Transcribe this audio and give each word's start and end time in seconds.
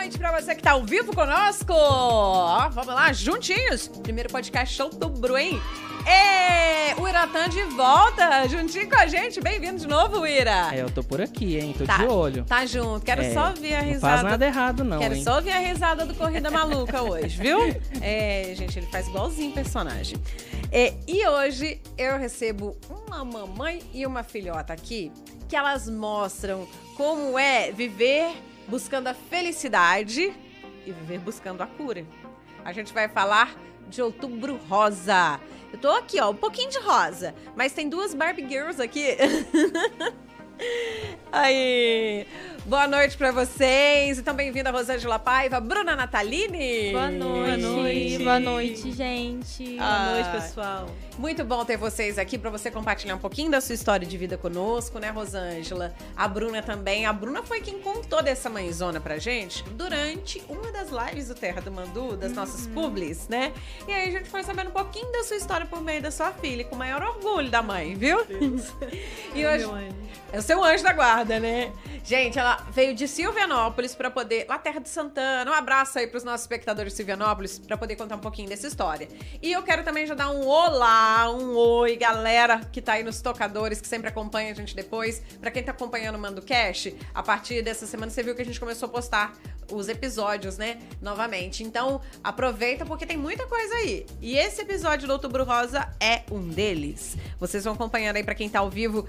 noite 0.00 0.18
para 0.18 0.40
você 0.40 0.54
que 0.54 0.62
tá 0.62 0.70
ao 0.72 0.82
vivo 0.82 1.14
conosco. 1.14 1.72
Ó, 1.74 2.68
vamos 2.70 2.94
lá, 2.94 3.12
juntinhos. 3.12 3.86
Primeiro 4.02 4.30
podcast 4.30 4.74
de 4.74 4.82
outubro, 4.82 5.36
hein? 5.36 5.60
É, 6.06 6.94
o 6.98 7.06
Iratan 7.06 7.50
de 7.50 7.62
volta, 7.64 8.48
juntinho 8.48 8.88
com 8.88 8.96
a 8.96 9.06
gente. 9.06 9.42
Bem-vindo 9.42 9.78
de 9.78 9.86
novo, 9.86 10.26
Ira. 10.26 10.74
É, 10.74 10.80
eu 10.80 10.90
tô 10.90 11.04
por 11.04 11.20
aqui, 11.20 11.58
hein? 11.58 11.74
Tô 11.76 11.84
Tá, 11.84 11.98
de 11.98 12.06
olho. 12.06 12.44
Tá 12.46 12.64
junto. 12.64 13.04
Quero 13.04 13.20
É, 13.22 13.34
só 13.34 13.52
ver 13.52 13.74
a 13.74 13.82
Não 13.82 13.88
risada. 13.88 14.12
faz 14.14 14.22
nada 14.22 14.46
errado, 14.46 14.84
não, 14.84 14.98
Quero 15.00 15.14
hein? 15.16 15.22
só 15.22 15.38
ver 15.42 15.52
a 15.52 15.58
risada 15.58 16.06
do 16.06 16.14
Corrida 16.14 16.50
Maluca 16.50 17.02
hoje, 17.04 17.36
viu? 17.38 17.58
É, 18.00 18.54
gente, 18.56 18.78
ele 18.78 18.86
faz 18.86 19.06
igualzinho 19.06 19.50
o 19.50 19.54
personagem. 19.54 20.16
É, 20.72 20.94
e 21.06 21.26
hoje 21.28 21.78
eu 21.98 22.16
recebo 22.16 22.74
uma 23.06 23.22
mamãe 23.22 23.82
e 23.92 24.06
uma 24.06 24.22
filhota 24.22 24.72
aqui 24.72 25.12
que 25.46 25.54
elas 25.54 25.90
mostram 25.90 26.66
como 26.96 27.38
é 27.38 27.70
viver 27.70 28.30
buscando 28.70 29.08
a 29.08 29.14
felicidade 29.14 30.32
e 30.86 30.92
viver 30.92 31.18
buscando 31.18 31.60
a 31.60 31.66
cura. 31.66 32.06
A 32.64 32.72
gente 32.72 32.94
vai 32.94 33.08
falar 33.08 33.54
de 33.88 34.00
Outubro 34.00 34.56
Rosa. 34.68 35.40
Eu 35.72 35.78
tô 35.78 35.90
aqui, 35.90 36.20
ó, 36.20 36.30
um 36.30 36.36
pouquinho 36.36 36.70
de 36.70 36.78
rosa, 36.78 37.34
mas 37.56 37.72
tem 37.72 37.88
duas 37.88 38.14
Barbie 38.14 38.48
Girls 38.48 38.80
aqui. 38.80 39.16
Aí, 41.32 42.26
boa 42.66 42.88
noite 42.88 43.16
pra 43.16 43.30
vocês. 43.30 44.18
Então, 44.18 44.34
bem-vinda 44.34 44.70
Rosângela 44.70 45.16
Paiva, 45.18 45.60
Bruna 45.60 45.94
Natalini. 45.94 46.90
Boa 46.90 47.08
noite. 47.08 47.20
Boa 47.20 47.56
noite. 47.56 48.18
Boa 48.24 48.40
noite, 48.40 48.92
gente. 48.92 49.76
Ah. 49.78 49.98
Boa 49.98 50.14
noite, 50.14 50.42
pessoal. 50.42 50.90
Muito 51.16 51.44
bom 51.44 51.64
ter 51.64 51.76
vocês 51.76 52.18
aqui 52.18 52.36
pra 52.36 52.50
você 52.50 52.70
compartilhar 52.70 53.14
um 53.14 53.18
pouquinho 53.18 53.50
da 53.50 53.60
sua 53.60 53.74
história 53.74 54.06
de 54.06 54.18
vida 54.18 54.36
conosco, 54.36 54.98
né, 54.98 55.10
Rosângela? 55.10 55.94
A 56.16 56.26
Bruna 56.26 56.62
também. 56.62 57.06
A 57.06 57.12
Bruna 57.12 57.42
foi 57.44 57.60
quem 57.60 57.78
contou 57.78 58.22
dessa 58.22 58.50
mãezona 58.50 59.00
pra 59.00 59.18
gente 59.18 59.62
durante 59.70 60.42
uma 60.48 60.72
das 60.72 60.88
lives 60.90 61.28
do 61.28 61.34
Terra 61.34 61.60
do 61.60 61.70
Mandu, 61.70 62.16
das 62.16 62.32
nossas 62.32 62.66
publis, 62.66 63.28
né? 63.28 63.52
E 63.86 63.92
aí 63.92 64.08
a 64.08 64.10
gente 64.10 64.28
foi 64.28 64.42
sabendo 64.42 64.70
um 64.70 64.72
pouquinho 64.72 65.12
da 65.12 65.22
sua 65.22 65.36
história 65.36 65.66
por 65.66 65.80
meio 65.80 66.02
da 66.02 66.10
sua 66.10 66.32
filha, 66.32 66.64
com 66.64 66.74
o 66.74 66.78
maior 66.78 67.02
orgulho 67.02 67.50
da 67.50 67.62
mãe, 67.62 67.94
viu? 67.94 68.18
e 69.34 69.46
hoje 69.46 69.68
é 70.32 70.40
o 70.50 70.52
seu 70.52 70.64
anjo 70.64 70.82
da 70.82 70.92
guarda, 70.92 71.38
né? 71.38 71.72
Gente, 72.02 72.36
ela 72.36 72.56
veio 72.72 72.92
de 72.92 73.06
Silvianópolis 73.06 73.94
pra 73.94 74.10
poder. 74.10 74.46
Lá 74.48 74.58
Terra 74.58 74.80
de 74.80 74.88
Santana. 74.88 75.48
Um 75.48 75.54
abraço 75.54 75.96
aí 75.96 76.08
pros 76.08 76.24
nossos 76.24 76.40
espectadores 76.40 76.92
de 76.92 76.96
Silvianópolis 76.96 77.60
pra 77.60 77.76
poder 77.76 77.94
contar 77.94 78.16
um 78.16 78.20
pouquinho 78.20 78.48
dessa 78.48 78.66
história. 78.66 79.06
E 79.40 79.52
eu 79.52 79.62
quero 79.62 79.84
também 79.84 80.08
já 80.08 80.14
dar 80.14 80.30
um 80.30 80.44
olá, 80.44 81.30
um 81.30 81.54
oi, 81.54 81.94
galera 81.94 82.62
que 82.72 82.82
tá 82.82 82.94
aí 82.94 83.04
nos 83.04 83.20
tocadores, 83.20 83.80
que 83.80 83.86
sempre 83.86 84.08
acompanha 84.08 84.50
a 84.50 84.54
gente 84.54 84.74
depois. 84.74 85.22
Pra 85.40 85.52
quem 85.52 85.62
tá 85.62 85.70
acompanhando 85.70 86.16
o 86.16 86.18
Mando 86.18 86.42
Cash, 86.42 86.88
a 87.14 87.22
partir 87.22 87.62
dessa 87.62 87.86
semana 87.86 88.10
você 88.10 88.22
viu 88.22 88.34
que 88.34 88.42
a 88.42 88.44
gente 88.44 88.58
começou 88.58 88.88
a 88.88 88.90
postar 88.90 89.34
os 89.70 89.88
episódios, 89.88 90.58
né? 90.58 90.78
Novamente. 91.00 91.62
Então, 91.62 92.00
aproveita 92.24 92.84
porque 92.84 93.06
tem 93.06 93.16
muita 93.16 93.46
coisa 93.46 93.72
aí. 93.76 94.04
E 94.20 94.36
esse 94.36 94.62
episódio 94.62 95.06
do 95.06 95.12
Outubro 95.12 95.44
Rosa 95.44 95.88
é 96.00 96.22
um 96.28 96.48
deles. 96.48 97.16
Vocês 97.38 97.62
vão 97.62 97.74
acompanhando 97.74 98.16
aí 98.16 98.24
pra 98.24 98.34
quem 98.34 98.48
tá 98.48 98.58
ao 98.58 98.70
vivo 98.70 99.06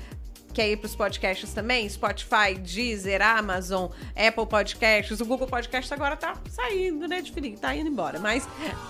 Quer 0.53 0.69
ir 0.69 0.77
para 0.77 0.88
os 0.88 0.95
podcasts 0.95 1.53
também? 1.53 1.88
Spotify, 1.88 2.55
Deezer, 2.57 3.21
Amazon, 3.21 3.89
Apple 4.16 4.45
Podcasts. 4.45 5.21
O 5.21 5.25
Google 5.25 5.47
Podcast 5.47 5.94
agora 5.94 6.17
tá 6.17 6.35
saindo, 6.49 7.07
né, 7.07 7.21
de 7.21 7.31
fininho, 7.31 7.57
tá 7.57 7.73
indo 7.73 7.89
embora. 7.89 8.19
Mas 8.19 8.47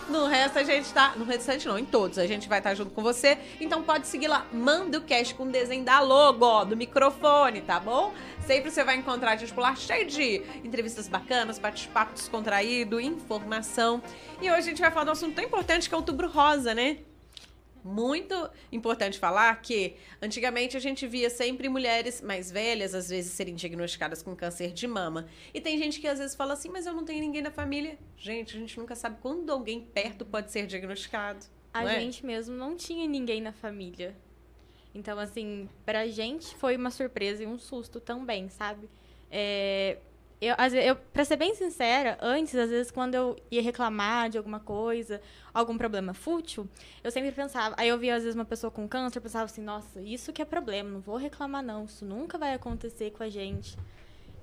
no 0.10 0.26
resto 0.26 0.58
a 0.58 0.64
gente 0.64 0.92
tá. 0.92 1.14
No 1.16 1.24
restante 1.24 1.68
não, 1.68 1.78
em 1.78 1.86
todos. 1.86 2.18
A 2.18 2.26
gente 2.26 2.50
vai 2.50 2.58
estar 2.58 2.74
junto 2.74 2.92
com 2.92 3.04
você. 3.04 3.38
Então 3.60 3.84
pode 3.84 4.08
seguir 4.08 4.28
lá. 4.28 4.48
Manda 4.52 4.98
o 4.98 5.02
cast 5.02 5.36
com 5.36 5.44
o 5.44 5.52
desenho 5.52 5.84
da 5.84 6.00
logo, 6.00 6.46
ó, 6.46 6.66
do 6.66 6.76
microfone, 6.76 7.62
tá 7.62 7.80
bom? 7.80 8.14
Sempre 8.46 8.72
você 8.72 8.84
vai 8.84 8.96
encontrar 8.98 9.34
a 9.34 9.36
gente 9.36 9.54
por 9.54 9.62
lá 9.62 9.76
cheio 9.76 10.08
de 10.08 10.42
entrevistas 10.64 11.08
bacanas, 11.08 11.60
bate-papo 11.60 12.14
descontraído, 12.14 13.00
informação. 13.00 14.02
E 14.42 14.50
hoje 14.50 14.60
a 14.60 14.62
gente 14.62 14.82
vai 14.82 14.90
falar 14.90 15.04
de 15.04 15.10
um 15.10 15.14
assunto 15.14 15.36
tão 15.36 15.44
importante 15.44 15.88
que 15.88 15.94
é 15.94 15.98
o 15.98 16.00
outubro 16.00 16.28
rosa, 16.28 16.74
né? 16.74 16.98
Muito 17.84 18.50
importante 18.72 19.18
falar 19.18 19.60
que 19.62 19.96
antigamente 20.22 20.78
a 20.78 20.80
gente 20.80 21.08
via 21.08 21.30
sempre 21.30 21.68
mulheres 21.68 22.22
mais 22.22 22.52
velhas, 22.52 22.94
às 22.94 23.10
vezes, 23.10 23.32
serem 23.32 23.56
diagnosticadas 23.56 24.22
com 24.22 24.36
câncer 24.36 24.72
de 24.72 24.88
mama. 24.88 25.28
E 25.54 25.60
tem 25.60 25.78
gente 25.78 26.00
que 26.00 26.08
às 26.08 26.20
vezes 26.20 26.36
fala 26.36 26.54
assim, 26.54 26.70
mas 26.70 26.86
eu 26.86 26.94
não 26.94 27.04
tenho 27.04 27.20
ninguém 27.20 27.42
na 27.42 27.52
família. 27.52 27.98
Gente, 28.18 28.56
a 28.56 28.60
gente 28.60 28.78
nunca 28.78 28.96
sabe 28.96 29.18
quando 29.22 29.52
alguém 29.52 29.82
perto 29.82 30.26
pode 30.26 30.52
ser 30.52 30.68
diagnosticado. 30.68 31.46
A 31.74 31.84
é? 31.86 32.00
gente 32.00 32.26
mesmo 32.26 32.56
não 32.56 32.76
tinha 32.76 33.08
ninguém 33.08 33.42
na 33.42 33.52
família. 33.52 34.16
Então, 34.94 35.18
assim, 35.18 35.70
pra 35.86 36.08
gente 36.08 36.54
foi 36.56 36.76
uma 36.76 36.92
surpresa 36.92 37.44
e 37.44 37.48
um 37.48 37.58
susto 37.58 38.00
também, 38.00 38.50
sabe? 38.50 38.90
É, 39.30 39.98
eu, 40.42 40.56
eu, 40.84 41.26
ser 41.26 41.36
bem 41.38 41.54
sincera, 41.54 42.18
antes, 42.22 42.56
às 42.56 42.70
vezes, 42.70 42.92
quando 42.92 43.14
eu 43.16 43.36
ia 43.52 43.62
reclamar 43.62 44.30
de 44.30 44.38
alguma 44.40 44.60
coisa, 44.60 45.22
algum 45.54 45.78
problema 45.78 46.14
fútil, 46.16 46.68
eu 47.04 47.12
sempre 47.12 47.32
pensava. 47.32 47.76
Aí 47.78 47.88
eu 47.90 47.98
via, 48.00 48.16
às 48.16 48.24
vezes, 48.24 48.36
uma 48.36 48.46
pessoa 48.46 48.72
com 48.72 48.88
câncer, 48.88 49.20
eu 49.20 49.22
pensava 49.22 49.46
assim, 49.46 49.62
nossa, 49.62 50.02
isso 50.02 50.34
que 50.34 50.42
é 50.42 50.46
problema, 50.46 50.90
não 50.90 51.00
vou 51.00 51.18
reclamar, 51.18 51.64
não. 51.64 51.86
Isso 51.86 52.04
nunca 52.06 52.38
vai 52.40 52.54
acontecer 52.56 53.12
com 53.12 53.24
a 53.24 53.30
gente. 53.30 53.78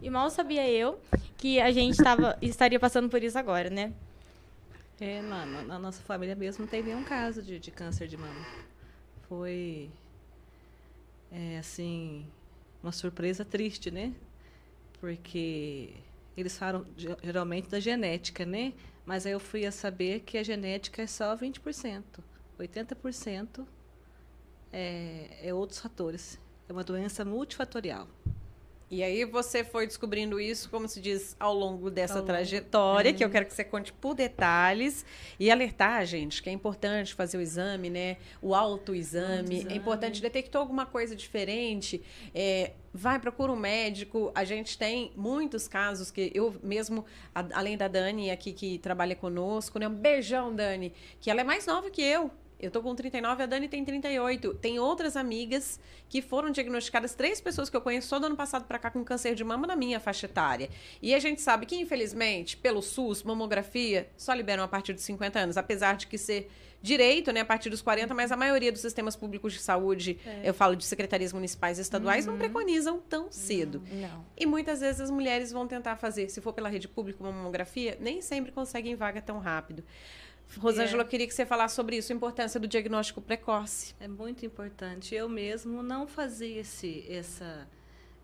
E 0.01 0.09
mal 0.11 0.31
sabia 0.31 0.69
eu 0.71 1.01
que 1.37 1.61
a 1.61 1.73
gente 1.73 2.01
tava, 2.01 2.39
estaria 2.43 2.79
passando 2.79 3.09
por 3.09 3.23
isso 3.23 3.39
agora, 3.39 3.69
né? 3.69 3.93
É, 5.01 5.23
na- 5.23 5.47
na 5.47 5.79
nossa 5.79 6.03
família 6.03 6.35
mesmo 6.35 6.63
não 6.65 6.69
teve 6.71 6.89
nenhum 6.89 7.05
caso 7.05 7.43
de, 7.43 7.59
de 7.59 7.71
câncer 7.71 8.09
de 8.09 8.17
mama. 8.17 8.47
Foi, 9.29 9.91
é, 11.31 11.59
assim, 11.59 12.27
uma 12.83 12.93
surpresa 12.93 13.45
triste, 13.45 13.91
né? 13.91 14.13
Porque 15.01 15.95
eles 16.37 16.57
falam 16.59 16.85
ge- 16.97 17.17
geralmente 17.23 17.69
da 17.69 17.81
genética, 17.81 18.45
né? 18.45 18.73
Mas 19.07 19.25
aí 19.27 19.33
eu 19.33 19.41
fui 19.41 19.65
a 19.65 19.73
saber 19.73 20.21
que 20.21 20.37
a 20.39 20.43
genética 20.43 21.03
é 21.03 21.07
só 21.07 21.37
20%. 21.37 22.03
80% 22.59 23.65
é, 24.73 25.39
é 25.43 25.55
outros 25.55 25.81
fatores. 25.81 26.39
É 26.69 26.73
uma 26.73 26.85
doença 26.85 27.25
multifatorial. 27.25 28.07
E 28.91 29.03
aí 29.03 29.23
você 29.27 29.63
foi 29.63 29.87
descobrindo 29.87 30.41
isso, 30.41 30.71
como 30.71 30.89
se 30.89 30.99
diz, 30.99 31.37
ao 31.39 31.53
longo 31.55 31.91
dessa 31.91 32.15
Ao 32.15 32.19
longo, 32.21 32.27
trajetória, 32.29 33.11
é. 33.11 33.13
que 33.13 33.23
eu 33.23 33.29
quero 33.29 33.45
que 33.45 33.53
você 33.53 33.63
conte 33.63 33.93
por 33.93 34.15
detalhes 34.15 35.05
e 35.39 35.51
alertar, 35.51 36.07
gente, 36.07 36.43
que 36.43 36.49
é 36.49 36.53
importante 36.53 37.13
fazer 37.15 37.37
o 37.37 37.41
exame, 37.43 37.91
né? 37.91 38.17
O 38.41 38.55
autoexame. 38.55 39.41
Autoexame. 39.41 39.73
É 39.73 39.77
importante, 39.77 40.23
detectou 40.23 40.59
alguma 40.63 40.87
coisa 40.87 41.15
diferente, 41.15 42.03
é, 42.35 42.73
vai, 42.93 43.19
procura 43.19 43.53
um 43.53 43.57
médico. 43.57 44.31
A 44.35 44.45
gente 44.45 44.77
tem 44.79 45.13
muitos 45.17 45.69
casos 45.69 46.11
que 46.11 46.31
eu 46.35 46.55
mesmo, 46.63 47.05
a- 47.35 47.47
além 47.53 47.77
da 47.77 47.89
Dani 47.89 48.31
aqui 48.31 48.53
que 48.53 48.79
trabalha 48.79 49.15
conosco, 49.15 49.79
né? 49.79 49.87
Um 49.89 49.95
beijão, 49.95 50.55
Dani, 50.55 50.93
que 51.21 51.31
ela 51.31 51.41
é 51.41 51.45
mais 51.45 51.67
nova 51.67 51.91
que 51.91 52.03
eu. 52.03 52.31
Eu 52.61 52.73
tô 52.73 52.83
com 52.83 52.93
39, 52.93 53.45
a 53.45 53.47
Dani 53.47 53.69
tem 53.69 53.85
38. 53.85 54.53
Tem 54.55 54.81
outras 54.81 55.17
amigas 55.17 55.79
que 56.09 56.21
foram 56.21 56.51
diagnosticadas, 56.51 57.15
três 57.15 57.41
pessoas 57.41 57.71
que 57.71 57.77
eu 57.77 57.81
conheço 57.81 58.09
só 58.09 58.19
do 58.19 58.27
ano 58.27 58.35
passado 58.37 58.65
pra 58.65 58.81
cá 58.81 58.91
com 58.91 59.05
câncer 59.05 59.37
de 59.37 59.45
mama 59.45 59.65
na 59.65 59.77
minha 59.77 60.01
faixa 60.01 60.27
etária. 60.27 60.69
E 61.01 61.15
a 61.15 61.21
gente 61.21 61.41
sabe 61.41 61.67
que, 61.67 61.77
infelizmente, 61.77 62.57
pelo 62.57 62.83
SUS, 62.83 63.23
mamografia 63.23 64.11
só 64.17 64.35
liberam 64.35 64.65
a 64.65 64.69
partir 64.69 64.93
dos 64.93 65.05
50 65.05 65.39
anos, 65.39 65.57
apesar 65.57 65.97
de 65.97 66.09
que 66.09 66.19
ser 66.19 66.51
direito, 66.81 67.33
né, 67.33 67.41
a 67.41 67.45
partir 67.45 67.71
dos 67.71 67.83
40, 67.83 68.15
mas 68.15 68.31
a 68.31 68.37
maioria 68.37 68.71
dos 68.71 68.81
sistemas 68.81 69.17
públicos 69.17 69.53
de 69.53 69.59
saúde, 69.59 70.19
eu 70.45 70.55
falo 70.55 70.77
de 70.77 70.85
secretarias 70.85 71.33
municipais 71.33 71.79
e 71.79 71.83
estaduais, 71.83 72.25
não 72.27 72.39
preconizam 72.39 73.01
tão 73.01 73.31
cedo. 73.31 73.83
Não. 73.91 74.25
E 74.37 74.47
muitas 74.47 74.81
vezes 74.81 75.01
as 75.01 75.11
mulheres 75.11 75.51
vão 75.51 75.67
tentar 75.67 75.97
fazer, 75.97 76.29
se 76.31 76.41
for 76.41 76.53
pela 76.53 76.69
rede 76.69 76.89
pública, 76.89 77.23
uma 77.23 77.33
mamografia, 77.33 77.99
nem 78.01 78.21
sempre 78.21 78.53
conseguem 78.53 78.95
vaga 78.95 79.21
tão 79.21 79.39
rápido. 79.39 79.83
Rosângela, 80.57 81.03
eu 81.03 81.07
queria 81.07 81.27
que 81.27 81.35
você 81.35 81.45
falasse 81.45 81.75
sobre 81.75 81.97
isso, 81.97 82.13
a 82.13 82.17
importância 82.17 82.59
do 82.59 82.67
diagnóstico 82.67 83.21
precoce. 83.21 83.95
É 84.01 84.09
muito 84.09 84.47
importante. 84.47 85.15
Eu 85.15 85.29
mesmo 85.29 85.83
não 85.83 86.07
fazia 86.07 86.61
esse, 86.61 87.05
essa, 87.09 87.69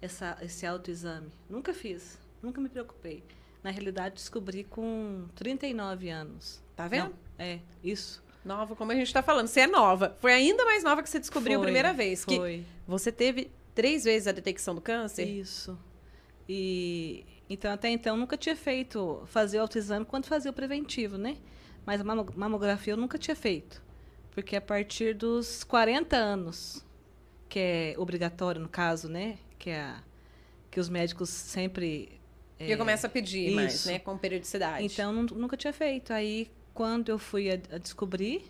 essa, 0.00 0.38
esse 0.40 0.64
autoexame. 0.64 1.30
Nunca 1.50 1.74
fiz. 1.74 2.18
Nunca 2.42 2.60
me 2.60 2.68
preocupei. 2.70 3.22
Na 3.62 3.70
realidade, 3.70 4.14
descobri 4.14 4.64
com 4.64 5.26
39 5.34 6.08
anos. 6.08 6.62
Tá 6.74 6.88
vendo? 6.88 7.10
Não, 7.10 7.14
é, 7.38 7.60
isso. 7.82 8.23
Nova, 8.44 8.76
como 8.76 8.92
a 8.92 8.94
gente 8.94 9.12
tá 9.12 9.22
falando. 9.22 9.46
Você 9.46 9.60
é 9.60 9.66
nova. 9.66 10.16
Foi 10.20 10.32
ainda 10.32 10.64
mais 10.64 10.84
nova 10.84 11.02
que 11.02 11.08
você 11.08 11.18
descobriu 11.18 11.54
a 11.56 11.58
Foi, 11.58 11.66
primeira 11.66 11.92
vez. 11.92 12.24
Que 12.24 12.36
Foi. 12.36 12.64
você 12.86 13.10
teve 13.10 13.50
três 13.74 14.04
vezes 14.04 14.28
a 14.28 14.32
detecção 14.32 14.74
do 14.74 14.80
câncer? 14.80 15.24
Isso. 15.26 15.78
E 16.48 17.24
então 17.48 17.72
até 17.72 17.88
então 17.88 18.16
nunca 18.16 18.36
tinha 18.36 18.56
feito 18.56 19.22
fazer 19.26 19.58
o 19.58 19.62
autoexame 19.62 20.04
quando 20.04 20.26
fazia 20.26 20.50
o 20.50 20.54
preventivo, 20.54 21.16
né? 21.16 21.36
Mas 21.86 22.00
a 22.00 22.04
mamo- 22.04 22.32
mamografia 22.36 22.92
eu 22.92 22.96
nunca 22.96 23.18
tinha 23.18 23.34
feito. 23.36 23.82
Porque 24.30 24.56
a 24.56 24.60
partir 24.60 25.14
dos 25.14 25.62
40 25.64 26.16
anos, 26.16 26.84
que 27.48 27.58
é 27.58 27.94
obrigatório 27.98 28.60
no 28.60 28.68
caso, 28.68 29.08
né? 29.08 29.38
Que 29.58 29.70
é 29.70 29.80
a- 29.80 30.02
que 30.70 30.80
os 30.80 30.88
médicos 30.88 31.28
sempre 31.30 32.20
é, 32.58 32.68
Já 32.68 32.76
começa 32.76 33.06
a 33.06 33.10
pedir 33.10 33.52
mais, 33.54 33.74
isso. 33.74 33.88
né? 33.88 33.98
Com 33.98 34.16
periodicidade. 34.18 34.84
Então 34.84 35.12
nun- 35.12 35.26
nunca 35.34 35.56
tinha 35.56 35.72
feito. 35.72 36.12
Aí 36.12 36.50
quando 36.74 37.08
eu 37.08 37.18
fui 37.18 37.50
a, 37.50 37.54
a 37.54 37.78
descobrir, 37.78 38.42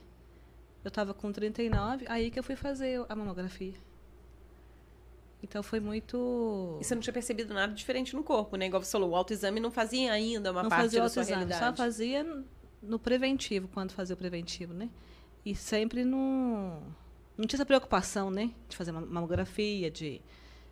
eu 0.82 0.88
estava 0.88 1.14
com 1.14 1.30
39, 1.30 2.06
aí 2.08 2.30
que 2.30 2.38
eu 2.38 2.42
fui 2.42 2.56
fazer 2.56 3.04
a 3.08 3.14
mamografia. 3.14 3.74
Então 5.42 5.62
foi 5.62 5.78
muito. 5.78 6.78
E 6.80 6.84
você 6.84 6.94
não 6.94 7.02
tinha 7.02 7.12
percebido 7.12 7.52
nada 7.52 7.74
diferente 7.74 8.16
no 8.16 8.22
corpo, 8.24 8.56
né? 8.56 8.66
Igual 8.66 8.82
você 8.82 8.92
falou, 8.92 9.10
o 9.10 9.14
autoexame 9.14 9.60
não 9.60 9.70
fazia 9.70 10.10
ainda 10.10 10.50
uma 10.50 10.62
não 10.62 10.70
parte 10.70 10.84
fazia 10.84 11.02
da 11.02 11.08
sua 11.10 11.22
realidade. 11.22 11.64
só 11.64 11.76
fazia 11.76 12.44
no 12.82 12.98
preventivo, 12.98 13.68
quando 13.68 13.92
fazia 13.92 14.14
o 14.14 14.16
preventivo, 14.16 14.72
né? 14.72 14.88
E 15.44 15.54
sempre 15.54 16.02
não. 16.02 16.82
Não 17.36 17.46
tinha 17.46 17.58
essa 17.58 17.66
preocupação, 17.66 18.30
né? 18.30 18.52
De 18.68 18.76
fazer 18.76 18.92
mamografia, 18.92 19.90
de, 19.90 20.22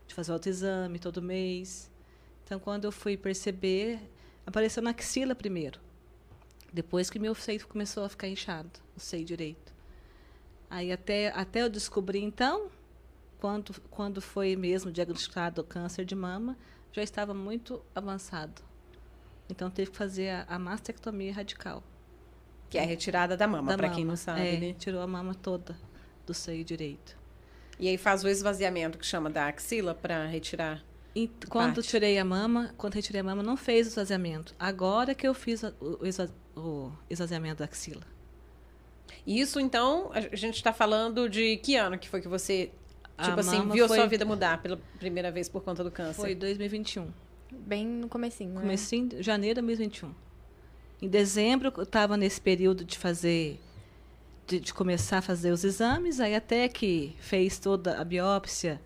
de 0.06 0.14
fazer 0.14 0.30
o 0.30 0.34
autoexame 0.34 0.98
todo 0.98 1.20
mês. 1.20 1.90
Então, 2.44 2.58
quando 2.58 2.84
eu 2.84 2.92
fui 2.92 3.16
perceber, 3.16 4.00
apareceu 4.46 4.82
na 4.82 4.90
axila 4.90 5.34
primeiro. 5.34 5.78
Depois 6.72 7.10
que 7.10 7.18
meu 7.18 7.34
seio 7.34 7.66
começou 7.66 8.04
a 8.04 8.08
ficar 8.08 8.28
inchado, 8.28 8.70
o 8.96 9.00
seio 9.00 9.24
direito. 9.24 9.72
Aí 10.70 10.90
até, 10.90 11.28
até 11.28 11.62
eu 11.62 11.68
descobri, 11.68 12.20
então, 12.22 12.70
quando, 13.38 13.74
quando 13.90 14.22
foi 14.22 14.56
mesmo 14.56 14.90
diagnosticado 14.90 15.60
o 15.60 15.64
câncer 15.64 16.04
de 16.04 16.14
mama, 16.14 16.56
já 16.92 17.02
estava 17.02 17.34
muito 17.34 17.82
avançado. 17.94 18.62
Então 19.50 19.70
teve 19.70 19.90
que 19.90 19.96
fazer 19.96 20.30
a, 20.30 20.46
a 20.48 20.58
mastectomia 20.58 21.32
radical. 21.34 21.82
Que 22.70 22.78
é 22.78 22.82
a 22.82 22.86
retirada 22.86 23.36
da 23.36 23.46
mama, 23.46 23.72
da 23.72 23.76
pra 23.76 23.90
quem 23.90 24.04
não 24.04 24.16
sabe, 24.16 24.40
É, 24.40 24.58
né? 24.58 24.72
Tirou 24.78 25.02
a 25.02 25.06
mama 25.06 25.34
toda 25.34 25.76
do 26.24 26.32
seio 26.32 26.64
direito. 26.64 27.18
E 27.78 27.86
aí 27.88 27.98
faz 27.98 28.24
o 28.24 28.28
esvaziamento 28.28 28.96
que 28.96 29.04
chama 29.04 29.28
da 29.28 29.48
axila 29.48 29.94
pra 29.94 30.24
retirar. 30.26 30.82
E 31.14 31.28
quando 31.50 31.74
parte? 31.74 31.88
tirei 31.90 32.16
a 32.18 32.24
mama, 32.24 32.72
quando 32.78 32.94
retirei 32.94 33.20
a 33.20 33.24
mama, 33.24 33.42
não 33.42 33.56
fez 33.58 33.86
o 33.86 33.90
esvaziamento. 33.90 34.54
Agora 34.58 35.14
que 35.14 35.26
eu 35.28 35.34
fiz 35.34 35.62
o, 35.62 35.98
esva- 36.06 36.30
o 36.56 36.90
esvaziamento 37.08 37.58
da 37.60 37.64
axila. 37.64 38.02
Isso, 39.26 39.60
então, 39.60 40.10
a 40.12 40.34
gente 40.36 40.62
tá 40.62 40.72
falando 40.72 41.28
de 41.28 41.56
que 41.58 41.76
ano 41.76 41.98
que 41.98 42.08
foi 42.08 42.20
que 42.20 42.28
você, 42.28 42.70
A 43.16 43.24
tipo 43.24 43.40
assim, 43.40 43.58
mama 43.58 43.74
viu 43.74 43.84
a 43.84 43.88
foi- 43.88 43.98
sua 43.98 44.06
vida 44.06 44.24
mudar 44.24 44.60
pela 44.62 44.78
primeira 44.98 45.30
vez 45.30 45.48
por 45.48 45.62
conta 45.62 45.84
do 45.84 45.90
câncer? 45.90 46.20
Foi 46.20 46.34
2021. 46.34 47.08
Bem 47.50 47.86
no 47.86 48.08
comecinho, 48.08 48.54
né? 48.54 48.60
Comecei 48.60 48.98
em 49.00 49.22
janeiro 49.22 49.60
de 49.60 49.66
2021. 49.66 50.12
Em 51.00 51.08
dezembro, 51.08 51.72
eu 51.76 51.82
estava 51.82 52.16
nesse 52.16 52.40
período 52.40 52.84
de 52.84 52.96
fazer, 52.96 53.60
de, 54.46 54.58
de 54.60 54.72
começar 54.74 55.18
a 55.18 55.22
fazer 55.22 55.50
os 55.52 55.62
exames, 55.62 56.18
aí 56.20 56.34
até 56.34 56.68
que 56.68 57.14
fez 57.18 57.58
toda 57.58 58.00
a 58.00 58.04
biópsia, 58.04 58.80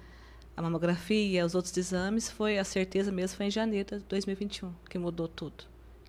a 0.56 0.62
mamografia, 0.62 1.44
os 1.44 1.54
outros 1.54 1.76
exames, 1.76 2.30
foi 2.30 2.58
a 2.58 2.64
certeza 2.64 3.12
mesmo 3.12 3.36
foi 3.36 3.46
em 3.46 3.50
janeiro 3.50 3.98
de 3.98 4.04
2021 4.04 4.72
que 4.90 4.98
mudou 4.98 5.28
tudo. 5.28 5.64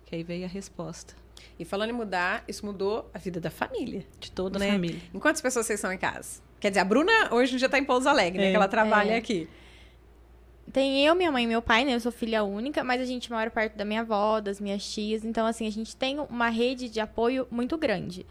Que 0.06 0.16
aí 0.16 0.22
veio 0.22 0.44
a 0.44 0.48
resposta 0.48 1.14
E 1.58 1.64
falando 1.64 1.90
em 1.90 1.92
mudar, 1.92 2.44
isso 2.48 2.64
mudou 2.64 3.10
a 3.12 3.18
vida 3.18 3.40
da 3.40 3.50
família. 3.50 4.04
de 4.20 4.30
toda 4.32 4.58
Né? 4.58 4.68
a 4.70 4.72
família. 4.72 5.00
Em 5.14 5.18
quantas 5.18 5.40
pessoas 5.40 5.66
vocês 5.66 5.78
são 5.80 5.92
em 5.92 5.98
casa? 5.98 6.40
Quer 6.60 6.70
dizer, 6.70 6.80
a 6.80 6.84
Bruna 6.84 7.12
hoje 7.32 7.54
em 7.54 7.58
dia 7.58 7.68
tá 7.68 7.78
em 7.78 7.84
Pouso 7.84 8.08
Alegre, 8.08 8.38
né? 8.40 8.46
É. 8.48 8.50
Que 8.50 8.56
ela 8.56 8.68
trabalha 8.68 9.12
É. 9.12 9.16
aqui. 9.18 9.48
Tem 10.72 11.04
eu, 11.06 11.14
minha 11.14 11.32
mãe 11.32 11.44
e 11.44 11.46
meu 11.46 11.62
pai, 11.62 11.84
né? 11.84 11.94
Eu 11.94 12.00
sou 12.00 12.12
filha 12.12 12.44
única, 12.44 12.84
mas 12.84 13.00
a 13.00 13.04
gente 13.04 13.30
mora 13.32 13.50
perto 13.50 13.74
da 13.76 13.84
minha 13.86 14.00
avó, 14.02 14.38
das 14.40 14.60
minhas 14.60 14.84
tias. 14.86 15.24
Então, 15.24 15.46
assim, 15.46 15.66
a 15.66 15.70
gente 15.72 15.96
tem 15.96 16.18
uma 16.20 16.48
rede 16.50 16.90
de 16.90 17.00
apoio 17.00 17.46
muito 17.50 17.78
grande. 17.78 18.26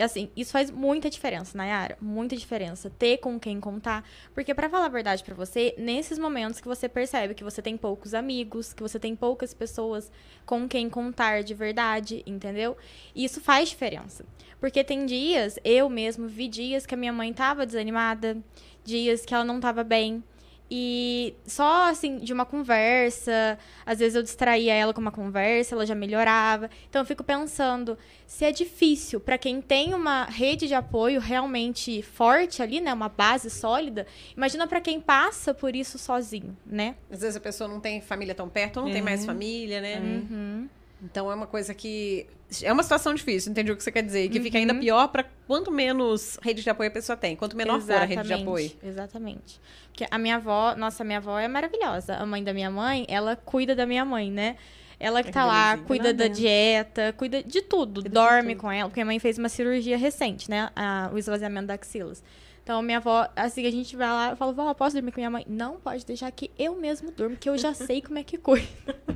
E, 0.00 0.02
Assim, 0.02 0.30
isso 0.34 0.50
faz 0.50 0.70
muita 0.70 1.10
diferença, 1.10 1.56
Nayara. 1.56 1.98
Muita 2.00 2.34
diferença. 2.34 2.88
Ter 2.88 3.18
com 3.18 3.38
quem 3.38 3.60
contar. 3.60 4.02
Porque, 4.32 4.54
pra 4.54 4.70
falar 4.70 4.86
a 4.86 4.88
verdade 4.88 5.22
pra 5.22 5.34
você, 5.34 5.74
nesses 5.76 6.18
momentos 6.18 6.58
que 6.58 6.66
você 6.66 6.88
percebe 6.88 7.34
que 7.34 7.44
você 7.44 7.60
tem 7.60 7.76
poucos 7.76 8.14
amigos, 8.14 8.72
que 8.72 8.82
você 8.82 8.98
tem 8.98 9.14
poucas 9.14 9.52
pessoas 9.52 10.10
com 10.46 10.66
quem 10.66 10.88
contar 10.88 11.42
de 11.42 11.52
verdade, 11.52 12.22
entendeu? 12.26 12.76
Isso 13.14 13.40
faz 13.42 13.68
diferença. 13.68 14.24
Porque 14.58 14.82
tem 14.82 15.04
dias, 15.04 15.58
eu 15.62 15.88
mesmo 15.90 16.26
vi 16.26 16.48
dias 16.48 16.86
que 16.86 16.94
a 16.94 16.98
minha 16.98 17.12
mãe 17.12 17.32
tava 17.32 17.66
desanimada, 17.66 18.38
dias 18.82 19.26
que 19.26 19.34
ela 19.34 19.44
não 19.44 19.60
tava 19.60 19.84
bem. 19.84 20.24
E 20.70 21.34
só 21.44 21.90
assim, 21.90 22.18
de 22.18 22.32
uma 22.32 22.46
conversa, 22.46 23.58
às 23.84 23.98
vezes 23.98 24.14
eu 24.14 24.22
distraía 24.22 24.72
ela 24.72 24.94
com 24.94 25.00
uma 25.00 25.10
conversa, 25.10 25.74
ela 25.74 25.84
já 25.84 25.94
melhorava. 25.96 26.70
Então 26.88 27.02
eu 27.02 27.06
fico 27.06 27.24
pensando, 27.24 27.98
se 28.26 28.44
é 28.44 28.52
difícil 28.52 29.18
pra 29.18 29.36
quem 29.36 29.60
tem 29.60 29.94
uma 29.94 30.24
rede 30.24 30.68
de 30.68 30.74
apoio 30.74 31.20
realmente 31.20 32.02
forte 32.02 32.62
ali, 32.62 32.80
né, 32.80 32.92
uma 32.94 33.08
base 33.08 33.50
sólida, 33.50 34.06
imagina 34.36 34.66
pra 34.68 34.80
quem 34.80 35.00
passa 35.00 35.52
por 35.52 35.74
isso 35.74 35.98
sozinho, 35.98 36.56
né? 36.64 36.94
Às 37.10 37.20
vezes 37.22 37.36
a 37.36 37.40
pessoa 37.40 37.66
não 37.66 37.80
tem 37.80 38.00
família 38.00 38.34
tão 38.34 38.48
perto, 38.48 38.76
ou 38.78 38.84
não 38.84 38.92
tem 38.92 39.00
É. 39.00 39.04
mais 39.04 39.24
família, 39.26 39.80
né? 39.80 39.98
Uhum. 39.98 40.68
Então 41.02 41.30
é 41.30 41.34
uma 41.34 41.46
coisa 41.46 41.72
que. 41.74 42.26
É 42.62 42.72
uma 42.72 42.82
situação 42.82 43.14
difícil, 43.14 43.52
entendi 43.52 43.70
o 43.70 43.76
que 43.76 43.82
você 43.82 43.92
quer 43.92 44.02
dizer. 44.02 44.24
E 44.24 44.28
que 44.28 44.40
fica 44.40 44.58
ainda 44.58 44.74
pior 44.74 45.06
para 45.08 45.24
quanto 45.46 45.70
menos 45.70 46.36
rede 46.42 46.62
de 46.62 46.68
apoio 46.70 46.88
a 46.88 46.92
pessoa 46.92 47.16
tem. 47.16 47.36
Quanto 47.36 47.56
menor 47.56 47.80
for 47.80 47.92
a 47.94 48.04
rede 48.04 48.24
de 48.24 48.32
apoio. 48.32 48.70
Exatamente. 48.82 49.60
Porque 49.86 50.04
a 50.10 50.18
minha 50.18 50.36
avó, 50.36 50.74
nossa, 50.76 51.04
minha 51.04 51.18
avó 51.18 51.38
é 51.38 51.46
maravilhosa. 51.46 52.16
A 52.16 52.26
mãe 52.26 52.42
da 52.42 52.52
minha 52.52 52.70
mãe, 52.70 53.06
ela 53.08 53.36
cuida 53.36 53.74
da 53.76 53.86
minha 53.86 54.04
mãe, 54.04 54.30
né? 54.30 54.56
Ela 54.98 55.22
que 55.22 55.32
tá 55.32 55.46
lá, 55.46 55.78
cuida 55.78 56.12
da 56.12 56.26
dieta, 56.26 57.14
cuida 57.16 57.42
de 57.42 57.62
tudo, 57.62 58.02
Cuida 58.02 58.08
de 58.10 58.14
dorme 58.14 58.54
tudo. 58.54 58.60
com 58.62 58.70
ela, 58.72 58.88
porque 58.90 59.00
a 59.00 59.04
mãe 59.04 59.18
fez 59.18 59.38
uma 59.38 59.48
cirurgia 59.48 59.96
recente, 59.96 60.50
né? 60.50 60.70
A- 60.76 61.08
o 61.12 61.16
esvaziamento 61.18 61.68
da 61.68 61.74
axilas. 61.74 62.22
Então, 62.70 62.82
minha 62.82 62.98
avó, 62.98 63.28
assim, 63.34 63.66
a 63.66 63.70
gente 63.72 63.96
vai 63.96 64.06
lá, 64.06 64.30
eu 64.30 64.36
falo, 64.36 64.52
vó, 64.52 64.72
posso 64.74 64.94
dormir 64.94 65.10
com 65.10 65.18
minha 65.18 65.28
mãe? 65.28 65.44
Não, 65.48 65.80
pode 65.80 66.06
deixar 66.06 66.30
que 66.30 66.52
eu 66.56 66.76
mesmo 66.76 67.10
durmo, 67.10 67.36
que 67.36 67.48
eu 67.50 67.58
já 67.58 67.74
sei 67.74 68.00
como 68.00 68.16
é 68.16 68.22
que 68.22 68.38
cuida. 68.38 68.64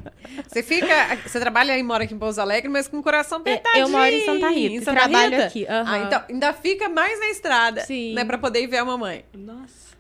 Você 0.49 0.61
fica. 0.61 1.17
Você 1.25 1.39
trabalha 1.39 1.79
e 1.79 1.83
mora 1.85 2.03
aqui 2.03 2.15
em 2.15 2.19
Pouso 2.19 2.41
Alegre, 2.41 2.69
mas 2.69 2.89
com 2.89 2.99
o 2.99 3.03
coração 3.03 3.39
É, 3.39 3.41
apertadinho. 3.43 3.85
eu 3.85 3.89
moro 3.91 4.07
em 4.13 4.25
Santa 4.25 4.49
Rita, 4.49 4.75
Em 4.75 4.81
Santa 4.81 5.01
trabalho 5.03 5.31
Rita? 5.31 5.47
aqui, 5.47 5.67
aham. 5.69 5.85
Ah, 5.87 5.99
então 6.01 6.25
ainda 6.29 6.53
fica 6.53 6.89
mais 6.89 7.21
na 7.21 7.29
estrada. 7.29 7.83
Sim. 7.83 8.13
Né, 8.15 8.25
pra 8.25 8.39
poder 8.39 8.61
ir 8.61 8.67
ver 8.67 8.79
a 8.79 8.85
mamãe. 8.85 9.25
Nossa. 9.33 9.95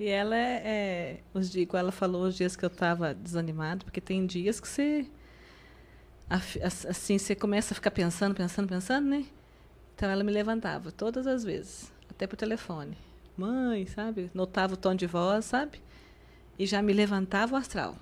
E 0.00 0.08
ela 0.08 0.36
é, 0.36 0.62
é 0.64 1.16
os 1.32 1.48
dias, 1.48 1.68
ela 1.74 1.92
falou, 1.92 2.24
os 2.24 2.34
dias 2.34 2.56
que 2.56 2.64
eu 2.64 2.68
estava 2.68 3.14
desanimado, 3.14 3.84
porque 3.84 4.00
tem 4.00 4.26
dias 4.26 4.58
que 4.58 4.66
você 4.66 5.06
assim, 6.88 7.18
você 7.18 7.36
começa 7.36 7.72
a 7.72 7.76
ficar 7.76 7.92
pensando, 7.92 8.34
pensando, 8.34 8.66
pensando, 8.68 9.06
né? 9.06 9.24
Então 9.94 10.10
ela 10.10 10.24
me 10.24 10.32
levantava 10.32 10.90
todas 10.90 11.24
as 11.26 11.44
vezes, 11.44 11.90
até 12.16 12.26
por 12.26 12.36
telefone. 12.36 12.96
Mãe, 13.36 13.86
sabe? 13.86 14.30
Notava 14.34 14.74
o 14.74 14.76
tom 14.76 14.94
de 14.94 15.06
voz, 15.06 15.44
sabe? 15.44 15.80
E 16.58 16.66
já 16.66 16.80
me 16.80 16.92
levantava 16.92 17.54
o 17.54 17.58
astral. 17.58 17.94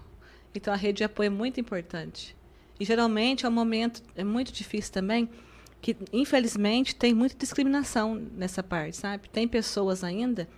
Então 0.54 0.72
a 0.72 0.76
rede 0.76 0.98
de 0.98 1.04
apoio 1.04 1.26
é 1.26 1.30
muito 1.30 1.60
importante. 1.60 2.36
E 2.78 2.84
geralmente 2.84 3.44
é 3.44 3.48
um 3.48 3.52
momento 3.52 4.02
é 4.14 4.22
muito 4.22 4.52
difícil 4.52 4.92
também, 4.92 5.28
que 5.82 5.96
infelizmente 6.12 6.94
tem 6.94 7.12
muita 7.12 7.36
discriminação 7.36 8.14
nessa 8.14 8.62
parte, 8.62 8.96
sabe? 8.96 9.28
Tem 9.28 9.46
pessoas 9.48 10.04
ainda 10.04 10.48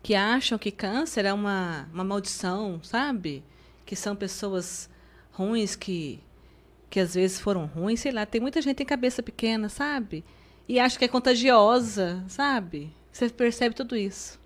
que 0.00 0.14
acham 0.14 0.56
que 0.56 0.70
câncer 0.70 1.24
é 1.24 1.32
uma, 1.32 1.88
uma 1.92 2.04
maldição, 2.04 2.80
sabe? 2.84 3.42
Que 3.84 3.96
são 3.96 4.14
pessoas 4.14 4.88
ruins 5.32 5.74
que 5.74 6.20
que 6.90 7.00
às 7.00 7.14
vezes 7.14 7.38
foram 7.38 7.66
ruins, 7.66 8.00
sei 8.00 8.12
lá. 8.12 8.24
Tem 8.24 8.40
muita 8.40 8.62
gente 8.62 8.76
tem 8.76 8.86
cabeça 8.86 9.22
pequena, 9.22 9.68
sabe? 9.68 10.24
E 10.68 10.78
acha 10.78 10.98
que 10.98 11.04
é 11.04 11.08
contagiosa, 11.08 12.22
sabe? 12.28 12.92
Você 13.10 13.28
percebe 13.30 13.74
tudo 13.74 13.96
isso. 13.96 14.38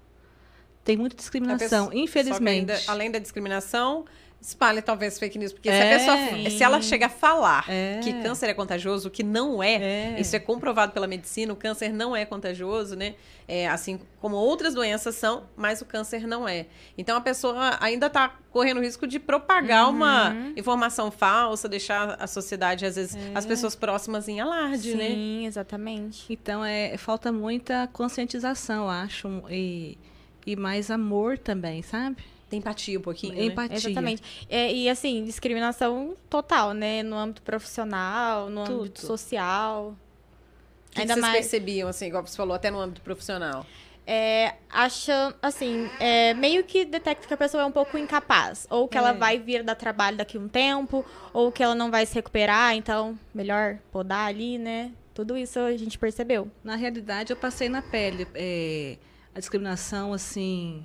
Tem 0.84 0.96
muita 0.96 1.16
discriminação, 1.16 1.86
pessoa- 1.86 2.02
infelizmente. 2.02 2.70
ainda, 2.72 2.80
além 2.88 3.10
da 3.10 3.18
discriminação, 3.18 4.04
espalha 4.42 4.82
talvez 4.82 5.18
fake 5.18 5.38
news. 5.38 5.52
Porque 5.52 5.70
se 5.70 5.75
É. 5.76 5.94
a 5.94 5.99
pessoa. 5.99 6.50
Se 6.50 6.62
ela 6.64 6.82
chega 6.82 7.06
a 7.06 7.08
falar 7.08 7.64
É. 7.68 8.00
que 8.02 8.12
câncer 8.22 8.49
é 8.49 8.54
contagioso, 8.54 9.06
o 9.08 9.11
que 9.11 9.22
não 9.22 9.62
é, 9.62 10.14
É. 10.16 10.20
isso 10.20 10.34
é 10.34 10.38
comprovado 10.40 10.92
pela 10.92 11.06
medicina, 11.06 11.52
o 11.52 11.56
câncer 11.56 11.92
não 11.92 12.14
é 12.14 12.25
contagioso, 12.26 12.96
né? 12.96 13.14
É, 13.49 13.68
assim 13.68 14.00
como 14.20 14.37
outras 14.37 14.72
doenças 14.75 15.14
são, 15.16 15.44
mas 15.56 15.80
o 15.80 15.84
câncer 15.84 16.26
não 16.26 16.49
é. 16.49 16.66
Então 16.99 17.16
a 17.16 17.20
pessoa 17.20 17.76
ainda 17.80 18.06
está 18.06 18.34
correndo 18.50 18.78
o 18.78 18.80
risco 18.82 19.06
de 19.06 19.18
propagar 19.18 19.88
uma 19.90 20.30
Uhum. 20.30 20.52
informação 20.56 21.11
falsa, 21.11 21.68
deixar 21.68 22.16
a 22.20 22.26
sociedade, 22.26 22.84
às 22.87 22.96
vezes, 22.96 23.14
É. 23.16 23.30
as 23.34 23.44
pessoas 23.46 23.75
próximas 23.75 24.28
em 24.28 24.40
alarde, 24.40 24.94
né? 24.96 25.08
Sim, 25.08 25.46
exatamente. 25.46 26.25
Então, 26.30 26.64
é, 26.64 26.96
falta 26.96 27.30
muita 27.30 27.88
conscientização, 27.92 28.84
eu 28.84 28.90
acho, 28.90 29.28
e, 29.50 29.99
e 30.46 30.56
mais 30.56 30.90
amor 30.90 31.37
também, 31.38 31.82
sabe? 31.82 32.22
Tem 32.52 32.59
empatia 32.59 32.99
um 32.99 33.02
pouquinho, 33.02 33.32
né? 33.35 33.44
Empatia. 33.47 33.76
Exatamente. 33.78 34.23
É, 34.47 34.71
e 34.71 34.87
assim, 34.87 35.25
discriminação 35.25 36.14
total, 36.28 36.75
né? 36.75 37.02
No 37.02 37.16
âmbito 37.16 37.40
profissional, 37.40 38.50
no 38.50 38.64
Tudo. 38.64 38.80
âmbito 38.80 39.06
social. 39.06 39.87
O 39.87 40.90
que, 40.90 40.97
que 40.97 41.00
Ainda 41.00 41.14
vocês 41.14 41.23
mais. 41.23 41.32
percebiam, 41.38 41.88
assim, 41.88 42.09
igual 42.09 42.26
você 42.26 42.37
falou, 42.37 42.54
até 42.54 42.71
no 42.71 42.78
âmbito 42.78 43.00
profissional? 43.00 43.64
É, 44.06 44.56
acha, 44.68 45.35
assim, 45.40 45.88
é, 45.99 46.35
meio 46.35 46.62
que 46.62 46.85
detecta 46.85 47.26
que 47.26 47.32
a 47.32 47.37
pessoa 47.38 47.62
é 47.62 47.66
um 47.66 47.73
pouco 47.73 47.97
incapaz. 47.97 48.66
Ou 48.68 48.87
que 48.87 48.99
ela 48.99 49.11
É. 49.11 49.14
vai 49.14 49.38
vir 49.38 49.62
dar 49.62 49.75
trabalho 49.75 50.18
daqui 50.18 50.37
a 50.37 50.40
um 50.40 50.49
tempo, 50.49 51.02
ou 51.32 51.50
que 51.50 51.62
ela 51.62 51.75
não 51.75 51.90
vai 51.90 52.04
se 52.04 52.14
recuperar, 52.14 52.75
então 52.75 53.18
melhor 53.35 53.78
podar 53.90 54.28
ali, 54.28 54.59
né? 54.59 54.92
Tudo 55.14 55.38
isso 55.38 55.59
a 55.59 55.75
gente 55.75 55.99
percebeu. 55.99 56.50
Na 56.62 56.76
realidade, 56.76 57.32
eu 57.32 57.37
passei 57.38 57.71
na 57.71 57.80
pele 57.80 58.26
é, 58.35 58.99
a 59.35 59.38
discriminação, 59.40 60.12
assim. 60.12 60.85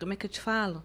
Como 0.00 0.12
é 0.12 0.16
que 0.16 0.26
eu 0.26 0.30
te 0.30 0.40
falo? 0.40 0.82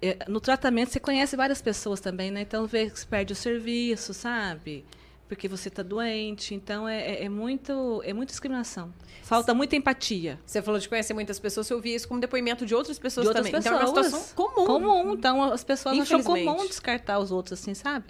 É, 0.00 0.18
no 0.28 0.40
tratamento, 0.40 0.90
você 0.90 1.00
conhece 1.00 1.36
várias 1.36 1.60
pessoas 1.60 2.00
também, 2.00 2.30
né? 2.30 2.40
Então, 2.40 2.66
vê 2.66 2.88
que 2.88 2.98
você 2.98 3.06
perde 3.06 3.32
o 3.32 3.36
serviço, 3.36 4.14
sabe? 4.14 4.84
porque 5.28 5.48
você 5.48 5.68
está 5.68 5.82
doente. 5.82 6.54
Então 6.54 6.88
é, 6.88 7.00
é, 7.00 7.24
é, 7.24 7.28
muito 7.28 8.02
é 8.04 8.12
muita 8.12 8.30
discriminação. 8.30 8.92
Falta 9.22 9.54
muita 9.54 9.74
empatia. 9.76 10.38
Você 10.44 10.60
falou 10.60 10.78
de 10.78 10.88
conhecer 10.88 11.14
muitas 11.14 11.38
pessoas, 11.38 11.68
eu 11.70 11.80
vi 11.80 11.94
isso 11.94 12.06
como 12.06 12.20
depoimento 12.20 12.66
de 12.66 12.74
outras 12.74 12.98
pessoas 12.98 13.24
de 13.24 13.28
outras 13.28 13.46
também. 13.46 13.60
Pessoas. 13.60 13.82
Então 13.82 13.88
é 13.88 13.90
uma 13.90 14.04
situação 14.04 14.34
comum. 14.34 14.66
Comum. 14.66 15.12
Então 15.14 15.42
as 15.42 15.64
pessoas 15.64 15.98
acham 15.98 16.22
comum 16.22 16.66
descartar 16.66 17.18
os 17.18 17.30
outros 17.30 17.60
assim, 17.60 17.74
sabe? 17.74 18.06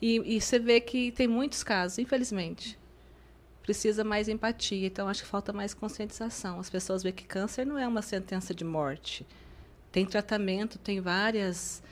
E, 0.00 0.36
e 0.36 0.40
você 0.40 0.58
vê 0.58 0.80
que 0.80 1.10
tem 1.12 1.26
muitos 1.26 1.62
casos, 1.62 1.98
infelizmente. 1.98 2.78
Precisa 3.66 4.02
mais 4.02 4.28
empatia. 4.28 4.86
Então 4.86 5.08
acho 5.08 5.24
que 5.24 5.28
falta 5.28 5.52
mais 5.52 5.74
conscientização. 5.74 6.58
As 6.58 6.70
pessoas 6.70 7.02
veem 7.02 7.14
que 7.14 7.24
câncer 7.24 7.66
não 7.66 7.78
é 7.78 7.86
uma 7.86 8.00
sentença 8.00 8.54
de 8.54 8.64
morte. 8.64 9.26
Tem 9.92 10.06
tratamento, 10.06 10.78
tem 10.78 11.00
várias 11.00 11.82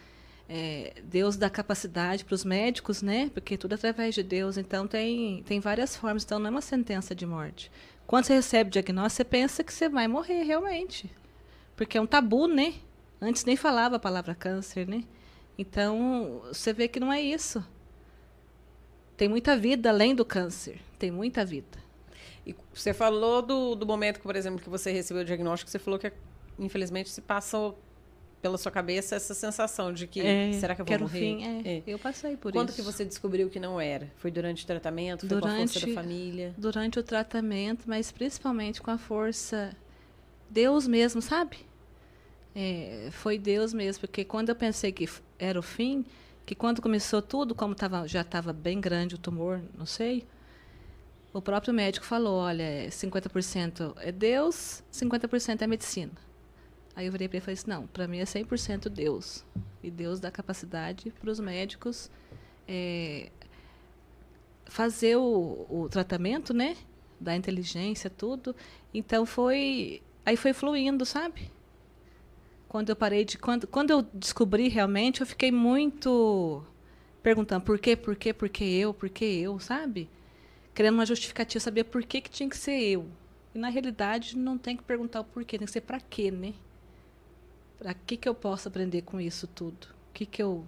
é, 0.49 0.93
Deus 1.05 1.37
dá 1.37 1.49
capacidade 1.49 2.25
para 2.25 2.35
os 2.35 2.45
médicos, 2.45 3.03
né? 3.03 3.31
Porque 3.33 3.57
tudo 3.57 3.73
é 3.73 3.75
através 3.75 4.15
de 4.15 4.23
Deus. 4.23 4.57
Então 4.57 4.87
tem, 4.87 5.43
tem 5.43 5.61
várias 5.61 5.97
formas. 5.97 6.25
Então 6.25 6.39
não 6.39 6.47
é 6.47 6.51
uma 6.51 6.61
sentença 6.61 7.15
de 7.15 7.27
morte. 7.27 7.71
Quando 8.07 8.25
você 8.27 8.35
recebe 8.35 8.69
o 8.69 8.73
diagnóstico, 8.73 9.17
você 9.17 9.25
pensa 9.25 9.65
que 9.65 9.73
você 9.73 9.89
vai 9.89 10.07
morrer 10.07 10.43
realmente. 10.43 11.11
Porque 11.77 11.99
é 11.99 12.01
um 12.01 12.07
tabu, 12.07 12.47
né? 12.47 12.75
Antes 13.21 13.45
nem 13.45 13.57
falava 13.57 13.97
a 13.97 13.99
palavra 13.99 14.35
câncer, 14.35 14.87
né? 14.87 15.05
Então 15.57 16.43
você 16.49 16.73
vê 16.73 16.89
que 16.89 17.01
não 17.01 17.13
é 17.13 17.21
isso. 17.21 17.65
Tem 19.17 19.29
muita 19.29 19.57
vida 19.57 19.91
além 19.91 20.15
do 20.15 20.25
câncer. 20.25 20.81
Tem 20.99 21.11
muita 21.11 21.45
vida. 21.45 21.79
E 22.47 22.55
você 22.73 22.93
falou 22.93 23.41
do, 23.41 23.75
do 23.75 23.87
momento, 23.87 24.21
por 24.21 24.37
exemplo, 24.37 24.61
que 24.61 24.69
você 24.69 24.93
recebeu 24.93 25.23
o 25.23 25.25
diagnóstico, 25.25 25.71
você 25.71 25.79
falou 25.79 25.99
que 25.99 26.13
infelizmente 26.59 27.11
se 27.11 27.21
passou 27.21 27.79
pela 28.43 28.59
sua 28.59 28.71
cabeça 28.71 29.17
essa 29.17 29.33
sensação 29.33 29.91
de 29.91 30.07
que 30.07 30.21
é, 30.21 30.53
será 30.53 30.75
que 30.75 30.83
eu 30.83 30.85
vou 30.85 30.99
morrer? 30.99 31.19
Fim, 31.19 31.45
é. 31.45 31.77
É. 31.79 31.83
Eu 31.87 31.99
passei 31.99 32.37
por 32.37 32.53
Quando 32.53 32.69
isso. 32.69 32.77
Quando 32.77 32.87
que 32.87 32.93
você 32.93 33.03
descobriu 33.03 33.49
que 33.49 33.59
não 33.59 33.81
era? 33.81 34.13
Foi 34.17 34.31
durante 34.31 34.65
o 34.65 34.67
tratamento? 34.67 35.21
Foi 35.21 35.29
durante, 35.31 35.43
com 35.43 35.49
a 35.49 35.67
força 35.67 35.87
da 35.87 35.95
família? 35.95 36.55
Durante 36.59 36.99
o 36.99 37.03
tratamento, 37.03 37.85
mas 37.87 38.13
principalmente 38.13 38.83
com 38.83 38.91
a 38.91 38.99
força 38.99 39.75
Deus 40.51 40.87
mesmo, 40.87 41.23
sabe? 41.23 41.57
É, 42.55 43.09
foi 43.13 43.39
Deus 43.39 43.73
mesmo, 43.73 44.03
porque 44.03 44.25
quando 44.25 44.51
eu 44.51 44.55
pensei 44.55 44.93
que 44.93 45.09
era 45.39 45.59
o 45.59 45.63
fim, 45.63 46.05
que 46.45 46.55
quando 46.55 46.83
começou 46.83 47.23
tudo, 47.23 47.55
como 47.55 47.75
tava, 47.75 48.07
já 48.07 48.21
estava 48.21 48.53
bem 48.53 48.81
grande 48.81 49.15
o 49.15 49.19
tumor, 49.19 49.63
não 49.77 49.87
sei, 49.87 50.27
o 51.33 51.43
próprio 51.43 51.75
médico 51.75 52.07
falou, 52.07 52.37
olha, 52.37 52.87
50% 52.89 53.95
é 53.99 54.13
Deus, 54.13 54.85
50% 54.93 55.63
é 55.63 55.67
medicina. 55.67 56.13
Aí 56.95 57.07
eu 57.07 57.13
virei 57.13 57.27
para 57.27 57.37
ele 57.37 57.43
e 57.43 57.45
falei 57.45 57.55
assim, 57.55 57.71
não, 57.71 57.87
para 57.89 58.07
mim 58.07 58.19
é 58.19 58.25
100% 58.25 58.89
Deus. 58.89 59.45
E 59.83 59.91
Deus 59.91 60.21
dá 60.21 60.31
capacidade 60.31 61.11
para 61.11 61.29
os 61.29 61.41
médicos 61.41 62.09
é, 62.69 63.31
fazer 64.67 65.17
o, 65.17 65.67
o 65.69 65.89
tratamento, 65.91 66.55
né? 66.55 66.77
Da 67.21 67.35
inteligência, 67.35 68.09
tudo. 68.09 68.55
Então 68.93 69.27
foi... 69.27 70.03
Aí 70.25 70.37
foi 70.37 70.53
fluindo, 70.53 71.05
sabe? 71.05 71.51
Quando 72.75 72.91
eu 72.91 72.97
parei 72.97 73.25
de... 73.25 73.39
Quando, 73.39 73.69
quando 73.69 73.91
eu 73.91 74.03
descobri 74.03 74.67
realmente, 74.67 75.21
eu 75.21 75.27
fiquei 75.29 75.53
muito 75.53 76.61
perguntando 77.23 77.65
por 77.65 77.79
quê, 77.79 77.95
por 77.95 78.17
quê, 78.17 78.35
por 78.35 78.49
que 78.49 78.65
eu, 78.65 78.93
por 78.93 79.09
que 79.09 79.25
eu, 79.25 79.61
sabe? 79.61 80.11
Querendo 80.75 80.95
uma 80.95 81.07
justificativa, 81.07 81.63
saber 81.63 81.85
por 81.85 82.03
que, 82.05 82.21
que 82.21 82.29
tinha 82.29 82.51
que 82.51 82.57
ser 82.57 82.77
eu. 82.81 83.07
E 83.55 83.61
na 83.61 83.69
realidade 83.69 84.37
não 84.37 84.59
tem 84.59 84.77
que 84.77 84.83
perguntar 84.83 85.21
o 85.21 85.25
porquê, 85.25 85.57
tem 85.57 85.67
que 85.67 85.73
ser 85.73 85.83
para 85.83 86.01
quê, 86.01 86.33
né? 86.33 86.53
Para 87.79 87.95
que 87.95 88.17
que 88.17 88.29
eu 88.29 88.35
posso 88.35 88.67
aprender 88.67 89.03
com 89.03 89.21
isso 89.21 89.47
tudo? 89.47 89.87
O 90.11 90.13
que 90.13 90.27
que 90.27 90.43
eu 90.43 90.67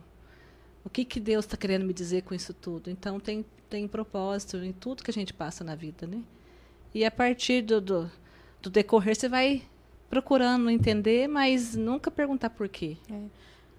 o 0.85 0.89
que 0.89 1.05
que 1.05 1.19
Deus 1.19 1.45
está 1.45 1.57
querendo 1.57 1.85
me 1.85 1.93
dizer 1.93 2.23
com 2.23 2.37
isso 2.37 2.55
tudo? 2.55 2.89
Então 2.89 3.19
tem 3.19 3.45
tem 3.69 3.89
propósito 3.89 4.59
em 4.59 4.73
tudo 4.73 5.03
que 5.03 5.11
a 5.11 5.13
gente 5.13 5.35
passa 5.35 5.65
na 5.65 5.75
vida, 5.75 6.07
né? 6.07 6.23
E 6.95 7.05
a 7.05 7.11
partir 7.11 7.63
do, 7.63 7.81
do, 7.81 8.09
do 8.63 8.71
decorrer 8.71 9.17
você 9.17 9.29
vai 9.29 9.65
procurando 10.09 10.71
entender, 10.71 11.29
mas 11.29 11.75
nunca 11.75 12.11
perguntar 12.11 12.51
por 12.51 12.69
quê. 12.69 12.97
É. 13.11 13.21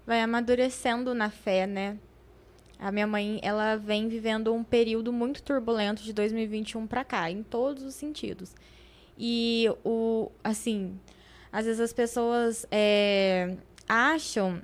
Vai 0.06 0.20
amadurecendo 0.20 1.14
na 1.14 1.30
fé, 1.30 1.66
né? 1.66 1.98
A 2.78 2.92
minha 2.92 3.06
mãe, 3.06 3.40
ela 3.42 3.76
vem 3.76 4.08
vivendo 4.08 4.54
um 4.54 4.62
período 4.62 5.12
muito 5.12 5.42
turbulento 5.42 6.02
de 6.02 6.12
2021 6.12 6.86
para 6.86 7.04
cá, 7.04 7.30
em 7.30 7.42
todos 7.42 7.82
os 7.82 7.94
sentidos. 7.94 8.54
E 9.18 9.66
o, 9.84 10.30
assim, 10.44 10.98
às 11.50 11.66
vezes 11.66 11.80
as 11.80 11.92
pessoas 11.92 12.64
é, 12.70 13.56
acham 13.88 14.62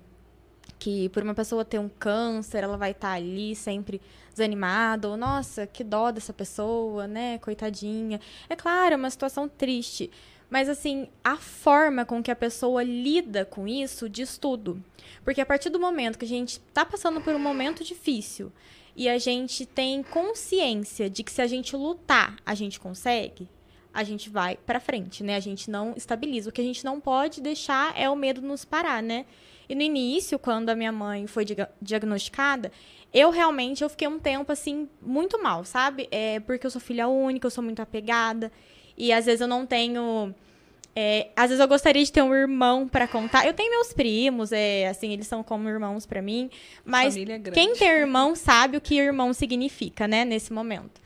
que 0.78 1.08
por 1.08 1.22
uma 1.22 1.34
pessoa 1.34 1.64
ter 1.64 1.78
um 1.78 1.88
câncer, 1.88 2.62
ela 2.62 2.76
vai 2.76 2.92
estar 2.92 3.08
tá 3.08 3.14
ali 3.14 3.56
sempre 3.56 4.00
desanimada, 4.30 5.08
ou 5.08 5.16
nossa, 5.16 5.66
que 5.66 5.82
dó 5.82 6.10
dessa 6.10 6.32
pessoa, 6.32 7.06
né, 7.06 7.38
coitadinha. 7.38 8.20
É 8.48 8.54
claro, 8.54 8.94
é 8.94 8.96
uma 8.96 9.10
situação 9.10 9.48
triste, 9.48 10.10
mas 10.54 10.68
assim, 10.68 11.08
a 11.24 11.36
forma 11.36 12.04
com 12.04 12.22
que 12.22 12.30
a 12.30 12.36
pessoa 12.36 12.84
lida 12.84 13.44
com 13.44 13.66
isso 13.66 14.08
diz 14.08 14.38
tudo. 14.38 14.80
Porque 15.24 15.40
a 15.40 15.46
partir 15.46 15.68
do 15.68 15.80
momento 15.80 16.16
que 16.16 16.24
a 16.24 16.28
gente 16.28 16.60
está 16.68 16.84
passando 16.84 17.20
por 17.20 17.34
um 17.34 17.40
momento 17.40 17.82
difícil 17.82 18.52
e 18.94 19.08
a 19.08 19.18
gente 19.18 19.66
tem 19.66 20.00
consciência 20.04 21.10
de 21.10 21.24
que 21.24 21.32
se 21.32 21.42
a 21.42 21.48
gente 21.48 21.74
lutar, 21.74 22.36
a 22.46 22.54
gente 22.54 22.78
consegue, 22.78 23.48
a 23.92 24.04
gente 24.04 24.30
vai 24.30 24.56
para 24.56 24.78
frente, 24.78 25.24
né? 25.24 25.34
A 25.34 25.40
gente 25.40 25.68
não 25.68 25.92
estabiliza. 25.96 26.50
O 26.50 26.52
que 26.52 26.60
a 26.60 26.64
gente 26.64 26.84
não 26.84 27.00
pode 27.00 27.40
deixar 27.40 27.92
é 27.98 28.08
o 28.08 28.14
medo 28.14 28.40
nos 28.40 28.64
parar, 28.64 29.02
né? 29.02 29.26
E 29.68 29.74
no 29.74 29.82
início, 29.82 30.38
quando 30.38 30.70
a 30.70 30.76
minha 30.76 30.92
mãe 30.92 31.26
foi 31.26 31.44
diagnosticada, 31.82 32.70
eu 33.12 33.30
realmente 33.30 33.82
eu 33.82 33.90
fiquei 33.90 34.06
um 34.06 34.20
tempo 34.20 34.52
assim 34.52 34.88
muito 35.02 35.42
mal, 35.42 35.64
sabe? 35.64 36.06
É 36.12 36.38
porque 36.38 36.64
eu 36.64 36.70
sou 36.70 36.80
filha 36.80 37.08
única, 37.08 37.44
eu 37.44 37.50
sou 37.50 37.64
muito 37.64 37.82
apegada 37.82 38.52
e 38.96 39.12
às 39.12 39.26
vezes 39.26 39.40
eu 39.40 39.48
não 39.48 39.66
tenho 39.66 40.32
é, 40.96 41.28
às 41.34 41.50
vezes 41.50 41.60
eu 41.60 41.66
gostaria 41.66 42.04
de 42.04 42.12
ter 42.12 42.22
um 42.22 42.34
irmão 42.34 42.86
para 42.86 43.08
contar. 43.08 43.46
Eu 43.46 43.52
tenho 43.52 43.70
meus 43.70 43.92
primos, 43.92 44.52
é, 44.52 44.88
assim, 44.88 45.12
eles 45.12 45.26
são 45.26 45.42
como 45.42 45.68
irmãos 45.68 46.06
para 46.06 46.22
mim. 46.22 46.50
Mas 46.84 47.16
é 47.16 47.38
quem 47.52 47.74
tem 47.74 47.88
irmão 47.88 48.34
sabe 48.34 48.76
o 48.76 48.80
que 48.80 48.94
irmão 48.94 49.32
significa, 49.32 50.06
né, 50.06 50.24
nesse 50.24 50.52
momento. 50.52 51.04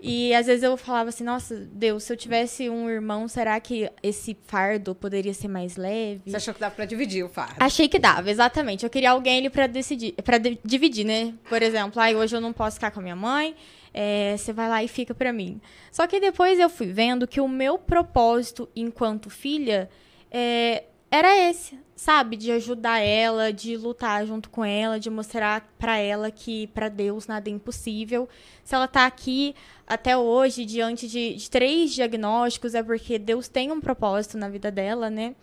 E 0.00 0.32
às 0.32 0.46
vezes 0.46 0.62
eu 0.62 0.76
falava 0.76 1.08
assim, 1.08 1.24
nossa, 1.24 1.56
Deus, 1.56 2.04
se 2.04 2.12
eu 2.12 2.16
tivesse 2.16 2.70
um 2.70 2.88
irmão, 2.88 3.26
será 3.26 3.58
que 3.58 3.90
esse 4.02 4.36
fardo 4.46 4.94
poderia 4.94 5.34
ser 5.34 5.48
mais 5.48 5.76
leve? 5.76 6.22
Você 6.24 6.36
achou 6.36 6.54
que 6.54 6.60
dava 6.60 6.74
para 6.74 6.84
dividir 6.84 7.24
o 7.24 7.28
fardo? 7.28 7.56
Achei 7.58 7.88
que 7.88 7.98
dava, 7.98 8.30
exatamente. 8.30 8.84
Eu 8.84 8.90
queria 8.90 9.10
alguém 9.10 9.38
ali 9.38 9.50
para 9.50 9.66
decidir, 9.66 10.12
para 10.22 10.38
dividir, 10.64 11.04
né? 11.04 11.34
Por 11.48 11.62
exemplo, 11.62 12.00
ai, 12.00 12.14
hoje 12.14 12.36
eu 12.36 12.40
não 12.40 12.52
posso 12.52 12.76
ficar 12.76 12.92
com 12.92 13.00
a 13.00 13.02
minha 13.02 13.16
mãe, 13.16 13.56
é, 13.92 14.36
você 14.36 14.52
vai 14.52 14.68
lá 14.68 14.82
e 14.82 14.88
fica 14.88 15.14
para 15.14 15.32
mim. 15.32 15.60
Só 15.90 16.06
que 16.06 16.20
depois 16.20 16.58
eu 16.58 16.68
fui 16.68 16.92
vendo 16.92 17.26
que 17.26 17.40
o 17.40 17.48
meu 17.48 17.78
propósito 17.78 18.68
enquanto 18.74 19.30
filha 19.30 19.88
é, 20.30 20.84
era 21.10 21.36
esse, 21.48 21.78
sabe? 21.96 22.36
De 22.36 22.52
ajudar 22.52 22.98
ela, 23.00 23.52
de 23.52 23.76
lutar 23.76 24.26
junto 24.26 24.50
com 24.50 24.64
ela, 24.64 25.00
de 25.00 25.08
mostrar 25.08 25.68
para 25.78 25.96
ela 25.96 26.30
que 26.30 26.66
para 26.68 26.88
Deus 26.88 27.26
nada 27.26 27.48
é 27.48 27.52
impossível. 27.52 28.28
Se 28.62 28.74
ela 28.74 28.86
tá 28.86 29.06
aqui 29.06 29.54
até 29.86 30.16
hoje, 30.16 30.64
diante 30.64 31.08
de, 31.08 31.34
de 31.34 31.50
três 31.50 31.92
diagnósticos, 31.92 32.74
é 32.74 32.82
porque 32.82 33.18
Deus 33.18 33.48
tem 33.48 33.72
um 33.72 33.80
propósito 33.80 34.36
na 34.36 34.48
vida 34.48 34.70
dela, 34.70 35.08
né? 35.08 35.34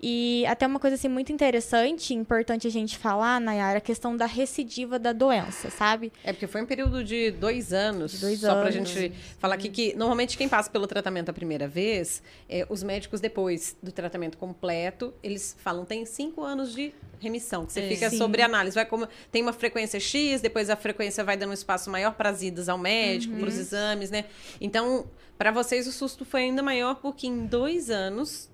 E 0.00 0.44
até 0.46 0.66
uma 0.66 0.78
coisa 0.78 0.94
assim 0.94 1.08
muito 1.08 1.32
interessante, 1.32 2.12
importante 2.12 2.66
a 2.66 2.70
gente 2.70 2.98
falar, 2.98 3.40
Nayara, 3.40 3.78
a 3.78 3.80
questão 3.80 4.16
da 4.16 4.26
recidiva 4.26 4.98
da 4.98 5.12
doença, 5.12 5.70
sabe? 5.70 6.12
É 6.22 6.32
porque 6.32 6.46
foi 6.46 6.62
um 6.62 6.66
período 6.66 7.02
de 7.02 7.30
dois 7.30 7.72
anos. 7.72 8.12
De 8.12 8.18
dois 8.18 8.40
só 8.40 8.50
anos. 8.50 8.62
pra 8.62 8.70
gente 8.70 9.12
falar 9.38 9.54
aqui 9.54 9.68
que 9.68 9.96
normalmente 9.96 10.36
quem 10.36 10.48
passa 10.48 10.70
pelo 10.70 10.86
tratamento 10.86 11.30
a 11.30 11.32
primeira 11.32 11.66
vez, 11.66 12.22
é, 12.48 12.66
os 12.68 12.82
médicos 12.82 13.20
depois 13.20 13.76
do 13.82 13.90
tratamento 13.90 14.36
completo, 14.36 15.14
eles 15.22 15.56
falam 15.60 15.84
tem 15.84 16.04
cinco 16.04 16.42
anos 16.42 16.74
de 16.74 16.92
remissão, 17.18 17.64
que 17.64 17.72
você 17.72 17.80
é, 17.80 17.88
fica 17.88 18.10
sim. 18.10 18.18
sobre 18.18 18.42
análise. 18.42 18.74
Vai 18.74 18.84
como 18.84 19.08
tem 19.32 19.42
uma 19.42 19.52
frequência 19.52 19.98
X, 19.98 20.42
depois 20.42 20.68
a 20.68 20.76
frequência 20.76 21.24
vai 21.24 21.36
dando 21.36 21.50
um 21.50 21.54
espaço 21.54 21.90
maior 21.90 22.14
para 22.14 22.28
as 22.28 22.42
idas 22.42 22.68
ao 22.68 22.76
médico, 22.76 23.32
uhum. 23.32 23.40
para 23.40 23.48
os 23.48 23.56
exames, 23.56 24.10
né? 24.10 24.26
Então, 24.60 25.06
para 25.38 25.50
vocês 25.50 25.86
o 25.86 25.92
susto 25.92 26.24
foi 26.24 26.42
ainda 26.42 26.62
maior 26.62 26.96
porque 26.96 27.26
em 27.26 27.46
dois 27.46 27.90
anos 27.90 28.50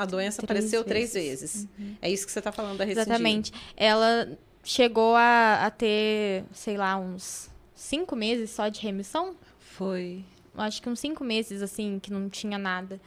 a 0.00 0.06
doença 0.06 0.40
três 0.42 0.64
apareceu 0.64 0.84
vezes. 0.84 1.12
três 1.12 1.12
vezes. 1.12 1.68
Uhum. 1.78 1.94
É 2.00 2.10
isso 2.10 2.24
que 2.24 2.32
você 2.32 2.38
está 2.38 2.50
falando 2.50 2.78
da 2.78 2.84
recidiva. 2.84 3.10
Exatamente. 3.10 3.52
Ela 3.76 4.38
chegou 4.64 5.14
a, 5.14 5.66
a, 5.66 5.70
ter, 5.70 6.44
sei 6.52 6.78
lá, 6.78 6.96
uns 6.96 7.50
cinco 7.74 8.16
meses 8.16 8.50
só 8.50 8.68
de 8.68 8.80
remissão? 8.80 9.36
Foi. 9.58 10.24
Acho 10.56 10.80
que 10.80 10.88
uns 10.88 11.00
cinco 11.00 11.22
meses, 11.22 11.60
assim, 11.60 11.98
que 12.02 12.10
não 12.10 12.30
tinha 12.30 12.56
nada. 12.56 12.98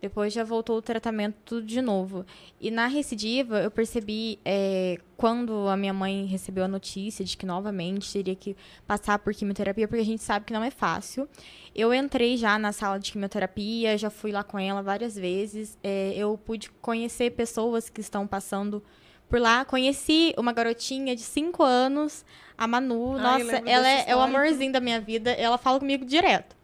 Depois 0.00 0.32
já 0.32 0.42
voltou 0.42 0.78
o 0.78 0.82
tratamento 0.82 1.36
tudo 1.44 1.66
de 1.66 1.82
novo. 1.82 2.24
E 2.60 2.70
na 2.70 2.86
recidiva, 2.86 3.60
eu 3.60 3.70
percebi 3.70 4.38
é, 4.44 4.98
quando 5.16 5.68
a 5.68 5.76
minha 5.76 5.92
mãe 5.92 6.24
recebeu 6.24 6.64
a 6.64 6.68
notícia 6.68 7.24
de 7.24 7.36
que 7.36 7.44
novamente 7.44 8.10
teria 8.10 8.34
que 8.34 8.56
passar 8.86 9.18
por 9.18 9.34
quimioterapia, 9.34 9.86
porque 9.86 10.00
a 10.00 10.04
gente 10.04 10.22
sabe 10.22 10.46
que 10.46 10.52
não 10.52 10.64
é 10.64 10.70
fácil. 10.70 11.28
Eu 11.74 11.92
entrei 11.92 12.36
já 12.36 12.58
na 12.58 12.72
sala 12.72 12.98
de 12.98 13.12
quimioterapia, 13.12 13.98
já 13.98 14.08
fui 14.08 14.32
lá 14.32 14.42
com 14.42 14.58
ela 14.58 14.82
várias 14.82 15.14
vezes. 15.14 15.78
É, 15.82 16.14
eu 16.16 16.38
pude 16.38 16.70
conhecer 16.80 17.32
pessoas 17.32 17.90
que 17.90 18.00
estão 18.00 18.26
passando 18.26 18.82
por 19.28 19.38
lá. 19.38 19.64
Conheci 19.64 20.34
uma 20.36 20.52
garotinha 20.52 21.14
de 21.14 21.22
5 21.22 21.62
anos 21.62 22.24
A 22.58 22.66
Manu, 22.66 23.16
Ai, 23.16 23.42
nossa, 23.42 23.62
ela 23.66 23.88
é, 23.88 24.04
é 24.08 24.16
o 24.16 24.20
amorzinho 24.20 24.72
da 24.72 24.80
minha 24.80 25.00
vida. 25.00 25.30
Ela 25.30 25.58
fala 25.58 25.78
comigo 25.78 26.04
direto. 26.04 26.59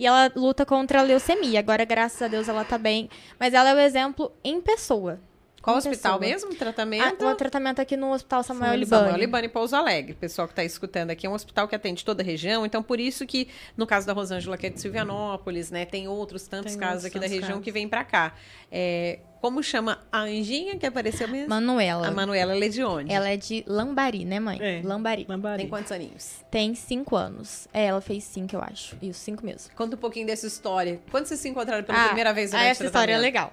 E 0.00 0.06
ela 0.06 0.32
luta 0.34 0.64
contra 0.64 1.00
a 1.00 1.02
leucemia. 1.02 1.60
Agora, 1.60 1.84
graças 1.84 2.22
a 2.22 2.26
Deus, 2.26 2.48
ela 2.48 2.64
tá 2.64 2.78
bem. 2.78 3.10
Mas 3.38 3.52
ela 3.52 3.68
é 3.68 3.74
o 3.74 3.78
exemplo 3.80 4.32
em 4.42 4.58
pessoa. 4.58 5.20
Qual 5.62 5.76
hospital 5.76 6.18
pessoa. 6.18 6.32
mesmo? 6.34 6.50
Ah, 6.52 6.56
Tratamento? 6.56 7.26
o 7.26 7.34
tratamento 7.34 7.80
aqui 7.80 7.96
no 7.96 8.12
Hospital 8.12 8.42
Samuel 8.42 8.64
Samuel 8.64 8.80
Libani. 8.80 9.02
Samuel 9.02 9.20
Libani 9.20 9.48
Pouso 9.48 9.76
Alegre. 9.76 10.14
Pessoal 10.14 10.48
que 10.48 10.52
está 10.52 10.64
escutando 10.64 11.10
aqui, 11.10 11.26
é 11.26 11.30
um 11.30 11.34
hospital 11.34 11.68
que 11.68 11.74
atende 11.74 12.02
toda 12.04 12.22
a 12.22 12.24
região. 12.24 12.64
Então, 12.64 12.82
por 12.82 12.98
isso 12.98 13.26
que, 13.26 13.46
no 13.76 13.86
caso 13.86 14.06
da 14.06 14.14
Rosângela, 14.14 14.56
que 14.56 14.66
é 14.66 14.70
de 14.70 14.80
Silvianópolis, 14.80 15.70
né? 15.70 15.84
Tem 15.84 16.08
outros 16.08 16.46
tantos 16.46 16.72
Tem 16.72 16.80
casos 16.80 17.04
outros 17.04 17.06
aqui 17.06 17.14
da 17.18 17.20
tantos 17.26 17.34
região 17.34 17.50
casos. 17.58 17.64
que 17.64 17.70
vêm 17.72 17.86
para 17.88 18.04
cá. 18.04 18.34
É, 18.72 19.18
como 19.42 19.62
chama 19.62 19.98
a 20.10 20.20
Anjinha 20.20 20.78
que 20.78 20.86
apareceu 20.86 21.28
mesmo? 21.28 21.50
Manuela. 21.50 22.08
A 22.08 22.10
Manuela 22.10 22.52
ela 22.54 22.64
é 22.64 22.68
de 22.68 22.82
onde? 22.82 23.12
Ela 23.12 23.28
é 23.28 23.36
de 23.36 23.62
Lambari, 23.66 24.24
né, 24.24 24.40
mãe? 24.40 24.58
É. 24.62 24.80
Lambari. 24.82 25.26
Lambari. 25.28 25.62
Tem 25.62 25.68
quantos 25.68 25.92
aninhos? 25.92 26.36
Tem 26.50 26.74
cinco 26.74 27.16
anos. 27.16 27.68
É, 27.72 27.84
ela 27.84 28.00
fez 28.00 28.24
cinco, 28.24 28.54
eu 28.56 28.62
acho. 28.62 28.96
Isso, 29.02 29.20
cinco 29.20 29.44
mesmo. 29.44 29.70
Conta 29.76 29.94
um 29.94 29.98
pouquinho 29.98 30.26
dessa 30.26 30.46
história. 30.46 31.00
Quando 31.10 31.26
vocês 31.26 31.38
se 31.40 31.48
encontraram 31.50 31.84
pela 31.84 32.02
Ah, 32.02 32.06
primeira 32.06 32.32
vez 32.32 32.54
ah, 32.54 32.62
essa 32.64 32.84
história 32.84 33.12
é 33.12 33.18
legal. 33.18 33.52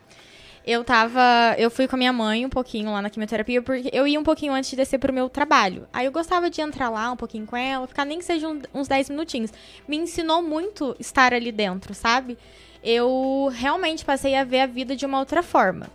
Eu 0.69 0.83
tava. 0.83 1.55
Eu 1.57 1.71
fui 1.71 1.87
com 1.87 1.95
a 1.95 1.97
minha 1.97 2.11
mãe 2.11 2.45
um 2.45 2.49
pouquinho 2.49 2.91
lá 2.91 3.01
na 3.01 3.09
quimioterapia, 3.09 3.61
porque 3.61 3.89
eu 3.93 4.05
ia 4.05 4.19
um 4.19 4.23
pouquinho 4.23 4.51
antes 4.51 4.69
de 4.69 4.75
descer 4.75 4.99
pro 4.99 5.13
meu 5.13 5.29
trabalho. 5.29 5.87
Aí 5.93 6.05
eu 6.05 6.11
gostava 6.11 6.49
de 6.49 6.59
entrar 6.59 6.89
lá 6.89 7.09
um 7.09 7.15
pouquinho 7.15 7.45
com 7.45 7.55
ela, 7.55 7.87
ficar 7.87 8.03
nem 8.03 8.19
que 8.19 8.25
seja 8.25 8.49
um- 8.49 8.61
uns 8.73 8.85
10 8.85 9.09
minutinhos. 9.09 9.49
Me 9.87 9.95
ensinou 9.95 10.43
muito 10.43 10.93
estar 10.99 11.33
ali 11.33 11.53
dentro, 11.53 11.93
sabe? 11.93 12.37
Eu 12.83 13.49
realmente 13.53 14.03
passei 14.03 14.35
a 14.35 14.43
ver 14.43 14.59
a 14.59 14.65
vida 14.65 14.93
de 14.93 15.05
uma 15.05 15.19
outra 15.19 15.41
forma. 15.41 15.87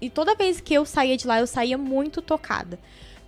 E 0.00 0.08
toda 0.08 0.34
vez 0.34 0.58
que 0.58 0.72
eu 0.72 0.86
saía 0.86 1.16
de 1.16 1.26
lá, 1.26 1.40
eu 1.40 1.46
saía 1.46 1.76
muito 1.76 2.22
tocada. 2.22 2.78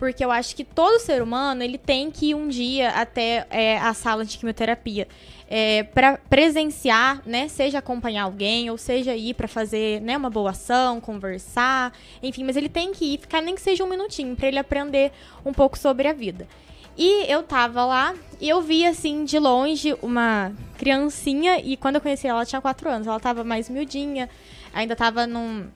Porque 0.01 0.25
eu 0.25 0.31
acho 0.31 0.57
que 0.57 0.65
todo 0.65 0.99
ser 0.99 1.23
humano, 1.23 1.63
ele 1.63 1.77
tem 1.77 2.11
que 2.11 2.31
ir 2.31 2.35
um 2.35 2.49
dia 2.49 2.89
até 2.89 3.47
é, 3.51 3.77
a 3.77 3.93
sala 3.93 4.25
de 4.25 4.39
quimioterapia. 4.39 5.07
É, 5.47 5.83
para 5.83 6.17
presenciar, 6.17 7.21
né? 7.27 7.49
Seja 7.49 7.81
acompanhar 7.81 8.23
alguém, 8.23 8.71
ou 8.71 8.79
seja 8.79 9.15
ir 9.15 9.35
para 9.35 9.47
fazer 9.47 10.01
né, 10.01 10.17
uma 10.17 10.31
boa 10.31 10.51
ação, 10.51 11.03
conversar, 11.03 11.93
enfim, 12.23 12.45
mas 12.45 12.57
ele 12.57 12.71
tem 12.71 12.93
que 12.93 13.15
ir, 13.15 13.19
ficar 13.19 13.43
nem 13.43 13.55
que 13.55 13.61
seja 13.61 13.85
um 13.85 13.89
minutinho, 13.89 14.35
para 14.35 14.49
ele 14.49 14.59
aprender 14.59 15.13
um 15.45 15.53
pouco 15.53 15.77
sobre 15.77 16.09
a 16.09 16.15
vida. 16.15 16.49
E 16.97 17.31
eu 17.31 17.43
tava 17.43 17.85
lá 17.85 18.15
e 18.41 18.49
eu 18.49 18.63
vi, 18.63 18.87
assim, 18.87 19.25
de 19.25 19.39
longe, 19.39 19.95
uma 20.01 20.51
criancinha, 20.79 21.59
e 21.59 21.77
quando 21.77 21.97
eu 21.97 22.01
conheci 22.01 22.27
ela, 22.27 22.39
ela 22.39 22.47
tinha 22.47 22.61
quatro 22.61 22.89
anos, 22.89 23.07
ela 23.07 23.21
tava 23.21 23.45
mais 23.45 23.69
miudinha, 23.69 24.31
ainda 24.73 24.97
tava 24.97 25.27
num, 25.27 25.67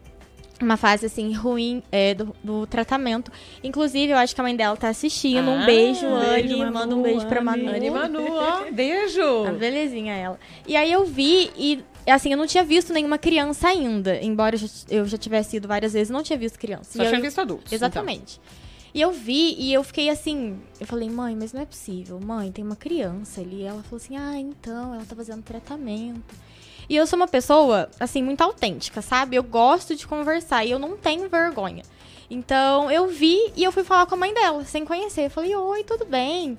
uma 0.64 0.76
fase 0.76 1.06
assim 1.06 1.32
ruim 1.32 1.82
é, 1.92 2.14
do, 2.14 2.34
do 2.42 2.66
tratamento. 2.66 3.30
Inclusive, 3.62 4.12
eu 4.12 4.16
acho 4.18 4.34
que 4.34 4.40
a 4.40 4.44
mãe 4.44 4.56
dela 4.56 4.76
tá 4.76 4.88
assistindo. 4.88 5.48
um 5.50 5.62
Ah, 5.62 5.66
beijo, 5.66 6.00
beijo, 6.30 6.62
Anne. 6.62 6.70
Manda 6.70 6.96
um 6.96 7.02
beijo 7.02 7.26
pra. 7.26 7.40
Manu. 7.40 7.68
Anne 7.68 7.90
Manu, 7.90 8.26
ó. 8.30 8.70
Beijo! 8.72 9.44
A 9.46 9.52
belezinha 9.52 10.14
ela. 10.14 10.38
E 10.66 10.76
aí 10.76 10.90
eu 10.90 11.04
vi 11.04 11.50
e 11.56 11.84
assim, 12.10 12.30
eu 12.32 12.36
não 12.36 12.46
tinha 12.46 12.62
visto 12.64 12.92
nenhuma 12.92 13.16
criança 13.18 13.68
ainda, 13.68 14.20
embora 14.22 14.54
eu 14.56 14.58
já, 14.58 14.66
eu 14.90 15.06
já 15.06 15.16
tivesse 15.16 15.56
ido 15.56 15.66
várias 15.66 15.92
vezes, 15.94 16.10
não 16.10 16.22
tinha 16.22 16.38
visto 16.38 16.58
criança. 16.58 16.96
Só 16.98 17.02
E 17.02 17.06
eu- 17.06 17.10
tinha 17.10 17.20
visto 17.22 17.40
adultos. 17.40 17.66
então. 17.72 17.76
Exatamente. 17.76 18.40
E 18.92 19.00
eu 19.00 19.10
vi 19.10 19.56
e 19.58 19.72
eu 19.74 19.82
fiquei 19.82 20.08
assim, 20.08 20.56
eu 20.78 20.86
falei, 20.86 21.10
mãe, 21.10 21.34
mas 21.34 21.52
não 21.52 21.60
é 21.62 21.64
possível. 21.64 22.20
Mãe, 22.20 22.52
tem 22.52 22.64
uma 22.64 22.76
criança 22.76 23.40
ali. 23.40 23.62
Ela 23.64 23.82
falou 23.82 23.96
assim, 23.96 24.16
ah, 24.16 24.38
então, 24.38 24.94
ela 24.94 25.04
tá 25.04 25.16
fazendo 25.16 25.42
tratamento. 25.42 26.34
E 26.88 26.96
eu 26.96 27.06
sou 27.06 27.16
uma 27.16 27.28
pessoa, 27.28 27.88
assim, 27.98 28.22
muito 28.22 28.42
autêntica, 28.42 29.00
sabe? 29.00 29.36
Eu 29.36 29.42
gosto 29.42 29.94
de 29.94 30.06
conversar 30.06 30.64
e 30.64 30.70
eu 30.70 30.78
não 30.78 30.96
tenho 30.96 31.28
vergonha. 31.28 31.82
Então, 32.30 32.90
eu 32.90 33.06
vi 33.08 33.52
e 33.56 33.62
eu 33.62 33.70
fui 33.72 33.84
falar 33.84 34.06
com 34.06 34.14
a 34.14 34.18
mãe 34.18 34.32
dela, 34.32 34.64
sem 34.64 34.84
conhecer. 34.84 35.26
Eu 35.26 35.30
falei, 35.30 35.54
oi, 35.54 35.84
tudo 35.84 36.04
bem? 36.04 36.58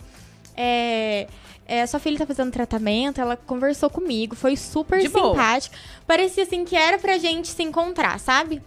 É, 0.55 1.27
é, 1.67 1.85
sua 1.85 1.99
filha 1.99 2.17
tá 2.17 2.25
fazendo 2.25 2.51
tratamento, 2.51 3.19
ela 3.19 3.35
conversou 3.35 3.89
comigo, 3.89 4.35
foi 4.35 4.55
super 4.55 4.99
De 5.01 5.09
boa. 5.09 5.31
simpática. 5.31 5.75
Parecia 6.05 6.43
assim 6.43 6.63
que 6.63 6.75
era 6.75 6.97
pra 6.97 7.17
gente 7.17 7.47
se 7.47 7.63
encontrar, 7.63 8.19
sabe? 8.19 8.61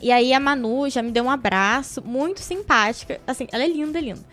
E 0.00 0.10
aí 0.10 0.32
a 0.32 0.40
Manu 0.40 0.88
já 0.88 1.02
me 1.02 1.10
deu 1.10 1.24
um 1.24 1.30
abraço, 1.30 2.02
muito 2.02 2.40
simpática. 2.40 3.20
Assim, 3.26 3.46
ela 3.52 3.64
é 3.64 3.68
linda, 3.68 4.00
linda. 4.00 4.24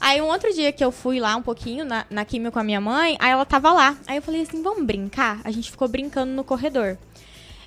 Aí 0.00 0.20
um 0.20 0.26
outro 0.26 0.52
dia 0.52 0.72
que 0.72 0.84
eu 0.84 0.92
fui 0.92 1.18
lá 1.18 1.34
um 1.36 1.42
pouquinho 1.42 1.84
na, 1.84 2.04
na 2.08 2.24
química 2.24 2.52
com 2.52 2.58
a 2.58 2.64
minha 2.64 2.80
mãe, 2.80 3.16
aí 3.18 3.30
ela 3.30 3.44
tava 3.44 3.72
lá. 3.72 3.96
Aí 4.06 4.16
eu 4.16 4.22
falei 4.22 4.42
assim, 4.42 4.62
vamos 4.62 4.84
brincar? 4.84 5.40
A 5.44 5.50
gente 5.50 5.70
ficou 5.70 5.88
brincando 5.88 6.32
no 6.32 6.44
corredor. 6.44 6.96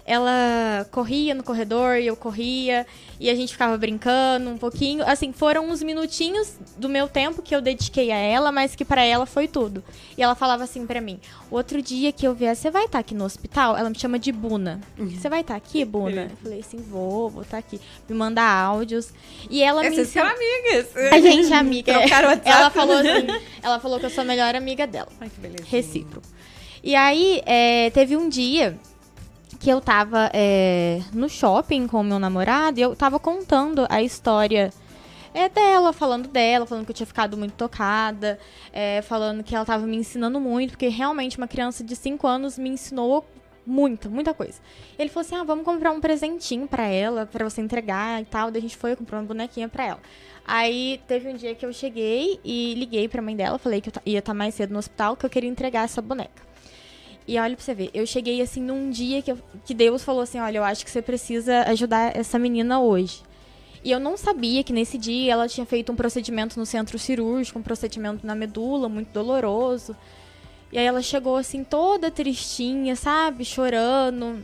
Ela 0.05 0.87
corria 0.91 1.33
no 1.33 1.43
corredor 1.43 1.97
e 1.97 2.07
eu 2.07 2.15
corria 2.15 2.85
e 3.19 3.29
a 3.29 3.35
gente 3.35 3.51
ficava 3.53 3.77
brincando 3.77 4.49
um 4.49 4.57
pouquinho. 4.57 5.03
Assim, 5.07 5.31
foram 5.31 5.69
uns 5.69 5.83
minutinhos 5.83 6.55
do 6.77 6.89
meu 6.89 7.07
tempo 7.07 7.41
que 7.41 7.55
eu 7.55 7.61
dediquei 7.61 8.11
a 8.11 8.17
ela, 8.17 8.51
mas 8.51 8.75
que 8.75 8.83
pra 8.83 9.03
ela 9.03 9.25
foi 9.25 9.47
tudo. 9.47 9.83
E 10.17 10.23
ela 10.23 10.33
falava 10.35 10.63
assim 10.63 10.85
pra 10.87 10.99
mim: 10.99 11.19
"O 11.49 11.55
outro 11.55 11.81
dia 11.81 12.11
que 12.11 12.25
eu 12.27 12.33
vier, 12.33 12.55
você 12.55 12.71
vai 12.71 12.85
estar 12.85 12.99
aqui 12.99 13.13
no 13.13 13.23
hospital?" 13.25 13.77
Ela 13.77 13.89
me 13.89 13.97
chama 13.97 14.17
de 14.17 14.31
Buna. 14.31 14.81
Você 14.97 15.29
vai 15.29 15.41
estar 15.41 15.55
aqui, 15.55 15.85
Buna? 15.85 16.23
Eu 16.31 16.37
falei 16.41 16.59
assim: 16.59 16.77
"Vou, 16.77 17.29
vou 17.29 17.43
estar 17.43 17.57
aqui." 17.57 17.79
Me 18.09 18.15
manda 18.15 18.41
áudios. 18.41 19.13
E 19.49 19.61
ela 19.61 19.81
me 19.83 19.91
Vocês 19.91 20.09
são 20.09 20.25
amigas. 20.25 20.95
a 21.11 21.19
gente 21.19 21.51
é 21.53 21.55
amiga. 21.55 21.93
WhatsApp. 21.99 22.41
Ela 22.49 22.69
falou 22.69 22.97
assim, 22.97 23.27
ela 23.61 23.79
falou 23.79 23.99
que 23.99 24.05
eu 24.05 24.09
sou 24.09 24.21
a 24.23 24.25
melhor 24.25 24.55
amiga 24.55 24.87
dela. 24.87 25.09
Ai, 25.19 25.29
que 25.29 25.39
beleza. 25.39 25.63
Recíproco. 25.67 26.27
E 26.83 26.95
aí, 26.95 27.41
é, 27.45 27.91
teve 27.91 28.17
um 28.17 28.27
dia 28.27 28.77
que 29.61 29.69
eu 29.69 29.79
tava 29.79 30.31
é, 30.33 31.01
no 31.13 31.29
shopping 31.29 31.85
com 31.85 32.01
o 32.01 32.03
meu 32.03 32.17
namorado 32.17 32.79
e 32.79 32.81
eu 32.81 32.95
tava 32.95 33.19
contando 33.19 33.85
a 33.91 34.01
história 34.01 34.73
é, 35.35 35.47
dela, 35.47 35.93
falando 35.93 36.27
dela, 36.27 36.65
falando 36.65 36.83
que 36.83 36.89
eu 36.89 36.95
tinha 36.95 37.05
ficado 37.05 37.37
muito 37.37 37.53
tocada, 37.53 38.39
é, 38.73 39.03
falando 39.03 39.43
que 39.43 39.55
ela 39.55 39.63
tava 39.63 39.85
me 39.85 39.95
ensinando 39.97 40.39
muito, 40.39 40.71
porque 40.71 40.87
realmente 40.87 41.37
uma 41.37 41.47
criança 41.47 41.83
de 41.83 41.95
5 41.95 42.25
anos 42.25 42.57
me 42.57 42.69
ensinou 42.69 43.23
muita, 43.63 44.09
muita 44.09 44.33
coisa. 44.33 44.59
Ele 44.97 45.11
falou 45.11 45.27
assim: 45.27 45.35
ah, 45.35 45.43
vamos 45.43 45.63
comprar 45.63 45.91
um 45.91 46.01
presentinho 46.01 46.67
pra 46.67 46.87
ela, 46.87 47.27
pra 47.27 47.47
você 47.47 47.61
entregar 47.61 48.19
e 48.19 48.25
tal. 48.25 48.49
Daí 48.49 48.57
a 48.57 48.61
gente 48.63 48.75
foi 48.75 48.95
comprar 48.95 49.19
uma 49.19 49.27
bonequinha 49.27 49.69
pra 49.69 49.85
ela. 49.85 49.99
Aí 50.43 50.99
teve 51.07 51.29
um 51.29 51.35
dia 51.35 51.53
que 51.53 51.63
eu 51.63 51.71
cheguei 51.71 52.39
e 52.43 52.73
liguei 52.73 53.07
pra 53.07 53.21
mãe 53.21 53.35
dela, 53.35 53.59
falei 53.59 53.79
que 53.79 53.89
eu 53.89 53.93
ia 54.07 54.17
estar 54.17 54.33
mais 54.33 54.55
cedo 54.55 54.73
no 54.73 54.79
hospital, 54.79 55.15
que 55.15 55.23
eu 55.23 55.29
queria 55.29 55.49
entregar 55.49 55.83
essa 55.83 56.01
boneca. 56.01 56.50
E 57.27 57.37
olha 57.39 57.55
pra 57.55 57.63
você 57.63 57.73
ver, 57.73 57.89
eu 57.93 58.05
cheguei 58.05 58.41
assim 58.41 58.61
num 58.61 58.89
dia 58.89 59.21
que, 59.21 59.31
eu- 59.31 59.37
que 59.65 59.73
Deus 59.73 60.03
falou 60.03 60.21
assim: 60.21 60.39
olha, 60.39 60.57
eu 60.57 60.63
acho 60.63 60.83
que 60.83 60.91
você 60.91 61.01
precisa 61.01 61.61
ajudar 61.69 62.15
essa 62.15 62.37
menina 62.39 62.79
hoje. 62.81 63.21
E 63.83 63.91
eu 63.91 63.99
não 63.99 64.15
sabia 64.15 64.63
que 64.63 64.71
nesse 64.73 64.97
dia 64.97 65.33
ela 65.33 65.47
tinha 65.47 65.65
feito 65.65 65.91
um 65.91 65.95
procedimento 65.95 66.59
no 66.59 66.65
centro 66.65 66.99
cirúrgico, 66.99 67.57
um 67.57 67.63
procedimento 67.63 68.25
na 68.25 68.35
medula, 68.35 68.87
muito 68.87 69.11
doloroso. 69.11 69.95
E 70.71 70.77
aí 70.77 70.85
ela 70.85 71.01
chegou 71.01 71.35
assim 71.35 71.63
toda 71.63 72.11
tristinha, 72.11 72.95
sabe? 72.95 73.43
Chorando. 73.43 74.43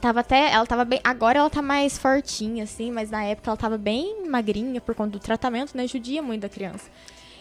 Tava 0.00 0.20
até, 0.20 0.52
ela 0.52 0.66
tava 0.66 0.84
bem, 0.84 1.00
agora 1.02 1.38
ela 1.38 1.48
tá 1.48 1.62
mais 1.62 1.96
fortinha 1.96 2.64
assim, 2.64 2.90
mas 2.90 3.08
na 3.10 3.24
época 3.24 3.48
ela 3.50 3.56
tava 3.56 3.78
bem 3.78 4.28
magrinha 4.28 4.78
por 4.78 4.94
conta 4.94 5.12
do 5.12 5.18
tratamento, 5.18 5.74
né? 5.74 5.86
Judia 5.86 6.20
muito 6.20 6.42
da 6.42 6.48
criança. 6.50 6.90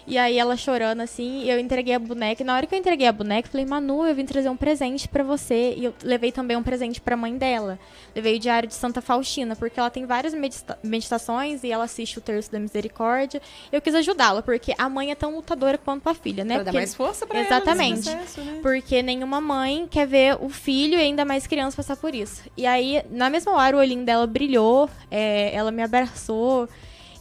E 0.08 0.18
aí 0.18 0.38
ela 0.38 0.56
chorando 0.56 1.02
assim, 1.02 1.44
e 1.44 1.50
eu 1.50 1.60
entreguei 1.60 1.94
a 1.96 2.00
boneca. 2.00 2.44
E 2.44 2.46
na 2.46 2.56
hora 2.56 2.68
que 2.68 2.76
eu 2.76 2.80
entreguei 2.80 3.08
a 3.08 3.12
boneca, 3.12 3.48
eu 3.48 3.52
falei: 3.52 3.66
"Manu, 3.66 4.06
eu 4.06 4.14
vim 4.14 4.26
trazer 4.26 4.50
um 4.50 4.56
presente 4.58 5.08
pra 5.08 5.24
você". 5.24 5.74
E 5.76 5.86
eu 5.86 5.94
levei 6.04 6.32
também 6.32 6.56
um 6.56 6.62
presente 6.64 7.02
pra 7.02 7.18
mãe 7.18 7.38
dela. 7.38 7.80
Levei 8.16 8.36
o 8.36 8.40
Diário 8.40 8.68
de 8.70 8.76
Santa 8.76 9.02
Faustina, 9.02 9.56
porque 9.56 9.80
ela 9.80 9.90
tem 9.90 10.06
várias 10.06 10.34
medita- 10.34 10.78
meditações 10.84 11.64
e 11.64 11.72
ela 11.72 11.84
assiste 11.86 12.18
o 12.18 12.22
Terço 12.22 12.52
da 12.52 12.60
Misericórdia. 12.60 13.42
Eu 13.72 13.82
quis 13.82 13.96
ajudá-la, 13.96 14.42
porque 14.42 14.74
a 14.78 14.88
mãe 14.88 15.12
é 15.12 15.16
tão 15.16 15.36
lutadora 15.36 15.78
quanto 15.78 16.08
a 16.08 16.14
filha, 16.14 16.44
né? 16.46 16.56
Pra 16.56 16.64
dar 16.66 16.72
Porque- 16.72 16.78
mais 16.78 16.94
força 16.96 17.26
pra 17.26 17.40
Exatamente. 17.42 18.08
ela 18.08 18.18
processo, 18.20 18.42
né? 18.42 18.60
porque 18.62 19.02
nenhuma 19.02 19.42
mãe 19.42 19.88
quer 19.90 20.06
ver 20.08 20.38
o 20.40 20.50
filho 20.50 20.98
e 20.98 21.02
ainda 21.02 21.26
mais 21.26 21.48
criança 21.48 21.76
passar 21.78 21.96
por 21.98 22.14
isso. 22.14 22.44
E 22.56 22.66
aí, 22.66 23.02
na 23.10 23.30
mesma 23.30 23.54
hora, 23.54 23.76
o 23.76 23.80
olhinho 23.80 24.06
dela 24.06 24.28
brilhou, 24.28 24.90
é, 25.10 25.54
ela 25.54 25.72
me 25.72 25.82
abraçou. 25.84 26.70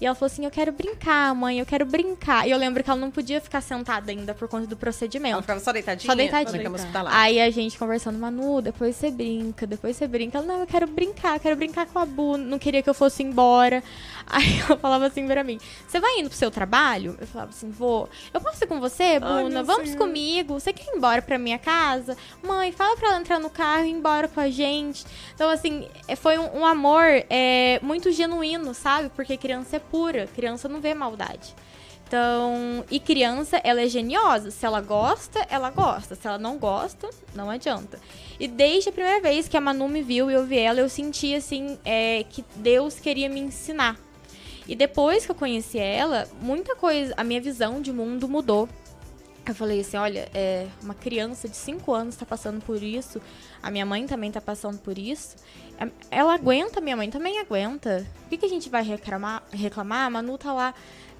E 0.00 0.06
ela 0.06 0.14
falou 0.14 0.26
assim: 0.26 0.44
Eu 0.44 0.50
quero 0.50 0.72
brincar, 0.72 1.34
mãe, 1.34 1.58
eu 1.58 1.66
quero 1.66 1.86
brincar. 1.86 2.46
E 2.46 2.50
eu 2.50 2.58
lembro 2.58 2.82
que 2.82 2.90
ela 2.90 2.98
não 2.98 3.10
podia 3.10 3.40
ficar 3.40 3.60
sentada 3.60 4.10
ainda 4.10 4.34
por 4.34 4.48
conta 4.48 4.66
do 4.66 4.76
procedimento. 4.76 5.34
Ela 5.34 5.42
ficava 5.42 5.60
só 5.60 5.72
deitadinha? 5.72 6.10
Só 6.10 6.16
deitadinha. 6.16 6.70
Hospitalar. 6.70 7.14
Aí 7.14 7.40
a 7.40 7.50
gente 7.50 7.78
conversando, 7.78 8.18
Manu, 8.18 8.60
depois 8.60 8.96
você 8.96 9.10
brinca, 9.10 9.66
depois 9.66 9.96
você 9.96 10.06
brinca. 10.06 10.38
Ela, 10.38 10.46
não, 10.46 10.60
eu 10.60 10.66
quero 10.66 10.86
brincar, 10.86 11.36
eu 11.36 11.40
quero 11.40 11.56
brincar 11.56 11.86
com 11.86 11.98
a 11.98 12.06
Bu, 12.06 12.36
não 12.36 12.58
queria 12.58 12.82
que 12.82 12.90
eu 12.90 12.94
fosse 12.94 13.22
embora. 13.22 13.82
Aí 14.26 14.60
ela 14.66 14.76
falava 14.78 15.06
assim 15.06 15.26
pra 15.26 15.44
mim, 15.44 15.58
você 15.86 16.00
vai 16.00 16.18
indo 16.18 16.28
pro 16.28 16.38
seu 16.38 16.50
trabalho? 16.50 17.16
Eu 17.20 17.26
falava 17.26 17.50
assim, 17.50 17.70
vou. 17.70 18.08
Eu 18.32 18.40
posso 18.40 18.64
ir 18.64 18.66
com 18.66 18.80
você, 18.80 19.20
Buna? 19.20 19.48
meu 19.48 19.64
Vamos 19.64 19.90
Senhor. 19.90 19.98
comigo? 19.98 20.54
Você 20.58 20.72
quer 20.72 20.84
ir 20.92 20.96
embora 20.96 21.20
pra 21.22 21.38
minha 21.38 21.58
casa? 21.58 22.16
Mãe, 22.42 22.72
fala 22.72 22.96
pra 22.96 23.08
ela 23.08 23.20
entrar 23.20 23.38
no 23.38 23.50
carro 23.50 23.84
e 23.84 23.88
ir 23.88 23.92
embora 23.92 24.26
com 24.28 24.40
a 24.40 24.48
gente. 24.50 25.04
Então, 25.34 25.50
assim, 25.50 25.88
é- 26.08 26.16
foi 26.16 26.38
um, 26.38 26.60
um 26.60 26.66
amor 26.66 27.04
é, 27.28 27.78
muito 27.82 28.10
genuíno, 28.10 28.72
sabe? 28.74 29.10
Porque 29.14 29.36
criança 29.36 29.76
é 29.76 29.78
pura, 29.78 30.26
criança 30.34 30.68
não 30.68 30.80
vê 30.80 30.94
maldade. 30.94 31.54
Então, 32.06 32.84
e 32.90 33.00
criança, 33.00 33.60
ela 33.64 33.80
é 33.80 33.88
geniosa. 33.88 34.50
Se 34.50 34.64
ela 34.64 34.80
gosta, 34.80 35.44
ela 35.50 35.70
gosta. 35.70 36.14
Se 36.14 36.26
ela 36.26 36.38
não 36.38 36.58
gosta, 36.58 37.08
não 37.34 37.50
adianta. 37.50 37.98
E 38.38 38.46
desde 38.46 38.90
a 38.90 38.92
primeira 38.92 39.20
vez 39.20 39.48
que 39.48 39.56
a 39.56 39.60
Manu 39.60 39.88
me 39.88 40.02
viu 40.02 40.30
e 40.30 40.34
eu 40.34 40.44
vi 40.44 40.58
ela, 40.58 40.80
eu 40.80 40.88
senti, 40.88 41.34
assim, 41.34 41.78
é, 41.84 42.24
que 42.28 42.44
Deus 42.56 43.00
queria 43.00 43.28
me 43.28 43.40
ensinar. 43.40 43.96
E 44.66 44.74
depois 44.74 45.26
que 45.26 45.30
eu 45.30 45.34
conheci 45.34 45.78
ela, 45.78 46.26
muita 46.40 46.74
coisa, 46.74 47.12
a 47.16 47.24
minha 47.24 47.40
visão 47.40 47.80
de 47.80 47.92
mundo 47.92 48.28
mudou. 48.28 48.68
Eu 49.46 49.54
falei 49.54 49.80
assim, 49.80 49.98
olha, 49.98 50.26
é, 50.32 50.66
uma 50.82 50.94
criança 50.94 51.46
de 51.46 51.56
5 51.56 51.92
anos 51.92 52.14
está 52.14 52.24
passando 52.24 52.64
por 52.64 52.82
isso, 52.82 53.20
a 53.62 53.70
minha 53.70 53.84
mãe 53.84 54.06
também 54.06 54.28
está 54.28 54.40
passando 54.40 54.78
por 54.78 54.96
isso. 54.96 55.36
Ela 56.10 56.34
aguenta, 56.34 56.80
minha 56.80 56.96
mãe 56.96 57.10
também 57.10 57.38
aguenta. 57.38 58.06
Por 58.22 58.30
que, 58.30 58.38
que 58.38 58.46
a 58.46 58.48
gente 58.48 58.70
vai 58.70 58.82
reclamar? 58.82 59.42
reclamar? 59.52 60.06
A 60.06 60.10
Manu 60.10 60.38
tá 60.38 60.50
lá 60.50 60.74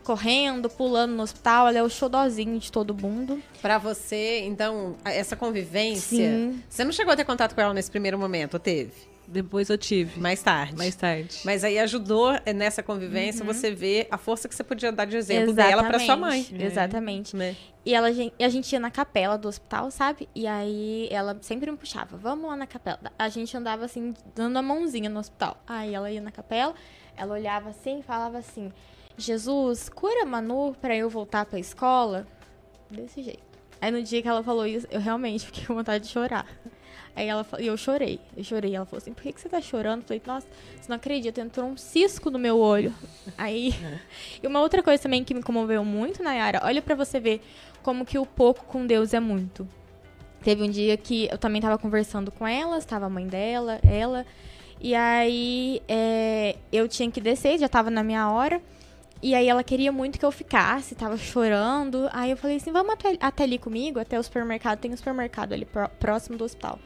correndo, 0.04 0.70
pulando 0.70 1.12
no 1.12 1.22
hospital, 1.22 1.68
ela 1.68 1.78
é 1.78 1.82
o 1.82 1.88
xodózinho 1.88 2.58
de 2.58 2.70
todo 2.70 2.94
mundo. 2.94 3.42
Pra 3.60 3.78
você, 3.78 4.40
então, 4.40 4.96
essa 5.04 5.34
convivência, 5.34 6.30
Sim. 6.30 6.62
você 6.68 6.84
não 6.84 6.92
chegou 6.92 7.12
a 7.12 7.16
ter 7.16 7.24
contato 7.24 7.54
com 7.54 7.60
ela 7.60 7.74
nesse 7.74 7.90
primeiro 7.90 8.18
momento, 8.18 8.58
teve? 8.58 9.13
Depois 9.26 9.68
eu 9.70 9.78
tive. 9.78 10.20
Mais 10.20 10.42
tarde. 10.42 10.76
Mais 10.76 10.94
tarde. 10.94 11.40
Mas 11.44 11.64
aí 11.64 11.78
ajudou 11.78 12.32
eh, 12.44 12.52
nessa 12.52 12.82
convivência 12.82 13.44
Uhum. 13.44 13.52
você 13.52 13.70
ver 13.74 14.06
a 14.10 14.18
força 14.18 14.48
que 14.48 14.54
você 14.54 14.62
podia 14.62 14.92
dar 14.92 15.04
de 15.06 15.16
exemplo 15.16 15.52
dela 15.52 15.82
pra 15.84 15.98
sua 15.98 16.16
mãe. 16.16 16.40
Exatamente, 16.40 16.64
Exatamente. 16.64 17.36
Né? 17.36 17.56
E 17.86 17.94
ela, 17.94 18.10
e 18.10 18.32
a 18.40 18.48
gente 18.48 18.72
ia 18.72 18.80
na 18.80 18.90
capela 18.90 19.36
do 19.36 19.48
hospital, 19.48 19.90
sabe? 19.90 20.28
E 20.34 20.46
aí 20.46 21.08
ela 21.10 21.36
sempre 21.42 21.70
me 21.70 21.76
puxava, 21.76 22.16
vamos 22.16 22.46
lá 22.48 22.56
na 22.56 22.66
capela. 22.66 22.98
A 23.18 23.28
gente 23.28 23.54
andava 23.56 23.84
assim, 23.84 24.14
dando 24.34 24.56
a 24.58 24.62
mãozinha 24.62 25.08
no 25.10 25.20
hospital. 25.20 25.62
Aí 25.66 25.94
ela 25.94 26.10
ia 26.10 26.20
na 26.20 26.30
capela, 26.30 26.74
ela 27.16 27.34
olhava 27.34 27.70
assim 27.70 28.00
e 28.00 28.02
falava 28.02 28.38
assim: 28.38 28.72
Jesus, 29.16 29.88
cura 29.88 30.22
a 30.22 30.26
Manu 30.26 30.74
pra 30.80 30.94
eu 30.96 31.08
voltar 31.08 31.44
pra 31.46 31.58
escola. 31.58 32.26
Desse 32.90 33.22
jeito. 33.22 33.42
Aí 33.80 33.90
no 33.90 34.02
dia 34.02 34.22
que 34.22 34.28
ela 34.28 34.42
falou 34.42 34.66
isso, 34.66 34.86
eu 34.90 35.00
realmente 35.00 35.44
fiquei 35.46 35.66
com 35.66 35.74
vontade 35.74 36.04
de 36.04 36.10
chorar. 36.10 36.46
Aí 37.16 37.28
ela 37.28 37.46
e 37.58 37.66
eu 37.66 37.76
chorei, 37.76 38.18
eu 38.36 38.42
chorei. 38.42 38.74
Ela 38.74 38.84
falou 38.84 38.98
assim: 38.98 39.12
por 39.12 39.22
que, 39.22 39.32
que 39.32 39.40
você 39.40 39.48
tá 39.48 39.60
chorando? 39.60 40.00
Eu 40.00 40.06
falei, 40.06 40.22
nossa, 40.26 40.46
você 40.80 40.88
não 40.88 40.96
acredita, 40.96 41.40
entrou 41.40 41.68
um 41.68 41.76
cisco 41.76 42.30
no 42.30 42.38
meu 42.38 42.58
olho. 42.58 42.92
Aí. 43.38 43.74
E 44.42 44.46
uma 44.46 44.60
outra 44.60 44.82
coisa 44.82 45.02
também 45.02 45.24
que 45.24 45.32
me 45.32 45.42
comoveu 45.42 45.82
muito, 45.84 46.22
Nayara, 46.22 46.60
olha 46.64 46.82
pra 46.82 46.94
você 46.94 47.18
ver 47.18 47.40
como 47.82 48.04
que 48.04 48.18
o 48.18 48.26
pouco 48.26 48.64
com 48.66 48.86
Deus 48.86 49.14
é 49.14 49.20
muito. 49.20 49.66
Teve 50.42 50.62
um 50.62 50.70
dia 50.70 50.96
que 50.96 51.28
eu 51.30 51.38
também 51.38 51.62
tava 51.62 51.78
conversando 51.78 52.30
com 52.30 52.46
ela, 52.46 52.76
estava 52.76 53.06
a 53.06 53.08
mãe 53.08 53.26
dela, 53.26 53.78
ela. 53.82 54.26
E 54.80 54.94
aí 54.94 55.80
é, 55.88 56.56
eu 56.70 56.86
tinha 56.86 57.10
que 57.10 57.20
descer, 57.20 57.58
já 57.58 57.68
tava 57.68 57.90
na 57.90 58.04
minha 58.04 58.30
hora. 58.30 58.60
E 59.24 59.34
aí 59.34 59.48
ela 59.48 59.64
queria 59.64 59.90
muito 59.90 60.18
que 60.18 60.24
eu 60.24 60.30
ficasse, 60.30 60.94
tava 60.94 61.16
chorando. 61.16 62.10
Aí 62.12 62.30
eu 62.30 62.36
falei 62.36 62.58
assim, 62.58 62.70
vamos 62.70 62.92
até, 62.92 63.16
até 63.18 63.44
ali 63.44 63.56
comigo, 63.58 63.98
até 63.98 64.18
o 64.18 64.22
supermercado. 64.22 64.78
Tem 64.80 64.92
um 64.92 64.96
supermercado 64.96 65.54
ali 65.54 65.64
pró- 65.64 65.88
próximo 65.88 66.36
do 66.36 66.44
hospital. 66.44 66.78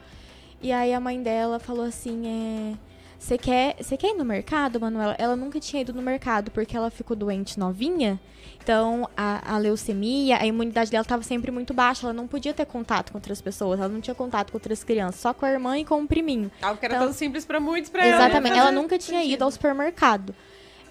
E 0.62 0.70
aí 0.70 0.94
a 0.94 1.00
mãe 1.00 1.20
dela 1.20 1.58
falou 1.58 1.84
assim, 1.84 2.22
é... 2.26 2.88
Você 3.18 3.36
quer, 3.36 3.74
você 3.82 3.96
quer 3.96 4.10
ir 4.10 4.14
no 4.16 4.24
mercado, 4.24 4.78
Manuela? 4.80 5.16
Ela 5.18 5.34
nunca 5.34 5.58
tinha 5.58 5.82
ido 5.82 5.92
no 5.92 6.00
mercado 6.00 6.52
porque 6.52 6.76
ela 6.76 6.88
ficou 6.88 7.16
doente 7.16 7.58
novinha. 7.58 8.20
Então, 8.62 9.08
a, 9.16 9.54
a 9.56 9.58
leucemia, 9.58 10.38
a 10.40 10.46
imunidade 10.46 10.88
dela 10.92 11.02
estava 11.02 11.24
sempre 11.24 11.50
muito 11.50 11.74
baixa. 11.74 12.06
Ela 12.06 12.12
não 12.12 12.28
podia 12.28 12.54
ter 12.54 12.64
contato 12.66 13.10
com 13.10 13.18
outras 13.18 13.40
pessoas. 13.40 13.80
Ela 13.80 13.88
não 13.88 14.00
tinha 14.00 14.14
contato 14.14 14.52
com 14.52 14.56
outras 14.56 14.84
crianças. 14.84 15.20
Só 15.20 15.34
com 15.34 15.44
a 15.44 15.50
irmã 15.50 15.76
e 15.76 15.84
com 15.84 16.00
o 16.00 16.06
priminho. 16.06 16.48
Algo 16.62 16.78
que 16.78 16.86
era 16.86 16.94
Então- 16.94 17.06
tão 17.08 17.12
simples 17.14 17.44
pra 17.44 17.58
muitos, 17.58 17.90
pra 17.90 18.06
ela. 18.06 18.18
né? 18.18 18.24
Exatamente. 18.26 18.56
Ela 18.56 18.70
nunca 18.70 18.96
tinha 18.96 19.18
sentido. 19.18 19.34
ido 19.34 19.42
ao 19.44 19.50
supermercado. 19.50 20.32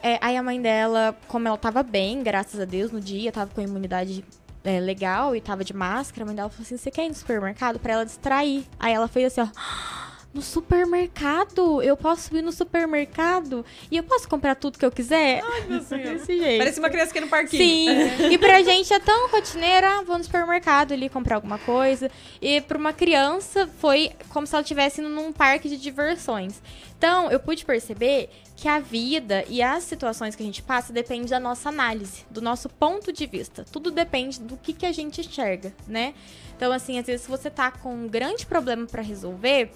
É, 0.01 0.17
aí 0.21 0.37
a 0.37 0.43
mãe 0.43 0.61
dela, 0.61 1.15
como 1.27 1.47
ela 1.47 1.57
tava 1.57 1.83
bem, 1.83 2.23
graças 2.23 2.59
a 2.59 2.65
Deus, 2.65 2.91
no 2.91 3.01
dia, 3.01 3.31
tava 3.31 3.51
com 3.53 3.61
a 3.61 3.63
imunidade 3.63 4.23
é, 4.63 4.79
legal 4.79 5.35
e 5.35 5.41
tava 5.41 5.63
de 5.63 5.73
máscara, 5.73 6.23
a 6.23 6.25
mãe 6.25 6.35
dela 6.35 6.49
falou 6.49 6.63
assim: 6.63 6.77
você 6.77 6.91
quer 6.91 7.05
ir 7.05 7.09
no 7.09 7.15
supermercado 7.15 7.79
pra 7.79 7.93
ela 7.93 8.05
distrair? 8.05 8.65
Aí 8.79 8.93
ela 8.93 9.07
fez 9.07 9.37
assim, 9.37 9.49
ó. 9.49 10.07
No 10.33 10.41
supermercado? 10.41 11.81
Eu 11.81 11.97
posso 11.97 12.35
ir 12.35 12.43
no 12.43 12.51
supermercado? 12.51 13.65
E 13.89 13.97
eu 13.97 14.03
posso 14.03 14.27
comprar 14.27 14.55
tudo 14.55 14.77
que 14.77 14.85
eu 14.85 14.91
quiser? 14.91 15.41
Ai, 15.43 15.61
meu 15.67 15.81
Senhor. 15.81 16.13
Desse 16.13 16.37
jeito. 16.37 16.57
Parece 16.59 16.79
uma 16.79 16.89
criança 16.89 17.11
aqui 17.11 17.21
no 17.21 17.27
parquinho. 17.27 17.63
Sim. 17.63 18.29
E 18.29 18.37
pra 18.37 18.61
gente 18.61 18.93
é 18.93 18.99
tão 18.99 19.29
rotineira, 19.29 20.03
vou 20.03 20.17
no 20.17 20.23
supermercado 20.23 20.91
ali 20.91 21.09
comprar 21.09 21.35
alguma 21.35 21.57
coisa. 21.57 22.11
E 22.39 22.61
pra 22.61 22.77
uma 22.77 22.93
criança 22.93 23.67
foi 23.79 24.11
como 24.29 24.45
se 24.45 24.53
ela 24.53 24.61
estivesse 24.61 25.01
indo 25.01 25.09
num 25.09 25.31
parque 25.31 25.69
de 25.69 25.77
diversões. 25.77 26.61
Então, 26.97 27.31
eu 27.31 27.39
pude 27.39 27.65
perceber 27.65 28.29
que 28.57 28.67
a 28.67 28.79
vida 28.79 29.45
e 29.47 29.61
as 29.61 29.83
situações 29.83 30.35
que 30.35 30.41
a 30.41 30.45
gente 30.45 30.63
passa 30.63 30.91
depende 30.91 31.29
da 31.29 31.39
nossa 31.39 31.69
análise, 31.69 32.25
do 32.29 32.41
nosso 32.41 32.67
ponto 32.67 33.13
de 33.13 33.27
vista. 33.27 33.63
Tudo 33.71 33.91
depende 33.91 34.39
do 34.41 34.57
que, 34.57 34.73
que 34.73 34.85
a 34.85 34.91
gente 34.91 35.21
enxerga, 35.21 35.71
né? 35.87 36.15
Então, 36.55 36.71
assim, 36.71 36.97
às 36.97 37.05
vezes 37.05 37.21
se 37.21 37.29
você 37.29 37.51
tá 37.51 37.69
com 37.69 37.93
um 37.93 38.07
grande 38.07 38.47
problema 38.47 38.87
pra 38.87 39.03
resolver, 39.03 39.71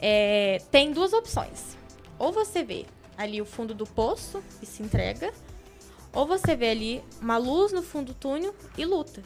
é, 0.00 0.62
tem 0.70 0.92
duas 0.92 1.12
opções. 1.12 1.76
Ou 2.18 2.32
você 2.32 2.62
vê 2.62 2.86
ali 3.18 3.38
o 3.38 3.44
fundo 3.44 3.74
do 3.74 3.86
poço 3.86 4.42
e 4.62 4.66
se 4.66 4.82
entrega, 4.82 5.30
ou 6.10 6.26
você 6.26 6.56
vê 6.56 6.70
ali 6.70 7.04
uma 7.20 7.36
luz 7.36 7.70
no 7.70 7.82
fundo 7.82 8.14
do 8.14 8.14
túnel 8.14 8.54
e 8.78 8.84
luta. 8.86 9.22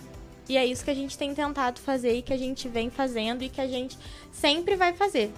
E 0.49 0.57
é 0.57 0.66
isso 0.66 0.85
que 0.85 0.90
a 0.90 0.95
gente 0.95 1.16
tem 1.16 1.33
tentado 1.33 1.81
fazer 1.81 2.12
e 2.12 2.23
que 2.23 2.33
a 2.33 2.37
gente 2.37 2.69
vem 2.69 2.90
fazendo 2.90 3.42
e 3.42 3.49
que 3.49 3.61
a 3.61 3.69
gente 3.69 3.97
sempre 4.33 4.75
vai 4.75 4.92
fazer. 4.92 5.33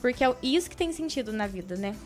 Porque 0.00 0.22
é 0.22 0.32
isso 0.40 0.70
que 0.70 0.76
tem 0.76 0.92
sentido 0.92 1.32
na 1.32 1.48
vida, 1.48 1.74
né? 1.74 1.96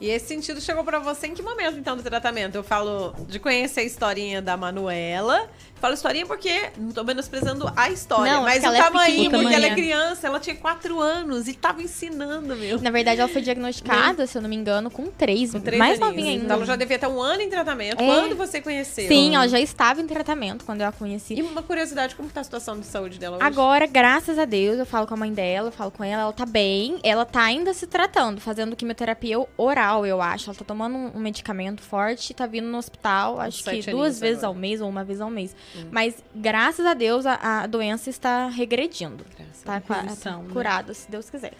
E 0.00 0.08
esse 0.08 0.28
sentido 0.28 0.60
chegou 0.62 0.82
pra 0.82 0.98
você 0.98 1.26
em 1.26 1.34
que 1.34 1.42
momento, 1.42 1.76
então, 1.76 1.94
do 1.94 2.02
tratamento? 2.02 2.54
Eu 2.54 2.64
falo 2.64 3.14
de 3.28 3.38
conhecer 3.38 3.80
a 3.80 3.84
historinha 3.84 4.40
da 4.40 4.56
Manuela. 4.56 5.50
Falo 5.80 5.94
historinha 5.94 6.26
porque 6.26 6.70
não 6.76 6.92
tô 6.92 7.02
menosprezando 7.04 7.70
a 7.74 7.90
história, 7.90 8.32
Não, 8.34 8.42
é 8.46 8.54
mas 8.54 8.62
o 8.62 8.66
ela 8.66 8.76
é 8.78 8.82
tamanho, 8.82 9.30
porque 9.30 9.36
ela 9.36 9.66
é 9.66 9.70
pequenininha. 9.70 9.74
criança, 9.74 10.26
ela 10.26 10.38
tinha 10.40 10.54
quatro 10.56 11.00
anos 11.00 11.48
e 11.48 11.54
tava 11.54 11.82
ensinando, 11.82 12.54
meu. 12.54 12.80
Na 12.80 12.90
verdade, 12.90 13.20
ela 13.20 13.28
foi 13.28 13.40
diagnosticada, 13.42 14.26
se 14.26 14.36
eu 14.36 14.42
não 14.42 14.48
me 14.48 14.56
engano, 14.56 14.90
com 14.90 15.06
três, 15.06 15.52
Com 15.52 15.60
três 15.60 15.78
mais 15.78 15.94
aninhos. 16.00 16.10
novinha 16.10 16.30
ainda. 16.32 16.44
Então 16.44 16.56
ela 16.56 16.66
já 16.66 16.76
devia 16.76 16.98
ter 16.98 17.06
um 17.06 17.20
ano 17.20 17.40
em 17.42 17.48
tratamento. 17.48 18.00
É. 18.00 18.06
Quando 18.06 18.36
você 18.36 18.60
conheceu? 18.60 19.08
Sim, 19.08 19.34
ela 19.34 19.48
já 19.48 19.58
estava 19.58 20.00
em 20.00 20.06
tratamento 20.06 20.64
quando 20.64 20.82
eu 20.82 20.88
a 20.88 20.92
conheci. 20.92 21.34
E 21.34 21.42
uma 21.42 21.62
curiosidade, 21.62 22.14
como 22.14 22.28
tá 22.28 22.40
a 22.40 22.44
situação 22.44 22.78
de 22.78 22.86
saúde 22.86 23.18
dela 23.18 23.36
hoje? 23.36 23.46
Agora, 23.46 23.86
graças 23.86 24.38
a 24.38 24.44
Deus, 24.44 24.78
eu 24.78 24.86
falo 24.86 25.06
com 25.06 25.14
a 25.14 25.16
mãe 25.16 25.32
dela, 25.32 25.68
eu 25.68 25.72
falo 25.72 25.90
com 25.90 26.04
ela, 26.04 26.22
ela 26.22 26.32
tá 26.32 26.44
bem. 26.46 26.98
Ela 27.02 27.24
tá 27.24 27.42
ainda 27.42 27.72
se 27.72 27.86
tratando, 27.86 28.40
fazendo 28.40 28.76
quimioterapia 28.76 29.36
oral, 29.56 30.04
eu 30.06 30.20
acho. 30.20 30.50
Ela 30.50 30.58
tá 30.58 30.64
tomando 30.64 30.94
um, 30.96 31.18
medicamento 31.18 31.80
forte, 31.82 32.34
tá 32.34 32.46
vindo 32.46 32.66
no 32.66 32.76
hospital, 32.78 33.40
acho 33.40 33.62
sete 33.62 33.84
que 33.86 33.90
duas 33.90 34.20
vezes 34.20 34.38
agora. 34.44 34.48
ao 34.48 34.54
mês 34.54 34.80
ou 34.80 34.88
uma 34.88 35.02
vez 35.04 35.20
ao 35.20 35.30
mês. 35.30 35.54
Mas, 35.90 36.16
graças 36.34 36.84
a 36.86 36.94
Deus, 36.94 37.26
a, 37.26 37.62
a 37.62 37.66
doença 37.66 38.10
está 38.10 38.48
regredindo. 38.48 39.24
Graças 39.36 39.62
a 39.66 39.80
Tá, 39.80 40.00
remissão, 40.00 40.42
né? 40.42 40.52
curada, 40.52 40.92
se 40.94 41.10
Deus 41.10 41.28
quiser. 41.30 41.52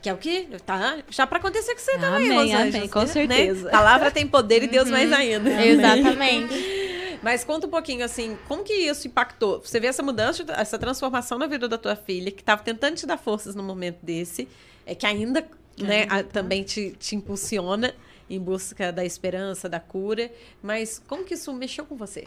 Que 0.00 0.08
é 0.08 0.12
o 0.12 0.16
quê? 0.16 0.46
Tá 0.64 0.98
já 1.10 1.26
pra 1.26 1.38
acontecer 1.38 1.74
com 1.74 1.80
você 1.80 1.92
também, 1.98 2.26
Amém, 2.26 2.28
Los 2.28 2.50
amém, 2.52 2.54
Angeles, 2.68 2.90
com 2.92 3.00
né? 3.00 3.06
certeza. 3.06 3.68
Palavra 3.70 4.10
tem 4.10 4.26
poder 4.26 4.62
e 4.62 4.66
Deus 4.68 4.88
mais 4.88 5.12
ainda. 5.12 5.50
Exatamente. 5.64 6.54
Mas 7.20 7.42
conta 7.42 7.66
um 7.66 7.70
pouquinho, 7.70 8.04
assim, 8.04 8.38
como 8.46 8.62
que 8.62 8.72
isso 8.72 9.08
impactou? 9.08 9.60
Você 9.60 9.80
vê 9.80 9.88
essa 9.88 10.02
mudança, 10.04 10.44
essa 10.50 10.78
transformação 10.78 11.36
na 11.36 11.48
vida 11.48 11.66
da 11.68 11.76
tua 11.76 11.96
filha, 11.96 12.30
que 12.30 12.44
tava 12.44 12.62
tentando 12.62 12.94
te 12.94 13.06
dar 13.06 13.16
forças 13.18 13.56
no 13.56 13.62
momento 13.62 13.98
desse, 14.00 14.48
é 14.86 14.94
que 14.94 15.04
ainda, 15.04 15.44
né, 15.76 16.06
a- 16.08 16.22
também 16.22 16.62
te, 16.62 16.92
te 16.92 17.16
impulsiona 17.16 17.92
em 18.30 18.38
busca 18.38 18.92
da 18.92 19.04
esperança, 19.04 19.68
da 19.68 19.80
cura. 19.80 20.30
Mas 20.62 21.02
como 21.08 21.24
que 21.24 21.34
isso 21.34 21.52
mexeu 21.52 21.84
com 21.84 21.96
você? 21.96 22.24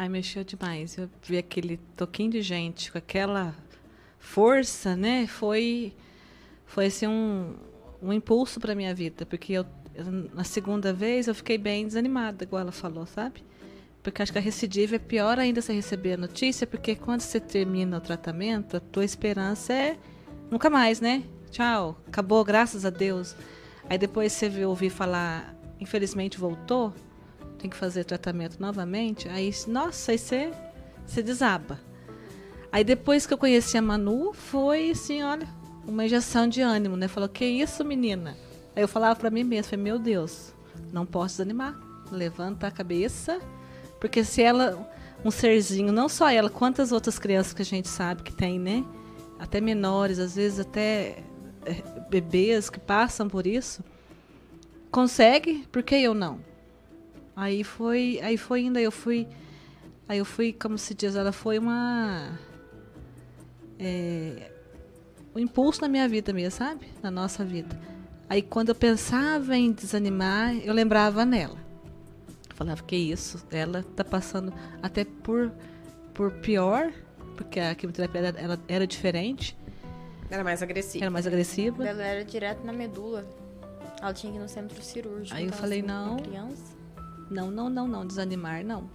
Ai, 0.00 0.08
mexeu 0.08 0.44
demais. 0.44 0.96
Eu 0.96 1.10
vi 1.24 1.36
aquele 1.36 1.76
toquinho 1.96 2.30
de 2.30 2.40
gente 2.40 2.92
com 2.92 2.98
aquela 2.98 3.52
força, 4.20 4.94
né? 4.94 5.26
Foi, 5.26 5.92
foi 6.64 6.86
assim, 6.86 7.08
um, 7.08 7.56
um 8.00 8.12
impulso 8.12 8.60
para 8.60 8.76
minha 8.76 8.94
vida, 8.94 9.26
porque 9.26 9.54
eu, 9.54 9.66
eu- 9.96 10.04
na 10.32 10.44
segunda 10.44 10.92
vez 10.92 11.26
eu 11.26 11.34
fiquei 11.34 11.58
bem 11.58 11.84
desanimada, 11.84 12.44
igual 12.44 12.62
ela 12.62 12.70
falou, 12.70 13.06
sabe? 13.06 13.42
Porque 14.00 14.22
acho 14.22 14.30
que 14.30 14.38
a 14.38 14.40
recidiva 14.40 14.94
é 14.94 14.98
pior 15.00 15.36
ainda 15.36 15.60
você 15.60 15.72
receber 15.72 16.12
a 16.12 16.16
notícia, 16.16 16.64
porque 16.64 16.94
quando 16.94 17.22
você 17.22 17.40
termina 17.40 17.98
o 17.98 18.00
tratamento, 18.00 18.76
a 18.76 18.80
tua 18.80 19.04
esperança 19.04 19.72
é 19.72 19.98
nunca 20.48 20.70
mais, 20.70 21.00
né? 21.00 21.24
Tchau, 21.50 22.00
acabou, 22.06 22.44
graças 22.44 22.84
a 22.84 22.90
Deus. 22.90 23.34
Aí 23.90 23.98
depois 23.98 24.32
você 24.32 24.64
ouvir 24.64 24.90
falar, 24.90 25.56
infelizmente 25.80 26.38
voltou, 26.38 26.94
tem 27.58 27.68
que 27.68 27.76
fazer 27.76 28.04
tratamento 28.04 28.60
novamente, 28.60 29.28
aí, 29.28 29.52
nossa, 29.66 30.12
aí 30.12 30.18
você, 30.18 30.52
você 31.04 31.22
desaba. 31.22 31.80
Aí 32.70 32.84
depois 32.84 33.26
que 33.26 33.34
eu 33.34 33.38
conheci 33.38 33.76
a 33.76 33.82
Manu, 33.82 34.32
foi 34.32 34.90
assim, 34.90 35.22
olha, 35.22 35.48
uma 35.86 36.04
injeção 36.04 36.46
de 36.46 36.60
ânimo, 36.60 36.96
né? 36.96 37.08
Falou, 37.08 37.28
que 37.28 37.44
isso, 37.44 37.84
menina? 37.84 38.36
Aí 38.76 38.82
eu 38.82 38.88
falava 38.88 39.18
pra 39.18 39.30
mim 39.30 39.42
mesma, 39.42 39.70
falei, 39.70 39.84
meu 39.84 39.98
Deus, 39.98 40.54
não 40.92 41.04
posso 41.06 41.34
desanimar. 41.34 41.76
Levanta 42.12 42.66
a 42.66 42.70
cabeça, 42.70 43.40
porque 43.98 44.22
se 44.22 44.42
ela, 44.42 44.90
um 45.24 45.30
serzinho, 45.30 45.92
não 45.92 46.08
só 46.08 46.28
ela, 46.30 46.48
quantas 46.48 46.92
outras 46.92 47.18
crianças 47.18 47.52
que 47.52 47.62
a 47.62 47.64
gente 47.64 47.88
sabe 47.88 48.22
que 48.22 48.34
tem, 48.34 48.58
né? 48.58 48.84
Até 49.38 49.60
menores, 49.60 50.18
às 50.18 50.36
vezes 50.36 50.60
até 50.60 51.22
eh, 51.64 51.82
bebês 52.10 52.68
que 52.70 52.78
passam 52.78 53.28
por 53.28 53.46
isso, 53.46 53.82
consegue, 54.90 55.66
por 55.72 55.82
que 55.82 55.96
eu 55.96 56.14
não? 56.14 56.40
Aí 57.38 57.62
foi, 57.62 58.18
aí 58.20 58.36
foi 58.36 58.62
indo, 58.62 58.78
aí 58.78 58.84
eu 58.84 58.90
fui, 58.90 59.28
aí 60.08 60.18
eu 60.18 60.24
fui, 60.24 60.52
como 60.52 60.76
se 60.76 60.92
diz, 60.92 61.14
ela 61.14 61.30
foi 61.30 61.56
uma 61.56 62.36
é, 63.78 64.50
um 65.32 65.38
impulso 65.38 65.80
na 65.82 65.86
minha 65.86 66.08
vida 66.08 66.32
mesmo, 66.32 66.58
sabe? 66.58 66.88
Na 67.00 67.12
nossa 67.12 67.44
vida. 67.44 67.78
Aí 68.28 68.42
quando 68.42 68.70
eu 68.70 68.74
pensava 68.74 69.56
em 69.56 69.70
desanimar, 69.70 70.52
eu 70.56 70.74
lembrava 70.74 71.24
nela. 71.24 71.56
falava 72.56 72.82
que 72.82 72.96
isso, 72.96 73.40
ela 73.52 73.84
tá 73.94 74.02
passando 74.02 74.52
até 74.82 75.04
por, 75.04 75.52
por 76.12 76.32
pior, 76.40 76.92
porque 77.36 77.60
a 77.60 77.72
quimioterapia 77.72 78.20
ela, 78.20 78.40
ela 78.40 78.58
era 78.66 78.84
diferente, 78.84 79.56
Era 80.28 80.42
mais 80.42 80.60
agressiva. 80.60 81.04
era 81.04 81.10
mais 81.12 81.24
agressiva. 81.24 81.86
Ela 81.86 82.02
era 82.02 82.24
direto 82.24 82.66
na 82.66 82.72
medula. 82.72 83.24
Ela 84.02 84.12
tinha 84.12 84.32
que 84.32 84.38
ir 84.38 84.42
no 84.42 84.48
centro 84.48 84.82
cirúrgico. 84.82 85.36
Aí 85.36 85.44
eu 85.44 85.46
então, 85.46 85.58
falei, 85.60 85.78
assim, 85.78 85.86
não. 85.86 86.16
Criança. 86.16 86.77
Não, 87.30 87.50
não, 87.50 87.68
não, 87.68 87.86
não, 87.86 88.06
desanimar 88.06 88.64
não. 88.64 88.90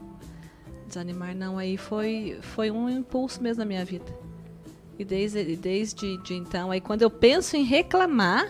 Desanimar 0.87 1.35
não, 1.35 1.57
aí 1.57 1.77
foi, 1.77 2.37
foi 2.41 2.71
um 2.71 2.89
impulso 2.89 3.41
mesmo 3.41 3.59
na 3.59 3.65
minha 3.65 3.85
vida. 3.85 4.05
E 4.97 5.03
desde, 5.03 5.55
desde 5.55 6.17
de 6.17 6.33
então, 6.33 6.71
aí 6.71 6.79
quando 6.79 7.01
eu 7.01 7.09
penso 7.09 7.57
em 7.57 7.63
reclamar, 7.63 8.47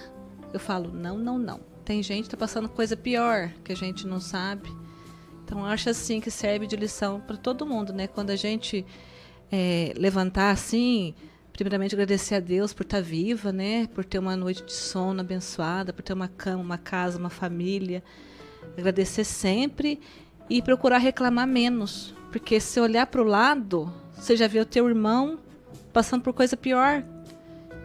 eu 0.54 0.60
falo, 0.60 0.91
não, 0.91 1.17
não, 1.17 1.38
não. 1.38 1.60
Tem 1.86 2.02
gente 2.02 2.26
que 2.26 2.30
tá 2.30 2.38
passando 2.38 2.69
coisa 2.69 2.96
pior, 2.96 3.50
que 3.63 3.72
a 3.72 3.76
gente 3.76 4.08
não 4.08 4.19
sabe. 4.19 4.69
Então 5.43 5.65
acho 5.65 5.89
assim 5.89 6.19
que 6.19 6.32
serve 6.32 6.65
de 6.65 6.76
lição 6.76 7.19
para 7.19 7.38
todo 7.38 7.65
mundo, 7.65 7.91
né? 7.91 8.08
Quando 8.08 8.30
a 8.30 8.36
gente 8.36 8.86
é, 9.52 9.93
levantar 9.98 10.52
assim, 10.52 11.13
primeiramente 11.52 11.93
agradecer 11.93 12.36
a 12.36 12.39
Deus 12.39 12.74
por 12.74 12.84
estar 12.84 13.02
viva, 13.02 13.52
né? 13.52 13.88
Por 13.88 14.04
ter 14.04 14.19
uma 14.19 14.36
noite 14.36 14.63
de 14.63 14.74
sono 14.74 15.22
abençoada, 15.22 15.93
por 15.93 16.02
ter 16.02 16.13
uma 16.13 16.28
cama, 16.28 16.63
uma 16.63 16.78
casa, 16.78 17.19
uma 17.19 17.30
família. 17.30 18.04
Agradecer 18.78 19.23
sempre 19.23 19.99
e 20.49 20.62
procurar 20.62 20.97
reclamar 20.97 21.47
menos. 21.47 22.13
Porque 22.32 22.60
se 22.60 22.80
olhar 22.80 23.06
para 23.08 23.21
o 23.21 23.26
lado, 23.26 23.93
você 24.15 24.36
já 24.36 24.47
vê 24.47 24.60
o 24.60 24.65
teu 24.65 24.88
irmão 24.88 25.39
passando 25.91 26.21
por 26.21 26.34
coisa 26.34 26.58
pior. 26.58 27.04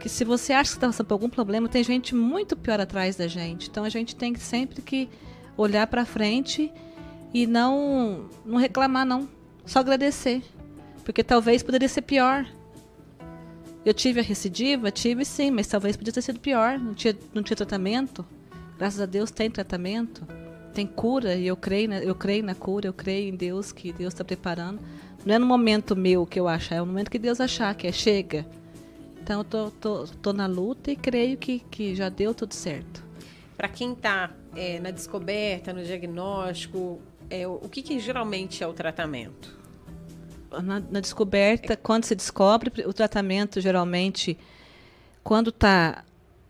Que 0.00 0.08
se 0.08 0.24
você 0.24 0.52
acha 0.52 0.70
que 0.70 0.76
está 0.76 0.86
passando 0.86 1.06
por 1.06 1.14
algum 1.14 1.28
problema, 1.28 1.68
tem 1.68 1.82
gente 1.82 2.14
muito 2.14 2.56
pior 2.56 2.80
atrás 2.80 3.16
da 3.16 3.26
gente. 3.26 3.68
Então 3.68 3.84
a 3.84 3.88
gente 3.88 4.16
tem 4.16 4.34
sempre 4.36 4.80
que 4.80 5.08
olhar 5.56 5.86
para 5.86 6.04
frente 6.04 6.72
e 7.34 7.46
não 7.46 8.28
não 8.44 8.58
reclamar 8.58 9.04
não, 9.04 9.28
só 9.66 9.80
agradecer. 9.80 10.42
Porque 11.04 11.24
talvez 11.24 11.62
poderia 11.62 11.88
ser 11.88 12.02
pior. 12.02 12.46
Eu 13.84 13.94
tive 13.94 14.20
a 14.20 14.22
recidiva, 14.22 14.90
tive 14.90 15.24
sim, 15.24 15.50
mas 15.50 15.66
talvez 15.66 15.96
podia 15.96 16.12
ter 16.12 16.22
sido 16.22 16.40
pior. 16.40 16.78
Não 16.78 16.94
tinha, 16.94 17.16
não 17.32 17.42
tinha 17.42 17.56
tratamento. 17.56 18.24
Graças 18.78 19.00
a 19.00 19.06
Deus 19.06 19.30
tem 19.30 19.50
tratamento, 19.50 20.26
tem 20.78 20.86
cura 20.86 21.34
e 21.34 21.44
eu 21.44 21.56
creio, 21.56 21.88
na, 21.88 21.98
eu 21.98 22.14
creio 22.14 22.44
na 22.44 22.54
cura, 22.54 22.86
eu 22.86 22.92
creio 22.92 23.32
em 23.32 23.36
Deus 23.36 23.72
que 23.72 23.92
Deus 23.92 24.14
está 24.14 24.24
preparando. 24.24 24.78
Não 25.26 25.34
é 25.34 25.38
no 25.38 25.44
momento 25.44 25.96
meu 25.96 26.24
que 26.24 26.38
eu 26.38 26.46
achar, 26.46 26.76
é 26.76 26.78
no 26.78 26.86
momento 26.86 27.10
que 27.10 27.18
Deus 27.18 27.40
achar 27.40 27.74
que 27.74 27.88
é 27.88 27.90
chega. 27.90 28.46
Então 29.20 29.40
eu 29.40 29.44
tô, 29.44 29.70
tô, 29.72 30.04
tô 30.22 30.32
na 30.32 30.46
luta 30.46 30.92
e 30.92 30.96
creio 30.96 31.36
que, 31.36 31.58
que 31.58 31.96
já 31.96 32.08
deu 32.08 32.32
tudo 32.32 32.54
certo. 32.54 33.02
Para 33.56 33.68
quem 33.68 33.92
está 33.92 34.30
na 34.80 34.92
descoberta, 34.92 35.72
no 35.72 35.82
diagnóstico, 35.82 37.00
é, 37.28 37.44
o 37.44 37.68
que, 37.68 37.82
que 37.82 37.98
geralmente 37.98 38.62
é 38.62 38.66
o 38.66 38.72
tratamento? 38.72 39.58
na, 40.62 40.78
na 40.78 41.00
descoberta, 41.00 41.76
quando 41.76 42.04
se 42.04 42.14
descobre, 42.14 42.72
o 42.86 42.92
tratamento 42.92 43.60
geralmente, 43.60 44.38
quando 45.24 45.50
tá, 45.50 46.04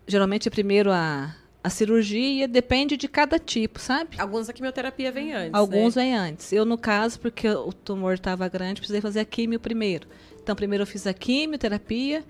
geralmente 0.07 0.47
é 0.47 0.51
primeiro 0.51 0.91
a, 0.91 1.35
a 1.63 1.69
cirurgia, 1.69 2.47
depende 2.47 2.95
de 2.95 3.07
cada 3.07 3.37
tipo, 3.37 3.79
sabe? 3.79 4.19
Alguns 4.19 4.49
a 4.49 4.53
quimioterapia 4.53 5.11
vem 5.11 5.33
antes. 5.33 5.53
Alguns 5.53 5.95
né? 5.95 6.03
vêm 6.03 6.15
antes. 6.15 6.53
Eu, 6.53 6.63
no 6.65 6.77
caso, 6.77 7.19
porque 7.19 7.49
o 7.49 7.73
tumor 7.73 8.13
estava 8.13 8.47
grande, 8.47 8.79
precisei 8.79 9.01
fazer 9.01 9.19
a 9.19 9.25
quimio 9.25 9.59
primeiro. 9.59 10.07
Então, 10.41 10.55
primeiro 10.55 10.83
eu 10.83 10.87
fiz 10.87 11.05
a 11.05 11.13
quimioterapia, 11.13 12.23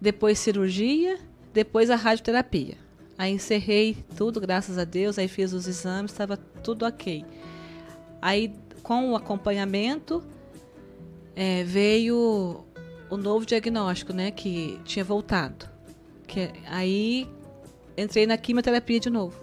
depois 0.00 0.38
cirurgia, 0.38 1.18
depois 1.52 1.90
a 1.90 1.96
radioterapia. 1.96 2.76
Aí 3.18 3.32
encerrei 3.32 3.96
tudo, 4.16 4.40
graças 4.40 4.78
a 4.78 4.84
Deus, 4.84 5.18
aí 5.18 5.26
fiz 5.26 5.52
os 5.52 5.66
exames, 5.66 6.12
estava 6.12 6.36
tudo 6.36 6.86
ok. 6.86 7.24
Aí, 8.22 8.54
com 8.82 9.10
o 9.10 9.16
acompanhamento, 9.16 10.22
é, 11.34 11.64
veio 11.64 12.64
o 13.10 13.16
novo 13.16 13.44
diagnóstico, 13.44 14.12
né, 14.12 14.30
que 14.30 14.78
tinha 14.84 15.04
voltado. 15.04 15.68
Que, 16.26 16.50
aí 16.66 17.28
entrei 18.00 18.26
na 18.26 18.36
quimioterapia 18.36 18.98
de 19.00 19.10
novo. 19.10 19.36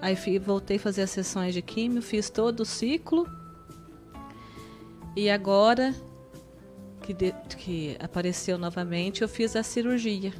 Aí 0.00 0.16
fi- 0.16 0.38
voltei 0.38 0.76
a 0.76 0.80
fazer 0.80 1.02
as 1.02 1.10
sessões 1.10 1.54
de 1.54 1.62
quimio, 1.62 2.00
fiz 2.02 2.30
todo 2.30 2.60
o 2.60 2.64
ciclo. 2.64 3.26
E 5.16 5.28
agora 5.28 5.94
que, 7.02 7.12
de- 7.12 7.34
que 7.58 7.96
apareceu 8.00 8.56
novamente, 8.56 9.22
eu 9.22 9.28
fiz 9.28 9.56
a 9.56 9.62
cirurgia 9.62 10.32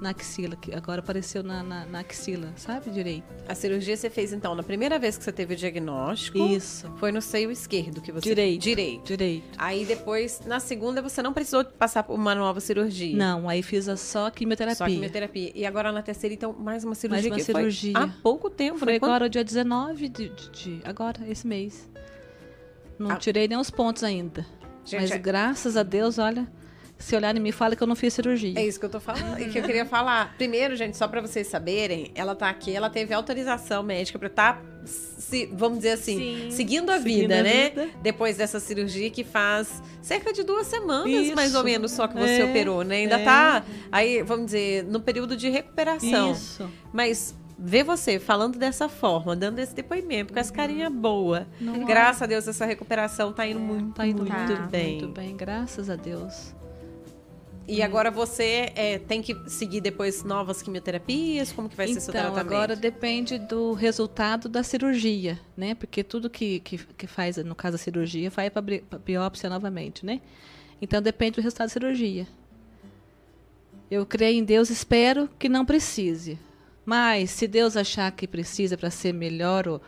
na 0.00 0.10
axila, 0.10 0.56
que 0.56 0.74
agora 0.74 1.00
apareceu 1.00 1.42
na, 1.42 1.62
na, 1.62 1.84
na 1.84 2.00
axila, 2.00 2.52
sabe 2.56 2.90
direito? 2.90 3.24
A 3.48 3.54
cirurgia 3.54 3.96
você 3.96 4.08
fez, 4.08 4.32
então, 4.32 4.54
na 4.54 4.62
primeira 4.62 4.98
vez 4.98 5.18
que 5.18 5.24
você 5.24 5.30
teve 5.32 5.54
o 5.54 5.56
diagnóstico, 5.56 6.38
Isso, 6.38 6.90
foi 6.96 7.12
no 7.12 7.20
seio 7.20 7.50
esquerdo 7.50 8.00
que 8.00 8.10
você... 8.10 8.28
Direito. 8.28 8.62
Direito. 8.62 9.04
direito. 9.04 9.44
Aí 9.58 9.84
depois, 9.84 10.40
na 10.46 10.58
segunda, 10.60 11.02
você 11.02 11.22
não 11.22 11.32
precisou 11.32 11.64
passar 11.64 12.02
por 12.02 12.14
uma 12.14 12.34
nova 12.34 12.60
cirurgia. 12.60 13.16
Não, 13.16 13.48
aí 13.48 13.62
fiz 13.62 13.88
a 13.88 13.96
só 13.96 14.30
quimioterapia. 14.30 14.76
Só 14.76 14.86
quimioterapia. 14.86 15.52
E 15.54 15.66
agora 15.66 15.92
na 15.92 16.02
terceira, 16.02 16.34
então, 16.34 16.52
mais 16.52 16.82
uma 16.84 16.94
cirurgia. 16.94 17.30
uma 17.30 17.36
que 17.36 17.44
foi 17.44 17.54
cirurgia. 17.54 17.98
há 17.98 18.08
pouco 18.22 18.48
tempo. 18.48 18.78
Foi 18.78 18.92
né? 18.92 18.96
Agora 19.02 19.28
dia 19.28 19.44
19 19.44 20.08
de, 20.08 20.28
de, 20.30 20.50
de- 20.50 20.80
agora, 20.84 21.20
esse 21.28 21.46
mês. 21.46 21.88
Não 22.98 23.10
Ah. 23.12 23.16
tirei 23.16 23.46
nem 23.48 23.58
os 23.58 23.70
pontos 23.70 24.02
ainda. 24.04 24.46
Gente, 24.84 25.00
Mas 25.02 25.10
é- 25.10 25.18
graças 25.18 25.76
a 25.76 25.82
Deus, 25.82 26.18
olha, 26.18 26.46
se 27.00 27.16
olhar 27.16 27.34
em 27.36 27.40
mim, 27.40 27.50
fala 27.50 27.74
que 27.74 27.82
eu 27.82 27.86
não 27.86 27.96
fiz 27.96 28.12
cirurgia. 28.14 28.52
É 28.60 28.64
isso 28.64 28.78
que 28.78 28.84
eu 28.86 28.90
tô 28.90 29.00
falando 29.00 29.40
e 29.40 29.48
que 29.48 29.58
eu 29.58 29.62
queria 29.64 29.84
falar. 29.86 30.34
Primeiro, 30.36 30.76
gente, 30.76 30.96
só 30.96 31.08
pra 31.08 31.20
vocês 31.20 31.46
saberem, 31.48 32.12
ela 32.14 32.34
tá 32.36 32.48
aqui, 32.48 32.74
ela 32.76 32.88
teve 32.90 33.12
autorização 33.14 33.82
médica 33.82 34.18
pra 34.18 34.28
estar, 34.28 34.62
se, 34.84 35.46
vamos 35.52 35.78
dizer 35.78 35.92
assim, 35.92 36.18
Sim. 36.18 36.50
seguindo 36.50 36.90
a 36.90 36.98
Seguindo 36.98 37.20
vida, 37.22 37.40
a 37.40 37.42
né? 37.42 37.70
vida. 37.70 37.88
Depois 38.02 38.36
dessa 38.36 38.60
cirurgia 38.60 39.10
que 39.10 39.24
faz 39.24 39.82
cerca 40.02 40.32
de 40.32 40.42
duas 40.42 40.66
semanas, 40.66 41.26
Isso. 41.26 41.34
mais 41.34 41.54
ou 41.54 41.64
menos, 41.64 41.90
só 41.92 42.06
que 42.06 42.14
você 42.14 42.42
É, 42.42 42.44
operou, 42.44 42.84
né? 42.84 42.96
Ainda 42.96 43.18
é. 43.18 43.24
tá, 43.24 43.64
aí, 43.90 44.22
vamos 44.22 44.46
dizer, 44.46 44.84
no 44.84 45.00
período 45.00 45.36
de 45.36 45.48
recuperação. 45.48 46.32
Isso. 46.32 46.70
Mas 46.92 47.34
ver 47.58 47.82
você 47.82 48.18
falando 48.18 48.58
dessa 48.58 48.88
forma, 48.88 49.34
dando 49.36 49.58
esse 49.58 49.74
depoimento, 49.74 50.32
com 50.32 50.38
essa 50.38 50.52
carinha 50.52 50.88
boa. 50.90 51.46
Não- 51.60 51.84
Graças 51.84 52.22
a 52.22 52.26
Deus, 52.26 52.46
essa 52.48 52.64
recuperação 52.66 53.32
tá 53.32 53.46
indo 53.46 53.60
muito, 53.60 53.94
Tá 53.94 54.06
indo 54.06 54.22
muito 54.22 54.32
Tá. 54.54 54.66
bem. 54.66 54.98
Muito 55.00 55.08
bem, 55.08 55.36
graças 55.36 55.88
a 55.90 55.96
Deus. 55.96 56.54
E 57.70 57.82
agora 57.82 58.10
você 58.10 58.72
é, 58.74 58.98
tem 58.98 59.22
que 59.22 59.48
seguir 59.48 59.80
depois 59.80 60.24
novas 60.24 60.60
quimioterapias? 60.60 61.52
Como 61.52 61.68
que 61.68 61.76
vai 61.76 61.86
ser 61.86 62.00
seu 62.00 62.10
então, 62.10 62.32
tratamento? 62.32 62.52
agora 62.52 62.74
depende 62.74 63.38
do 63.38 63.74
resultado 63.74 64.48
da 64.48 64.64
cirurgia, 64.64 65.38
né? 65.56 65.76
Porque 65.76 66.02
tudo 66.02 66.28
que, 66.28 66.58
que, 66.60 66.78
que 66.78 67.06
faz, 67.06 67.36
no 67.36 67.54
caso 67.54 67.76
da 67.76 67.78
cirurgia, 67.78 68.28
vai 68.28 68.50
para 68.50 68.60
biópsia 69.04 69.48
novamente, 69.48 70.04
né? 70.04 70.20
Então 70.82 71.00
depende 71.00 71.36
do 71.36 71.42
resultado 71.42 71.68
da 71.68 71.72
cirurgia. 71.72 72.26
Eu 73.88 74.04
creio 74.04 74.36
em 74.40 74.44
Deus, 74.44 74.68
espero 74.68 75.30
que 75.38 75.48
não 75.48 75.64
precise. 75.64 76.40
Mas 76.84 77.30
se 77.30 77.46
Deus 77.46 77.76
achar 77.76 78.10
que 78.10 78.26
precisa 78.26 78.76
para 78.76 78.90
ser 78.90 79.14
melhor 79.14 79.68
o, 79.68 79.80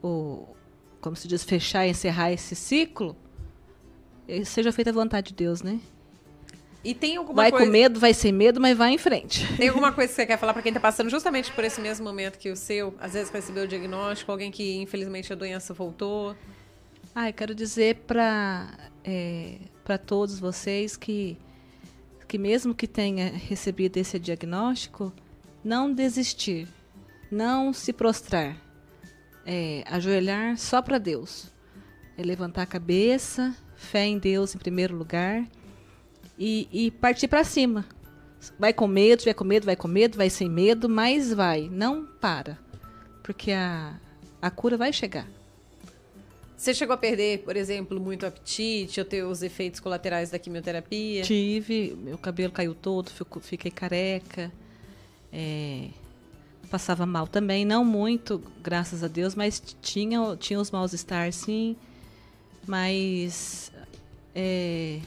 o 0.00 0.46
como 1.00 1.16
se 1.16 1.26
diz, 1.26 1.42
fechar 1.42 1.84
e 1.84 1.90
encerrar 1.90 2.30
esse 2.30 2.54
ciclo, 2.54 3.16
eh, 4.28 4.44
seja 4.44 4.70
feita 4.70 4.90
a 4.90 4.94
vontade 4.94 5.30
de 5.30 5.34
Deus, 5.34 5.62
né? 5.62 5.80
E 6.84 6.94
tem 6.94 7.16
alguma 7.16 7.42
Vai 7.42 7.50
coisa... 7.50 7.64
com 7.64 7.72
medo, 7.72 7.98
vai 7.98 8.12
sem 8.12 8.30
medo, 8.30 8.60
mas 8.60 8.76
vai 8.76 8.92
em 8.92 8.98
frente. 8.98 9.46
Tem 9.56 9.68
alguma 9.68 9.90
coisa 9.90 10.10
que 10.10 10.16
você 10.16 10.26
quer 10.26 10.36
falar 10.36 10.52
para 10.52 10.60
quem 10.60 10.68
está 10.68 10.80
passando 10.80 11.08
justamente 11.08 11.50
por 11.50 11.64
esse 11.64 11.80
mesmo 11.80 12.04
momento 12.04 12.38
que 12.38 12.50
o 12.50 12.56
seu? 12.56 12.94
Às 13.00 13.14
vezes 13.14 13.30
recebeu 13.30 13.64
o 13.64 13.66
diagnóstico, 13.66 14.30
alguém 14.30 14.50
que 14.50 14.76
infelizmente 14.76 15.32
a 15.32 15.36
doença 15.36 15.72
voltou. 15.72 16.36
Ah, 17.14 17.30
eu 17.30 17.32
quero 17.32 17.54
dizer 17.54 17.96
para 18.06 18.68
para 19.82 19.98
todos 19.98 20.38
vocês 20.38 20.96
que 20.96 21.38
que 22.28 22.38
mesmo 22.38 22.74
que 22.74 22.86
tenha 22.86 23.30
recebido 23.30 23.96
esse 23.96 24.18
diagnóstico, 24.18 25.12
não 25.62 25.92
desistir, 25.92 26.66
não 27.30 27.72
se 27.72 27.92
prostrar, 27.92 28.56
é, 29.46 29.84
ajoelhar 29.86 30.56
só 30.56 30.82
para 30.82 30.98
Deus, 30.98 31.52
é 32.16 32.22
levantar 32.22 32.62
a 32.62 32.66
cabeça, 32.66 33.54
fé 33.76 34.06
em 34.06 34.18
Deus 34.18 34.54
em 34.54 34.58
primeiro 34.58 34.96
lugar 34.96 35.46
e, 36.38 36.68
e 36.72 36.90
partir 36.90 37.28
para 37.28 37.44
cima. 37.44 37.84
Vai 38.58 38.72
com 38.72 38.86
medo, 38.86 39.24
vai 39.24 39.32
com 39.34 39.44
medo, 39.44 39.64
vai 39.66 39.76
com 39.76 39.88
medo, 39.88 40.16
vai 40.18 40.28
sem 40.28 40.48
medo, 40.50 40.88
mas 40.88 41.32
vai, 41.32 41.68
não 41.72 42.04
para, 42.20 42.58
porque 43.22 43.52
a, 43.52 43.94
a 44.42 44.50
cura 44.50 44.76
vai 44.76 44.92
chegar. 44.92 45.26
Você 46.56 46.72
chegou 46.72 46.94
a 46.94 46.96
perder, 46.96 47.40
por 47.40 47.56
exemplo, 47.56 47.98
muito 48.00 48.24
apetite 48.24 49.00
ou 49.00 49.04
ter 49.06 49.22
os 49.24 49.42
efeitos 49.42 49.80
colaterais 49.80 50.30
da 50.30 50.38
quimioterapia? 50.38 51.22
Tive, 51.22 51.96
meu 51.98 52.16
cabelo 52.16 52.52
caiu 52.52 52.74
todo, 52.74 53.10
fico- 53.10 53.40
fiquei 53.40 53.70
careca. 53.70 54.50
é, 55.32 55.88
passava 56.70 57.04
mal 57.06 57.26
também, 57.26 57.64
não 57.64 57.84
muito, 57.84 58.42
graças 58.62 59.02
a 59.04 59.08
Deus, 59.08 59.34
mas 59.34 59.62
tinha, 59.82 60.36
tinha 60.36 60.58
os 60.60 60.70
maus 60.70 60.92
estar, 60.92 61.32
sim. 61.32 61.76
Mas 62.66 63.70
é, 64.34 65.00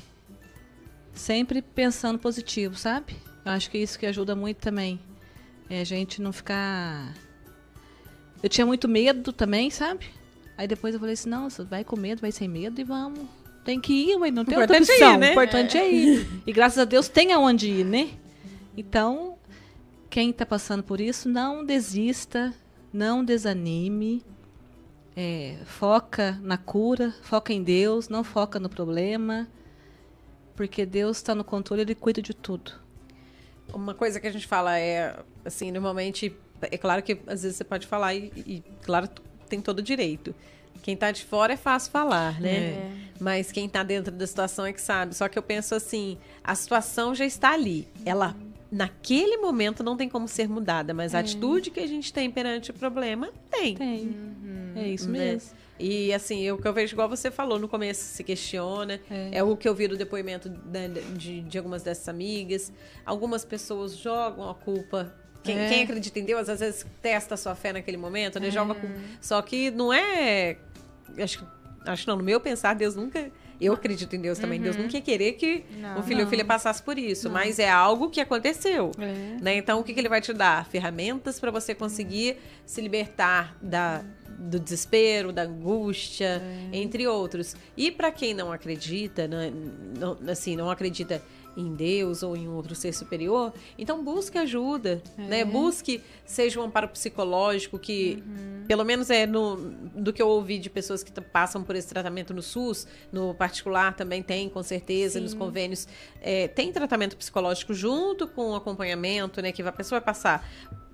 sempre 1.18 1.62
pensando 1.62 2.20
positivo, 2.20 2.76
sabe? 2.76 3.16
Eu 3.46 3.52
acho 3.52 3.70
que 3.70 3.78
isso 3.78 3.98
que 3.98 4.06
ajuda 4.06 4.36
muito 4.36 4.58
também. 4.58 5.00
É 5.70 5.82
a 5.82 5.84
gente 5.84 6.22
não 6.22 6.32
ficar. 6.32 7.14
Eu 8.42 8.50
tinha 8.50 8.66
muito 8.66 8.88
medo 8.88 9.34
também, 9.34 9.70
sabe? 9.70 10.06
Aí 10.58 10.68
depois 10.68 10.94
eu 10.94 11.00
falei 11.00 11.14
assim, 11.14 11.30
não, 11.30 11.50
você 11.50 11.64
vai 11.64 11.84
com 11.84 11.96
medo, 11.96 12.22
vai 12.22 12.32
sem 12.32 12.48
medo 12.48 12.82
e 12.82 12.84
vamos. 12.84 13.26
Tem 13.64 13.80
que 13.80 13.94
ir, 13.94 14.18
mas 14.18 14.34
não 14.34 14.46
tem 14.46 14.58
outra 14.58 14.78
é 14.78 14.80
opção. 14.80 15.14
ir, 15.14 15.18
né? 15.18 15.30
O 15.30 15.32
importante 15.32 15.78
é. 15.78 15.92
ir. 15.92 16.28
E 16.48 16.54
graças 16.54 16.80
a 16.80 16.86
Deus 16.86 17.10
tem 17.10 17.34
aonde 17.34 17.70
ir, 17.70 17.86
né? 17.86 18.10
Então, 18.76 19.38
quem 20.10 20.30
está 20.30 20.46
passando 20.46 20.84
por 20.84 21.02
isso, 21.02 21.28
não 21.28 21.66
desista, 21.66 22.54
não 22.94 23.24
desanime. 23.24 24.24
É, 25.16 25.58
foca 25.66 26.40
na 26.44 26.58
cura, 26.58 27.14
foca 27.22 27.52
em 27.52 27.62
Deus, 27.62 28.08
não 28.08 28.24
foca 28.24 28.60
no 28.60 28.70
problema. 28.70 29.48
Porque 30.58 30.88
Deus 30.88 31.17
está 31.17 31.36
no 31.36 31.43
controle, 31.43 31.84
Ele 31.84 31.96
cuida 31.96 32.20
de 32.20 32.34
tudo. 32.34 32.72
Uma 33.72 33.93
coisa 33.93 34.20
que 34.20 34.26
a 34.26 34.32
gente 34.32 34.48
fala 34.48 34.78
é, 34.78 35.15
assim, 35.46 35.72
normalmente, 35.72 36.36
é 36.60 36.78
claro 36.78 37.04
que 37.04 37.20
às 37.28 37.43
vezes 37.43 37.58
você 37.58 37.63
pode 37.63 37.86
falar 37.86 38.15
e, 38.15 38.32
e 38.36 38.63
claro, 38.82 39.08
tem 39.48 39.62
todo 39.62 39.80
o 39.80 39.82
direito. 39.84 40.34
Quem 40.82 40.98
tá 40.98 41.12
de 41.12 41.24
fora 41.24 41.54
é 41.54 41.58
fácil 41.58 41.91
falar, 41.91 42.41
né? 42.41 42.50
É. 42.50 42.91
Mas 43.20 43.52
quem 43.52 43.70
tá 43.70 43.84
dentro 43.84 44.12
da 44.12 44.26
situação 44.26 44.65
é 44.65 44.74
que 44.74 44.82
sabe. 44.82 45.15
Só 45.15 45.28
que 45.28 45.38
eu 45.38 45.43
penso 45.43 45.76
assim, 45.76 46.17
a 46.43 46.56
situação 46.56 47.13
já 47.13 47.26
está 47.26 47.52
ali. 47.52 47.88
Ela, 48.04 48.36
naquele 48.72 49.38
momento, 49.38 49.84
não 49.84 49.96
tem 49.96 50.10
como 50.10 50.28
ser 50.28 50.50
mudada, 50.50 50.91
mas 50.93 51.13
a 51.13 51.20
atitude 51.20 51.70
que 51.70 51.80
a 51.80 51.88
gente 51.88 52.12
tem 52.12 52.32
perante 52.32 52.72
o 52.72 52.74
problema, 52.74 53.30
tem. 53.52 53.76
Tem. 53.76 54.15
É 54.76 54.88
isso 54.88 55.10
Né? 55.52 55.67
E 55.80 56.13
assim, 56.13 56.50
o 56.52 56.58
que 56.58 56.68
eu 56.68 56.74
vejo, 56.74 56.94
igual 56.96 57.08
você 57.08 57.30
falou, 57.30 57.60
no 57.60 57.68
começo 57.68 58.02
se 58.04 58.24
questiona. 58.24 59.00
É, 59.32 59.44
o 59.44 59.56
que 59.56 59.68
eu 59.68 59.76
vi 59.76 59.88
do 59.88 59.96
depoimento 59.98 60.50
da- 60.50 60.88
de, 61.16 61.42
de 61.42 61.58
algumas 61.58 61.84
dessas 61.84 62.08
amigas. 62.10 62.72
Algumas 63.06 63.46
pessoas 63.46 63.96
jogam 63.96 64.50
a 64.50 64.56
culpa. 64.56 65.13
Quem, 65.44 65.58
É. 65.60 65.70
quem 65.70 65.84
acredita 65.84 66.20
em 66.20 66.26
Deus, 66.26 66.50
às 66.50 66.60
vezes 66.60 66.86
testa 67.02 67.36
a 67.36 67.38
sua 67.38 67.56
fé 67.56 67.72
naquele 67.72 67.98
momento, 67.98 68.40
né? 68.40 68.50
Joga 68.52 68.74
a 68.74 68.76
culpa. 68.76 68.96
Só 69.22 69.42
que 69.42 69.72
não 69.72 69.94
é. 69.94 70.58
Acho, 71.20 71.40
que- 71.40 71.90
acho 71.90 72.08
não, 72.08 72.18
no 72.18 72.24
meu 72.24 72.40
pensar, 72.40 72.74
Deus 72.76 72.96
nunca. 72.96 73.32
Eu 73.60 73.74
acredito 73.74 74.16
em 74.16 74.20
Deus 74.22 74.38
também. 74.38 74.62
Deus 74.62 74.76
nunca 74.76 74.98
ia 74.98 75.02
querer 75.02 75.34
que 75.34 75.66
Não. 75.80 76.00
o 76.00 76.04
filho 76.04 76.20
ou 76.20 76.24
Não. 76.26 76.30
filha 76.30 76.46
passasse 76.46 76.80
por 76.84 76.96
isso. 77.00 77.28
Mas 77.28 77.58
é 77.58 77.68
algo 77.68 78.08
que 78.10 78.22
aconteceu. 78.22 78.92
É. 79.00 79.38
Né? 79.42 79.58
Então, 79.58 79.80
o 79.80 79.84
que, 79.84 79.96
que 79.96 80.00
ele 80.00 80.10
vai 80.10 80.22
te 80.22 80.32
dar? 80.32 80.63
Ferramentas 80.68 81.40
para 81.40 81.50
você 81.50 81.74
conseguir 81.74 82.38
se 82.68 82.82
libertar 82.82 83.58
da, 83.60 84.04
do 84.38 84.60
desespero, 84.60 85.32
da 85.32 85.43
angústia, 85.43 86.41
entre 86.71 87.08
outros. 87.08 87.56
E 87.76 87.91
para 87.91 88.12
quem 88.12 88.34
não 88.34 88.52
acredita, 88.52 89.28
né, 89.28 89.52
não, 89.97 90.17
assim, 90.30 90.56
não 90.56 90.69
acredita 90.69 91.21
em 91.58 91.73
Deus 91.73 92.21
ou 92.21 92.38
em 92.38 92.47
outro 92.47 92.76
ser 92.76 92.93
superior, 92.93 93.52
então 93.80 94.04
busque 94.04 94.38
ajuda, 94.38 95.02
né? 95.17 95.43
Busque, 95.43 96.04
seja 96.23 96.60
um 96.60 96.63
amparo 96.63 96.88
psicológico 96.88 97.80
que, 97.80 98.23
pelo 98.67 98.86
menos 98.86 99.10
é 99.10 99.26
no, 99.26 99.56
do 99.95 100.13
que 100.13 100.21
eu 100.21 100.28
ouvi 100.28 100.60
de 100.60 100.69
pessoas 100.69 101.02
que 101.02 101.12
passam 101.19 101.63
por 101.63 101.76
esse 101.76 101.88
tratamento 101.88 102.32
no 102.32 102.43
SUS, 102.43 102.88
no 103.12 103.34
particular 103.34 103.95
também 103.95 104.21
tem, 104.21 104.47
com 104.47 104.62
certeza, 104.62 105.19
nos 105.19 105.34
convênios, 105.34 105.88
é, 106.21 106.47
tem 106.47 106.71
tratamento 106.71 107.17
psicológico 107.17 107.73
junto 107.73 108.28
com 108.28 108.52
o 108.52 108.56
acompanhamento, 108.56 109.41
né? 109.41 109.52
Que 109.52 109.63
a 109.63 109.71
pessoa 109.71 110.00
vai 110.00 110.06
passar, 110.06 110.47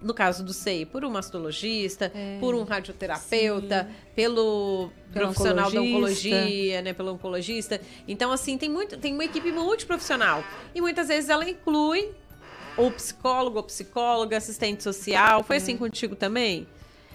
no 0.03 0.13
caso 0.13 0.43
do 0.43 0.53
SEI, 0.53 0.85
por 0.85 1.03
um 1.05 1.09
mastologista, 1.09 2.11
por 2.39 2.53
um 2.53 2.63
radioterapeuta, 2.63 3.89
pelo 4.15 4.91
Pelo 5.11 5.27
profissional 5.27 5.71
da 5.71 5.81
oncologista. 5.81 6.35
oncologia, 6.35 6.81
né? 6.81 6.93
Pelo 6.93 7.13
oncologista. 7.13 7.81
Então, 8.07 8.31
assim, 8.31 8.57
tem 8.57 8.69
muito, 8.69 8.97
tem 8.97 9.13
uma 9.13 9.23
equipe 9.23 9.51
multiprofissional. 9.51 10.43
E 10.75 10.81
muitas 10.81 11.07
vezes 11.07 11.29
ela 11.29 11.49
inclui 11.49 12.11
o 12.77 12.91
psicólogo, 12.91 13.57
ou 13.57 13.63
psicóloga, 13.63 14.37
assistente 14.37 14.83
social. 14.83 15.43
Foi 15.43 15.57
assim 15.57 15.77
contigo 15.77 16.15
também? 16.15 16.67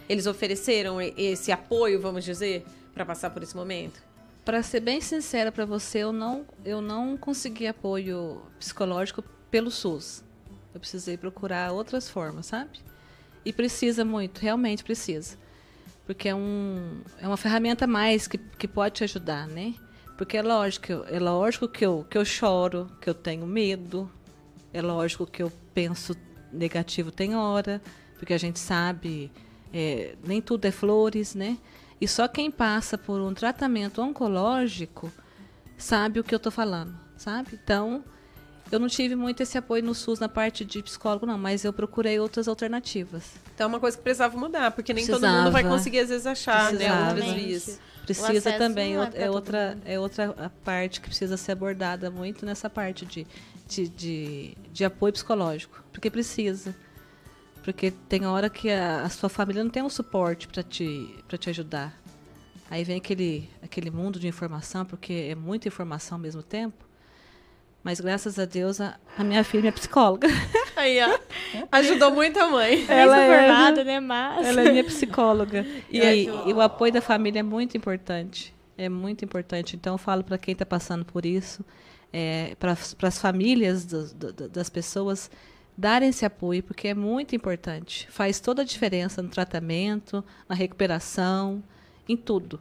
Eles 0.09 0.27
ofereceram 0.27 1.01
esse 1.01 1.53
apoio, 1.53 2.01
vamos 2.01 2.25
dizer, 2.25 2.65
para 2.95 3.05
passar 3.05 3.31
por 3.31 3.43
esse 3.43 3.55
momento? 3.55 4.03
Para 4.45 4.63
ser 4.63 4.81
bem 4.81 5.01
sincera 5.01 5.53
para 5.53 5.67
você, 5.67 5.99
eu 5.99 6.13
não, 6.13 6.47
eu 6.65 6.81
não 6.81 7.17
consegui 7.19 7.67
apoio 7.67 8.41
psicológico 8.59 9.23
pelo 9.51 9.71
SUS. 9.71 10.25
Eu 10.73 10.81
precisei 10.81 11.17
procurar 11.17 11.73
outras 11.73 12.09
formas, 12.09 12.47
sabe? 12.47 12.79
E 13.45 13.53
precisa 13.53 14.05
muito, 14.05 14.39
realmente 14.41 14.85
precisa. 14.85 15.37
Porque 16.07 16.29
é, 16.29 16.35
um, 16.35 17.01
é 17.19 17.27
uma 17.27 17.37
ferramenta 17.37 17.85
a 17.85 17.89
mais 17.89 18.27
que, 18.27 18.39
que 18.39 18.69
pode 18.69 18.97
te 18.97 19.05
ajudar, 19.05 19.47
né? 19.47 19.75
Porque 20.17 20.37
é 20.37 20.43
lógico, 20.43 20.93
é 21.09 21.19
lógico 21.19 21.69
que 21.69 21.85
eu, 21.85 22.07
que 22.09 22.19
eu 22.19 22.25
choro, 22.25 22.91
que 23.01 23.09
eu 23.09 23.15
tenho 23.15 23.47
medo, 23.47 24.11
é 24.73 24.83
lógico 24.83 25.27
que 25.27 25.43
eu 25.43 25.53
penso 25.73 26.17
negativo 26.53 27.11
tem 27.11 27.37
hora, 27.37 27.81
porque 28.19 28.35
a 28.35 28.39
gente 28.39 28.59
sabe, 28.59 29.31
é, 29.73 30.17
nem 30.25 30.41
tudo 30.41 30.65
é 30.65 30.71
flores, 30.71 31.35
né? 31.35 31.59
E 32.01 32.07
só 32.07 32.29
quem 32.29 32.51
passa 32.51 32.97
por 32.97 33.21
um 33.21 33.35
tratamento 33.35 34.01
oncológico 34.01 35.13
sabe 35.77 36.21
o 36.21 36.25
que 36.25 36.35
eu 36.35 36.39
tô 36.39 36.51
falando, 36.51 36.99
sabe? 37.17 37.59
Então, 37.63 38.05
eu 38.71 38.79
não 38.79 38.89
tive 38.89 39.15
muito 39.15 39.43
esse 39.43 39.57
apoio 39.57 39.83
no 39.83 39.95
SUS 39.95 40.19
na 40.19 40.29
parte 40.29 40.65
de 40.65 40.83
psicólogo, 40.83 41.25
não, 41.27 41.39
mas 41.39 41.65
eu 41.65 41.73
procurei 41.73 42.19
outras 42.19 42.49
alternativas. 42.49 43.25
Então 43.55 43.65
é 43.65 43.69
uma 43.69 43.81
coisa 43.81 43.97
que 43.97 44.03
precisava 44.03 44.37
mudar, 44.37 44.71
porque 44.73 44.93
nem 44.93 45.07
todo 45.07 45.27
mundo 45.27 45.51
vai 45.51 45.63
Precisava. 45.63 45.75
conseguir, 45.75 45.99
às 46.01 46.09
vezes, 46.09 46.27
achar 46.27 46.73
né, 46.73 46.79
Precisava. 46.79 47.09
outras 47.11 47.33
vias. 47.33 47.81
Precisa 48.05 48.53
também, 48.53 48.97
é 48.97 49.11
é, 49.15 49.31
outra, 49.31 49.75
mundo. 49.75 49.83
é 49.85 50.01
outra 50.01 50.35
a 50.39 50.49
parte 50.49 51.01
que 51.01 51.09
precisa 51.09 51.37
ser 51.37 51.53
abordada 51.53 52.11
muito 52.11 52.47
nessa 52.47 52.71
parte 52.71 53.05
de, 53.05 53.27
de, 53.67 53.89
de, 53.89 54.57
de 54.73 54.85
apoio 54.85 55.13
psicológico, 55.13 55.85
porque 55.93 56.11
precisa. 56.11 56.75
Porque 57.63 57.91
tem 57.91 58.25
hora 58.25 58.49
que 58.49 58.71
a, 58.71 59.03
a 59.03 59.11
sua 59.11 59.29
família 59.29 59.63
não 59.63 59.71
tem 59.71 59.83
um 59.83 59.91
suporte 59.91 60.49
para 60.49 60.63
te, 60.63 61.15
pra 61.29 61.37
te 61.37 61.51
ajudar. 61.51 62.01
Aí 62.71 62.83
vem 62.83 62.97
aquele, 62.97 63.51
aquele 63.63 63.91
mundo 63.91 64.19
de 64.19 64.27
informação, 64.27 64.87
porque 64.87 65.29
é 65.31 65.35
muita 65.35 65.69
informação 65.69 66.17
ao 66.17 66.23
mesmo 66.23 66.43
tempo. 66.43 66.88
Mas 67.83 68.01
graças 68.01 68.39
a 68.39 68.45
Deus, 68.45 68.81
a, 68.81 68.99
a 69.17 69.25
minha 69.25 69.43
filha 69.45 69.69
é 69.69 69.73
psicóloga. 69.73 70.27
Aí, 70.77 70.99
ó. 71.03 71.19
Ajudou 71.73 72.11
muito 72.11 72.39
a 72.39 72.47
mãe. 72.49 72.85
Ela 72.89 73.21
é, 73.23 73.47
formada, 73.47 73.85
né? 73.85 74.01
Mas. 74.01 74.47
Ela 74.47 74.63
é 74.63 74.71
minha 74.73 74.85
psicóloga. 74.85 75.65
E, 75.91 76.25
e 76.25 76.53
o 76.53 76.61
apoio 76.61 76.93
da 76.93 77.01
família 77.01 77.41
é 77.41 77.43
muito 77.43 77.77
importante. 77.77 78.55
É 78.77 78.89
muito 78.89 79.25
importante. 79.25 79.75
Então, 79.77 79.95
eu 79.95 79.99
falo 79.99 80.23
para 80.23 80.37
quem 80.39 80.53
está 80.53 80.67
passando 80.67 81.05
por 81.05 81.25
isso, 81.25 81.65
é, 82.13 82.55
para 82.59 82.73
as 83.09 83.19
famílias 83.19 83.85
do- 83.85 84.15
do- 84.33 84.49
das 84.49 84.69
pessoas 84.69 85.31
darem 85.77 86.09
esse 86.11 86.25
apoio, 86.27 86.63
porque 86.63 86.89
é 86.89 86.95
muito 86.95 87.35
importante. 87.35 88.07
Faz 88.11 88.39
toda 88.41 88.63
a 88.63 88.65
diferença 88.65 89.23
no 89.23 89.29
tratamento, 89.29 90.23
na 90.49 90.55
recuperação, 90.55 91.63
em 92.09 92.17
tudo. 92.17 92.61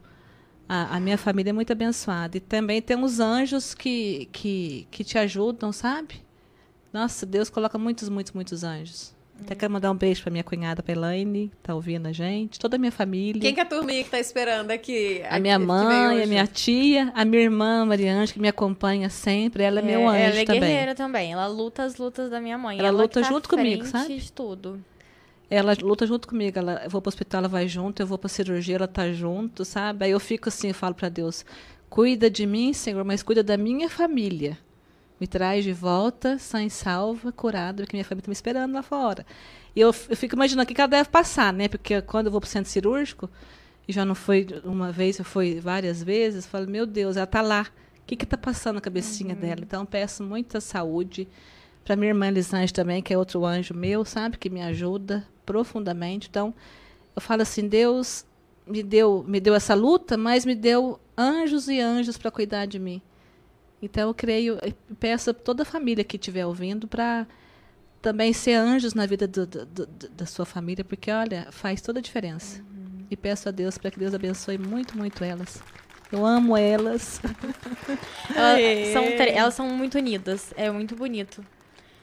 A, 0.68 0.96
a 0.96 1.00
minha 1.00 1.16
família 1.16 1.50
é 1.50 1.52
muito 1.52 1.72
abençoada. 1.72 2.36
E 2.36 2.40
também 2.40 2.82
tem 2.82 3.02
os 3.02 3.20
anjos 3.20 3.74
que, 3.74 4.28
que, 4.32 4.86
que 4.90 5.02
te 5.02 5.16
ajudam, 5.16 5.72
sabe? 5.72 6.22
Nossa, 6.92 7.24
Deus 7.24 7.48
coloca 7.48 7.78
muitos, 7.78 8.08
muitos, 8.08 8.32
muitos 8.32 8.64
anjos. 8.64 9.16
Até 9.40 9.54
quero 9.54 9.72
mandar 9.72 9.90
um 9.92 9.94
beijo 9.94 10.20
pra 10.22 10.32
minha 10.32 10.42
cunhada, 10.42 10.82
pra 10.82 10.92
Elaine, 10.92 11.48
que 11.48 11.56
tá 11.62 11.74
ouvindo 11.74 12.08
a 12.08 12.12
gente, 12.12 12.58
toda 12.58 12.76
a 12.76 12.78
minha 12.78 12.90
família. 12.90 13.40
Quem 13.40 13.54
que 13.54 13.60
é 13.60 13.62
a 13.62 13.66
turminha 13.66 14.02
que 14.02 14.10
tá 14.10 14.18
esperando 14.18 14.70
aqui? 14.72 15.22
a 15.28 15.38
minha 15.38 15.58
mãe, 15.58 16.22
a 16.22 16.26
minha 16.26 16.46
tia, 16.46 17.12
a 17.14 17.24
minha 17.24 17.42
irmã, 17.42 17.84
Mariange, 17.84 18.32
que 18.32 18.40
me 18.40 18.48
acompanha 18.48 19.08
sempre. 19.08 19.62
Ela 19.62 19.78
é, 19.78 19.82
meu 19.82 20.08
anjo 20.08 20.18
ela 20.18 20.40
é 20.40 20.44
também. 20.44 20.60
guerreira 20.60 20.94
também. 20.94 21.32
Ela 21.32 21.46
luta 21.46 21.84
as 21.84 21.96
lutas 21.96 22.30
da 22.30 22.40
minha 22.40 22.58
mãe. 22.58 22.80
Ela 22.80 22.90
que 22.90 22.96
luta 22.96 23.20
tá 23.20 23.28
junto 23.28 23.48
comigo, 23.48 23.86
sabe? 23.86 24.18
de 24.18 24.32
tudo. 24.32 24.82
Ela 25.50 25.74
luta 25.80 26.06
junto 26.06 26.28
comigo. 26.28 26.58
Ela, 26.58 26.82
eu 26.84 26.90
vou 26.90 27.00
pro 27.00 27.08
hospital, 27.08 27.40
ela 27.40 27.48
vai 27.48 27.66
junto. 27.66 28.00
Eu 28.00 28.06
vou 28.06 28.18
pra 28.18 28.28
cirurgia, 28.28 28.76
ela 28.76 28.88
tá 28.88 29.10
junto, 29.12 29.64
sabe? 29.64 30.04
Aí 30.04 30.10
eu 30.10 30.20
fico 30.20 30.48
assim, 30.48 30.68
eu 30.68 30.74
falo 30.74 30.94
pra 30.94 31.08
Deus: 31.08 31.44
cuida 31.88 32.30
de 32.30 32.46
mim, 32.46 32.72
Senhor, 32.72 33.04
mas 33.04 33.22
cuida 33.22 33.42
da 33.42 33.56
minha 33.56 33.88
família. 33.88 34.58
Me 35.20 35.26
traz 35.26 35.64
de 35.64 35.72
volta, 35.72 36.38
sã 36.38 36.62
e 36.62 36.70
salva, 36.70 37.32
curada, 37.32 37.82
porque 37.82 37.96
minha 37.96 38.04
família 38.04 38.24
tá 38.24 38.28
me 38.28 38.34
esperando 38.34 38.74
lá 38.74 38.82
fora. 38.82 39.26
E 39.74 39.80
eu, 39.80 39.88
eu 40.08 40.16
fico 40.16 40.36
imaginando 40.36 40.62
o 40.62 40.66
que 40.66 40.74
que 40.74 40.80
ela 40.80 40.88
deve 40.88 41.08
passar, 41.08 41.52
né? 41.52 41.66
Porque 41.66 42.00
quando 42.02 42.26
eu 42.26 42.32
vou 42.32 42.40
pro 42.40 42.48
centro 42.48 42.70
cirúrgico, 42.70 43.28
e 43.88 43.92
já 43.92 44.04
não 44.04 44.14
foi 44.14 44.46
uma 44.64 44.92
vez, 44.92 45.18
eu 45.18 45.24
fui 45.24 45.58
várias 45.60 46.02
vezes, 46.02 46.44
eu 46.44 46.50
falo, 46.50 46.68
meu 46.68 46.86
Deus, 46.86 47.16
ela 47.16 47.26
tá 47.26 47.40
lá. 47.40 47.66
O 47.96 48.06
que 48.06 48.16
que 48.16 48.26
tá 48.26 48.36
passando 48.36 48.76
na 48.76 48.80
cabecinha 48.80 49.34
dela? 49.34 49.60
Então, 49.62 49.80
eu 49.82 49.86
peço 49.86 50.22
muita 50.22 50.60
saúde 50.60 51.26
para 51.88 51.96
minha 51.96 52.10
irmã 52.10 52.28
Elisângela 52.28 52.68
também, 52.74 53.02
que 53.02 53.14
é 53.14 53.16
outro 53.16 53.46
anjo 53.46 53.72
meu, 53.72 54.04
sabe? 54.04 54.36
Que 54.36 54.50
me 54.50 54.60
ajuda 54.60 55.26
profundamente. 55.46 56.28
Então, 56.28 56.52
eu 57.16 57.22
falo 57.22 57.40
assim, 57.40 57.66
Deus 57.66 58.26
me 58.66 58.82
deu, 58.82 59.24
me 59.26 59.40
deu 59.40 59.54
essa 59.54 59.72
luta, 59.74 60.14
mas 60.18 60.44
me 60.44 60.54
deu 60.54 61.00
anjos 61.16 61.66
e 61.66 61.80
anjos 61.80 62.18
para 62.18 62.30
cuidar 62.30 62.66
de 62.66 62.78
mim. 62.78 63.00
Então, 63.80 64.08
eu 64.08 64.12
creio, 64.12 64.58
e 64.62 64.74
peço 64.96 65.30
a 65.30 65.32
toda 65.32 65.62
a 65.62 65.64
família 65.64 66.04
que 66.04 66.16
estiver 66.16 66.44
ouvindo 66.44 66.86
para 66.86 67.26
também 68.02 68.34
ser 68.34 68.52
anjos 68.52 68.92
na 68.92 69.06
vida 69.06 69.26
do- 69.26 69.46
do- 69.46 69.64
do- 69.64 69.86
da 70.10 70.26
sua 70.26 70.44
família, 70.44 70.84
porque, 70.84 71.10
olha, 71.10 71.48
faz 71.50 71.80
toda 71.80 72.00
a 72.00 72.02
diferença. 72.02 72.62
E 73.10 73.16
peço 73.16 73.48
a 73.48 73.50
Deus 73.50 73.78
para 73.78 73.90
que 73.90 73.98
Deus 73.98 74.12
abençoe 74.12 74.58
muito, 74.58 74.94
muito 74.94 75.24
elas. 75.24 75.62
Eu 76.12 76.26
amo 76.26 76.54
elas. 76.54 77.18
Elas 78.36 78.88
são, 78.92 79.04
elas 79.04 79.54
são 79.54 79.68
muito 79.70 79.96
unidas. 79.96 80.52
É 80.54 80.70
muito 80.70 80.94
bonito 80.94 81.42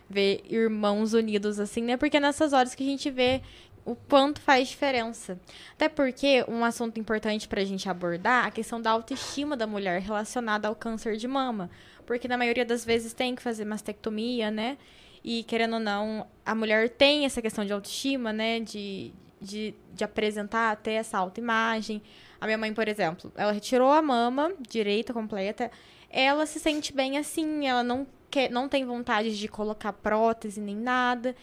ver 0.09 0.43
irmãos 0.49 1.13
unidos 1.13 1.59
assim, 1.59 1.81
né? 1.81 1.97
Porque 1.97 2.17
é 2.17 2.19
nessas 2.19 2.53
horas 2.53 2.75
que 2.75 2.83
a 2.83 2.87
gente 2.87 3.09
vê 3.09 3.41
o 3.85 3.95
quanto 3.95 4.41
faz 4.41 4.67
diferença. 4.67 5.39
Até 5.73 5.87
porque 5.87 6.43
um 6.47 6.65
assunto 6.65 6.99
importante 6.99 7.47
para 7.47 7.61
a 7.61 7.65
gente 7.65 7.87
abordar 7.87 8.45
é 8.45 8.47
a 8.47 8.51
questão 8.51 8.81
da 8.81 8.89
autoestima 8.89 9.55
da 9.55 9.67
mulher 9.67 10.01
relacionada 10.01 10.67
ao 10.67 10.75
câncer 10.75 11.17
de 11.17 11.27
mama. 11.27 11.69
Porque 12.05 12.27
na 12.27 12.37
maioria 12.37 12.65
das 12.65 12.83
vezes 12.83 13.13
tem 13.13 13.35
que 13.35 13.41
fazer 13.41 13.63
mastectomia, 13.63 14.49
né? 14.49 14.77
E 15.23 15.43
querendo 15.43 15.73
ou 15.73 15.79
não, 15.79 16.27
a 16.45 16.53
mulher 16.53 16.89
tem 16.89 17.25
essa 17.25 17.41
questão 17.41 17.63
de 17.63 17.73
autoestima, 17.73 18.33
né? 18.33 18.59
De, 18.59 19.13
de, 19.39 19.75
de 19.93 20.03
apresentar 20.03 20.71
até 20.71 20.93
essa 20.93 21.17
autoimagem. 21.17 22.01
A 22.41 22.45
minha 22.45 22.57
mãe, 22.57 22.73
por 22.73 22.87
exemplo, 22.87 23.31
ela 23.35 23.51
retirou 23.51 23.91
a 23.91 24.01
mama 24.01 24.51
direita 24.67 25.13
completa. 25.13 25.71
Ela 26.09 26.45
se 26.45 26.59
sente 26.59 26.93
bem 26.93 27.17
assim, 27.17 27.67
ela 27.67 27.83
não 27.83 28.07
quer, 28.29 28.49
não 28.49 28.67
tem 28.69 28.85
vontade 28.85 29.37
de 29.37 29.47
colocar 29.47 29.93
prótese 29.93 30.59
nem 30.61 30.75
nada. 30.75 31.35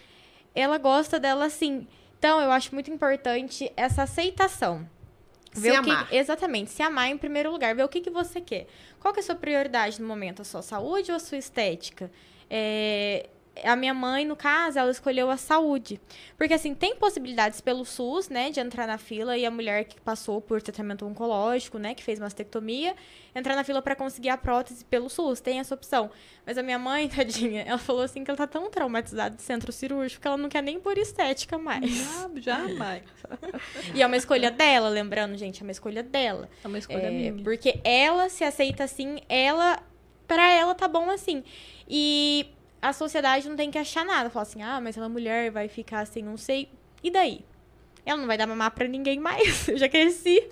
Ela 0.55 0.79
gosta 0.79 1.19
dela 1.19 1.47
assim. 1.47 1.87
Então, 2.19 2.41
eu 2.41 2.53
acho 2.53 2.73
muito 2.75 2.91
importante 2.91 3.73
essa 3.77 4.03
aceitação. 4.05 4.89
Se 5.53 5.61
Ver 5.61 5.79
o 5.81 5.83
que- 5.83 5.91
amar. 5.91 6.09
exatamente, 6.15 6.71
se 6.71 6.83
amar 6.83 7.09
em 7.11 7.19
primeiro 7.19 7.51
lugar, 7.51 7.75
ver 7.75 7.85
o 7.85 7.89
que, 7.89 8.01
que 8.01 8.11
você 8.11 8.41
quer. 8.41 8.67
Qual 9.01 9.13
que 9.13 9.21
é 9.21 9.23
a 9.23 9.27
sua 9.27 9.35
prioridade 9.35 10.01
no 10.01 10.07
momento? 10.09 10.41
A 10.41 10.45
sua 10.45 10.63
saúde 10.63 11.11
ou 11.11 11.17
a 11.17 11.21
sua 11.21 11.37
estética? 11.37 12.11
É, 12.49 13.29
a 13.65 13.77
minha 13.77 13.93
mãe, 13.93 14.25
no 14.25 14.35
caso, 14.35 14.79
ela 14.79 14.91
escolheu 14.91 15.31
a 15.31 15.37
saúde. 15.37 16.01
Porque, 16.39 16.55
assim, 16.55 16.75
tem 16.75 16.97
possibilidades 16.97 17.61
pelo 17.61 17.85
SUS, 17.85 18.29
né, 18.29 18.51
de 18.51 18.61
entrar 18.61 18.87
na 18.87 18.97
fila 18.97 19.37
e 19.37 19.45
a 19.45 19.51
mulher 19.51 19.85
que 19.85 20.01
passou 20.01 20.41
por 20.41 20.63
tratamento 20.63 21.05
oncológico, 21.07 21.79
né, 21.79 21.95
que 21.95 22.03
fez 22.03 22.19
mastectomia, 22.19 22.95
entrar 23.35 23.55
na 23.55 23.63
fila 23.63 23.83
para 23.83 23.95
conseguir 23.95 24.31
a 24.31 24.37
prótese 24.39 24.85
pelo 24.87 25.11
SUS. 25.11 25.41
Tem 25.41 25.61
essa 25.61 25.75
opção. 25.75 26.11
Mas 26.47 26.57
a 26.57 26.63
minha 26.63 26.79
mãe, 26.79 27.09
tadinha, 27.11 27.63
ela 27.63 27.79
falou 27.79 28.03
assim 28.03 28.25
que 28.25 28.31
ela 28.31 28.39
tá 28.39 28.47
tão 28.47 28.71
traumatizada 28.71 29.37
de 29.37 29.43
centro 29.43 29.71
cirúrgico 29.71 30.23
que 30.23 30.27
ela 30.29 30.39
não 30.39 30.49
quer 30.49 30.63
nem 30.63 30.81
por 30.81 30.97
estética 30.97 31.59
mais. 31.59 31.91
Já, 31.91 32.31
jamais. 32.37 33.03
e 33.95 34.03
é 34.03 34.07
uma 34.07 34.17
escolha 34.17 34.51
dela, 34.51 34.89
lembrando, 34.89 35.37
gente, 35.37 35.61
é 35.61 35.63
uma 35.63 35.73
escolha 35.73 36.03
dela. 36.03 36.49
É 36.65 36.69
uma 36.69 36.79
escolha 36.79 37.07
É, 37.07 37.11
minha. 37.11 37.35
porque 37.45 37.81
ela 37.85 38.29
se 38.29 38.45
aceita 38.45 38.85
assim, 38.85 39.19
ela. 39.29 39.79
Pra 40.27 40.51
ela 40.51 40.75
tá 40.75 40.89
bom 40.89 41.11
assim. 41.11 41.45
E 41.87 42.47
a 42.83 42.93
sociedade 42.93 43.49
não 43.49 43.57
tem 43.57 43.71
que 43.71 43.79
achar 43.79 44.05
nada. 44.05 44.29
Falar 44.29 44.43
assim, 44.43 44.61
ah, 44.61 44.81
mas 44.81 44.97
ela 44.97 45.07
é 45.07 45.09
mulher, 45.09 45.51
vai 45.53 45.69
ficar 45.69 46.01
assim, 46.01 46.21
não 46.21 46.37
sei. 46.37 46.69
E 47.03 47.11
daí? 47.11 47.45
Ela 48.05 48.19
não 48.19 48.27
vai 48.27 48.37
dar 48.37 48.47
mamar 48.49 48.73
pra 48.73 48.89
ninguém 48.89 49.21
mais. 49.21 49.67
Eu 49.71 49.79
já 49.79 49.89
cresci. 49.89 50.43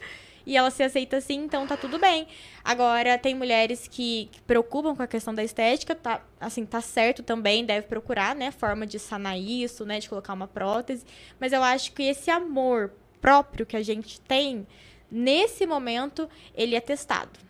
E 0.47 0.57
ela 0.57 0.71
se 0.71 0.83
aceita 0.83 1.19
assim, 1.19 1.35
então 1.45 1.67
tá 1.67 1.77
tudo 1.77 1.99
bem. 1.99 2.27
Agora, 2.65 3.19
tem 3.19 3.35
mulheres 3.35 3.87
que, 3.87 4.29
que 4.33 4.41
preocupam 4.43 4.97
com 4.97 5.03
a 5.03 5.07
questão 5.07 5.35
da 5.35 5.45
estética, 5.45 5.95
tá, 5.95 6.25
assim, 6.41 6.65
tá 6.65 6.81
certo 6.81 7.23
também, 7.23 7.65
deve 7.65 7.87
procurar, 7.87 8.35
né, 8.35 8.51
forma 8.51 8.87
de 8.87 8.99
sanar 8.99 9.39
isso, 9.39 9.85
né, 9.85 10.01
de 10.01 10.09
colocar 10.09 10.33
uma 10.33 10.49
prótese. 10.49 11.05
Mas 11.39 11.53
eu 11.53 11.63
acho 11.63 11.93
que 11.93 12.05
esse 12.05 12.31
amor 12.31 12.91
próprio 13.21 13.67
que 13.67 13.77
a 13.77 13.83
gente 13.83 14.19
tem, 14.23 14.67
nesse 15.11 15.67
momento, 15.67 16.29
ele 16.55 16.75
é 16.75 16.81
testado. 16.81 17.50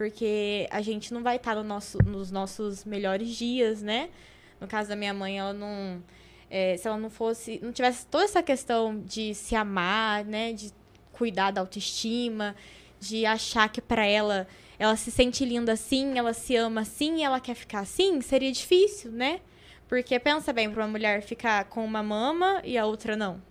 Porque 0.00 0.66
a 0.70 0.80
gente 0.80 1.12
não 1.12 1.22
vai 1.22 1.36
estar 1.36 1.54
no 1.54 1.62
nosso, 1.62 1.98
nos 2.02 2.30
nossos 2.30 2.86
melhores 2.86 3.36
dias, 3.36 3.82
né? 3.82 4.08
No 4.58 4.66
caso 4.66 4.88
da 4.88 4.96
minha 4.96 5.12
mãe, 5.12 5.38
ela 5.38 5.52
não. 5.52 6.02
é, 6.48 6.74
se 6.78 6.88
ela 6.88 6.96
não 6.96 7.10
fosse. 7.10 7.60
Não 7.62 7.70
tivesse 7.70 8.06
toda 8.06 8.24
essa 8.24 8.42
questão 8.42 8.98
de 8.98 9.34
se 9.34 9.54
amar, 9.54 10.24
né? 10.24 10.54
De 10.54 10.72
cuidar 11.12 11.50
da 11.50 11.60
autoestima, 11.60 12.56
de 12.98 13.26
achar 13.26 13.68
que 13.68 13.82
pra 13.82 14.06
ela. 14.06 14.48
Ela 14.78 14.96
se 14.96 15.10
sente 15.10 15.44
linda 15.44 15.72
assim, 15.72 16.16
ela 16.18 16.32
se 16.32 16.56
ama 16.56 16.80
assim, 16.80 17.22
ela 17.22 17.38
quer 17.38 17.54
ficar 17.54 17.80
assim, 17.80 18.22
seria 18.22 18.50
difícil, 18.50 19.12
né? 19.12 19.42
Porque 19.86 20.18
pensa 20.18 20.50
bem, 20.50 20.70
pra 20.70 20.82
uma 20.82 20.92
mulher 20.92 21.20
ficar 21.20 21.66
com 21.66 21.84
uma 21.84 22.02
mama 22.02 22.62
e 22.64 22.78
a 22.78 22.86
outra 22.86 23.18
não. 23.18 23.42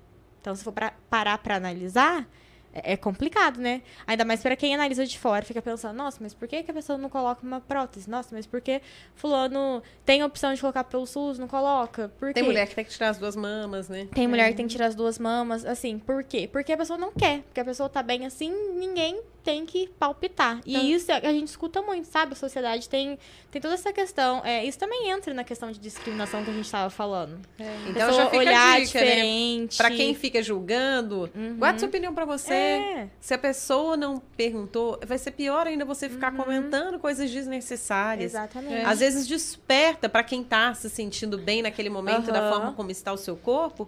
Então, 0.42 0.56
se 0.56 0.64
for 0.64 0.74
pra, 0.74 0.96
parar 1.12 1.38
pra 1.38 1.58
analisar, 1.58 2.28
é 2.74 2.94
é 2.94 2.98
complicado, 2.98 3.60
né? 3.60 3.82
Ainda 4.08 4.26
mais 4.26 4.42
pra 4.42 4.56
quem 4.56 4.74
analisa 4.74 5.06
de 5.06 5.18
fora, 5.18 5.44
fica 5.46 5.62
pensando, 5.62 5.96
nossa, 5.96 6.18
mas 6.22 6.34
por 6.34 6.48
que, 6.48 6.64
que 6.64 6.72
a 6.72 6.74
pessoa 6.74 6.98
não 6.98 7.10
coloca 7.10 7.46
uma 7.46 7.62
prótese? 7.62 8.10
Nossa, 8.10 8.30
mas 8.36 8.46
por 8.48 8.62
que 8.62 8.82
fulano 9.16 9.82
tem 10.06 10.22
a 10.22 10.26
opção 10.26 10.54
de 10.54 10.62
colocar 10.62 10.84
pelo 10.84 11.06
SUS, 11.06 11.38
não 11.38 11.48
coloca? 11.48 12.10
Por 12.20 12.34
Tem 12.34 12.44
quê? 12.44 12.50
mulher 12.50 12.68
que 12.68 12.76
tem 12.76 12.86
que 12.86 12.92
tirar 12.92 13.10
as 13.10 13.18
duas 13.18 13.36
mamas, 13.36 13.90
né? 13.90 14.08
Tem 14.14 14.28
mulher 14.28 14.50
que 14.50 14.56
tem 14.58 14.66
que 14.68 14.72
tirar 14.72 14.88
as 14.88 14.96
duas 14.96 15.20
mamas, 15.20 15.66
assim, 15.66 16.00
por 16.00 16.24
quê? 16.24 16.50
Porque 16.52 16.72
a 16.74 16.78
pessoa 16.78 16.98
não 16.98 17.12
quer. 17.12 17.42
Porque 17.44 17.60
a 17.60 17.66
pessoa 17.66 17.90
tá 17.90 18.02
bem 18.02 18.26
assim, 18.26 18.52
ninguém 18.78 19.22
tem 19.44 19.66
que 19.66 19.88
palpitar. 20.00 20.60
E 20.66 20.74
Então- 20.76 20.88
isso 20.88 21.12
a 21.12 21.32
gente 21.32 21.48
escuta 21.48 21.82
muito, 21.82 22.06
sabe? 22.08 22.34
A 22.34 22.36
sociedade 22.36 22.88
tem, 22.90 23.18
tem 23.52 23.62
toda 23.62 23.74
essa 23.74 23.92
questão. 23.94 24.42
É, 24.46 24.64
isso 24.66 24.78
também 24.78 25.10
entra 25.10 25.34
na 25.34 25.44
questão 25.44 25.72
de 25.72 25.80
discriminação 25.80 26.44
que 26.44 26.50
a 26.52 26.54
gente 26.54 26.70
tava 26.70 26.90
falando. 26.90 27.40
Então 27.58 27.94
Pessoa 27.94 28.14
já 28.14 28.26
fica 28.26 28.38
olhar 28.38 28.76
a 28.76 28.80
dica, 28.80 29.00
né? 29.00 29.06
diferente. 29.06 29.78
Pra 29.78 29.90
quem 29.92 30.14
fica 30.14 30.42
julgando, 30.44 31.30
guarda 31.58 31.80
sua 31.80 31.88
opinião 31.88 32.14
pra 32.14 32.26
você. 32.26 32.54
É. 32.54 33.08
Se 33.20 33.34
a 33.34 33.38
pessoa 33.38 33.96
não 33.98 34.20
perguntou, 34.38 35.00
vai 35.06 35.18
ser 35.18 35.32
pior 35.32 35.68
ainda 35.68 35.86
você 35.86 36.10
ficar 36.10 36.32
Uhum. 36.34 36.38
comentando 36.44 37.00
coisas 37.00 37.30
desnecessárias. 37.32 38.32
Exatamente. 38.34 38.86
Às 38.86 39.00
vezes 39.00 39.28
desperta 39.28 40.08
pra 40.10 40.24
quem 40.24 40.44
tá 40.44 40.74
se 40.74 40.90
sentindo 40.90 41.38
bem 41.38 41.62
naquele 41.62 41.90
momento, 41.90 42.32
da 42.32 42.40
Aham. 42.40 42.52
forma 42.54 42.74
como 42.74 42.92
está 42.92 43.12
o 43.14 43.18
seu 43.18 43.36
corpo, 43.36 43.88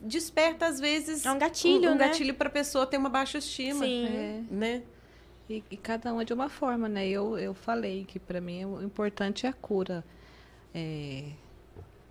desperta 0.00 0.66
às 0.66 0.78
vezes 0.80 1.24
É 1.24 1.32
um 1.32 1.38
gatilho, 1.38 1.90
um, 1.90 1.92
um 1.92 1.96
né? 1.96 2.08
gatilho 2.08 2.34
pra 2.34 2.48
pessoa 2.48 2.86
ter 2.86 2.96
uma 2.96 3.08
baixa 3.08 3.38
estima, 3.38 3.84
Sim. 3.84 4.06
É. 4.06 4.42
né? 4.50 4.82
E, 5.48 5.64
e 5.70 5.76
cada 5.76 6.12
um 6.12 6.20
é 6.20 6.24
de 6.24 6.32
uma 6.32 6.48
forma, 6.48 6.88
né? 6.88 7.08
Eu, 7.08 7.38
eu 7.38 7.54
falei 7.54 8.04
que 8.04 8.18
para 8.18 8.40
mim 8.40 8.64
o 8.64 8.82
importante 8.82 9.46
é 9.46 9.48
a 9.48 9.52
cura, 9.52 10.04
é, 10.74 11.24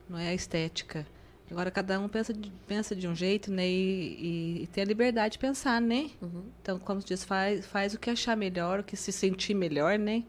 não 0.10 0.18
é 0.18 0.30
a 0.30 0.34
estética. 0.34 1.06
Agora 1.50 1.72
cada 1.72 1.98
um 2.00 2.10
pensa 2.10 2.34
de, 2.34 2.52
pensa 2.68 2.96
de 2.96 3.08
um 3.08 3.16
jeito, 3.16 3.52
né? 3.52 3.66
E, 3.66 4.58
e, 4.60 4.64
e 4.64 4.68
tem 4.68 4.84
a 4.84 4.88
liberdade 4.88 5.34
de 5.34 5.40
pensar, 5.40 5.80
né? 5.80 6.10
Uhum. 6.22 6.44
Então, 6.62 6.80
como 6.80 7.00
se 7.00 7.08
diz, 7.08 7.24
faz, 7.24 7.66
faz 7.66 7.94
o 7.94 8.00
que 8.00 8.10
achar 8.10 8.36
melhor, 8.36 8.80
o 8.80 8.84
que 8.84 8.98
se 8.98 9.12
sentir 9.12 9.54
melhor, 9.54 9.98
né? 9.98 10.24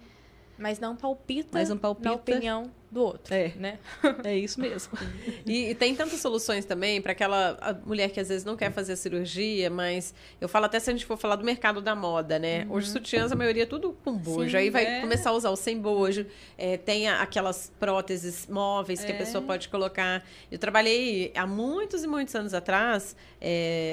Mas 0.56 0.78
não 0.78 0.94
palpita, 0.94 1.50
Mas 1.52 1.68
não 1.68 1.78
palpita. 1.78 2.08
na 2.10 2.14
opinião 2.16 2.70
do 2.90 3.02
outro, 3.02 3.34
É. 3.34 3.52
né? 3.56 3.78
É 4.24 4.36
isso 4.36 4.60
mesmo. 4.60 4.92
E, 5.46 5.70
e 5.70 5.74
tem 5.74 5.94
tantas 5.94 6.20
soluções 6.20 6.64
também 6.64 7.00
para 7.00 7.12
aquela 7.12 7.78
mulher 7.86 8.10
que 8.10 8.20
às 8.20 8.28
vezes 8.28 8.44
não 8.44 8.56
quer 8.56 8.70
fazer 8.72 8.92
a 8.92 8.96
cirurgia, 8.96 9.70
mas 9.70 10.12
eu 10.40 10.48
falo 10.48 10.66
até 10.66 10.78
se 10.78 10.90
a 10.90 10.92
gente 10.92 11.06
for 11.06 11.16
falar 11.16 11.36
do 11.36 11.44
mercado 11.44 11.80
da 11.80 11.94
moda, 11.94 12.38
né? 12.38 12.66
Hoje 12.68 12.90
sutiãs, 12.90 13.32
a 13.32 13.36
maioria 13.36 13.62
é 13.62 13.66
tudo 13.66 13.96
com 14.04 14.12
bojo. 14.16 14.50
Sim, 14.50 14.56
Aí 14.56 14.70
vai 14.70 14.84
é. 14.84 15.00
começar 15.00 15.30
a 15.30 15.32
usar 15.32 15.50
o 15.50 15.56
sem 15.56 15.78
bojo. 15.80 16.26
É, 16.58 16.76
tem 16.76 17.08
a- 17.08 17.22
aquelas 17.22 17.72
próteses 17.80 18.46
móveis 18.46 19.02
que 19.04 19.10
a 19.12 19.14
É. 19.14 19.18
pessoa 19.18 19.42
pode 19.42 19.68
colocar. 19.68 20.22
Eu 20.52 20.58
trabalhei 20.58 21.32
há 21.34 21.46
muitos 21.46 22.04
e 22.04 22.06
muitos 22.06 22.34
anos 22.34 22.52
atrás 22.52 23.16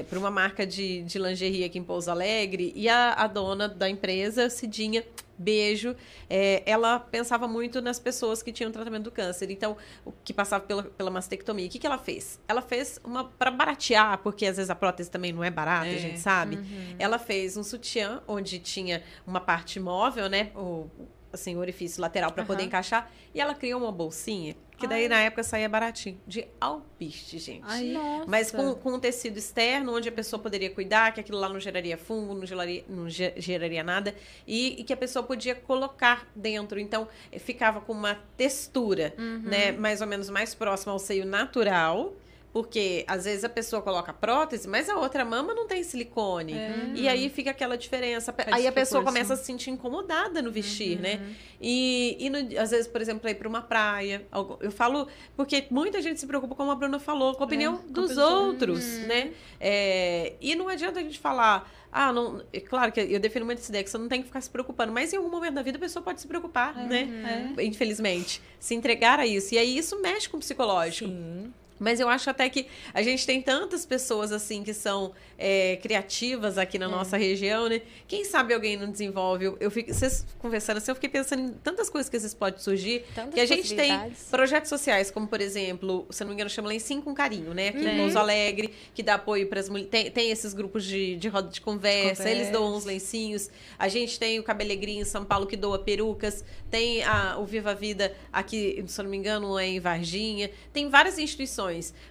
para 0.09 0.19
uma 0.19 0.31
marca 0.31 0.65
de, 0.65 1.03
de 1.03 1.17
lingerie 1.19 1.63
aqui 1.63 1.77
em 1.79 1.83
Pouso 1.83 2.09
Alegre 2.11 2.73
e 2.75 2.89
a, 2.89 3.13
a 3.13 3.27
dona 3.27 3.67
da 3.69 3.89
empresa, 3.89 4.49
Cidinha, 4.49 5.03
beijo, 5.37 5.95
é, 6.29 6.63
ela 6.65 6.99
pensava 6.99 7.47
muito 7.47 7.81
nas 7.81 7.99
pessoas 7.99 8.41
que 8.41 8.51
tinham 8.51 8.71
tratamento 8.71 9.03
do 9.03 9.11
câncer, 9.11 9.49
então, 9.51 9.75
o 10.05 10.11
que 10.23 10.33
passava 10.33 10.63
pela, 10.63 10.83
pela 10.83 11.11
mastectomia. 11.11 11.67
O 11.67 11.69
que, 11.69 11.79
que 11.79 11.87
ela 11.87 11.97
fez? 11.97 12.39
Ela 12.47 12.61
fez 12.61 12.99
uma 13.03 13.25
para 13.25 13.51
baratear, 13.51 14.17
porque 14.19 14.45
às 14.45 14.57
vezes 14.57 14.69
a 14.69 14.75
prótese 14.75 15.09
também 15.11 15.31
não 15.33 15.43
é 15.43 15.51
barata, 15.51 15.87
a 15.89 15.93
É. 15.93 15.97
gente 15.97 16.19
sabe. 16.19 16.59
Ela 16.97 17.19
fez 17.19 17.57
um 17.57 17.63
sutiã 17.63 18.21
onde 18.27 18.59
tinha 18.59 19.03
uma 19.25 19.39
parte 19.41 19.79
móvel, 19.79 20.29
né? 20.29 20.51
O, 20.55 20.87
assim, 21.33 21.55
o 21.55 21.59
orifício 21.59 22.01
lateral 22.01 22.31
para 22.31 22.43
poder 22.45 22.61
Aham. 22.61 22.67
encaixar. 22.67 23.11
E 23.33 23.41
ela 23.41 23.53
criou 23.53 23.81
uma 23.81 23.91
bolsinha, 23.91 24.55
que 24.77 24.87
daí 24.87 25.03
Ai. 25.03 25.07
na 25.09 25.19
época 25.21 25.43
saía 25.43 25.67
baratinho. 25.69 26.19
De 26.27 26.47
alpiste, 26.59 27.37
gente. 27.39 27.63
Ai, 27.65 27.91
Nossa. 27.91 28.25
Mas 28.27 28.51
com, 28.51 28.73
com 28.75 28.93
um 28.93 28.99
tecido 28.99 29.37
externo, 29.37 29.95
onde 29.95 30.09
a 30.09 30.11
pessoa 30.11 30.41
poderia 30.41 30.69
cuidar, 30.69 31.13
que 31.13 31.19
aquilo 31.19 31.37
lá 31.39 31.47
não 31.49 31.59
geraria 31.59 31.97
fungo, 31.97 32.33
não 32.33 32.45
geraria, 32.45 32.83
não 32.89 33.09
ge- 33.09 33.33
geraria 33.37 33.83
nada, 33.83 34.13
e, 34.47 34.79
e 34.81 34.83
que 34.83 34.91
a 34.93 34.97
pessoa 34.97 35.23
podia 35.23 35.55
colocar 35.55 36.27
dentro. 36.35 36.79
Então, 36.79 37.07
eh, 37.31 37.39
ficava 37.39 37.79
com 37.81 37.93
uma 37.93 38.15
textura, 38.35 39.13
né, 39.17 39.71
mais 39.71 40.01
ou 40.01 40.07
menos 40.07 40.29
mais 40.29 40.53
próxima 40.55 40.91
ao 40.93 40.99
seio 40.99 41.25
natural, 41.25 42.13
porque 42.55 43.03
às 43.05 43.25
vezes 43.25 43.43
a 43.43 43.49
pessoa 43.49 43.81
coloca 43.81 44.13
prótese, 44.13 44.65
mas 44.65 44.89
a 44.89 44.95
outra 44.97 45.25
mama 45.25 45.53
não 45.53 45.67
tem 45.67 45.83
silicone. 45.83 46.53
É. 46.53 46.91
E 46.95 47.05
aí 47.05 47.29
fica 47.29 47.51
aquela 47.51 47.75
diferença. 47.77 48.31
Faz 48.31 48.47
aí 48.49 48.65
a 48.65 48.71
pessoa 48.71 49.03
começa 49.03 49.33
a 49.33 49.35
se 49.35 49.43
sentir 49.43 49.71
incomodada 49.71 50.41
no 50.41 50.49
vestir, 50.53 50.97
né? 50.97 51.19
E, 51.59 52.15
e 52.17 52.29
no- 52.29 52.57
às 52.57 52.71
vezes, 52.71 52.87
por 52.87 53.01
exemplo, 53.01 53.29
ir 53.29 53.35
para 53.35 53.49
uma 53.49 53.61
praia. 53.61 54.25
Eu 54.61 54.71
falo, 54.71 55.05
porque 55.35 55.65
muita 55.69 56.01
gente 56.01 56.17
se 56.17 56.25
preocupa, 56.25 56.55
como 56.55 56.71
a 56.71 56.75
Bruna 56.75 56.97
falou, 56.97 57.35
com 57.35 57.43
a 57.43 57.45
opinião 57.45 57.73
É, 57.73 57.77
com 57.93 57.99
a 57.99 58.03
dos 58.05 58.17
outros, 58.17 58.85
né? 58.99 59.33
É, 59.59 60.35
e 60.39 60.55
não 60.55 60.69
adianta 60.69 61.01
a 61.01 61.03
gente 61.03 61.19
falar. 61.19 61.69
Ah, 61.91 62.13
não. 62.13 62.41
É 62.53 62.61
claro 62.61 62.89
que 62.89 63.01
eu 63.01 63.19
defino 63.19 63.45
muito 63.45 63.59
essa 63.59 63.69
ideia 63.69 63.83
que 63.83 63.89
você 63.89 63.97
não 63.97 64.07
tem 64.07 64.21
que 64.21 64.27
ficar 64.27 64.39
se 64.39 64.49
preocupando, 64.49 64.93
mas 64.93 65.11
em 65.11 65.17
algum 65.17 65.29
momento 65.29 65.55
da 65.55 65.61
vida 65.61 65.77
a 65.77 65.81
pessoa 65.81 66.01
pode 66.01 66.21
se 66.21 66.27
preocupar, 66.27 66.73
né? 66.87 67.51
É. 67.59 67.63
Infelizmente. 67.65 68.41
Se 68.57 68.73
entregar 68.73 69.19
a 69.19 69.27
isso. 69.27 69.53
E 69.53 69.57
aí 69.57 69.77
isso 69.77 70.01
mexe 70.01 70.29
com 70.29 70.37
o 70.37 70.39
psicológico. 70.39 71.09
Sim. 71.11 71.53
Mas 71.79 71.99
eu 71.99 72.07
acho 72.07 72.29
até 72.29 72.49
que 72.49 72.67
a 72.93 73.01
gente 73.01 73.25
tem 73.25 73.41
tantas 73.41 73.85
pessoas 73.85 74.31
assim 74.31 74.63
que 74.63 74.73
são 74.73 75.11
é, 75.37 75.77
criativas 75.77 76.57
aqui 76.57 76.79
na 76.79 76.85
é. 76.85 76.89
nossa 76.89 77.17
região, 77.17 77.67
né? 77.67 77.81
Quem 78.07 78.23
sabe 78.23 78.53
alguém 78.53 78.77
não 78.77 78.89
desenvolve? 78.89 79.53
Eu, 79.59 79.69
fico, 79.69 79.93
vocês 79.93 80.25
conversando 80.39 80.77
assim, 80.77 80.91
eu 80.91 80.95
fiquei 80.95 81.09
pensando 81.09 81.41
em 81.41 81.49
tantas 81.53 81.89
coisas 81.89 82.09
que 82.09 82.15
às 82.15 82.23
vezes 82.23 82.35
pode 82.35 82.61
surgir. 82.61 83.03
Tantas 83.13 83.33
que 83.33 83.39
a 83.41 83.45
gente 83.45 83.75
tem 83.75 83.91
projetos 84.31 84.69
sociais, 84.69 85.11
como 85.11 85.27
por 85.27 85.41
exemplo, 85.41 86.05
se 86.09 86.23
não 86.23 86.29
me 86.29 86.35
engano, 86.35 86.49
chama 86.49 86.69
lá 86.69 86.73
em 86.73 86.79
Sim 86.79 87.01
com 87.01 87.13
Carinho, 87.13 87.53
né? 87.53 87.69
Aqui 87.69 87.85
em 87.85 87.97
Pouso 87.97 88.17
Alegre, 88.17 88.73
que 88.93 89.03
dá 89.03 89.15
apoio 89.15 89.47
para 89.47 89.59
as 89.59 89.67
mulheres. 89.67 89.91
Tem, 89.91 90.09
tem, 90.09 90.31
esses 90.31 90.53
grupos 90.53 90.85
de, 90.85 91.17
de 91.17 91.27
roda 91.27 91.49
de 91.49 91.59
conversa, 91.59 92.23
conversa, 92.23 92.29
eles 92.29 92.49
doam 92.51 92.75
uns 92.75 92.85
lencinhos. 92.85 93.49
A 93.77 93.87
gente 93.87 94.17
tem 94.17 94.39
o 94.39 94.43
Cabelegrinho 94.43 95.01
em 95.01 95.05
São 95.05 95.25
Paulo 95.25 95.45
que 95.45 95.57
doa 95.57 95.79
perucas. 95.79 96.43
Tem 96.71 97.03
a, 97.03 97.37
o 97.37 97.45
Viva 97.45 97.75
Vida 97.75 98.15
aqui, 98.31 98.83
se 98.87 99.03
não 99.03 99.09
me 99.09 99.17
engano, 99.17 99.57
é 99.59 99.67
em 99.67 99.79
Varginha. 99.79 100.49
Tem 100.71 100.89
várias 100.89 101.17
instituições 101.19 101.64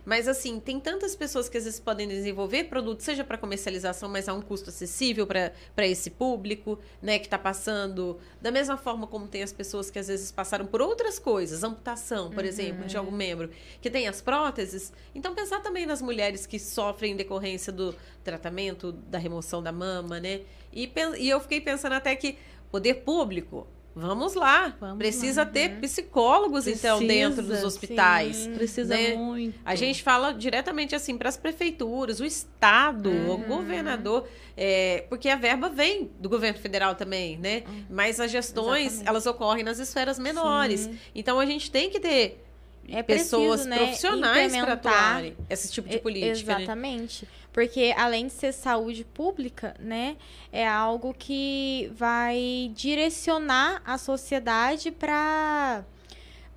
mas, 0.05 0.29
assim, 0.29 0.61
tem 0.61 0.81
tantas 0.81 1.15
pessoas 1.15 1.49
que 1.49 1.57
às 1.57 1.65
vezes 1.65 1.81
podem 1.81 2.07
desenvolver 2.09 2.65
produtos, 2.65 3.05
seja 3.05 3.25
para 3.25 3.39
comercialização, 3.39 4.09
mas 4.09 4.29
a 4.29 4.35
um 4.35 4.41
custo 4.41 4.71
acessível 4.71 5.27
para 5.27 5.87
esse 5.87 6.11
público, 6.11 6.79
né, 7.01 7.19
que 7.19 7.27
está 7.27 7.39
passando. 7.39 8.19
Da 8.41 8.51
mesma 8.51 8.77
forma 8.77 9.07
como 9.07 9.29
tem 9.29 9.43
as 9.43 9.53
pessoas 9.53 9.91
que 9.91 9.99
às 9.99 10.09
vezes 10.09 10.31
passaram 10.33 10.67
por 10.67 10.81
outras 10.81 11.19
coisas, 11.19 11.63
amputação, 11.63 12.31
por 12.31 12.43
uhum. 12.43 12.49
exemplo, 12.49 12.87
de 12.87 12.97
algum 12.97 13.13
membro, 13.13 13.51
que 13.81 13.91
tem 13.91 14.09
as 14.09 14.21
próteses. 14.21 14.93
Então, 15.15 15.35
pensar 15.35 15.61
também 15.61 15.87
nas 15.87 16.01
mulheres 16.01 16.47
que 16.47 16.59
sofrem 16.59 17.13
em 17.13 17.17
decorrência 17.17 17.73
do 17.73 17.95
tratamento, 18.23 18.93
da 18.93 19.19
remoção 19.19 19.63
da 19.63 19.73
mama, 19.73 20.21
né? 20.21 20.43
E, 20.73 20.91
e 21.19 21.29
eu 21.29 21.41
fiquei 21.41 21.61
pensando 21.61 21.93
até 21.93 22.17
que 22.17 22.37
poder 22.71 22.95
público 23.03 23.67
Vamos 23.97 24.35
lá. 24.35 24.75
Vamos 24.81 24.99
Precisa 24.99 25.43
lá, 25.43 25.47
ter 25.47 25.69
né? 25.69 25.79
psicólogos, 25.81 26.65
Precisa, 26.65 26.89
então, 26.89 27.07
dentro 27.07 27.43
dos 27.43 27.63
hospitais. 27.63 28.37
Sim, 28.37 28.55
precisa 28.55 28.97
né? 28.97 29.15
muito. 29.15 29.59
A 29.65 29.75
gente 29.75 30.03
fala 30.03 30.33
diretamente, 30.33 30.95
assim, 30.95 31.17
para 31.17 31.29
as 31.29 31.37
prefeituras, 31.37 32.19
o 32.19 32.25
Estado, 32.25 33.09
uhum. 33.09 33.35
o 33.35 33.39
governador, 33.39 34.29
é, 34.57 35.05
porque 35.09 35.29
a 35.29 35.37
verba 35.37 35.69
vem 35.69 36.11
do 36.19 36.29
governo 36.29 36.59
federal 36.59 36.97
também, 36.97 37.39
né? 37.39 37.63
Uhum. 37.69 37.85
Mas 37.89 38.19
as 38.19 38.31
gestões, 38.31 38.87
Exatamente. 38.87 39.09
elas 39.09 39.27
ocorrem 39.27 39.63
nas 39.63 39.79
esferas 39.79 40.19
menores. 40.19 40.81
Sim. 40.81 40.99
Então, 41.15 41.39
a 41.39 41.47
gente 41.47 41.71
tem 41.71 41.89
que 41.89 42.01
ter 42.01 42.45
é 42.89 43.03
pessoas 43.03 43.63
preciso, 43.63 43.69
né, 43.69 43.77
profissionais 43.79 44.57
para 44.57 44.73
atuarem 44.75 45.37
esse 45.49 45.73
tipo 45.73 45.89
de 45.89 45.99
política. 45.99 46.55
Né? 46.55 46.63
Exatamente. 46.63 47.25
Né? 47.25 47.31
Porque 47.55 47.95
além 47.97 48.27
de 48.27 48.33
ser 48.33 48.53
saúde 48.53 49.05
pública, 49.05 49.77
né, 49.79 50.17
é 50.53 50.67
algo 50.67 51.15
que 51.15 51.89
vai 51.95 52.73
direcionar 52.75 53.81
a 53.87 53.97
sociedade 53.97 54.91
para 54.91 55.85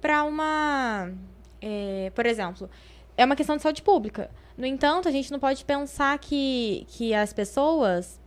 para 0.01 0.23
uma, 0.23 1.11
é, 1.61 2.11
por 2.15 2.25
exemplo, 2.25 2.69
é 3.15 3.23
uma 3.23 3.35
questão 3.35 3.57
de 3.57 3.61
saúde 3.61 3.81
pública. 3.81 4.29
No 4.57 4.65
entanto, 4.65 5.07
a 5.07 5.11
gente 5.11 5.31
não 5.31 5.39
pode 5.39 5.63
pensar 5.65 6.17
que, 6.17 6.85
que 6.89 7.13
as 7.13 7.31
pessoas 7.31 8.19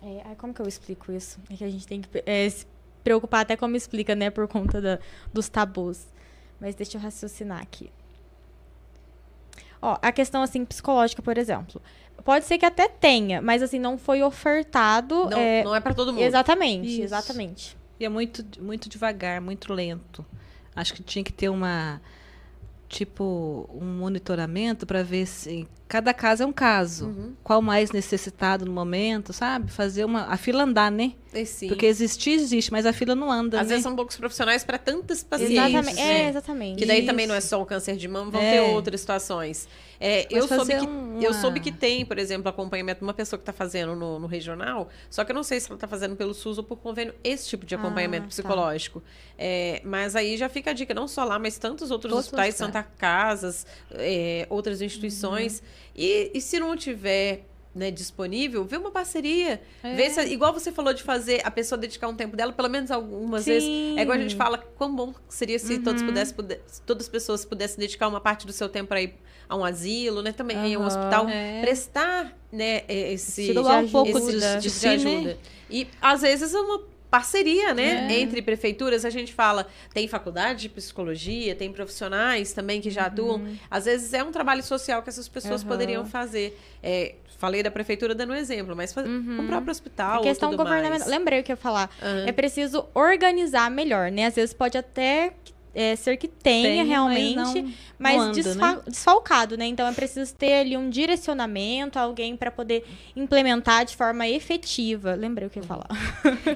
é, 0.00 0.34
como 0.36 0.54
que 0.54 0.62
eu 0.62 0.68
explico 0.68 1.10
isso? 1.10 1.40
É 1.50 1.56
que 1.56 1.64
a 1.64 1.70
gente 1.70 1.86
tem 1.88 2.00
que 2.00 2.22
é, 2.24 2.48
se 2.48 2.66
preocupar 3.02 3.40
até 3.40 3.56
como 3.56 3.74
explica, 3.74 4.14
né, 4.14 4.30
por 4.30 4.46
conta 4.46 4.80
da, 4.80 4.98
dos 5.32 5.48
tabus. 5.48 6.06
Mas 6.60 6.76
deixa 6.76 6.98
eu 6.98 7.00
raciocinar 7.00 7.60
aqui. 7.60 7.90
Ó, 9.84 9.98
a 10.00 10.10
questão, 10.10 10.42
assim, 10.42 10.64
psicológica, 10.64 11.20
por 11.20 11.36
exemplo. 11.36 11.78
Pode 12.24 12.46
ser 12.46 12.56
que 12.56 12.64
até 12.64 12.88
tenha, 12.88 13.42
mas, 13.42 13.62
assim, 13.62 13.78
não 13.78 13.98
foi 13.98 14.22
ofertado. 14.22 15.28
Não 15.28 15.36
é, 15.36 15.62
não 15.62 15.74
é 15.74 15.80
para 15.80 15.92
todo 15.92 16.10
mundo. 16.10 16.22
Exatamente, 16.22 16.88
Isso. 16.88 17.02
exatamente. 17.02 17.76
E 18.00 18.04
é 18.06 18.08
muito, 18.08 18.42
muito 18.62 18.88
devagar, 18.88 19.42
muito 19.42 19.74
lento. 19.74 20.24
Acho 20.74 20.94
que 20.94 21.02
tinha 21.02 21.22
que 21.22 21.32
ter 21.32 21.50
uma 21.50 22.00
tipo 22.88 23.68
um 23.74 23.84
monitoramento 23.84 24.86
para 24.86 25.02
ver 25.02 25.26
se 25.26 25.66
cada 25.88 26.12
caso 26.12 26.42
é 26.42 26.46
um 26.46 26.52
caso. 26.52 27.06
Uhum. 27.06 27.34
Qual 27.42 27.62
mais 27.62 27.92
necessitado 27.92 28.64
no 28.64 28.72
momento, 28.72 29.32
sabe? 29.32 29.70
Fazer 29.70 30.04
uma 30.04 30.24
a 30.26 30.36
fila 30.36 30.64
andar, 30.64 30.90
né? 30.90 31.12
Sim. 31.44 31.68
Porque 31.68 31.86
existir 31.86 32.32
existe, 32.32 32.72
mas 32.72 32.86
a 32.86 32.92
fila 32.92 33.14
não 33.14 33.30
anda. 33.30 33.60
Às 33.60 33.66
né? 33.66 33.70
vezes 33.70 33.82
são 33.82 33.94
poucos 33.94 34.16
profissionais 34.16 34.64
para 34.64 34.78
tantas 34.78 35.22
pacientes. 35.22 35.56
Exatamente. 35.56 35.96
Né? 35.96 36.22
É, 36.22 36.28
exatamente. 36.28 36.78
Que 36.78 36.86
daí 36.86 36.98
Isso. 36.98 37.06
também 37.06 37.26
não 37.26 37.34
é 37.34 37.40
só 37.40 37.60
o 37.60 37.66
câncer 37.66 37.96
de 37.96 38.08
mama, 38.08 38.30
vão 38.30 38.40
é. 38.40 38.52
ter 38.52 38.60
outras 38.60 39.00
situações. 39.00 39.68
É, 40.06 40.26
eu, 40.30 40.46
soube 40.46 40.78
que, 40.78 40.86
uma... 40.86 41.22
eu 41.22 41.32
soube 41.32 41.60
que 41.60 41.72
tem, 41.72 42.04
por 42.04 42.18
exemplo, 42.18 42.46
acompanhamento 42.46 42.98
de 42.98 43.04
uma 43.04 43.14
pessoa 43.14 43.38
que 43.38 43.42
está 43.42 43.54
fazendo 43.54 43.96
no, 43.96 44.18
no, 44.18 44.26
regional, 44.26 44.90
só 45.08 45.24
que 45.24 45.32
eu 45.32 45.34
não 45.34 45.42
sei 45.42 45.58
se 45.58 45.68
ela 45.68 45.76
está 45.76 45.88
fazendo 45.88 46.14
pelo 46.14 46.34
SUS 46.34 46.58
ou 46.58 46.64
por 46.64 46.76
convênio 46.76 47.14
esse 47.24 47.48
tipo 47.48 47.64
de 47.64 47.74
acompanhamento 47.74 48.24
ah, 48.24 48.26
tá. 48.26 48.28
psicológico. 48.28 49.00
Tá. 49.00 49.06
É, 49.38 49.80
mas 49.82 50.14
aí 50.14 50.36
já 50.36 50.50
fica 50.50 50.72
a 50.72 50.74
dica, 50.74 50.92
não 50.92 51.08
só 51.08 51.24
lá, 51.24 51.38
mas 51.38 51.56
tantos 51.56 51.90
outros 51.90 52.10
Todos 52.10 52.26
hospitais, 52.26 52.54
Santa 52.54 52.82
Casas, 52.82 53.66
é, 53.92 54.46
outras 54.50 54.82
instituições. 54.82 55.60
Uhum. 55.60 55.66
E, 55.96 56.32
e 56.34 56.40
se 56.42 56.60
não 56.60 56.76
tiver 56.76 57.46
né, 57.74 57.90
disponível, 57.90 58.64
vê 58.64 58.76
uma 58.76 58.90
parceria. 58.90 59.60
É. 59.82 59.94
Vê 59.94 60.08
se, 60.08 60.20
igual 60.26 60.52
você 60.52 60.70
falou 60.70 60.94
de 60.94 61.02
fazer 61.02 61.40
a 61.44 61.50
pessoa 61.50 61.78
dedicar 61.78 62.08
um 62.08 62.14
tempo 62.14 62.36
dela, 62.36 62.52
pelo 62.52 62.68
menos 62.68 62.90
algumas 62.90 63.44
Sim. 63.44 63.50
vezes. 63.50 63.68
É 63.98 64.02
igual 64.02 64.16
a 64.16 64.20
gente 64.20 64.36
fala, 64.36 64.58
quão 64.58 64.94
bom 64.94 65.12
seria 65.28 65.58
se 65.58 65.74
uhum. 65.74 65.82
todos 65.82 66.02
pudessem, 66.02 66.36
todas 66.86 67.06
as 67.06 67.08
pessoas 67.08 67.44
pudessem 67.44 67.78
dedicar 67.78 68.06
uma 68.06 68.20
parte 68.20 68.46
do 68.46 68.52
seu 68.52 68.68
tempo 68.68 68.88
para 68.88 69.02
ir 69.02 69.14
a 69.48 69.56
um 69.56 69.64
asilo, 69.64 70.22
né? 70.22 70.32
Também 70.32 70.56
uhum. 70.56 70.64
em 70.64 70.76
um 70.76 70.86
hospital. 70.86 71.28
É. 71.28 71.60
Prestar, 71.62 72.36
né, 72.52 72.82
esse... 72.88 73.46
Tirar 73.46 73.82
um 73.82 73.88
pouco 73.88 74.18
esse, 74.18 74.32
de, 74.32 74.70
de, 74.70 74.80
de 74.80 74.88
ajuda. 74.88 75.28
Né? 75.30 75.36
E, 75.68 75.88
às 76.00 76.22
vezes, 76.22 76.54
é 76.54 76.60
uma 76.60 76.93
parceria, 77.10 77.72
né? 77.72 78.12
É. 78.12 78.20
Entre 78.20 78.42
prefeituras, 78.42 79.04
a 79.04 79.10
gente 79.10 79.32
fala, 79.32 79.66
tem 79.92 80.08
faculdade 80.08 80.62
de 80.62 80.68
psicologia, 80.68 81.54
tem 81.54 81.72
profissionais 81.72 82.52
também 82.52 82.80
que 82.80 82.90
já 82.90 83.02
uhum. 83.02 83.06
atuam. 83.06 83.48
Às 83.70 83.84
vezes 83.84 84.12
é 84.12 84.22
um 84.22 84.32
trabalho 84.32 84.62
social 84.62 85.02
que 85.02 85.08
essas 85.08 85.28
pessoas 85.28 85.62
uhum. 85.62 85.68
poderiam 85.68 86.04
fazer. 86.04 86.58
É, 86.82 87.14
falei 87.38 87.62
da 87.62 87.70
prefeitura 87.70 88.14
dando 88.14 88.32
um 88.32 88.36
exemplo, 88.36 88.74
mas 88.74 88.94
uhum. 88.96 89.40
o 89.40 89.46
próprio 89.46 89.70
hospital. 89.70 90.20
A 90.20 90.22
questão 90.22 90.56
governamental. 90.56 91.08
Lembrei 91.08 91.40
o 91.40 91.42
que 91.42 91.52
eu 91.52 91.54
ia 91.54 91.60
falar. 91.60 91.90
É 92.26 92.32
preciso 92.32 92.86
organizar 92.94 93.70
melhor, 93.70 94.10
né? 94.10 94.26
Às 94.26 94.34
vezes 94.34 94.54
pode 94.54 94.78
até 94.78 95.34
é, 95.74 95.96
ser 95.96 96.16
que 96.16 96.28
tenha 96.28 96.68
Tem, 96.68 96.86
realmente, 96.86 97.36
mas, 97.36 97.54
não, 97.54 97.72
mas 97.98 98.16
não 98.16 98.22
anda, 98.22 98.34
desfa 98.34 98.72
né? 98.76 98.82
desfalcado, 98.86 99.56
né? 99.56 99.66
Então 99.66 99.86
é 99.86 99.92
preciso 99.92 100.34
ter 100.34 100.60
ali 100.60 100.76
um 100.76 100.88
direcionamento, 100.88 101.98
alguém 101.98 102.36
para 102.36 102.50
poder 102.50 102.84
implementar 103.16 103.84
de 103.84 103.96
forma 103.96 104.28
efetiva. 104.28 105.14
Lembrei 105.14 105.48
o 105.48 105.50
que 105.50 105.58
eu 105.58 105.62
ia 105.62 105.68
falar. 105.68 105.88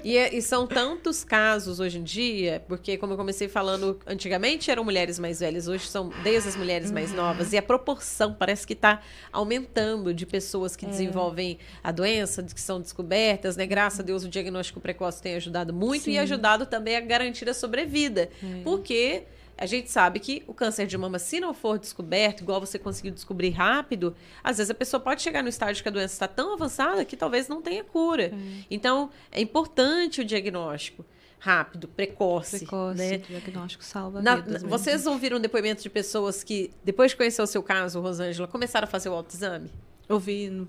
E, 0.05 0.17
é, 0.17 0.35
e, 0.35 0.41
são 0.41 0.67
tantos 0.67 1.25
casos 1.25 1.81
hoje 1.81 1.99
em 1.99 2.03
dia, 2.03 2.63
porque 2.69 2.97
como 2.97 3.15
eu 3.15 3.17
comecei 3.17 3.49
falando, 3.49 3.99
antigamente 4.07 4.71
eram 4.71 4.85
mulheres 4.85 5.19
mais 5.19 5.41
velhas, 5.41 5.67
hoje 5.67 5.87
são 5.87 6.11
desde 6.23 6.51
as 6.51 6.57
mulheres 6.57 6.91
mais 6.91 7.11
uhum. 7.11 7.17
novas, 7.17 7.53
e 7.53 7.59
a 7.59 7.63
proporção 7.63 8.33
parece 8.33 8.67
que 8.67 8.75
está 8.75 9.01
aumentando 9.33 10.15
de 10.15 10.25
pessoas 10.25 10.77
que 10.77 10.87
é. 10.87 10.89
desenvolvem 10.89 11.59
a 11.83 11.91
doença, 11.91 12.43
que 12.43 12.61
são 12.61 12.81
descobertas, 12.81 13.57
né? 13.57 13.67
Graças 13.67 14.01
a 14.01 14.03
Deus 14.03 14.25
o 14.25 14.29
diagnóstico 14.29 14.81
precoce 14.81 15.21
tem 15.21 15.35
ajudado 15.35 15.75
muito 15.75 16.05
Sim. 16.05 16.13
e 16.13 16.19
ajudado 16.19 16.65
também 16.65 16.97
a 16.97 17.01
garantir 17.01 17.49
a 17.49 17.55
sobrevida. 17.55 18.31
É. 18.43 18.63
Porque 18.63 19.08
a 19.57 19.67
gente 19.67 19.91
sabe 19.91 20.21
que 20.21 20.45
o 20.47 20.55
câncer 20.55 20.87
de 20.87 20.97
mama, 20.97 21.19
se 21.19 21.41
não 21.41 21.53
for 21.53 21.79
descoberto, 21.79 22.43
igual 22.43 22.61
você 22.61 22.79
conseguiu 22.79 23.13
descobrir 23.13 23.51
rápido, 23.51 24.15
às 24.43 24.59
vezes 24.59 24.71
a 24.71 24.75
pessoa 24.75 25.01
pode 25.01 25.21
chegar 25.21 25.43
no 25.43 25.49
estágio 25.49 25.83
que 25.83 25.89
a 25.89 25.93
doença 25.93 26.15
está 26.15 26.29
tão 26.29 26.55
avançada 26.55 27.05
que 27.05 27.17
talvez 27.17 27.49
não 27.49 27.61
tenha 27.61 27.83
cura. 27.83 28.31
Hum. 28.33 28.63
Então, 28.71 29.11
é 29.33 29.41
importante 29.41 30.21
o 30.21 30.25
diagnóstico 30.25 31.05
rápido, 31.41 31.89
precoce. 31.89 32.59
Precoce, 32.59 32.99
né? 32.99 33.19
diagnóstico 33.19 33.85
salva 33.85 34.21
na, 34.21 34.37
vidas. 34.37 34.63
Vocês 34.63 35.07
ouviram 35.07 35.41
depoimentos 35.41 35.83
de 35.83 35.91
pessoas 35.91 36.43
que, 36.43 36.71
depois 36.85 37.13
de 37.13 37.17
conhecer 37.17 37.43
o 37.43 37.47
seu 37.47 37.63
caso, 37.63 38.01
Rosângela, 38.01 38.49
começaram 38.49 38.87
a 38.87 38.91
fazer 38.91 39.09
o 39.09 39.13
autoexame? 39.13 39.71
Ouvi 40.09 40.67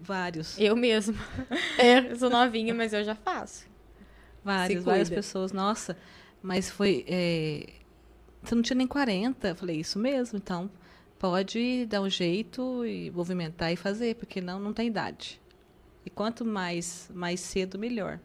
vários. 0.00 0.58
Eu 0.58 0.74
mesma. 0.76 1.18
É, 1.78 1.98
eu 2.10 2.16
sou 2.16 2.30
novinha, 2.30 2.74
mas 2.74 2.92
eu 2.92 3.04
já 3.04 3.14
faço. 3.14 3.66
Várias, 4.44 4.82
várias 4.82 5.10
pessoas. 5.10 5.52
Nossa, 5.52 5.96
mas 6.42 6.70
foi. 6.70 7.04
É, 7.06 7.68
você 8.42 8.54
não 8.54 8.62
tinha 8.62 8.76
nem 8.76 8.86
40. 8.86 9.48
Eu 9.48 9.56
falei, 9.56 9.76
isso 9.76 9.98
mesmo, 9.98 10.38
então 10.38 10.70
pode 11.18 11.84
dar 11.86 12.00
um 12.00 12.08
jeito 12.08 12.84
e 12.86 13.10
movimentar 13.10 13.72
e 13.72 13.76
fazer, 13.76 14.16
porque 14.16 14.40
não, 14.40 14.58
não 14.58 14.72
tem 14.72 14.88
idade. 14.88 15.40
E 16.04 16.08
quanto 16.08 16.44
mais, 16.44 17.10
mais 17.12 17.40
cedo, 17.40 17.78
melhor. 17.78 18.18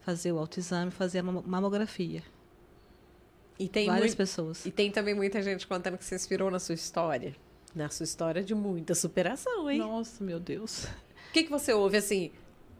Fazer 0.00 0.32
o 0.32 0.38
autoexame, 0.38 0.90
fazer 0.90 1.18
a 1.18 1.22
mamografia. 1.22 2.22
E 3.58 3.68
tem 3.68 3.86
Várias 3.86 4.06
muito, 4.06 4.16
pessoas. 4.16 4.64
E 4.64 4.70
tem 4.70 4.90
também 4.90 5.14
muita 5.14 5.42
gente 5.42 5.66
contando 5.66 5.98
que 5.98 6.04
se 6.04 6.14
inspirou 6.14 6.50
na 6.50 6.58
sua 6.58 6.74
história. 6.74 7.34
Na 7.74 7.88
sua 7.88 8.04
história 8.04 8.42
de 8.42 8.54
muita 8.54 8.94
superação, 8.94 9.70
hein? 9.70 9.78
Nossa, 9.78 10.22
meu 10.22 10.38
Deus. 10.38 10.84
O 11.28 11.32
que, 11.32 11.44
que 11.44 11.50
você 11.50 11.72
ouve, 11.72 11.96
assim, 11.96 12.30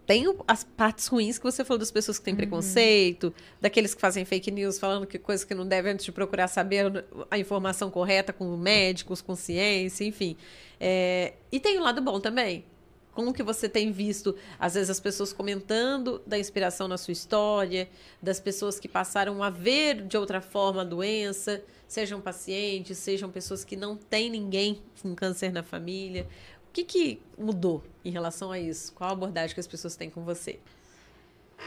tem 0.06 0.24
as 0.48 0.64
partes 0.64 1.06
ruins 1.06 1.38
que 1.38 1.44
você 1.44 1.64
falou 1.64 1.78
das 1.78 1.90
pessoas 1.90 2.18
que 2.18 2.24
têm 2.24 2.34
uhum. 2.34 2.38
preconceito, 2.38 3.32
daqueles 3.60 3.94
que 3.94 4.00
fazem 4.00 4.24
fake 4.24 4.50
news 4.50 4.78
falando 4.78 5.06
que 5.06 5.18
coisas 5.18 5.44
que 5.44 5.54
não 5.54 5.66
devem 5.66 5.92
antes 5.92 6.04
de 6.04 6.12
procurar 6.12 6.48
saber 6.48 7.04
a 7.30 7.38
informação 7.38 7.90
correta 7.90 8.32
com 8.32 8.56
médicos, 8.56 9.20
com 9.20 9.36
ciência, 9.36 10.04
enfim. 10.04 10.36
É, 10.80 11.34
e 11.50 11.60
tem 11.60 11.78
o 11.78 11.82
lado 11.82 12.00
bom 12.00 12.18
também. 12.18 12.64
Como 13.12 13.32
que 13.32 13.42
você 13.42 13.68
tem 13.68 13.92
visto, 13.92 14.34
às 14.58 14.72
vezes, 14.72 14.88
as 14.88 14.98
pessoas 14.98 15.34
comentando 15.34 16.22
da 16.26 16.38
inspiração 16.38 16.88
na 16.88 16.96
sua 16.96 17.12
história, 17.12 17.88
das 18.22 18.40
pessoas 18.40 18.80
que 18.80 18.88
passaram 18.88 19.42
a 19.42 19.50
ver 19.50 20.06
de 20.06 20.16
outra 20.16 20.40
forma 20.40 20.80
a 20.80 20.84
doença, 20.84 21.62
sejam 21.86 22.22
pacientes, 22.22 22.96
sejam 22.96 23.30
pessoas 23.30 23.64
que 23.64 23.76
não 23.76 23.96
têm 23.96 24.30
ninguém 24.30 24.80
com 25.02 25.14
câncer 25.14 25.52
na 25.52 25.62
família. 25.62 26.26
O 26.72 26.74
que, 26.74 26.84
que 26.84 27.22
mudou 27.36 27.84
em 28.02 28.10
relação 28.10 28.50
a 28.50 28.58
isso? 28.58 28.94
Qual 28.94 29.10
a 29.10 29.12
abordagem 29.12 29.52
que 29.52 29.60
as 29.60 29.66
pessoas 29.66 29.94
têm 29.94 30.08
com 30.08 30.24
você? 30.24 30.58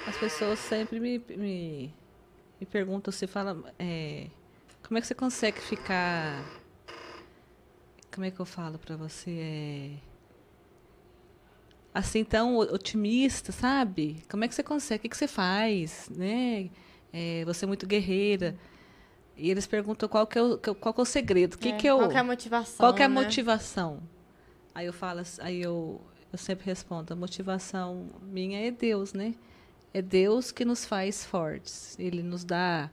As 0.07 0.17
pessoas 0.17 0.57
sempre 0.57 0.99
me, 0.99 1.19
me, 1.29 1.93
me 2.59 2.65
perguntam, 2.65 3.11
se 3.11 3.27
fala, 3.27 3.71
é, 3.77 4.25
como 4.81 4.97
é 4.97 5.01
que 5.01 5.05
você 5.05 5.13
consegue 5.13 5.61
ficar, 5.61 6.43
como 8.11 8.25
é 8.25 8.31
que 8.31 8.39
eu 8.39 8.47
falo 8.47 8.79
para 8.79 8.95
você, 8.95 9.29
é, 9.29 9.91
assim 11.93 12.23
tão 12.23 12.57
otimista, 12.57 13.51
sabe? 13.51 14.23
Como 14.27 14.43
é 14.43 14.47
que 14.47 14.55
você 14.55 14.63
consegue? 14.63 15.01
O 15.01 15.01
que, 15.03 15.09
que 15.09 15.17
você 15.17 15.27
faz, 15.27 16.09
né? 16.09 16.71
É, 17.13 17.45
você 17.45 17.65
é 17.65 17.67
muito 17.67 17.85
guerreira. 17.85 18.57
E 19.37 19.51
eles 19.51 19.67
perguntam 19.67 20.09
qual 20.09 20.25
que 20.25 20.39
é 20.39 20.41
o, 20.41 20.57
qual 20.57 20.95
que 20.95 20.99
é 20.99 21.03
o 21.03 21.05
segredo, 21.05 21.59
que 21.59 21.69
É, 21.69 21.77
que 21.77 21.85
eu, 21.85 21.97
qual 21.99 22.09
que 22.09 22.17
é 22.17 22.19
a 22.21 22.23
motivação, 22.23 22.77
qual 22.77 22.91
que 22.91 23.03
é 23.03 23.05
a 23.05 23.09
né? 23.09 23.13
motivação? 23.13 24.14
Aí 24.75 24.87
eu 24.87 24.91
falo, 24.91 25.21
aí 25.39 25.61
eu, 25.61 26.01
eu 26.33 26.37
sempre 26.37 26.65
respondo, 26.65 27.13
a 27.13 27.15
motivação 27.15 28.09
minha 28.21 28.59
é 28.59 28.69
Deus, 28.69 29.13
né? 29.13 29.33
É 29.93 30.01
Deus 30.01 30.51
que 30.51 30.65
nos 30.65 30.83
faz 30.83 31.23
fortes. 31.25 31.97
Ele 31.97 32.21
nos 32.21 32.43
dá, 32.43 32.89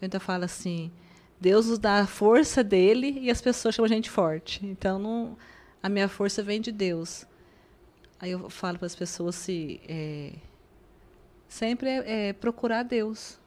eu 0.00 0.06
ainda 0.06 0.18
falo 0.18 0.44
assim, 0.44 0.90
Deus 1.38 1.66
nos 1.66 1.78
dá 1.78 1.98
a 1.98 2.06
força 2.06 2.64
dele 2.64 3.18
e 3.20 3.30
as 3.30 3.42
pessoas 3.42 3.74
chamam 3.74 3.84
a 3.84 3.94
gente 3.94 4.08
forte. 4.08 4.64
Então 4.64 4.98
não, 4.98 5.36
a 5.82 5.90
minha 5.90 6.08
força 6.08 6.42
vem 6.42 6.58
de 6.58 6.72
Deus. 6.72 7.26
Aí 8.18 8.30
eu 8.30 8.48
falo 8.48 8.78
para 8.78 8.86
as 8.86 8.96
pessoas 8.96 9.34
se 9.34 9.78
é, 9.86 10.32
sempre 11.46 11.90
é, 11.90 12.28
é 12.28 12.32
procurar 12.32 12.82
Deus. 12.82 13.38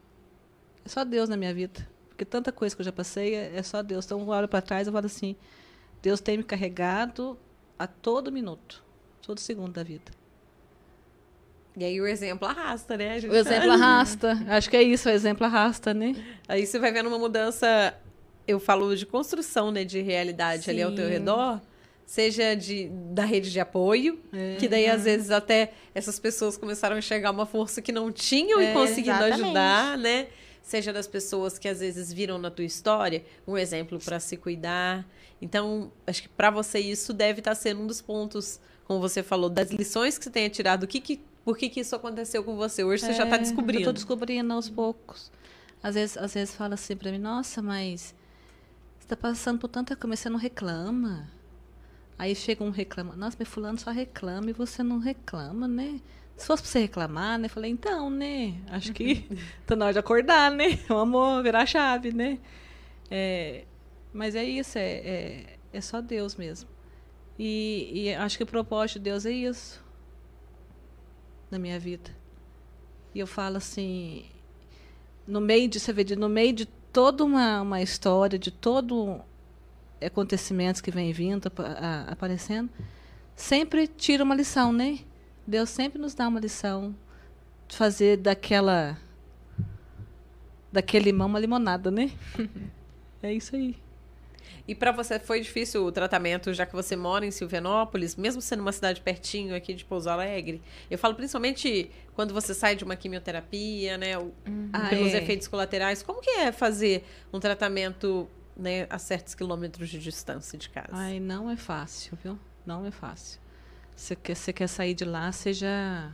É 0.86 0.90
só 0.90 1.04
Deus 1.04 1.28
na 1.28 1.36
minha 1.36 1.56
vida. 1.56 1.90
Porque 2.10 2.24
tanta 2.24 2.52
coisa 2.52 2.76
que 2.76 2.82
eu 2.84 2.86
já 2.86 2.92
passei 2.92 3.34
é, 3.34 3.56
é 3.56 3.64
só 3.64 3.82
Deus. 3.82 4.06
Então, 4.06 4.20
eu 4.20 4.28
olho 4.28 4.48
para 4.48 4.62
trás 4.62 4.88
e 4.88 4.92
falo 4.92 5.08
assim: 5.08 5.36
Deus 6.04 6.22
tem 6.22 6.38
me 6.38 6.44
carregado 6.44 7.36
a 7.80 7.88
todo 7.88 8.32
minuto, 8.32 8.84
todo 9.22 9.40
segundo 9.40 9.72
da 9.74 9.84
vida. 9.84 10.12
E 11.78 11.84
aí 11.86 12.02
o 12.02 12.06
exemplo 12.06 12.46
arrasta, 12.48 12.98
né? 12.98 13.20
O 13.30 13.34
exemplo 13.36 13.72
arrasta. 13.72 14.38
Acho 14.50 14.70
que 14.70 14.76
é 14.76 14.84
isso, 14.84 15.08
o 15.08 15.12
exemplo 15.12 15.46
arrasta, 15.46 15.94
né? 15.94 16.14
Aí 16.48 16.66
você 16.66 16.78
vai 16.78 16.92
vendo 16.92 17.08
uma 17.08 17.18
mudança, 17.18 17.96
eu 18.46 18.60
falo 18.60 18.94
de 18.98 19.06
construção, 19.06 19.72
né, 19.72 19.86
de 19.86 20.02
realidade 20.02 20.70
ali 20.70 20.82
ao 20.82 20.92
teu 20.92 21.06
Sim. 21.06 21.12
redor, 21.12 21.62
seja 22.06 22.54
de, 22.56 22.90
da 23.14 23.24
rede 23.24 23.50
de 23.52 23.60
apoio, 23.62 24.20
É. 24.34 24.58
que 24.60 24.68
daí 24.68 24.88
às 24.90 25.04
vezes 25.06 25.32
até 25.32 25.72
essas 25.96 26.20
pessoas 26.20 26.58
começaram 26.58 26.96
a 26.96 27.00
enxergar 27.00 27.32
uma 27.32 27.46
força 27.46 27.82
que 27.82 27.92
não 27.94 28.12
tinham 28.12 28.60
e 28.62 28.66
É, 28.66 28.74
conseguindo 28.74 29.12
exatamente. 29.12 29.44
ajudar, 29.44 29.98
né? 29.98 30.28
Seja 30.70 30.94
das 30.94 31.08
pessoas 31.08 31.58
que 31.58 31.68
às 31.68 31.80
vezes 31.80 32.14
viram 32.14 32.38
na 32.38 32.52
tua 32.52 32.64
história 32.64 33.26
um 33.48 33.58
exemplo 33.58 33.98
para 33.98 34.20
se 34.20 34.38
cuidar. 34.38 35.04
Então, 35.42 35.92
acho 36.06 36.22
que 36.22 36.30
para 36.30 36.52
você 36.52 36.78
isso 36.78 37.12
deve 37.12 37.40
estar 37.40 37.56
sendo 37.56 37.82
um 37.82 37.88
dos 37.88 38.04
pontos, 38.04 38.60
como 38.86 39.00
você 39.00 39.24
falou, 39.24 39.50
das 39.50 39.72
lições 39.72 40.20
que 40.20 40.26
você 40.26 40.30
tenha 40.30 40.48
tirado, 40.48 40.84
o 40.84 40.88
que 40.88 41.02
que, 41.02 41.20
por 41.44 41.58
que 41.58 41.70
que 41.70 41.80
isso 41.80 41.96
aconteceu 41.96 42.44
com 42.44 42.56
você? 42.56 42.84
Hoje 42.84 43.04
você 43.04 43.14
já 43.14 43.24
está 43.24 43.38
É, 43.38 43.40
descobrindo. 43.40 43.82
Eu 43.82 43.86
tô 43.86 43.94
descobrindo 43.94 44.54
aos 44.54 44.70
poucos. 44.70 45.32
Às 45.82 45.96
vezes, 45.96 46.16
às 46.16 46.36
vezes 46.36 46.54
fala 46.54 46.76
assim 46.76 46.96
para 46.96 47.12
mim, 47.12 47.18
nossa, 47.18 47.64
mas 47.64 48.14
você 49.00 49.08
tá 49.08 49.16
passando 49.18 49.58
por 49.58 49.70
tanta 49.70 49.96
coisa, 49.96 50.16
você 50.16 50.30
não 50.30 50.38
reclama. 50.38 51.32
Aí 52.16 52.36
chega 52.36 52.64
um 52.64 52.70
reclama, 52.70 53.16
nossa, 53.16 53.36
mas 53.40 53.48
fulano 53.48 53.80
só 53.80 53.90
reclama 53.90 54.52
e 54.52 54.54
você 54.54 54.84
não 54.84 55.00
reclama, 55.00 55.68
né? 55.68 56.00
Se 56.40 56.48
fosse 56.48 56.64
pra 56.64 56.72
você 56.72 56.80
reclamar, 56.80 57.38
né? 57.38 57.46
Eu 57.48 57.50
falei, 57.50 57.70
então, 57.72 58.10
né? 58.10 58.56
Acho 58.70 58.94
que 58.94 59.28
tá 59.68 59.76
na 59.76 59.86
hora 59.86 59.94
de 59.94 60.00
acordar, 60.00 60.50
né? 60.52 60.78
Vamos 60.88 61.44
virar 61.44 61.64
a 61.64 61.66
chave, 61.66 62.12
né? 62.14 62.40
É, 63.12 63.66
mas 64.14 64.36
é 64.36 64.44
isso, 64.44 64.78
é, 64.78 64.84
é, 64.92 65.46
é 65.74 65.82
só 65.82 66.02
Deus 66.02 66.36
mesmo. 66.36 66.70
E, 67.38 67.92
e 67.94 68.16
acho 68.16 68.38
que 68.38 68.44
o 68.44 68.48
propósito 68.48 69.00
de 69.00 69.06
Deus 69.06 69.26
é 69.26 69.32
isso 69.32 69.84
na 71.52 71.60
minha 71.60 71.80
vida. 71.80 72.10
E 73.14 73.20
eu 73.20 73.28
falo 73.28 73.58
assim, 73.58 74.26
no 75.28 75.42
meio 75.42 75.68
de, 75.68 75.80
você 75.80 75.92
vê, 75.94 76.04
de- 76.04 76.16
no 76.16 76.30
meio 76.30 76.54
de 76.54 76.66
toda 76.66 77.24
uma, 77.24 77.62
uma 77.62 77.82
história, 77.82 78.38
de 78.40 78.52
todo 78.52 79.22
acontecimentos 80.06 80.82
que 80.82 80.92
vem 80.92 81.12
vindo, 81.12 81.48
apa- 81.48 81.64
a- 81.80 82.12
aparecendo, 82.12 82.70
sempre 83.36 83.88
tira 83.88 84.24
uma 84.24 84.36
lição, 84.36 84.72
né? 84.72 85.00
Deus 85.50 85.70
sempre 85.72 86.00
nos 86.00 86.14
dá 86.14 86.28
uma 86.28 86.40
lição 86.40 86.96
de 87.68 87.76
fazer 87.76 88.18
daquela 88.18 88.98
daquele 90.72 91.06
limão 91.06 91.28
uma 91.28 91.40
limonada, 91.40 91.90
né? 91.90 92.12
é 93.24 93.34
isso 93.34 93.56
aí. 93.56 93.76
E 94.68 94.76
para 94.76 94.92
você 94.92 95.18
foi 95.20 95.42
difícil 95.42 95.84
o 95.84 95.92
tratamento, 95.92 96.54
já 96.54 96.66
que 96.68 96.74
você 96.76 96.96
mora 96.96 97.26
em 97.26 97.32
Silvianópolis, 97.32 98.16
mesmo 98.16 98.40
sendo 98.44 98.60
uma 98.60 98.72
cidade 98.72 99.02
pertinho 99.02 99.56
aqui 99.56 99.74
de 99.74 99.84
Pouso 99.84 100.08
Alegre? 100.08 100.62
Eu 100.92 101.00
falo 101.00 101.16
principalmente 101.16 101.90
quando 102.14 102.32
você 102.32 102.54
sai 102.54 102.76
de 102.76 102.84
uma 102.84 102.96
quimioterapia, 102.96 103.98
né? 103.98 104.20
o- 104.20 104.32
Ah, 104.72 104.90
pelos 104.90 105.12
é. 105.16 105.18
efeitos 105.18 105.48
colaterais. 105.48 106.04
Como 106.04 106.22
que 106.22 106.30
é 106.30 106.52
fazer 106.52 107.04
um 107.34 107.40
tratamento 107.40 108.30
né, 108.56 108.86
a 108.92 109.00
certos 109.00 109.34
quilômetros 109.34 109.90
de 109.90 109.98
distância 109.98 110.60
de 110.60 110.70
casa? 110.70 110.90
Ai, 110.92 111.20
não 111.20 111.50
é 111.50 111.56
fácil, 111.58 112.16
viu? 112.24 112.38
Não 112.64 112.86
é 112.86 112.92
fácil. 112.92 113.40
Você 114.00 114.16
quer, 114.16 114.34
você 114.34 114.54
quer 114.54 114.68
sair 114.68 114.94
de 114.94 115.04
lá, 115.04 115.30
você 115.30 115.52
já. 115.52 116.10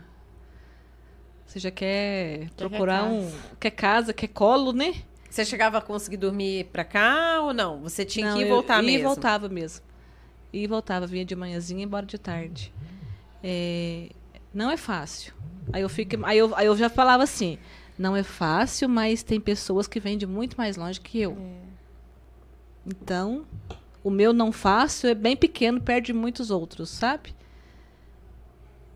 Você 1.46 1.60
já 1.60 1.70
quer 1.70 2.50
procurar 2.58 3.04
casa. 3.04 3.14
um. 3.14 3.32
Quer 3.60 3.70
casa, 3.70 4.12
quer 4.12 4.28
colo, 4.30 4.74
né? 4.74 4.96
Você 5.30 5.46
chegava 5.46 5.78
a 5.78 5.82
conseguir 5.82 6.18
dormir 6.18 6.66
pra 6.74 6.84
cá 6.84 7.42
ou 7.44 7.54
não? 7.54 7.82
Você 7.82 8.04
tinha 8.04 8.26
Não, 8.26 8.34
que 8.38 8.40
ir 8.42 8.46
e 8.46 8.50
eu- 8.50 8.56
voltar 8.56 8.78
ia 8.84 8.88
mesmo? 8.88 9.00
E 9.00 9.04
voltava 9.04 9.48
mesmo. 9.50 9.86
E 10.52 10.66
voltava, 10.66 11.06
vinha 11.06 11.24
de 11.24 11.36
manhãzinha 11.36 11.82
e 11.82 11.84
embora 11.86 12.08
de 12.08 12.18
tarde. 12.18 12.74
É, 13.44 14.10
não 14.52 14.72
é 14.72 14.78
fácil. 14.78 15.32
Aí 15.72 15.84
eu, 15.84 15.90
fico, 15.90 16.26
aí, 16.26 16.40
eu, 16.40 16.56
aí 16.56 16.66
eu 16.66 16.76
já 16.76 16.90
falava 16.90 17.22
assim: 17.22 17.60
não 18.00 18.16
é 18.16 18.24
fácil, 18.24 18.90
mas 18.90 19.22
tem 19.22 19.40
pessoas 19.40 19.86
que 19.88 20.00
vêm 20.00 20.18
de 20.18 20.26
muito 20.26 20.58
mais 20.58 20.76
longe 20.76 21.00
que 21.00 21.20
eu. 21.22 21.38
Então, 22.84 23.46
o 24.04 24.10
meu 24.10 24.34
não 24.34 24.52
fácil 24.52 25.08
é 25.08 25.14
bem 25.14 25.38
pequeno, 25.38 25.80
perto 25.80 26.08
de 26.08 26.14
muitos 26.14 26.50
outros, 26.50 26.90
sabe? 26.90 27.36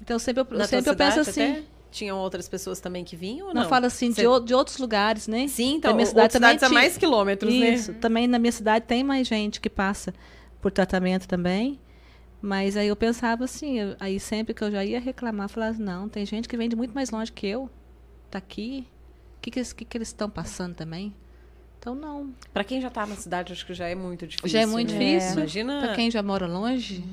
Então, 0.10 0.18
sempre 0.18 0.42
eu, 0.42 0.58
Na 0.58 0.66
sempre 0.66 0.90
eu 0.90 0.96
penso 0.96 1.20
assim. 1.20 1.44
até? 1.52 1.64
Tinham 1.92 2.18
outras 2.18 2.50
pessoas 2.50 2.80
também 2.80 3.04
que 3.04 3.16
vinham 3.16 3.50
ou 3.50 3.54
Não, 3.54 3.62
não? 3.62 3.70
falo 3.70 3.86
assim, 3.86 4.12
Você- 4.12 4.22
de, 4.22 4.28
o- 4.28 4.40
de 4.40 4.56
outros 4.56 4.78
lugares, 4.80 5.28
né? 5.28 5.48
Sim, 5.48 5.76
então, 5.76 5.92
Da 5.92 5.96
minha 5.96 6.06
cidade 6.08 6.34
também 6.34 6.50
cidades 6.50 6.64
a 6.64 6.68
tinha- 6.68 6.80
mais 6.80 6.98
quilômetros, 6.98 7.54
Isso. 7.54 7.92
né? 7.92 7.98
Também 8.02 8.28
na 8.28 8.40
minha 8.40 8.52
cidade 8.52 8.86
tem 8.88 9.04
mais 9.04 9.28
gente 9.28 9.62
que 9.62 9.70
passa 9.70 10.12
por 10.60 10.72
tratamento 10.72 11.28
também. 11.28 11.80
Mas 12.42 12.76
aí 12.76 12.88
eu 12.88 12.96
pensava 12.96 13.44
assim, 13.44 13.80
eu- 13.80 13.96
aí 14.00 14.20
sempre 14.20 14.52
que 14.56 14.64
eu 14.64 14.72
já 14.72 14.84
ia 14.84 15.00
reclamar, 15.00 15.46
eu 15.46 15.50
falava, 15.50 15.78
não, 15.78 16.10
tem 16.10 16.26
gente 16.26 16.50
que 16.50 16.58
vem 16.58 16.68
de 16.70 16.76
muito 16.76 16.94
mais 16.96 17.12
longe 17.12 17.32
que 17.32 17.46
eu. 17.46 17.70
Tá 18.32 18.40
aqui. 18.40 18.88
O 19.38 19.42
que, 19.42 19.52
que, 19.52 19.60
eles- 19.60 19.74
que, 19.74 19.86
eles 19.98 20.08
estão 20.08 20.28
passando 20.28 20.74
também? 20.74 21.14
Então, 21.78 21.94
não. 21.94 22.34
Pra 22.52 22.64
quem 22.64 22.82
já 22.82 22.90
tá 22.90 23.06
na 23.06 23.16
cidade, 23.16 23.54
acho 23.54 23.64
que 23.66 23.74
já 23.76 23.88
é 23.88 23.94
muito 23.96 24.26
difícil. 24.26 24.50
Já 24.50 24.62
é 24.62 24.66
muito 24.66 24.92
né? 24.92 24.98
difícil. 25.00 25.34
Imagina. 25.38 25.80
Pra 25.82 25.94
quem 25.96 26.10
já 26.10 26.22
mora 26.24 26.48
longe, 26.48 27.04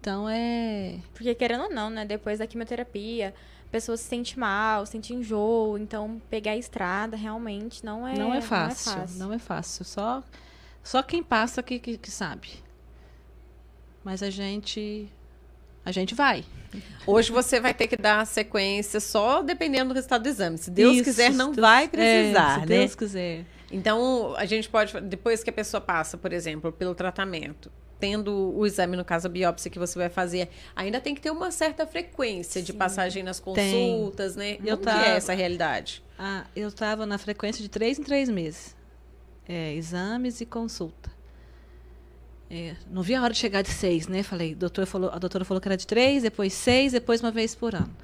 então 0.00 0.28
é. 0.28 0.96
Porque 1.14 1.34
querendo 1.34 1.64
ou 1.64 1.70
não, 1.70 1.90
né? 1.90 2.04
Depois 2.04 2.38
da 2.38 2.46
quimioterapia, 2.46 3.34
a 3.66 3.70
pessoa 3.70 3.96
se 3.96 4.04
sente 4.04 4.38
mal, 4.38 4.86
sente 4.86 5.14
enjoo. 5.14 5.76
Então, 5.78 6.20
pegar 6.30 6.52
a 6.52 6.56
estrada 6.56 7.16
realmente 7.16 7.84
não 7.84 8.06
é, 8.08 8.16
não 8.18 8.34
é 8.34 8.40
fácil. 8.40 8.92
Não 8.92 8.98
é 8.98 9.00
fácil. 9.06 9.18
Não 9.18 9.32
é 9.32 9.38
fácil. 9.38 9.84
Só, 9.84 10.22
só 10.82 11.02
quem 11.02 11.22
passa 11.22 11.62
que, 11.62 11.78
que, 11.78 11.98
que 11.98 12.10
sabe. 12.10 12.48
Mas 14.02 14.22
a 14.22 14.30
gente. 14.30 15.08
A 15.84 15.92
gente 15.92 16.14
vai. 16.14 16.44
Hoje 17.06 17.32
você 17.32 17.58
vai 17.58 17.72
ter 17.74 17.86
que 17.86 17.96
dar 17.96 18.20
a 18.20 18.24
sequência 18.24 19.00
só 19.00 19.42
dependendo 19.42 19.88
do 19.88 19.94
resultado 19.94 20.22
do 20.22 20.28
exame. 20.28 20.56
Se 20.58 20.70
Deus 20.70 20.94
Isso, 20.96 21.04
quiser, 21.04 21.30
não 21.32 21.54
se- 21.54 21.60
vai 21.60 21.84
é, 21.84 21.88
precisar, 21.88 22.54
se 22.54 22.60
né? 22.60 22.66
Deus 22.66 22.94
quiser. 22.94 23.44
Então, 23.72 24.34
a 24.36 24.44
gente 24.44 24.68
pode, 24.68 24.98
depois 25.00 25.42
que 25.42 25.50
a 25.50 25.52
pessoa 25.52 25.80
passa, 25.80 26.18
por 26.18 26.32
exemplo, 26.32 26.70
pelo 26.70 26.94
tratamento, 26.94 27.70
tendo 28.00 28.56
o 28.56 28.66
exame, 28.66 28.96
no 28.96 29.04
caso 29.04 29.26
a 29.26 29.30
biópsia 29.30 29.70
que 29.70 29.78
você 29.78 29.98
vai 29.98 30.08
fazer, 30.08 30.48
ainda 30.74 30.98
tem 31.00 31.14
que 31.14 31.20
ter 31.20 31.30
uma 31.30 31.50
certa 31.50 31.86
frequência 31.86 32.62
de 32.62 32.72
passagem 32.72 33.22
nas 33.22 33.38
consultas, 33.38 34.34
né? 34.34 34.54
Eu 34.54 34.76
Como 34.76 34.78
que 34.78 34.84
tava- 34.84 35.04
é 35.06 35.10
essa 35.16 35.34
realidade? 35.34 36.02
Ah, 36.18 36.46
eu 36.56 36.68
estava 36.68 37.04
na 37.06 37.18
frequência 37.18 37.62
de 37.62 37.68
três 37.68 37.98
em 37.98 38.02
três 38.02 38.28
meses. 38.28 38.74
É, 39.48 39.74
exames 39.74 40.40
e 40.40 40.46
consulta. 40.46 41.10
É, 42.50 42.74
não 42.90 43.02
vi 43.02 43.14
a 43.14 43.22
hora 43.22 43.32
de 43.32 43.38
chegar 43.38 43.62
de 43.62 43.68
seis, 43.70 44.08
né? 44.08 44.22
Falei, 44.22 44.54
doutor 44.54 44.84
falou, 44.86 45.10
a 45.10 45.18
doutora 45.18 45.44
falou 45.44 45.60
que 45.60 45.68
era 45.68 45.76
de 45.76 45.86
três, 45.86 46.22
depois 46.22 46.52
seis, 46.52 46.92
depois 46.92 47.20
uma 47.20 47.30
vez 47.30 47.54
por 47.54 47.74
ano. 47.74 47.94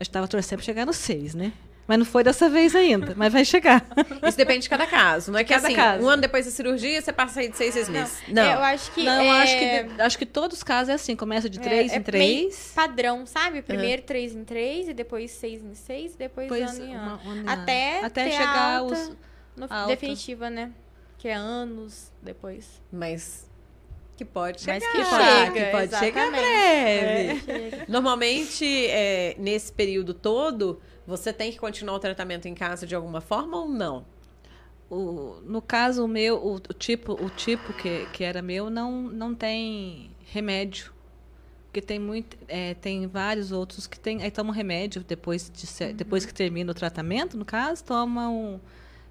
Eu 0.00 0.02
estava 0.02 0.26
torcendo 0.26 0.58
para 0.58 0.64
chegar 0.64 0.86
no 0.86 0.92
seis, 0.94 1.34
né? 1.34 1.52
Mas 1.86 1.98
não 1.98 2.04
foi 2.06 2.22
dessa 2.22 2.48
vez 2.48 2.76
ainda, 2.76 3.12
mas 3.16 3.32
vai 3.32 3.44
chegar. 3.44 3.84
Isso 4.26 4.36
depende 4.36 4.60
de 4.60 4.68
cada 4.68 4.86
caso. 4.86 5.32
Não 5.32 5.38
é 5.38 5.44
que 5.44 5.52
Cada 5.52 5.66
assim, 5.66 5.74
caso. 5.76 6.04
um 6.04 6.08
ano 6.08 6.22
depois 6.22 6.44
da 6.46 6.50
cirurgia, 6.52 7.02
você 7.02 7.12
passa 7.12 7.40
aí 7.40 7.48
de 7.48 7.56
seis, 7.56 7.74
seis 7.74 7.88
meses. 7.88 8.18
Eu 8.28 8.34
Não. 8.34 8.62
acho 8.62 8.92
que 8.92 9.02
não, 9.02 9.20
é... 9.20 9.30
acho, 9.42 9.58
que, 9.58 10.02
acho 10.02 10.18
que 10.18 10.26
todos 10.26 10.58
os 10.58 10.62
casos 10.62 10.90
é 10.90 10.92
assim, 10.94 11.16
começa 11.16 11.50
de 11.50 11.58
é- 11.58 11.62
três 11.62 11.92
é 11.92 11.96
em 11.96 11.98
meio 11.98 12.04
três. 12.04 12.72
padrão, 12.74 13.26
sabe? 13.26 13.62
Primeiro 13.62 14.02
três 14.02 14.32
em 14.34 14.44
três, 14.44 14.88
e 14.88 14.94
depois 14.94 15.32
seis 15.32 15.60
em 15.62 15.74
seis, 15.74 16.14
e 16.14 16.18
depois 16.18 16.48
depois 16.48 16.70
ano 16.78 16.84
em 16.86 16.94
ano. 16.94 17.20
uma- 17.24 17.32
um 17.32 17.36
em 17.36 17.48
Até 17.48 17.96
ano. 17.98 18.06
Até 18.06 18.30
chegar 18.30 18.76
alta 18.78 18.94
os. 18.94 19.08
No, 19.56 19.66
alta. 19.68 19.86
definitiva, 19.88 20.48
né? 20.48 20.70
Que 21.18 21.28
é 21.28 21.34
anos 21.34 22.12
depois. 22.22 22.80
Mas 22.92 23.50
que 24.16 24.24
pode 24.24 24.60
chegar. 24.60 24.78
Mas 24.80 24.84
que 24.92 24.98
que 24.98 25.04
chega, 25.56 25.70
pode 25.72 25.98
chegar 25.98 26.30
breve. 26.30 27.40
Chega. 27.40 27.84
Normalmente, 27.88 28.86
é, 28.86 29.34
nesse 29.38 29.72
período 29.72 30.14
todo, 30.14 30.80
você 31.06 31.32
tem 31.32 31.50
que 31.52 31.58
continuar 31.58 31.94
o 31.96 31.98
tratamento 32.00 32.46
em 32.46 32.54
casa 32.54 32.86
de 32.86 32.94
alguma 32.94 33.20
forma 33.20 33.56
ou 33.58 33.68
não? 33.68 34.04
O, 34.90 35.40
no 35.44 35.62
caso 35.62 36.04
o 36.04 36.08
meu, 36.08 36.36
o, 36.36 36.54
o 36.56 36.60
tipo, 36.74 37.12
o 37.14 37.30
tipo 37.30 37.72
que, 37.74 38.06
que 38.12 38.24
era 38.24 38.42
meu 38.42 38.68
não, 38.70 39.02
não 39.04 39.34
tem 39.34 40.10
remédio. 40.26 40.92
Porque 41.66 41.80
tem 41.82 41.98
muito, 41.98 42.36
é, 42.48 42.74
tem 42.74 43.06
vários 43.06 43.52
outros 43.52 43.86
que 43.86 43.98
tem, 43.98 44.22
aí 44.22 44.30
tomam 44.30 44.52
remédio 44.52 45.02
depois 45.04 45.50
de 45.50 45.66
se- 45.66 45.92
depois 45.94 46.26
que 46.26 46.34
termina 46.34 46.70
o 46.72 46.74
tratamento, 46.74 47.36
no 47.36 47.44
caso, 47.46 47.82
toma 47.84 48.28
um 48.28 48.60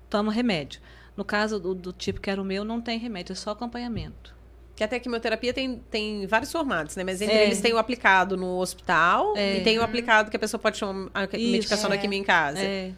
toma 0.10 0.32
remédio. 0.32 0.82
No 1.18 1.26
caso 1.26 1.60
do, 1.60 1.74
do 1.76 1.94
tipo 1.94 2.22
que 2.22 2.30
era 2.30 2.42
o 2.42 2.46
meu, 2.46 2.64
não 2.66 2.82
tem 2.82 3.00
remédio, 3.00 3.34
é 3.34 3.36
só 3.36 3.52
acompanhamento. 3.52 4.36
Que 4.82 4.86
até 4.86 4.96
a 4.96 5.00
quimioterapia 5.00 5.54
tem, 5.54 5.78
tem 5.92 6.26
vários 6.26 6.52
formatos, 6.52 6.96
né? 6.96 7.04
Mas 7.04 7.22
entre 7.22 7.36
É. 7.36 7.44
eles 7.46 7.62
tem 7.62 7.72
o 7.72 7.78
aplicado 7.78 8.36
no 8.36 8.58
hospital 8.58 9.38
É. 9.38 9.58
e 9.60 9.64
tem 9.64 9.78
o 9.78 9.84
aplicado 9.84 10.32
que 10.32 10.36
a 10.36 10.40
pessoa 10.40 10.60
pode 10.60 10.80
tomar 10.80 11.08
a 11.14 11.28
medicação 11.38 11.88
da 11.88 11.96
É. 11.96 11.98
quimio 12.00 12.18
em 12.18 12.24
casa. 12.24 12.58
É, 12.60 12.92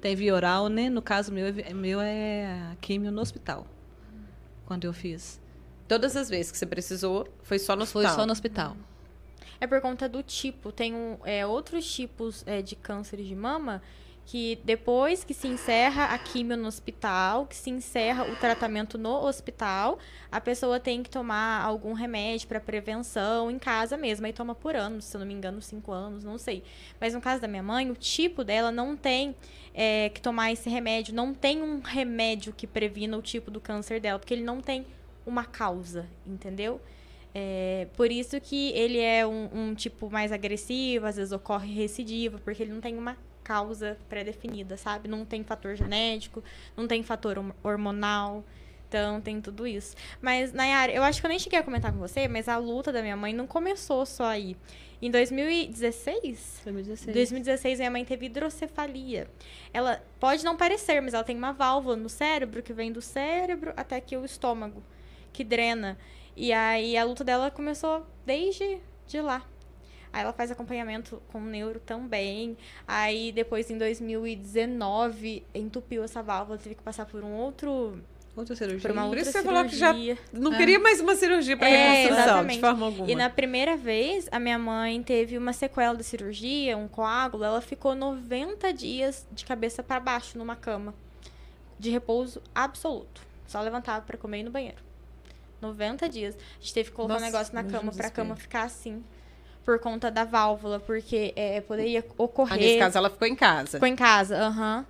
tem 0.00 0.16
via 0.16 0.34
oral, 0.34 0.68
né? 0.70 0.88
No 0.88 1.02
caso 1.02 1.30
meu, 1.30 1.46
é 1.48 1.74
meu 1.74 2.00
é 2.00 2.70
a 2.72 2.76
químio 2.80 3.12
no 3.12 3.20
hospital. 3.20 3.66
Quando 4.64 4.84
eu 4.86 4.94
fiz. 4.94 5.38
Todas 5.86 6.16
as 6.16 6.30
vezes 6.30 6.50
que 6.50 6.56
você 6.56 6.64
precisou, 6.64 7.28
foi 7.42 7.58
só 7.58 7.76
no 7.76 7.84
Foi 7.84 8.00
hospital. 8.00 8.16
só 8.22 8.24
no 8.26 8.32
hospital. 8.32 8.74
É 9.60 9.66
por 9.66 9.78
conta 9.82 10.08
do 10.08 10.22
tipo. 10.22 10.72
Tem 10.72 10.94
um, 10.94 11.18
é, 11.22 11.44
outros 11.44 11.86
tipos 11.94 12.44
é, 12.46 12.62
de 12.62 12.74
cânceres 12.74 13.26
de 13.26 13.36
mama 13.36 13.82
que 14.26 14.58
depois 14.64 15.22
que 15.22 15.32
se 15.32 15.46
encerra 15.46 16.06
a 16.06 16.18
quimio 16.18 16.56
no 16.56 16.66
hospital, 16.66 17.46
que 17.46 17.54
se 17.54 17.70
encerra 17.70 18.24
o 18.24 18.34
tratamento 18.34 18.98
no 18.98 19.24
hospital, 19.24 20.00
a 20.32 20.40
pessoa 20.40 20.80
tem 20.80 21.00
que 21.00 21.08
tomar 21.08 21.62
algum 21.62 21.92
remédio 21.92 22.48
para 22.48 22.58
prevenção 22.58 23.48
em 23.48 23.58
casa 23.58 23.96
mesmo. 23.96 24.26
Aí 24.26 24.32
toma 24.32 24.52
por 24.52 24.74
anos, 24.74 25.04
se 25.04 25.16
eu 25.16 25.20
não 25.20 25.26
me 25.26 25.32
engano, 25.32 25.62
cinco 25.62 25.92
anos, 25.92 26.24
não 26.24 26.38
sei. 26.38 26.64
Mas 27.00 27.14
no 27.14 27.20
caso 27.20 27.40
da 27.40 27.46
minha 27.46 27.62
mãe, 27.62 27.88
o 27.88 27.94
tipo 27.94 28.42
dela 28.42 28.72
não 28.72 28.96
tem 28.96 29.34
é, 29.72 30.08
que 30.08 30.20
tomar 30.20 30.50
esse 30.50 30.68
remédio, 30.68 31.14
não 31.14 31.32
tem 31.32 31.62
um 31.62 31.78
remédio 31.78 32.52
que 32.52 32.66
previna 32.66 33.16
o 33.16 33.22
tipo 33.22 33.48
do 33.48 33.60
câncer 33.60 34.00
dela, 34.00 34.18
porque 34.18 34.34
ele 34.34 34.44
não 34.44 34.60
tem 34.60 34.84
uma 35.24 35.44
causa, 35.44 36.08
entendeu? 36.26 36.80
É, 37.32 37.86
por 37.96 38.10
isso 38.10 38.40
que 38.40 38.70
ele 38.72 38.98
é 38.98 39.24
um, 39.24 39.48
um 39.52 39.74
tipo 39.74 40.10
mais 40.10 40.32
agressivo, 40.32 41.06
às 41.06 41.16
vezes 41.16 41.30
ocorre 41.32 41.72
recidiva, 41.72 42.40
porque 42.42 42.64
ele 42.64 42.72
não 42.72 42.80
tem 42.80 42.98
uma 42.98 43.16
causa 43.46 43.96
pré-definida, 44.08 44.76
sabe? 44.76 45.06
Não 45.06 45.24
tem 45.24 45.44
fator 45.44 45.76
genético, 45.76 46.42
não 46.76 46.88
tem 46.88 47.04
fator 47.04 47.38
hormonal, 47.62 48.44
então 48.88 49.20
tem 49.20 49.40
tudo 49.40 49.68
isso. 49.68 49.94
Mas, 50.20 50.52
Nayara, 50.52 50.90
eu 50.90 51.04
acho 51.04 51.20
que 51.20 51.26
eu 51.26 51.28
nem 51.28 51.38
cheguei 51.38 51.60
a 51.60 51.62
comentar 51.62 51.92
com 51.92 51.98
você, 51.98 52.26
mas 52.26 52.48
a 52.48 52.56
luta 52.56 52.92
da 52.92 53.02
minha 53.02 53.16
mãe 53.16 53.32
não 53.32 53.46
começou 53.46 54.04
só 54.04 54.24
aí. 54.24 54.56
Em 55.00 55.10
2016, 55.12 56.62
2016. 56.64 57.08
em 57.08 57.12
2016, 57.12 57.78
minha 57.78 57.90
mãe 57.90 58.04
teve 58.04 58.26
hidrocefalia. 58.26 59.28
Ela 59.72 60.02
pode 60.18 60.44
não 60.44 60.56
parecer, 60.56 61.00
mas 61.00 61.14
ela 61.14 61.22
tem 61.22 61.36
uma 61.36 61.52
válvula 61.52 61.94
no 61.94 62.08
cérebro 62.08 62.64
que 62.64 62.72
vem 62.72 62.90
do 62.90 63.00
cérebro 63.00 63.72
até 63.76 63.94
aqui 63.94 64.16
o 64.16 64.24
estômago, 64.24 64.82
que 65.32 65.44
drena. 65.44 65.96
E 66.34 66.52
aí 66.52 66.96
a 66.96 67.04
luta 67.04 67.22
dela 67.22 67.48
começou 67.48 68.04
desde 68.24 68.80
de 69.06 69.20
lá. 69.20 69.46
Aí 70.12 70.22
ela 70.22 70.32
faz 70.32 70.50
acompanhamento 70.50 71.22
com 71.32 71.38
o 71.38 71.44
neuro 71.44 71.80
também. 71.80 72.56
Aí 72.86 73.32
depois, 73.32 73.70
em 73.70 73.76
2019, 73.78 75.44
entupiu 75.54 76.02
essa 76.04 76.22
válvula, 76.22 76.58
teve 76.58 76.74
que 76.74 76.82
passar 76.82 77.06
por 77.06 77.22
um 77.22 77.32
outro. 77.32 78.00
Outra 78.34 78.54
cirurgia. 78.54 78.80
Por 78.82 78.90
uma 78.90 79.02
Por 79.02 79.06
outra 79.08 79.20
isso 79.22 79.32
você 79.32 79.42
falou 79.42 79.64
que 79.64 79.74
já 79.76 79.92
cirurgia. 79.92 80.18
Não 80.30 80.52
Ah. 80.52 80.56
queria 80.58 80.78
mais 80.78 81.00
uma 81.00 81.14
cirurgia 81.16 81.56
para 81.56 81.68
É, 81.70 81.72
reconstrução, 82.02 82.16
de 82.16 82.22
exatamente. 82.22 82.60
forma 82.60 82.86
alguma. 82.86 83.10
E 83.10 83.14
na 83.14 83.30
primeira 83.30 83.76
vez, 83.78 84.28
a 84.30 84.38
minha 84.38 84.58
mãe 84.58 85.02
teve 85.02 85.38
uma 85.38 85.54
sequela 85.54 85.94
da 85.94 86.02
cirurgia, 86.02 86.76
um 86.76 86.86
coágulo. 86.86 87.44
Ela 87.44 87.62
ficou 87.62 87.94
90 87.94 88.74
dias 88.74 89.26
de 89.32 89.42
cabeça 89.46 89.82
para 89.82 89.98
baixo 90.00 90.36
numa 90.36 90.54
cama, 90.54 90.92
de 91.78 91.88
repouso 91.88 92.42
absoluto. 92.54 93.22
Só 93.46 93.58
levantava 93.62 94.04
para 94.04 94.18
comer 94.18 94.38
e 94.38 94.40
ir 94.40 94.44
no 94.44 94.50
banheiro. 94.50 94.84
90 95.62 96.06
dias. 96.06 96.34
A 96.36 96.60
gente 96.60 96.74
teve 96.74 96.90
que 96.90 96.94
colocar 96.96 97.14
Nossa, 97.14 97.24
um 97.24 97.28
negócio 97.32 97.54
na 97.54 97.62
cama 97.64 97.80
pra 97.84 97.90
desespero. 97.90 98.12
cama 98.14 98.36
ficar 98.36 98.64
assim. 98.64 99.02
Por 99.66 99.78
conta 99.80 100.10
da 100.10 100.24
válvula, 100.24 100.78
porque 100.80 101.32
é, 101.36 101.60
poderia 101.60 102.02
Ah, 102.08 102.12
ocorrer. 102.16 102.58
nesse 102.58 102.78
caso, 102.78 102.96
ela 102.96 103.10
ficou 103.10 103.26
em 103.28 103.34
casa. 103.34 103.72
Ficou 103.72 103.88
em 103.88 103.96
casa, 103.96 104.38
aham. 104.38 104.86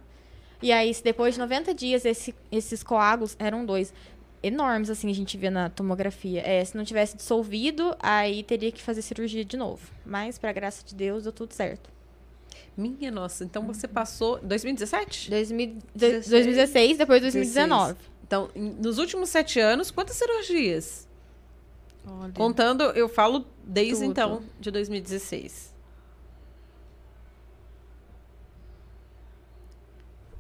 E 0.63 0.71
aí, 0.71 0.95
depois 1.03 1.35
de 1.35 1.41
90 1.41 1.75
dias, 1.75 2.05
esse- 2.05 2.35
esses 2.53 2.83
coágulos 2.83 3.35
eram 3.39 3.65
dois. 3.67 3.93
Enormes, 4.43 4.91
assim, 4.91 5.11
a 5.11 5.15
gente 5.15 5.37
via 5.39 5.51
na 5.51 5.69
tomografia. 5.71 6.43
É, 6.47 6.63
se 6.65 6.77
não 6.77 6.85
tivesse 6.85 7.17
dissolvido, 7.17 7.97
aí 7.99 8.43
teria 8.43 8.71
que 8.71 8.83
fazer 8.83 9.01
cirurgia 9.03 9.45
de 9.45 9.57
novo. 9.57 9.81
Mas, 10.05 10.37
pra 10.39 10.53
graça 10.53 10.85
de 10.85 10.95
Deus, 10.95 11.25
deu 11.25 11.33
tudo 11.33 11.53
certo. 11.55 11.91
Minha 12.77 13.11
nossa, 13.11 13.45
então 13.45 13.63
você 13.67 13.89
passou. 13.89 14.39
2017? 14.43 15.31
2000 15.31 15.79
16. 15.95 16.29
2016, 16.29 16.99
depois 16.99 17.23
2019. 17.23 17.97
Então, 18.27 18.51
em- 18.55 18.75
nos 18.79 18.99
últimos 18.99 19.31
sete 19.31 19.59
anos, 19.59 19.91
quantas 19.91 20.17
cirurgias? 20.17 21.06
Olha. 22.07 22.33
Contando, 22.33 22.85
eu 22.85 23.09
falo 23.09 23.45
desde 23.65 23.95
Tudo. 23.95 24.11
então, 24.11 24.43
de 24.61 24.71
2016. 24.71 25.76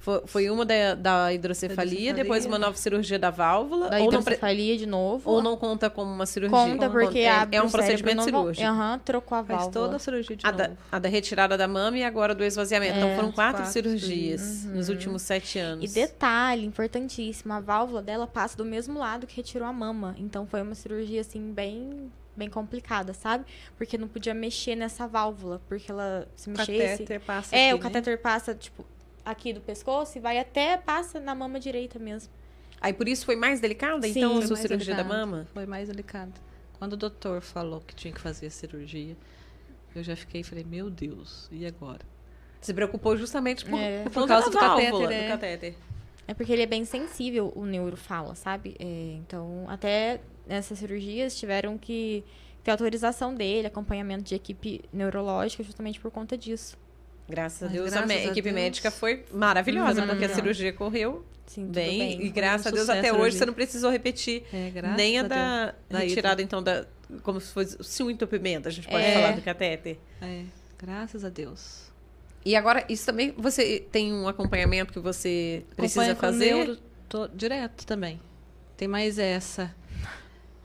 Foi, 0.07 0.23
foi 0.25 0.51
uma 0.51 0.65
da, 0.65 0.95
da 0.95 1.33
hidrocefalia, 1.35 2.15
depois 2.15 2.47
uma 2.47 2.61
nova 2.61 2.77
cirurgia 2.77 3.19
da 3.19 3.29
válvula. 3.29 3.91
Da 3.91 3.97
ou, 3.99 4.05
não 4.13 4.21
hidrocefalia 4.21 4.77
de 4.79 4.87
novo. 4.87 5.29
ou 5.29 5.43
não 5.43 5.57
conta 5.57 5.91
como 5.91 6.13
uma 6.13 6.25
cirurgia? 6.27 6.57
conta 6.57 6.89
porque 6.89 7.19
é, 7.19 7.29
abre 7.29 7.57
é 7.57 7.61
um 7.63 7.67
o 7.67 7.71
procedimento 7.73 8.19
novo. 8.19 8.29
cirúrgico. 8.31 8.67
Aham, 8.69 9.01
trocou 9.05 9.37
a 9.37 9.43
Faz 9.43 9.63
válvula. 9.63 9.73
toda 9.73 9.97
a 9.97 9.99
cirurgia 9.99 10.37
de 10.37 10.47
A 10.47 10.53
da, 10.53 10.69
novo. 10.69 10.79
a 10.93 10.99
da 11.01 11.09
retirada 11.09 11.59
da 11.59 11.67
mama 11.67 11.99
e 11.99 12.05
agora 12.05 12.37
do 12.37 12.45
esvaziamento. 12.45 12.97
então 12.97 13.09
É, 13.09 13.17
foram 13.17 13.33
quatro, 13.33 13.63
quatro 13.63 13.73
cirurgias 13.73 14.65
nos 14.67 14.89
últimos 14.89 15.23
sete 15.23 15.59
anos. 15.59 15.91
E 15.91 15.93
detalhe 15.93 16.65
importantíssimo, 16.65 17.53
a 17.53 17.59
válvula 17.59 18.01
dela 18.01 18.29
passa 18.29 18.57
do 18.57 18.65
mesmo 18.65 19.01
lado 19.01 19.27
que 19.27 19.37
retirou 19.37 19.67
a 19.67 19.73
mama. 19.73 20.15
Então 20.19 20.47
foi 20.47 20.63
uma 20.63 20.77
cirurgia 20.77 21.21
assim 21.21 21.53
bem 21.53 22.13
bem 22.37 22.51
complicada, 22.51 23.13
sabe? 23.15 23.45
Porque 23.79 23.97
não 23.97 24.07
podia 24.07 24.35
mexer 24.35 24.77
nessa 24.77 25.07
válvula, 25.09 25.59
porque 25.69 25.91
ela 25.91 26.29
se 26.37 26.49
O 26.49 26.53
mexesse. 26.53 26.91
catéter 26.99 27.21
passa 27.21 27.57
É, 27.57 27.71
aqui, 27.71 27.75
o 27.75 27.77
né? 27.79 27.83
catéter 27.83 28.21
passa 28.21 28.55
tipo 28.55 28.85
aqui 29.27 29.53
do 29.53 29.61
pescoço 29.61 30.16
e 30.16 30.20
vai 30.20 30.39
até 30.39 30.77
passa 30.79 31.18
na 31.20 31.35
mama 31.35 31.59
direita 31.61 31.99
mesmo. 31.99 32.33
Aí 32.81 32.93
por 32.93 33.09
isso 33.09 33.27
foi 33.27 33.37
mais 33.37 33.59
delicada, 33.61 34.07
Sim. 34.07 34.18
então, 34.20 34.39
a 34.39 34.47
sua 34.47 34.57
cirurgia 34.57 34.95
da 34.95 35.03
delicado. 35.03 35.27
mama? 35.27 35.47
Foi 35.53 35.66
mais 35.66 35.89
delicado. 35.89 36.33
Quando 36.79 36.93
o 36.93 36.97
doutor 36.97 37.41
falou 37.41 37.81
que 37.81 37.95
tinha 37.95 38.12
que 38.12 38.20
fazer 38.20 38.47
a 38.47 38.51
cirurgia, 38.51 39.16
eu 39.95 40.03
já 40.03 40.14
fiquei 40.14 40.43
e 40.43 40.45
falei, 40.45 40.62
meu 40.64 40.89
Deus, 40.91 41.49
e 41.51 41.66
agora? 41.66 42.01
Se 42.61 42.72
preocupou 42.72 43.16
justamente 43.16 43.64
por, 43.64 43.79
É. 43.79 44.03
por, 44.05 44.12
Por 44.12 44.29
causa 44.29 44.51
da 44.51 44.53
do 44.53 44.59
catéter, 44.59 44.91
válvula, 44.91 45.11
né? 45.11 45.22
do 45.24 45.29
catéter. 45.29 45.74
É 46.29 46.35
porque 46.35 46.53
ele 46.53 46.62
é 46.62 46.66
bem 46.66 46.85
sensível, 46.85 47.53
o 47.55 47.64
neuro 47.64 47.97
fala, 47.97 48.35
sabe? 48.35 48.74
É, 48.79 48.85
então, 49.18 49.64
até 49.68 50.20
nessas 50.47 50.79
cirurgias 50.79 51.37
tiveram 51.39 51.79
que 51.79 52.24
ter 52.64 52.72
autorização 52.72 53.33
dele, 53.35 53.68
acompanhamento 53.68 54.24
de 54.24 54.35
equipe 54.35 54.83
neurológica, 54.93 55.62
justamente 55.62 56.01
por 56.01 56.11
conta 56.11 56.37
disso. 56.37 56.77
Graças 57.29 57.62
a 57.68 57.72
Deus, 57.72 57.89
a, 57.93 57.97
graças 58.01 58.09
me- 58.09 58.14
a 58.14 58.24
equipe 58.31 58.43
Deus. 58.43 58.55
médica 58.55 58.91
foi 58.91 59.24
maravilhosa, 59.33 60.01
Uhum. 60.03 60.07
porque 60.09 60.24
a 60.24 60.29
cirurgia 60.29 60.72
correu 60.72 61.24
Sim, 61.47 61.66
bem, 61.66 61.99
bem. 61.99 62.27
E 62.27 62.29
graças 62.31 62.66
um 62.66 62.68
a 62.68 62.72
Deus, 62.72 62.89
até 62.89 63.09
a 63.09 63.14
hoje, 63.14 63.37
você 63.39 63.47
não 63.47 63.53
precisou 63.55 63.91
repetir 63.91 64.45
É, 64.53 64.70
nem 64.97 65.18
a, 65.18 65.22
a 65.22 65.24
da 65.24 65.64
Deus. 65.64 65.74
Da 65.91 65.99
retirada, 66.01 66.43
então, 66.43 66.62
da 66.62 66.87
como 67.22 67.41
se 67.41 67.53
fosse 67.53 67.77
se 67.83 68.03
um 68.03 68.11
entupimento, 68.11 68.66
a 68.68 68.70
gente 68.70 68.89
pode 68.89 69.05
É. 69.05 69.12
falar 69.14 69.33
do 69.33 69.43
catéter. 69.43 69.99
É, 70.22 70.43
graças 70.79 71.24
a 71.24 71.29
Deus. 71.29 71.87
E 72.45 72.55
agora, 72.55 72.85
isso 72.89 73.05
também, 73.07 73.33
você 73.37 73.85
tem 73.91 74.12
um 74.12 74.29
acompanhamento 74.29 74.93
que 74.93 75.01
você 75.01 75.64
precisa 75.77 76.12
Acompanho 76.12 76.16
com 76.16 76.20
fazer? 76.39 76.55
neuro 76.55 76.79
tô- 77.09 77.27
direto 77.29 77.85
também. 77.87 78.20
Tem 78.77 78.87
mais 78.87 79.18
essa. 79.18 79.74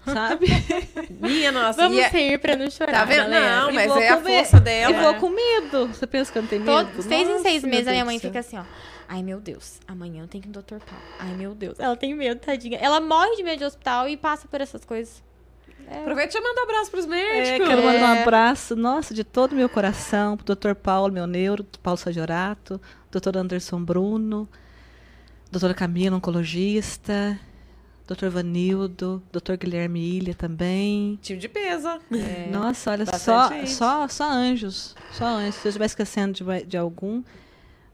Sabe? 0.06 0.48
Minha 1.22 1.52
nossa, 1.52 1.84
Vamos 1.84 1.98
e 1.98 2.02
é- 2.02 2.08
rir 2.10 2.40
pra 2.40 2.56
não 2.56 2.70
chorar, 2.72 2.92
Tá 2.92 3.06
vendo? 3.06 3.18
galera. 3.30 3.62
Não, 3.62 3.70
E 3.70 3.74
mas 3.74 3.88
vou 3.88 3.98
é 4.00 4.10
a 4.10 4.18
comer. 4.18 4.38
força 4.38 4.60
dela. 4.60 4.96
Eu 4.96 5.02
vou 5.04 5.14
com 5.16 5.30
medo. 5.30 5.88
Você 5.88 6.08
pensa 6.08 6.32
que 6.32 6.38
eu 6.38 6.42
não 6.42 6.50
tenho 6.50 6.64
medo? 6.64 6.88
Todo, 6.92 7.04
seis 7.04 7.30
em 7.30 7.40
seis 7.42 7.64
meses 7.64 7.88
a 7.88 7.92
minha 7.92 8.06
mãe 8.06 8.18
fica 8.20 8.40
assim, 8.40 8.58
ó. 8.58 8.64
Ai, 9.08 9.22
meu 9.22 9.40
Deus, 9.40 9.80
amanhã 9.88 10.24
eu 10.24 10.28
tenho 10.28 10.42
que 10.42 10.50
ir 10.50 10.54
no 10.56 10.62
Dr. 10.62 10.80
Paulo. 10.86 11.04
Ai, 11.20 11.34
meu 11.36 11.54
Deus. 11.54 11.80
Ela 11.80 11.96
tem 11.96 12.16
medo, 12.16 12.40
tadinha. 12.40 12.78
Ela 12.82 13.00
morre 13.02 13.36
de 13.36 13.44
medo 13.44 13.60
de 13.60 13.66
hospital 13.66 14.08
e 14.08 14.16
passa 14.18 14.48
por 14.48 14.60
essas 14.62 14.84
coisas. 14.86 15.22
Aproveita 15.90 16.38
e 16.38 16.42
manda 16.42 16.62
um 16.62 16.64
abraço 16.64 16.90
pros 16.90 17.06
É, 17.06 17.08
médicos. 17.10 17.68
quero 17.68 17.84
mandar 17.84 18.16
um 18.18 18.22
abraço, 18.22 18.76
nossa, 18.78 19.14
de 19.14 19.24
todo 19.26 19.52
o 19.52 19.56
meu 19.56 19.68
coração, 19.68 20.38
pro 20.38 20.56
Dr. 20.56 20.74
Paulo, 20.74 21.12
meu 21.12 21.28
neuro, 21.28 21.66
Paulo 21.84 21.98
Sagiorato, 21.98 22.80
Dr. 23.12 23.38
Anderson 23.38 23.84
Bruno, 23.84 24.48
doutora 25.52 25.74
Camila, 25.74 26.16
oncologista, 26.16 27.38
Dr. 28.14 28.28
Vanildo, 28.30 29.22
Dr. 29.32 29.56
Guilherme 29.60 30.00
Ilha 30.18 30.34
também. 30.34 31.18
Time 31.22 31.40
de 31.40 31.48
peso. 31.48 31.88
Nossa, 32.52 32.92
olha, 32.92 33.06
bastante 33.06 33.70
só, 33.70 34.08
só, 34.08 34.08
só 34.08 34.32
anjos. 34.32 34.96
Só 35.12 35.26
anjos. 35.26 35.56
Se 35.56 35.68
eu 35.68 35.70
estiver 35.70 35.86
esquecendo 35.86 36.34
de, 36.34 36.66
de 36.66 36.78
algum. 36.78 37.24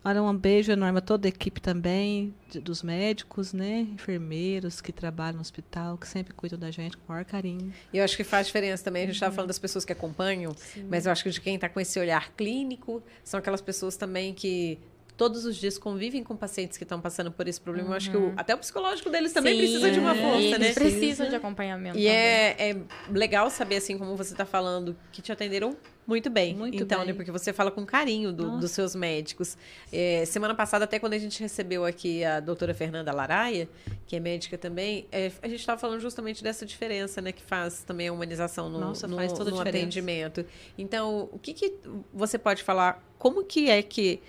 Olha, 0.06 0.24
um 0.24 0.34
beijo 0.38 0.72
enorme 0.72 1.00
a 1.00 1.02
toda 1.02 1.28
a 1.28 1.30
equipe 1.30 1.60
também, 1.60 2.34
de- 2.50 2.62
dos 2.62 2.82
médicos, 2.82 3.52
né? 3.52 3.82
Enfermeiros 3.92 4.80
que 4.80 4.94
trabalham 4.94 5.34
no 5.36 5.42
hospital, 5.42 5.98
que 5.98 6.08
sempre 6.08 6.34
cuidam 6.34 6.58
da 6.58 6.72
gente 6.72 6.96
com 6.96 7.04
o 7.08 7.12
maior 7.12 7.26
carinho. 7.26 7.74
E 7.92 7.98
eu 7.98 8.04
acho 8.06 8.16
que 8.16 8.24
faz 8.24 8.48
diferença 8.48 8.84
também. 8.86 9.04
A 9.04 9.06
gente 9.08 9.16
estava 9.16 9.36
falando 9.36 9.50
das 9.50 9.60
pessoas 9.60 9.84
que 9.84 9.92
acompanham, 9.92 10.56
mas 10.90 11.06
eu 11.06 11.12
acho 11.12 11.24
que 11.24 11.30
de 11.30 11.42
quem 11.42 11.56
está 11.56 11.68
com 11.68 11.80
esse 11.82 12.00
olhar 12.00 12.32
clínico 12.38 13.04
são 13.22 13.38
aquelas 13.38 13.60
pessoas 13.60 13.98
também 13.98 14.34
que 14.34 14.80
todos 15.18 15.46
os 15.46 15.56
dias 15.56 15.78
convivem 15.80 16.24
com 16.24 16.36
pacientes 16.38 16.78
que 16.78 16.84
estão 16.84 17.02
passando 17.02 17.32
por 17.32 17.48
esse 17.48 17.60
problema. 17.60 17.90
Eu 17.90 17.94
acho 17.94 18.12
que 18.12 18.16
o- 18.18 18.34
até 18.38 18.54
o 18.54 18.58
psicológico 18.60 19.10
deles 19.10 19.34
também 19.34 19.54
Sim, 19.54 19.60
precisa 19.60 19.92
de 19.92 20.00
uma 20.00 20.14
força, 20.14 20.38
eles 20.38 20.60
né? 20.60 20.74
precisam 20.74 21.28
de 21.28 21.36
acompanhamento. 21.36 21.98
E 21.98 22.04
também. 22.04 22.16
é, 22.16 22.70
é 22.72 22.78
legal 23.12 23.50
saber, 23.50 23.78
assim, 23.78 23.98
como 23.98 24.16
você 24.16 24.34
está 24.34 24.46
falando, 24.46 24.96
que 25.12 25.20
te 25.22 25.32
atenderam 25.32 25.76
muito 26.06 26.30
bem. 26.30 26.56
Muito 26.56 26.82
então, 26.82 27.00
bem. 27.00 27.08
né? 27.08 27.14
Porque 27.14 27.32
você 27.32 27.52
fala 27.52 27.70
com 27.72 27.84
carinho 27.86 28.32
do- 28.32 28.60
dos 28.60 28.72
seus 28.72 28.96
médicos. 28.96 29.58
É, 29.92 30.24
semana 30.26 30.54
passada, 30.56 30.86
até 30.86 31.00
quando 31.00 31.14
a 31.14 31.18
gente 31.18 31.42
recebeu 31.42 31.84
aqui 31.84 32.24
a 32.24 32.40
doutora 32.40 32.74
Fernanda 32.74 33.12
Laraia, 33.12 33.68
que 34.06 34.16
é 34.16 34.20
médica 34.20 34.58
também, 34.58 35.08
é, 35.12 35.32
a 35.42 35.48
gente 35.48 35.60
estava 35.60 35.82
falando 35.82 36.00
justamente 36.00 36.44
dessa 36.44 36.66
diferença, 36.66 37.22
né? 37.22 37.32
Que 37.32 37.42
faz 37.42 37.84
também 37.84 38.08
a 38.08 38.14
humanização 38.14 38.70
no, 38.70 38.80
Nossa, 38.80 39.08
no, 39.08 39.18
no 39.18 39.60
atendimento. 39.60 40.46
Então, 40.78 41.28
o 41.34 41.40
que, 41.40 41.54
que 41.54 41.74
você 42.14 42.38
pode 42.38 42.62
falar? 42.64 43.04
Como 43.18 43.44
que 43.44 43.70
é 43.70 43.82
que 43.82 44.22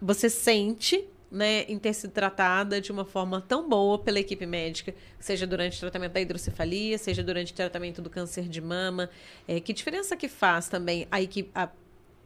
você 0.00 0.28
sente 0.30 1.04
né, 1.30 1.62
em 1.62 1.78
ter 1.78 1.92
sido 1.94 2.12
tratada 2.12 2.80
de 2.80 2.92
uma 2.92 3.04
forma 3.04 3.40
tão 3.40 3.68
boa 3.68 3.98
pela 3.98 4.20
equipe 4.20 4.46
médica, 4.46 4.94
seja 5.18 5.46
durante 5.46 5.76
o 5.76 5.80
tratamento 5.80 6.12
da 6.12 6.20
hidrocefalia, 6.20 6.96
seja 6.96 7.24
durante 7.24 7.52
o 7.52 7.56
tratamento 7.56 8.00
do 8.00 8.08
câncer 8.08 8.48
de 8.48 8.60
mama. 8.60 9.10
É, 9.48 9.58
que 9.58 9.72
diferença 9.72 10.16
que 10.16 10.28
faz 10.28 10.68
também 10.68 11.08
a 11.10 11.20
equipe, 11.20 11.50
a- 11.52 11.68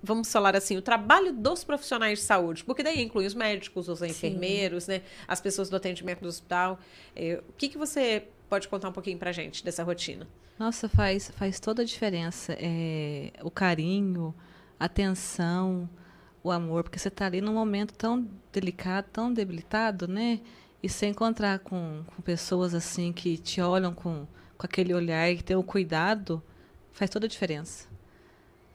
vamos 0.03 0.31
falar 0.31 0.55
assim, 0.55 0.77
o 0.77 0.83
trabalho 0.83 1.33
dos 1.33 1.65
profissionais 1.65 2.19
de 2.19 2.25
saúde? 2.27 2.63
Porque 2.65 2.83
daí 2.83 3.01
inclui 3.03 3.25
os 3.25 3.35
médicos, 3.35 3.89
os 3.89 4.03
enfermeiros, 4.03 4.87
né, 4.87 5.01
as 5.27 5.41
pessoas 5.41 5.71
do 5.71 5.77
atendimento 5.77 6.21
do 6.21 6.29
hospital. 6.29 6.79
É, 7.17 7.41
o 7.49 7.53
que, 7.55 7.69
que 7.71 7.79
você 7.79 8.25
pode 8.49 8.69
contar 8.69 8.91
um 8.91 8.93
pouquinho 8.93 9.17
pra 9.19 9.33
gente 9.33 9.65
dessa 9.65 9.83
rotina? 9.83 10.27
Nossa, 10.59 10.87
faz, 10.89 11.31
faz 11.31 11.59
toda 11.61 11.81
a 11.81 11.85
diferença. 11.85 12.55
É, 12.61 13.33
o 13.43 13.51
carinho, 13.51 14.35
a 14.79 14.85
atenção, 14.85 15.89
o 16.43 16.51
amor, 16.51 16.83
porque 16.85 16.99
você 16.99 17.09
está 17.09 17.27
ali 17.27 17.41
num 17.41 17.55
momento 17.55 17.93
tão 17.95 18.27
delicado, 18.53 19.07
tão 19.13 19.33
debilitado, 19.33 20.07
né? 20.09 20.41
E 20.83 20.89
você 20.89 21.07
encontrar 21.07 21.59
com, 21.61 22.03
com 22.07 22.23
pessoas 22.23 22.75
assim 22.75 23.13
que 23.13 23.37
te 23.37 23.61
olham 23.61 23.93
com, 23.93 24.27
com 24.57 24.67
aquele 24.67 24.95
olhar 24.95 25.29
e 25.31 25.37
que 25.37 25.45
tem 25.45 25.57
o 25.57 25.63
cuidado, 25.63 26.43
faz 26.93 27.11
toda 27.11 27.27
a 27.27 27.29
diferença. 27.29 27.87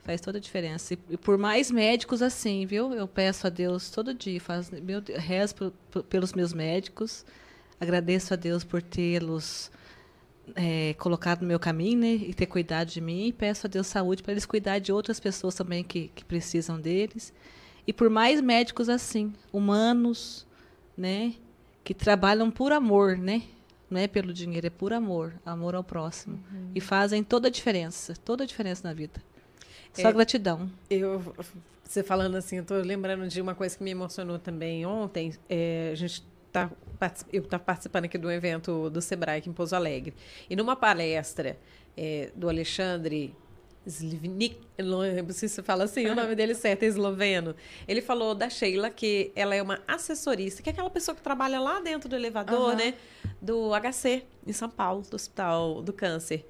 Faz 0.03 0.20
toda 0.20 0.38
a 0.38 0.41
diferença. 0.41 0.93
E, 0.93 1.18
por 1.18 1.38
mais 1.38 1.72
médicos 1.72 2.22
assim, 2.22 2.66
viu? 2.66 2.93
Eu 2.93 3.07
peço 3.07 3.47
a 3.47 3.49
Deus 3.49 3.89
todo 3.89 4.14
dia, 4.14 4.39
faz, 4.41 4.70
meu, 4.70 5.01
rezo 5.16 5.55
pe- 5.55 5.72
pe- 5.91 6.03
pelos 6.03 6.34
meus 6.34 6.51
médicos, 6.53 7.26
agradeço 7.80 8.34
a 8.34 8.38
Deus 8.38 8.66
por 8.66 8.82
tê-los 8.82 9.72
é, 10.56 10.94
colocado 10.96 11.41
no 11.41 11.48
meu 11.48 11.60
caminho, 11.60 12.00
né, 12.00 12.14
e 12.14 12.34
ter 12.34 12.46
cuidado 12.46 12.89
de 12.89 13.00
mim, 13.02 13.28
e 13.28 13.34
peço 13.34 13.68
a 13.68 13.70
Deus 13.70 13.88
saúde 13.88 14.22
para 14.22 14.34
eles 14.34 14.46
cuidar 14.46 14.80
de 14.80 14.91
outras 14.91 15.20
pessoas 15.20 15.56
também 15.56 15.84
que, 15.84 16.10
que 16.14 16.26
precisam 16.26 16.80
deles. 16.80 17.34
E 17.86 17.94
por 17.94 18.10
mais 18.10 18.41
médicos 18.41 18.89
assim, 18.89 19.34
humanos, 19.52 20.46
né, 20.98 21.34
que 21.84 21.94
trabalham 21.94 22.50
por 22.50 22.72
amor, 22.72 23.18
né? 23.18 23.44
Não 23.89 24.00
é 24.00 24.08
pelo 24.08 24.34
dinheiro, 24.34 24.66
é 24.66 24.70
por 24.70 24.91
amor, 24.94 25.34
amor 25.46 25.76
ao 25.76 25.84
próximo. 25.84 26.39
E 26.74 26.82
fazem 26.82 27.24
toda 27.24 27.48
a 27.48 27.52
diferença, 27.52 28.16
toda 28.26 28.44
a 28.44 28.48
diferença 28.48 28.88
na 28.88 28.94
vida. 28.94 29.22
Só 29.94 30.08
É. 30.10 30.14
gratidão. 30.14 30.72
Eu, 30.89 31.22
você 31.84 32.02
falando 32.02 32.36
assim, 32.36 32.58
eu 32.58 32.66
tô 32.66 32.76
lembrando 32.76 33.28
de 33.28 33.39
uma 33.39 33.54
coisa 33.54 33.78
que 33.78 33.84
me 33.84 33.91
emocionou 33.91 34.39
também 34.39 34.84
ontem. 34.86 35.34
É, 35.48 35.91
a 35.91 35.96
gente 35.96 36.24
tá, 36.54 36.70
eu 37.34 37.41
estava 37.41 37.64
participando 37.64 38.06
aqui 38.06 38.18
do 38.18 38.32
evento 38.32 38.89
do 38.89 39.01
Sebrae 39.01 39.39
aqui 39.39 39.49
em 39.49 39.54
Pouso 39.54 39.76
Alegre. 39.76 40.14
E 40.49 40.56
numa 40.56 40.76
palestra 40.76 41.58
é, 41.97 42.32
do 42.36 42.47
Alexandre 42.47 43.36
Slivnik, 43.86 44.62
não 44.78 44.99
lembro 44.99 45.34
se 45.34 45.49
você 45.49 45.62
fala 45.62 45.84
assim, 45.84 46.06
o 46.06 46.16
nome 46.16 46.36
dele 46.36 46.56
certo 46.56 46.84
é 46.84 46.86
esloveno. 46.86 47.56
Ele 47.88 48.01
falou 48.01 48.34
da 48.34 48.49
Sheila, 48.49 48.89
que 48.89 49.32
ela 49.36 49.54
é 49.54 49.62
uma 49.62 49.82
assessorista, 49.88 50.62
que 50.62 50.70
é 50.70 50.72
aquela 50.72 50.89
pessoa 50.89 51.14
que 51.16 51.22
trabalha 51.22 51.60
lá 51.60 51.82
dentro 51.82 52.08
do 52.08 52.16
elevador, 52.16 52.70
Aham. 52.70 52.76
né? 52.76 52.93
Do 53.41 53.72
HC, 53.74 54.24
em 54.47 54.54
São 54.54 54.70
Paulo, 54.70 55.01
do 55.01 55.16
Hospital 55.16 55.82
do 55.82 55.91
Câncer. 55.91 56.45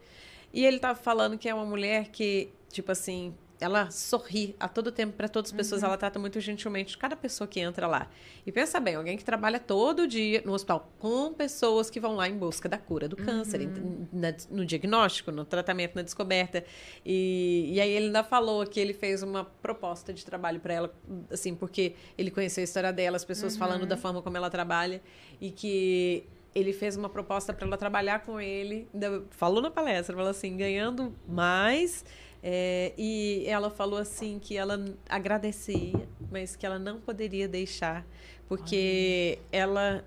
E 0.53 0.63
ele 0.63 0.77
tava 0.77 0.99
falando 0.99 1.37
que 1.37 1.49
é 1.49 1.53
uma 1.53 1.65
mulher 1.65 2.09
que, 2.09 2.51
tipo 2.69 2.91
assim, 2.91 3.33
ela 3.63 3.89
sorri 3.89 4.55
a 4.59 4.67
todo 4.67 4.91
tempo 4.91 5.13
para 5.13 5.27
todas 5.27 5.51
as 5.51 5.55
pessoas, 5.55 5.81
ela 5.83 5.97
trata 5.97 6.19
muito 6.19 6.39
gentilmente 6.39 6.97
cada 6.97 7.15
pessoa 7.15 7.47
que 7.47 7.59
entra 7.59 7.87
lá. 7.87 8.07
E 8.45 8.51
pensa 8.51 8.79
bem, 8.79 8.95
alguém 8.95 9.17
que 9.17 9.23
trabalha 9.23 9.59
todo 9.59 10.05
dia 10.07 10.41
no 10.45 10.53
hospital 10.53 10.91
com 10.99 11.33
pessoas 11.33 11.89
que 11.89 11.99
vão 11.99 12.15
lá 12.15 12.27
em 12.27 12.37
busca 12.37 12.67
da 12.67 12.77
cura 12.77 13.07
do 13.07 13.15
câncer, 13.15 13.61
em- 13.61 14.07
na- 14.11 14.33
no 14.51 14.65
diagnóstico, 14.65 15.31
no 15.31 15.45
tratamento, 15.45 15.95
na 15.95 16.01
descoberta. 16.01 16.63
E, 17.05 17.71
e 17.73 17.79
aí 17.81 17.89
ele 17.91 18.07
ainda 18.07 18.23
falou 18.23 18.65
que 18.65 18.79
ele 18.79 18.93
fez 18.93 19.23
uma 19.23 19.45
proposta 19.45 20.13
de 20.13 20.25
trabalho 20.25 20.59
para 20.59 20.73
ela, 20.73 20.93
assim, 21.31 21.55
porque 21.55 21.95
ele 22.17 22.29
conheceu 22.29 22.61
a 22.61 22.65
história 22.65 22.91
dela, 22.93 23.15
as 23.15 23.25
pessoas 23.25 23.55
falando 23.57 23.85
da 23.85 23.95
forma 23.97 24.21
como 24.21 24.35
ela 24.37 24.49
trabalha 24.49 25.01
e 25.39 25.49
que 25.51 26.25
ele 26.55 26.71
fez 26.71 26.95
uma 26.95 27.09
proposta 27.09 27.51
para 27.51 27.65
ela 27.65 27.77
trabalhar 27.77 28.19
com 28.23 28.39
ele, 28.39 28.87
falou 29.31 29.61
na 29.61 29.71
palestra, 29.71 30.15
falou 30.15 30.29
assim, 30.29 30.55
ganhando 30.55 31.15
mais. 31.27 32.05
É, 32.45 32.91
e 32.97 33.45
ela 33.47 33.69
falou 33.69 33.97
assim 33.97 34.37
que 34.37 34.57
ela 34.57 34.83
agradecia, 35.07 35.93
mas 36.29 36.57
que 36.57 36.65
ela 36.65 36.77
não 36.77 36.99
poderia 36.99 37.47
deixar, 37.47 38.05
porque 38.49 39.39
ela, 39.49 40.03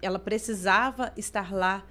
ela 0.00 0.18
precisava 0.18 1.12
estar 1.18 1.52
lá 1.52 1.84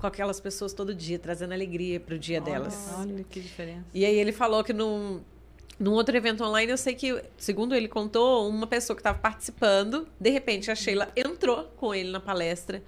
com 0.00 0.06
aquelas 0.06 0.40
pessoas 0.40 0.72
todo 0.72 0.94
dia, 0.94 1.18
trazendo 1.18 1.52
alegria 1.52 2.00
para 2.00 2.14
o 2.14 2.18
dia 2.18 2.40
delas. 2.40 2.90
Olha 2.96 3.22
que 3.24 3.38
diferença. 3.38 3.84
E 3.92 4.06
aí 4.06 4.16
ele 4.18 4.32
falou 4.32 4.64
que 4.64 4.72
num, 4.72 5.20
num 5.78 5.92
outro 5.92 6.16
evento 6.16 6.42
online, 6.42 6.72
eu 6.72 6.78
sei 6.78 6.94
que, 6.94 7.22
segundo 7.36 7.74
ele 7.74 7.88
contou, 7.88 8.48
uma 8.48 8.66
pessoa 8.66 8.96
que 8.96 9.00
estava 9.00 9.18
participando, 9.18 10.08
de 10.18 10.30
repente 10.30 10.70
a 10.70 10.74
Sheila 10.74 11.12
entrou 11.14 11.64
com 11.76 11.94
ele 11.94 12.10
na 12.10 12.20
palestra 12.20 12.82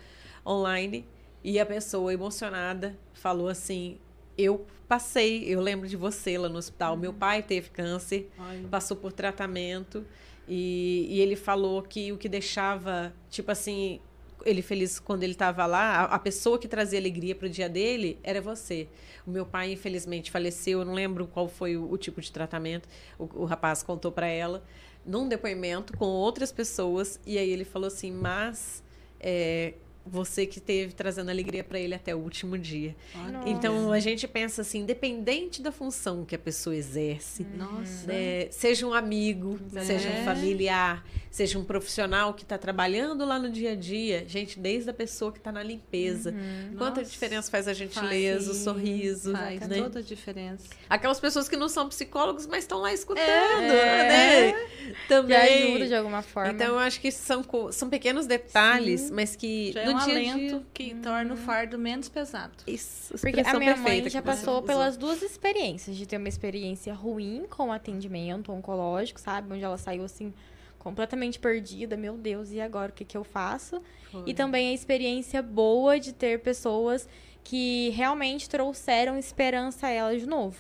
online 0.47 1.07
e 1.45 1.61
a 1.61 1.67
pessoa 1.67 2.13
emocionada 2.13 2.99
falou 3.13 3.49
assim: 3.49 3.99
Eu 4.39 4.65
passei, 4.89 5.45
eu 5.45 5.61
lembro 5.61 5.87
de 5.87 5.97
você 5.97 6.39
lá 6.39 6.49
no 6.49 6.57
hospital. 6.57 6.97
Meu 6.97 7.13
pai 7.13 7.43
teve 7.43 7.69
câncer, 7.71 8.31
passou 8.71 8.97
por 8.97 9.13
tratamento 9.13 10.07
e, 10.49 11.07
e 11.11 11.21
ele 11.21 11.37
falou 11.37 11.83
que 11.83 12.11
o 12.11 12.17
que 12.17 12.29
deixava, 12.29 13.13
tipo 13.29 13.51
assim, 13.51 14.01
ele 14.45 14.63
feliz 14.63 14.99
quando 14.99 15.23
ele 15.23 15.33
estava 15.33 15.67
lá, 15.67 16.01
a, 16.01 16.05
a 16.05 16.19
pessoa 16.19 16.59
que 16.59 16.67
trazia 16.67 16.99
alegria 16.99 17.35
para 17.35 17.47
o 17.47 17.51
dia 17.51 17.69
dele 17.69 18.19
era 18.23 18.41
você. 18.41 18.89
O 19.27 19.31
meu 19.31 19.45
pai, 19.45 19.73
infelizmente, 19.73 20.31
faleceu, 20.31 20.81
eu 20.81 20.85
não 20.85 20.95
lembro 20.95 21.27
qual 21.27 21.49
foi 21.49 21.77
o, 21.77 21.91
o 21.91 21.99
tipo 21.99 22.21
de 22.21 22.33
tratamento, 22.33 22.89
o, 23.19 23.43
o 23.43 23.45
rapaz 23.45 23.83
contou 23.83 24.11
para 24.11 24.27
ela, 24.27 24.65
num 25.05 25.29
depoimento 25.29 25.97
com 25.97 26.07
outras 26.07 26.51
pessoas, 26.51 27.21
e 27.27 27.37
aí 27.37 27.51
ele 27.51 27.65
falou 27.65 27.89
assim, 27.89 28.11
mas 28.11 28.83
é, 29.21 29.75
você 30.11 30.47
que 30.47 30.61
teve 30.61 30.93
trazendo 30.93 31.31
alegria 31.31 31.63
para 31.63 31.79
ele 31.79 31.95
até 31.95 32.15
o 32.15 32.19
último 32.19 32.57
dia. 32.59 32.95
Nossa. 33.15 33.49
Então 33.49 33.93
a 33.93 34.01
gente 34.01 34.27
pensa 34.27 34.63
assim, 34.63 34.81
independente 34.81 35.61
da 35.63 35.71
função 35.73 36.25
que 36.25 36.35
a 36.35 36.39
pessoa 36.39 36.75
exerce, 36.75 37.47
Nossa. 37.57 38.07
né, 38.07 38.49
seja 38.51 38.87
um 38.87 38.93
amigo, 38.95 39.59
É. 39.75 39.81
seja 39.81 40.09
um 40.09 40.25
familiar, 40.25 41.05
seja 41.31 41.59
um 41.59 41.65
profissional 41.65 42.35
que 42.35 42.43
está 42.43 42.57
trabalhando 42.59 43.25
lá 43.25 43.39
no 43.39 43.51
dia 43.51 43.73
a 43.73 43.75
dia, 43.77 44.25
gente, 44.27 44.59
desde 44.59 44.91
a 44.91 44.95
pessoa 44.95 45.31
que 45.31 45.39
está 45.39 45.53
na 45.53 45.63
limpeza. 45.63 46.35
Quanta 46.77 47.01
Nossa. 47.01 47.11
diferença 47.11 47.51
faz 47.51 47.69
a 47.69 47.73
gentileza, 47.75 48.51
o 48.51 48.55
Faz, 48.55 48.65
sorriso, 48.65 49.33
Faz 49.33 49.69
né? 49.69 49.83
toda 49.83 49.99
a 50.01 50.03
diferença. 50.03 50.65
Aquelas 50.89 51.21
pessoas 51.21 51.49
que 51.49 51.57
não 51.57 51.69
são 51.69 51.89
psicólogos, 51.89 52.47
mas 52.47 52.65
estão 52.65 52.81
lá 52.81 52.93
escutando, 52.93 53.27
É. 53.27 54.09
né? 54.09 54.53
Que 54.53 55.09
Também. 55.09 55.65
ajuda 55.73 55.87
de 55.87 55.95
alguma 55.95 56.23
forma. 56.23 56.51
Então, 56.53 56.69
eu 56.75 56.79
acho 56.79 57.01
que 57.01 57.11
são, 57.11 57.45
são 57.71 57.89
pequenos 57.91 58.27
detalhes, 58.27 59.11
mas 59.11 59.37
que 59.37 59.73
Já 59.73 59.85
no 59.85 59.91
é 59.93 59.95
um 59.99 60.11
alento 60.11 60.39
dia... 60.39 60.67
que 60.73 60.95
torna 60.97 61.35
o 61.35 61.37
fardo 61.37 61.79
menos 61.79 62.09
pesado. 62.09 62.53
Isso, 62.67 63.15
Porque 63.19 63.41
a 63.41 63.59
minha 63.59 63.77
mãe 63.77 64.09
já 64.09 64.23
passou 64.23 64.63
pelas 64.63 64.97
duas 64.97 65.23
experiências, 65.23 65.97
de 65.97 66.07
ter 66.07 66.17
uma 66.17 66.29
experiência 66.29 66.95
ruim 66.95 67.47
com 67.49 67.73
atendimento 67.73 68.53
oncológico, 68.53 69.21
sabe? 69.21 69.53
Onde 69.53 69.65
ela 69.65 69.79
saiu 69.79 70.05
assim 70.05 70.33
completamente 70.79 71.39
perdida, 71.39 71.97
meu 71.97 72.17
Deus, 72.17 72.51
e 72.51 72.61
agora 72.61 72.91
o 72.91 72.95
que, 72.95 73.05
que 73.05 73.17
eu 73.17 73.25
faço? 73.25 73.83
E 74.25 74.33
também 74.33 74.71
a 74.71 74.73
experiência 74.73 75.43
boa 75.43 75.99
de 75.99 76.13
ter 76.13 76.41
pessoas 76.41 77.09
que 77.45 77.91
realmente 77.91 78.49
trouxeram 78.49 79.19
esperança 79.19 79.87
a 79.87 79.91
ela 79.91 80.19
de 80.19 80.27
novo. 80.27 80.57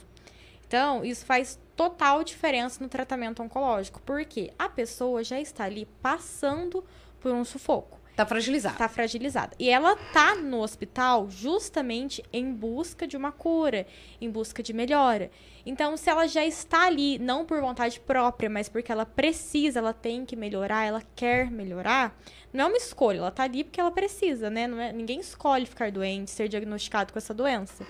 Então, 0.66 1.03
isso 1.05 1.24
faz 1.24 1.59
total 1.74 2.22
diferença 2.22 2.82
no 2.82 2.91
tratamento 2.91 3.43
oncológico, 3.43 4.03
porque 4.05 4.53
a 4.59 4.68
pessoa 4.68 5.24
já 5.24 5.41
está 5.41 5.64
ali 5.64 5.86
passando 6.03 6.84
por 7.20 7.32
um 7.32 7.45
sufoco. 7.45 7.97
Tá 8.18 8.26
fragilizada. 8.26 8.74
Tá 8.76 8.88
fragilizada. 8.88 9.54
E 9.60 9.70
ela 9.70 9.94
tá 10.12 10.34
no 10.34 10.60
hospital 10.60 11.30
justamente 11.30 12.20
em 12.32 12.52
busca 12.52 13.06
de 13.06 13.16
uma 13.16 13.30
cura, 13.30 13.86
em 14.20 14.28
busca 14.28 14.60
de 14.60 14.72
melhora. 14.72 15.30
Então, 15.64 15.96
se 15.96 16.10
ela 16.10 16.26
já 16.26 16.44
está 16.44 16.86
ali, 16.86 17.16
não 17.20 17.46
por 17.46 17.60
vontade 17.60 18.00
própria, 18.00 18.50
mas 18.50 18.68
porque 18.68 18.90
ela 18.90 19.06
precisa, 19.06 19.78
ela 19.78 19.92
tem 19.92 20.24
que 20.24 20.34
melhorar, 20.34 20.84
ela 20.84 21.00
quer 21.14 21.48
melhorar, 21.48 22.20
não 22.52 22.64
é 22.64 22.66
uma 22.66 22.76
escolha, 22.76 23.18
ela 23.18 23.30
tá 23.30 23.44
ali 23.44 23.62
porque 23.62 23.80
ela 23.80 23.92
precisa, 23.92 24.50
né? 24.50 24.62
É, 24.62 24.92
ninguém 24.92 25.20
escolhe 25.20 25.64
ficar 25.64 25.92
doente, 25.92 26.32
ser 26.32 26.48
diagnosticado 26.48 27.12
com 27.12 27.20
essa 27.20 27.32
doença. 27.32 27.86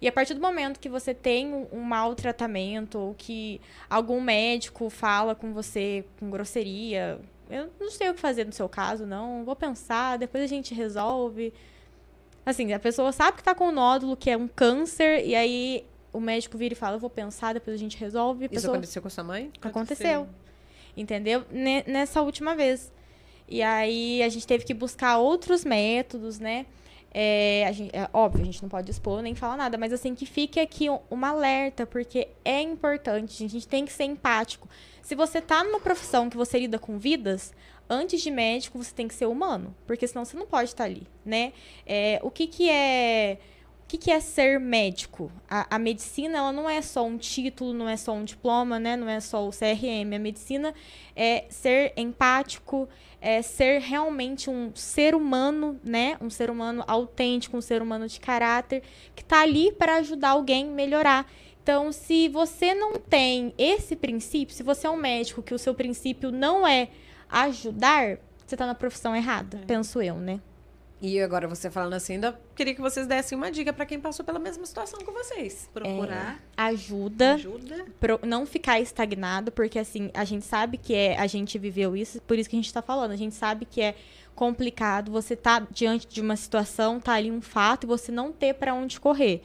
E 0.00 0.08
a 0.08 0.12
partir 0.12 0.32
do 0.32 0.40
momento 0.40 0.80
que 0.80 0.88
você 0.88 1.12
tem 1.12 1.52
um 1.70 1.82
mau 1.82 2.14
tratamento, 2.14 2.98
ou 2.98 3.14
que 3.14 3.60
algum 3.90 4.22
médico 4.22 4.88
fala 4.88 5.34
com 5.34 5.52
você 5.52 6.02
com 6.18 6.30
grosseria, 6.30 7.20
eu 7.50 7.70
não 7.80 7.90
sei 7.90 8.08
o 8.10 8.14
que 8.14 8.20
fazer 8.20 8.44
no 8.44 8.52
seu 8.52 8.68
caso, 8.68 9.06
não. 9.06 9.44
Vou 9.44 9.56
pensar, 9.56 10.18
depois 10.18 10.42
a 10.42 10.46
gente 10.46 10.74
resolve. 10.74 11.52
Assim, 12.44 12.72
a 12.72 12.78
pessoa 12.78 13.10
sabe 13.12 13.36
que 13.38 13.42
tá 13.42 13.54
com 13.54 13.68
um 13.68 13.72
nódulo, 13.72 14.16
que 14.16 14.30
é 14.30 14.36
um 14.36 14.46
câncer, 14.46 15.24
e 15.26 15.34
aí 15.34 15.84
o 16.12 16.20
médico 16.20 16.56
vira 16.56 16.72
e 16.74 16.76
fala, 16.76 16.96
eu 16.96 17.00
vou 17.00 17.10
pensar, 17.10 17.54
depois 17.54 17.74
a 17.74 17.78
gente 17.78 17.96
resolve. 17.98 18.44
A 18.44 18.46
Isso 18.46 18.54
pessoa... 18.54 18.74
aconteceu 18.74 19.02
com 19.02 19.08
a 19.08 19.10
sua 19.10 19.24
mãe? 19.24 19.50
Aconteceu. 19.60 20.28
Entendeu? 20.96 21.44
Ne- 21.50 21.84
Nessa 21.86 22.22
última 22.22 22.54
vez. 22.54 22.92
E 23.48 23.62
aí 23.62 24.22
a 24.22 24.28
gente 24.28 24.46
teve 24.46 24.64
que 24.64 24.72
buscar 24.74 25.18
outros 25.18 25.64
métodos, 25.64 26.38
né? 26.38 26.66
É, 27.12 27.64
a 27.66 27.72
gente- 27.72 27.94
é 27.96 28.08
óbvio, 28.12 28.42
a 28.42 28.44
gente 28.44 28.62
não 28.62 28.68
pode 28.68 28.90
expor 28.90 29.22
nem 29.22 29.34
falar 29.34 29.56
nada, 29.56 29.78
mas 29.78 29.92
assim, 29.92 30.14
que 30.14 30.26
fique 30.26 30.60
aqui 30.60 30.90
um, 30.90 30.98
uma 31.10 31.30
alerta, 31.30 31.86
porque 31.86 32.28
é 32.44 32.60
importante, 32.60 33.44
a 33.44 33.48
gente 33.48 33.66
tem 33.66 33.84
que 33.84 33.92
ser 33.92 34.04
empático. 34.04 34.68
Se 35.06 35.14
você 35.14 35.40
tá 35.40 35.62
numa 35.62 35.78
profissão 35.78 36.28
que 36.28 36.36
você 36.36 36.58
lida 36.58 36.80
com 36.80 36.98
vidas, 36.98 37.54
antes 37.88 38.20
de 38.20 38.28
médico, 38.28 38.82
você 38.82 38.92
tem 38.92 39.06
que 39.06 39.14
ser 39.14 39.26
humano, 39.26 39.72
porque 39.86 40.04
senão 40.04 40.24
você 40.24 40.36
não 40.36 40.48
pode 40.48 40.70
estar 40.70 40.82
ali, 40.82 41.06
né? 41.24 41.52
É, 41.86 42.18
o 42.24 42.30
que 42.30 42.48
que 42.48 42.68
é... 42.68 43.38
O 43.84 43.88
que, 43.88 43.98
que 43.98 44.10
é 44.10 44.18
ser 44.18 44.58
médico? 44.58 45.30
A, 45.48 45.76
a 45.76 45.78
medicina, 45.78 46.38
ela 46.38 46.50
não 46.50 46.68
é 46.68 46.82
só 46.82 47.06
um 47.06 47.16
título, 47.16 47.72
não 47.72 47.88
é 47.88 47.96
só 47.96 48.12
um 48.14 48.24
diploma, 48.24 48.80
né? 48.80 48.96
Não 48.96 49.08
é 49.08 49.20
só 49.20 49.46
o 49.46 49.52
CRM. 49.52 50.12
A 50.12 50.18
medicina 50.18 50.74
é 51.14 51.44
ser 51.48 51.92
empático, 51.96 52.88
é 53.20 53.42
ser 53.42 53.80
realmente 53.80 54.50
um 54.50 54.74
ser 54.74 55.14
humano, 55.14 55.80
né? 55.84 56.16
Um 56.20 56.28
ser 56.28 56.50
humano 56.50 56.82
autêntico, 56.84 57.56
um 57.56 57.60
ser 57.60 57.80
humano 57.80 58.08
de 58.08 58.18
caráter, 58.18 58.82
que 59.14 59.24
tá 59.24 59.42
ali 59.42 59.70
para 59.70 59.98
ajudar 59.98 60.30
alguém 60.30 60.66
melhorar. 60.66 61.30
Então, 61.66 61.90
se 61.90 62.28
você 62.28 62.74
não 62.76 62.92
tem 62.94 63.52
esse 63.58 63.96
princípio, 63.96 64.54
se 64.54 64.62
você 64.62 64.86
é 64.86 64.90
um 64.90 64.96
médico 64.96 65.42
que 65.42 65.52
o 65.52 65.58
seu 65.58 65.74
princípio 65.74 66.30
não 66.30 66.64
é 66.64 66.90
ajudar, 67.28 68.18
você 68.46 68.56
tá 68.56 68.64
na 68.66 68.74
profissão 68.76 69.16
errada, 69.16 69.60
penso 69.66 70.00
eu, 70.00 70.14
né? 70.14 70.40
E 71.02 71.20
agora 71.20 71.48
você 71.48 71.68
falando 71.68 71.94
assim, 71.94 72.12
ainda 72.14 72.38
queria 72.54 72.72
que 72.72 72.80
vocês 72.80 73.04
dessem 73.08 73.36
uma 73.36 73.50
dica 73.50 73.72
pra 73.72 73.84
quem 73.84 73.98
passou 73.98 74.24
pela 74.24 74.38
mesma 74.38 74.64
situação 74.64 75.00
que 75.00 75.10
vocês. 75.10 75.68
Procurar 75.74 76.40
Ajuda, 76.56 77.34
ajuda. 77.34 77.84
pro- 77.98 78.20
não 78.22 78.46
ficar 78.46 78.78
estagnado, 78.80 79.50
porque 79.50 79.80
assim, 79.80 80.08
a 80.14 80.24
gente 80.24 80.44
sabe 80.46 80.78
que 80.78 80.94
é, 80.94 81.18
a 81.18 81.26
gente 81.26 81.58
viveu 81.58 81.96
isso, 81.96 82.22
por 82.22 82.38
isso 82.38 82.48
que 82.48 82.54
a 82.54 82.60
gente 82.60 82.72
tá 82.72 82.80
falando, 82.80 83.10
a 83.10 83.16
gente 83.16 83.34
sabe 83.34 83.64
que 83.66 83.80
é 83.82 83.96
complicado, 84.36 85.10
você 85.10 85.34
tá 85.34 85.66
diante 85.68 86.06
de 86.06 86.20
uma 86.20 86.36
situação, 86.36 87.00
tá 87.00 87.14
ali 87.14 87.28
um 87.32 87.40
fato 87.40 87.84
e 87.84 87.88
você 87.88 88.12
não 88.12 88.30
ter 88.30 88.54
pra 88.54 88.72
onde 88.72 89.00
correr. 89.00 89.42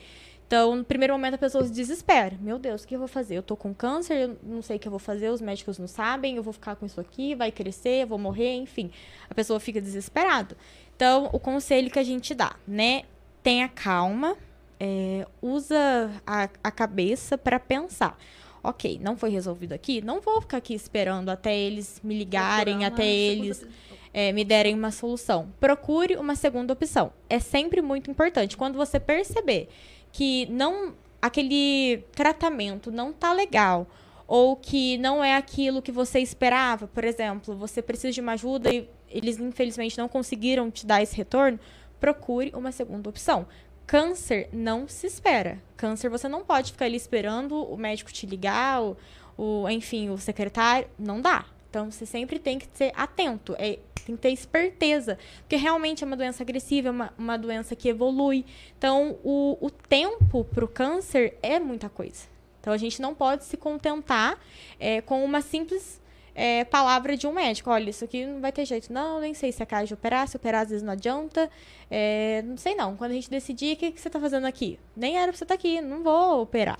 Então, 0.52 0.76
no 0.76 0.84
primeiro 0.84 1.14
momento 1.14 1.32
a 1.32 1.38
pessoa 1.38 1.64
se 1.64 1.72
desespera. 1.72 2.36
Meu 2.38 2.58
Deus, 2.58 2.82
o 2.82 2.86
que 2.86 2.94
eu 2.94 2.98
vou 2.98 3.08
fazer? 3.08 3.38
Eu 3.38 3.42
tô 3.42 3.56
com 3.56 3.72
câncer, 3.72 4.18
eu 4.18 4.36
não 4.42 4.60
sei 4.60 4.76
o 4.76 4.78
que 4.78 4.86
eu 4.86 4.90
vou 4.90 4.98
fazer, 4.98 5.30
os 5.30 5.40
médicos 5.40 5.78
não 5.78 5.86
sabem, 5.86 6.36
eu 6.36 6.42
vou 6.42 6.52
ficar 6.52 6.76
com 6.76 6.84
isso 6.84 7.00
aqui, 7.00 7.34
vai 7.34 7.50
crescer, 7.50 8.02
eu 8.02 8.06
vou 8.06 8.18
morrer, 8.18 8.56
enfim. 8.56 8.90
A 9.30 9.34
pessoa 9.34 9.58
fica 9.58 9.80
desesperada. 9.80 10.54
Então, 10.94 11.30
o 11.32 11.40
conselho 11.40 11.90
que 11.90 11.98
a 11.98 12.02
gente 12.02 12.34
dá, 12.34 12.54
né? 12.68 13.04
Tenha 13.42 13.66
calma, 13.66 14.36
é, 14.78 15.26
usa 15.40 16.10
a, 16.26 16.50
a 16.62 16.70
cabeça 16.70 17.38
para 17.38 17.58
pensar. 17.58 18.18
Ok, 18.62 19.00
não 19.02 19.16
foi 19.16 19.30
resolvido 19.30 19.72
aqui, 19.72 20.02
não 20.02 20.20
vou 20.20 20.38
ficar 20.42 20.58
aqui 20.58 20.74
esperando 20.74 21.30
até 21.30 21.56
eles 21.56 21.98
me 22.04 22.14
ligarem, 22.14 22.84
até 22.84 23.06
eles 23.06 23.66
é, 24.12 24.32
me 24.32 24.44
derem 24.44 24.74
uma 24.74 24.90
solução. 24.90 25.50
Procure 25.58 26.16
uma 26.16 26.36
segunda 26.36 26.74
opção. 26.74 27.10
É 27.30 27.38
sempre 27.38 27.80
muito 27.80 28.10
importante. 28.10 28.54
Quando 28.54 28.76
você 28.76 29.00
perceber 29.00 29.70
que 30.12 30.46
não 30.46 30.94
aquele 31.20 32.04
tratamento 32.12 32.90
não 32.90 33.12
tá 33.12 33.32
legal 33.32 33.86
ou 34.26 34.56
que 34.56 34.98
não 34.98 35.22
é 35.22 35.36
aquilo 35.36 35.82
que 35.82 35.92
você 35.92 36.18
esperava, 36.18 36.86
por 36.86 37.04
exemplo, 37.04 37.54
você 37.54 37.82
precisa 37.82 38.12
de 38.12 38.20
uma 38.20 38.32
ajuda 38.32 38.72
e 38.72 38.88
eles 39.08 39.38
infelizmente 39.38 39.98
não 39.98 40.08
conseguiram 40.08 40.70
te 40.70 40.86
dar 40.86 41.02
esse 41.02 41.16
retorno, 41.16 41.60
procure 42.00 42.50
uma 42.54 42.72
segunda 42.72 43.10
opção. 43.10 43.46
Câncer 43.86 44.48
não 44.52 44.88
se 44.88 45.06
espera. 45.06 45.62
Câncer 45.76 46.08
você 46.08 46.28
não 46.28 46.42
pode 46.44 46.72
ficar 46.72 46.86
ali 46.86 46.96
esperando 46.96 47.54
o 47.54 47.76
médico 47.76 48.12
te 48.12 48.26
ligar, 48.26 48.82
o, 48.82 48.96
o 49.36 49.68
enfim, 49.68 50.08
o 50.08 50.16
secretário, 50.16 50.88
não 50.98 51.20
dá. 51.20 51.44
Então 51.72 51.90
você 51.90 52.04
sempre 52.04 52.38
tem 52.38 52.58
que 52.58 52.68
ser 52.74 52.92
atento, 52.94 53.54
é, 53.58 53.78
tem 54.04 54.14
que 54.14 54.20
ter 54.20 54.28
esperteza, 54.28 55.18
porque 55.38 55.56
realmente 55.56 56.04
é 56.04 56.06
uma 56.06 56.18
doença 56.18 56.42
agressiva, 56.42 56.88
é 56.88 56.90
uma, 56.90 57.14
uma 57.16 57.38
doença 57.38 57.74
que 57.74 57.88
evolui. 57.88 58.44
Então 58.76 59.18
o, 59.24 59.56
o 59.58 59.70
tempo 59.70 60.44
para 60.44 60.66
o 60.66 60.68
câncer 60.68 61.38
é 61.42 61.58
muita 61.58 61.88
coisa. 61.88 62.26
Então 62.60 62.74
a 62.74 62.76
gente 62.76 63.00
não 63.00 63.14
pode 63.14 63.44
se 63.44 63.56
contentar 63.56 64.38
é, 64.78 65.00
com 65.00 65.24
uma 65.24 65.40
simples 65.40 65.98
é, 66.34 66.62
palavra 66.64 67.16
de 67.16 67.26
um 67.26 67.32
médico. 67.32 67.70
Olha, 67.70 67.88
isso 67.88 68.04
aqui 68.04 68.26
não 68.26 68.38
vai 68.38 68.52
ter 68.52 68.66
jeito, 68.66 68.92
não, 68.92 69.18
nem 69.18 69.32
sei 69.32 69.50
se 69.50 69.62
é 69.62 69.64
capaz 69.64 69.88
de 69.88 69.94
operar, 69.94 70.28
se 70.28 70.36
operar 70.36 70.64
às 70.64 70.68
vezes 70.68 70.82
não 70.82 70.92
adianta. 70.92 71.50
é, 71.90 72.42
não 72.44 72.58
sei 72.58 72.74
não. 72.74 72.98
Quando 72.98 73.12
a 73.12 73.14
gente 73.14 73.30
decidir, 73.30 73.72
o 73.72 73.76
que, 73.78 73.92
que 73.92 73.98
você 73.98 74.08
está 74.08 74.20
fazendo 74.20 74.46
aqui? 74.46 74.78
Nem 74.94 75.16
era 75.16 75.28
pra 75.28 75.38
você 75.38 75.44
estar 75.44 75.54
aqui, 75.54 75.80
não 75.80 76.02
vou 76.02 76.42
operar. 76.42 76.78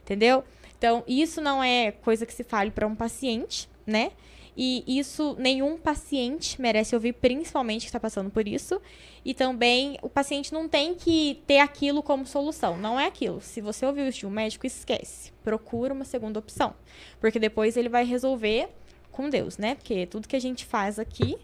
Entendeu? 0.00 0.42
Então, 0.78 1.04
isso 1.06 1.42
não 1.42 1.62
é 1.62 1.92
coisa 1.92 2.24
que 2.24 2.32
se 2.32 2.42
fale 2.42 2.70
para 2.70 2.86
um 2.86 2.94
paciente, 2.94 3.68
né? 3.90 4.12
E 4.56 4.84
isso 4.86 5.36
nenhum 5.38 5.78
paciente 5.78 6.60
merece 6.60 6.94
ouvir, 6.94 7.14
principalmente 7.14 7.82
que 7.82 7.86
está 7.86 8.00
passando 8.00 8.30
por 8.30 8.46
isso. 8.46 8.80
E 9.24 9.32
também 9.32 9.98
o 10.02 10.08
paciente 10.08 10.52
não 10.52 10.68
tem 10.68 10.94
que 10.94 11.40
ter 11.46 11.60
aquilo 11.60 12.02
como 12.02 12.26
solução. 12.26 12.76
Não 12.76 12.98
é 12.98 13.06
aquilo. 13.06 13.40
Se 13.40 13.60
você 13.60 13.86
ouviu 13.86 14.08
isso 14.08 14.18
de 14.20 14.26
um 14.26 14.30
médico, 14.30 14.66
esquece. 14.66 15.32
Procura 15.42 15.94
uma 15.94 16.04
segunda 16.04 16.38
opção. 16.38 16.74
Porque 17.20 17.38
depois 17.38 17.76
ele 17.76 17.88
vai 17.88 18.04
resolver 18.04 18.68
com 19.10 19.30
Deus, 19.30 19.56
né? 19.56 19.76
Porque 19.76 20.06
tudo 20.06 20.28
que 20.28 20.36
a 20.36 20.40
gente 20.40 20.64
faz 20.64 20.98
aqui, 20.98 21.36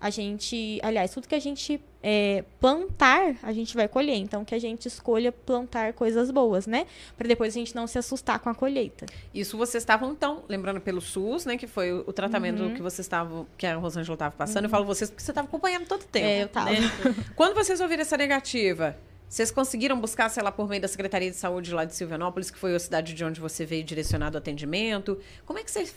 a 0.00 0.08
gente. 0.10 0.80
Aliás, 0.82 1.12
tudo 1.12 1.28
que 1.28 1.34
a 1.34 1.38
gente 1.38 1.80
é, 2.02 2.44
plantar, 2.58 3.36
a 3.42 3.52
gente 3.52 3.74
vai 3.74 3.86
colher. 3.86 4.16
Então, 4.16 4.44
que 4.44 4.54
a 4.54 4.58
gente 4.58 4.86
escolha 4.88 5.30
plantar 5.30 5.92
coisas 5.92 6.30
boas, 6.30 6.66
né? 6.66 6.86
Para 7.16 7.28
depois 7.28 7.54
a 7.54 7.58
gente 7.58 7.74
não 7.74 7.86
se 7.86 7.98
assustar 7.98 8.38
com 8.38 8.48
a 8.48 8.54
colheita. 8.54 9.06
Isso 9.34 9.58
vocês 9.58 9.82
estavam, 9.82 10.12
então, 10.12 10.42
lembrando 10.48 10.80
pelo 10.80 11.00
SUS, 11.00 11.44
né? 11.44 11.56
Que 11.56 11.66
foi 11.66 11.92
o, 11.92 12.12
tratamento 12.12 12.62
Uhum. 12.62 12.74
que 12.74 12.82
vocês 12.82 13.00
estavam, 13.00 13.46
que 13.58 13.66
a 13.66 13.76
Rosângela 13.76 14.14
estava 14.14 14.34
passando. 14.34 14.64
Eu 14.64 14.70
falo 14.70 14.84
vocês 14.86 15.10
porque 15.10 15.22
você 15.22 15.30
estava 15.30 15.46
acompanhando 15.46 15.86
todo 15.86 16.02
o 16.02 16.06
tempo. 16.06 16.26
É, 16.26 16.42
eu 16.44 16.48
tava. 16.48 16.70
né? 16.70 16.78
Quando 17.36 17.54
vocês 17.54 17.80
ouviram 17.80 18.02
essa 18.02 18.16
negativa, 18.16 18.96
vocês 19.28 19.50
conseguiram 19.50 20.00
buscar, 20.00 20.28
sei 20.28 20.42
lá, 20.42 20.50
por 20.50 20.68
meio 20.68 20.82
da 20.82 20.88
Secretaria 20.88 21.30
de 21.30 21.36
Saúde 21.36 21.72
lá 21.72 21.84
de 21.84 21.94
Silvianópolis, 21.94 22.50
que 22.50 22.58
foi 22.58 22.74
a 22.74 22.78
cidade 22.78 23.14
de 23.14 23.24
onde 23.24 23.40
você 23.40 23.64
veio 23.66 23.84
direcionado 23.84 24.36
o 24.36 24.38
atendimento? 24.38 25.18
Como 25.44 25.58
é 25.58 25.62
que 25.62 25.70
vocês 25.70 25.94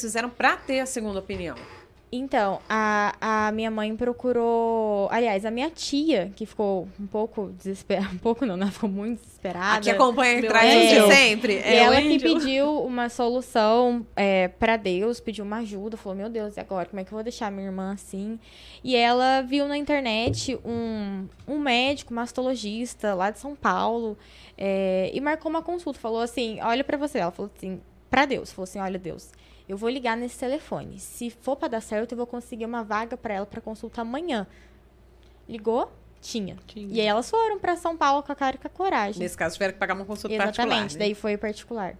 fizeram 0.00 0.28
para 0.28 0.56
ter 0.56 0.80
a 0.80 0.86
segunda 0.86 1.18
opinião? 1.20 1.56
Então, 2.16 2.60
a, 2.68 3.46
a 3.48 3.52
minha 3.52 3.70
mãe 3.72 3.96
procurou. 3.96 5.08
Aliás, 5.10 5.44
a 5.44 5.50
minha 5.50 5.68
tia, 5.68 6.30
que 6.36 6.46
ficou 6.46 6.88
um 6.98 7.06
pouco 7.06 7.52
desesperada. 7.58 8.04
Um 8.14 8.18
pouco 8.18 8.46
não, 8.46 8.54
ela 8.54 8.70
ficou 8.70 8.88
muito 8.88 9.20
desesperada. 9.20 9.78
Aqui 9.78 9.90
acompanha 9.90 10.40
Meu 10.40 10.48
atrás 10.48 10.90
de 10.90 11.14
sempre. 11.14 11.54
E 11.54 11.58
É, 11.58 11.76
ela 11.78 12.00
que 12.00 12.18
pediu 12.18 12.80
uma 12.84 13.08
solução 13.08 14.06
é, 14.14 14.48
para 14.48 14.76
Deus, 14.76 15.18
pediu 15.20 15.44
uma 15.44 15.58
ajuda, 15.58 15.96
falou: 15.96 16.16
Meu 16.16 16.28
Deus, 16.28 16.56
e 16.56 16.60
agora? 16.60 16.86
Como 16.86 17.00
é 17.00 17.04
que 17.04 17.10
eu 17.10 17.16
vou 17.16 17.22
deixar 17.22 17.50
minha 17.50 17.66
irmã 17.66 17.92
assim? 17.92 18.38
E 18.84 18.94
ela 18.94 19.42
viu 19.42 19.66
na 19.66 19.76
internet 19.76 20.58
um, 20.64 21.26
um 21.48 21.58
médico 21.58 22.14
mastologista 22.14 23.14
lá 23.14 23.30
de 23.30 23.40
São 23.40 23.56
Paulo 23.56 24.16
é, 24.56 25.10
e 25.12 25.20
marcou 25.20 25.50
uma 25.50 25.62
consulta. 25.62 25.98
Falou 25.98 26.20
assim: 26.20 26.60
Olha 26.60 26.84
para 26.84 26.96
você. 26.96 27.18
Ela 27.18 27.32
falou 27.32 27.50
assim: 27.56 27.80
Para 28.14 28.26
Deus. 28.26 28.52
Falou 28.52 28.64
assim: 28.64 28.78
Olha, 28.78 28.98
Deus, 28.98 29.30
eu 29.68 29.76
vou 29.76 29.88
ligar 29.88 30.16
nesse 30.16 30.38
telefone. 30.38 30.98
Se 31.00 31.30
for 31.30 31.56
para 31.56 31.68
dar 31.68 31.80
certo, 31.80 32.12
eu 32.12 32.16
vou 32.16 32.26
conseguir 32.26 32.64
uma 32.64 32.82
vaga 32.84 33.16
para 33.16 33.34
ela 33.34 33.46
para 33.46 33.60
consulta 33.60 34.02
amanhã. 34.02 34.46
Ligou? 35.48 35.90
Tinha. 36.20 36.56
Tinha. 36.66 36.88
E 36.94 37.00
aí 37.00 37.06
elas 37.06 37.28
foram 37.28 37.58
para 37.58 37.76
São 37.76 37.96
Paulo 37.96 38.22
com 38.22 38.32
a 38.32 38.34
cara 38.34 38.56
e 38.56 38.58
com 38.58 38.66
a 38.66 38.70
coragem. 38.70 39.20
Nesse 39.22 39.36
caso, 39.36 39.54
tiveram 39.54 39.74
que 39.74 39.78
pagar 39.78 39.94
uma 39.94 40.04
consulta 40.06 40.34
Exatamente, 40.34 40.56
particular. 40.68 40.92
né? 40.92 40.98
daí 40.98 41.14
foi 41.14 41.36
particular. 41.36 41.96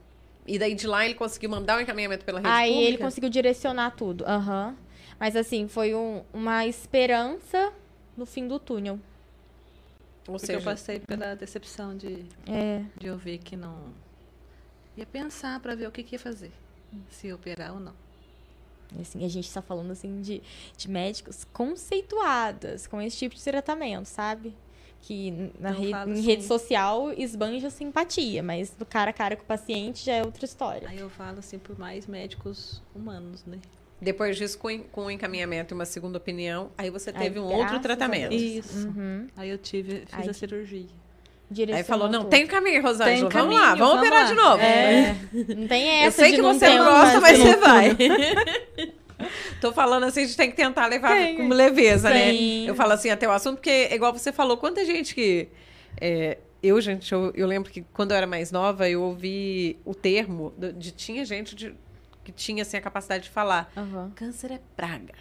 E 0.46 0.58
daí 0.58 0.74
de 0.74 0.86
lá 0.86 1.04
ele 1.04 1.14
conseguiu 1.14 1.50
mandar 1.50 1.78
o 1.78 1.80
encaminhamento 1.80 2.24
pela 2.24 2.38
rede 2.38 2.50
Aí 2.50 2.70
pública? 2.70 2.88
ele 2.88 2.98
conseguiu 2.98 3.30
direcionar 3.30 3.90
tudo. 3.96 4.24
Aham. 4.26 4.76
Mas 5.18 5.36
assim, 5.36 5.68
foi 5.68 5.94
um- 5.94 6.22
uma 6.32 6.66
esperança 6.66 7.72
no 8.16 8.24
fim 8.26 8.46
do 8.48 8.58
túnel. 8.58 8.98
Ou 10.26 10.34
Porque 10.34 10.46
seja, 10.46 10.58
eu 10.58 10.62
passei 10.62 10.98
pela 11.00 11.34
decepção 11.34 11.94
de, 11.96 12.24
É. 12.46 12.82
de 12.98 13.06
eu 13.06 13.16
ver 13.18 13.38
que 13.38 13.56
não. 13.56 13.76
Ia 14.96 15.06
pensar 15.06 15.58
para 15.60 15.74
ver 15.74 15.88
o 15.88 15.92
que, 15.92 16.02
que 16.02 16.14
ia 16.14 16.18
fazer. 16.18 16.52
Se 17.10 17.26
ia 17.28 17.34
operar 17.34 17.74
ou 17.74 17.80
não. 17.80 17.94
Assim, 19.00 19.24
a 19.24 19.28
gente 19.28 19.52
tá 19.52 19.60
falando 19.60 19.90
assim 19.90 20.20
de, 20.20 20.40
de 20.76 20.88
médicos 20.88 21.44
conceituadas 21.52 22.86
com 22.86 23.00
esse 23.00 23.16
tipo 23.16 23.34
de 23.34 23.42
tratamento, 23.42 24.06
sabe? 24.06 24.54
Que 25.00 25.50
na 25.58 25.70
re- 25.70 25.90
em 25.90 25.94
assim. 25.94 26.20
rede 26.22 26.44
social 26.44 27.12
esbanja 27.12 27.70
simpatia, 27.70 28.42
mas 28.42 28.70
do 28.70 28.86
cara 28.86 29.10
a 29.10 29.12
cara 29.12 29.36
com 29.36 29.42
o 29.42 29.46
paciente 29.46 30.04
já 30.04 30.14
é 30.14 30.22
outra 30.24 30.44
história. 30.44 30.88
Aí 30.88 30.98
eu 30.98 31.10
falo 31.10 31.40
assim 31.40 31.58
por 31.58 31.78
mais 31.78 32.06
médicos 32.06 32.80
humanos, 32.94 33.44
né? 33.44 33.58
depois 34.00 34.36
disso, 34.36 34.58
com, 34.58 34.78
com 34.84 35.06
o 35.06 35.10
encaminhamento 35.10 35.72
e 35.72 35.74
uma 35.74 35.86
segunda 35.86 36.18
opinião, 36.18 36.70
aí 36.76 36.90
você 36.90 37.10
teve 37.10 37.38
um 37.40 37.48
graças 37.48 37.62
outro 37.64 37.76
a 37.76 37.80
tratamento. 37.80 38.34
Isso. 38.34 38.86
Uhum. 38.88 39.28
Aí 39.34 39.48
eu 39.48 39.56
tive, 39.56 40.00
fiz 40.00 40.12
Ai, 40.12 40.28
a 40.28 40.32
cirurgia. 40.34 40.86
Aí 41.72 41.82
falou, 41.84 42.08
não, 42.08 42.24
tem 42.24 42.46
caminho, 42.46 42.82
Rosângela, 42.82 43.28
Tem 43.30 43.40
vamos 43.40 43.54
lá, 43.54 43.66
caminho, 43.68 43.84
vamos 43.84 43.94
vamos 43.94 43.98
operar 44.08 44.22
lá. 44.24 44.28
de 44.30 44.34
novo. 44.34 44.62
É, 44.62 45.16
não 45.56 45.68
tem 45.68 45.86
Eu 46.02 46.08
essa 46.08 46.22
sei 46.22 46.30
de 46.30 46.36
que 46.36 46.42
você 46.42 46.78
não 46.78 46.84
gosta, 46.84 47.20
mas 47.20 47.38
você 47.38 47.56
vai. 47.56 47.96
Tô 49.60 49.72
falando 49.72 50.04
assim, 50.04 50.22
a 50.22 50.24
gente 50.26 50.36
tem 50.36 50.50
que 50.50 50.56
tentar 50.56 50.86
levar 50.86 51.12
Tem. 51.16 51.36
com 51.36 51.48
leveza, 51.48 52.10
né? 52.10 52.30
Sim. 52.32 52.66
Eu 52.68 52.74
falo 52.74 52.92
assim 52.92 53.10
até 53.10 53.26
o 53.26 53.30
assunto, 53.30 53.56
porque, 53.56 53.88
igual 53.92 54.12
você 54.12 54.32
falou, 54.32 54.56
quanta 54.56 54.84
gente 54.84 55.14
que. 55.14 55.48
é, 56.00 56.38
eu, 56.62 56.80
gente, 56.80 57.12
eu, 57.12 57.30
eu 57.34 57.46
lembro 57.46 57.70
que 57.70 57.82
quando 57.92 58.10
eu 58.10 58.16
era 58.16 58.26
mais 58.26 58.50
nova, 58.50 58.88
eu 58.88 59.02
ouvi 59.02 59.78
o 59.84 59.94
termo 59.94 60.52
do- 60.58 60.72
de. 60.72 60.90
Tinha 60.90 61.24
gente 61.24 61.54
de- 61.54 61.74
que 62.24 62.32
tinha 62.32 62.62
assim, 62.62 62.76
a 62.76 62.80
capacidade 62.80 63.24
de 63.24 63.30
falar: 63.30 63.70
Aham. 63.76 64.10
câncer 64.14 64.50
é 64.50 64.60
praga. 64.76 65.14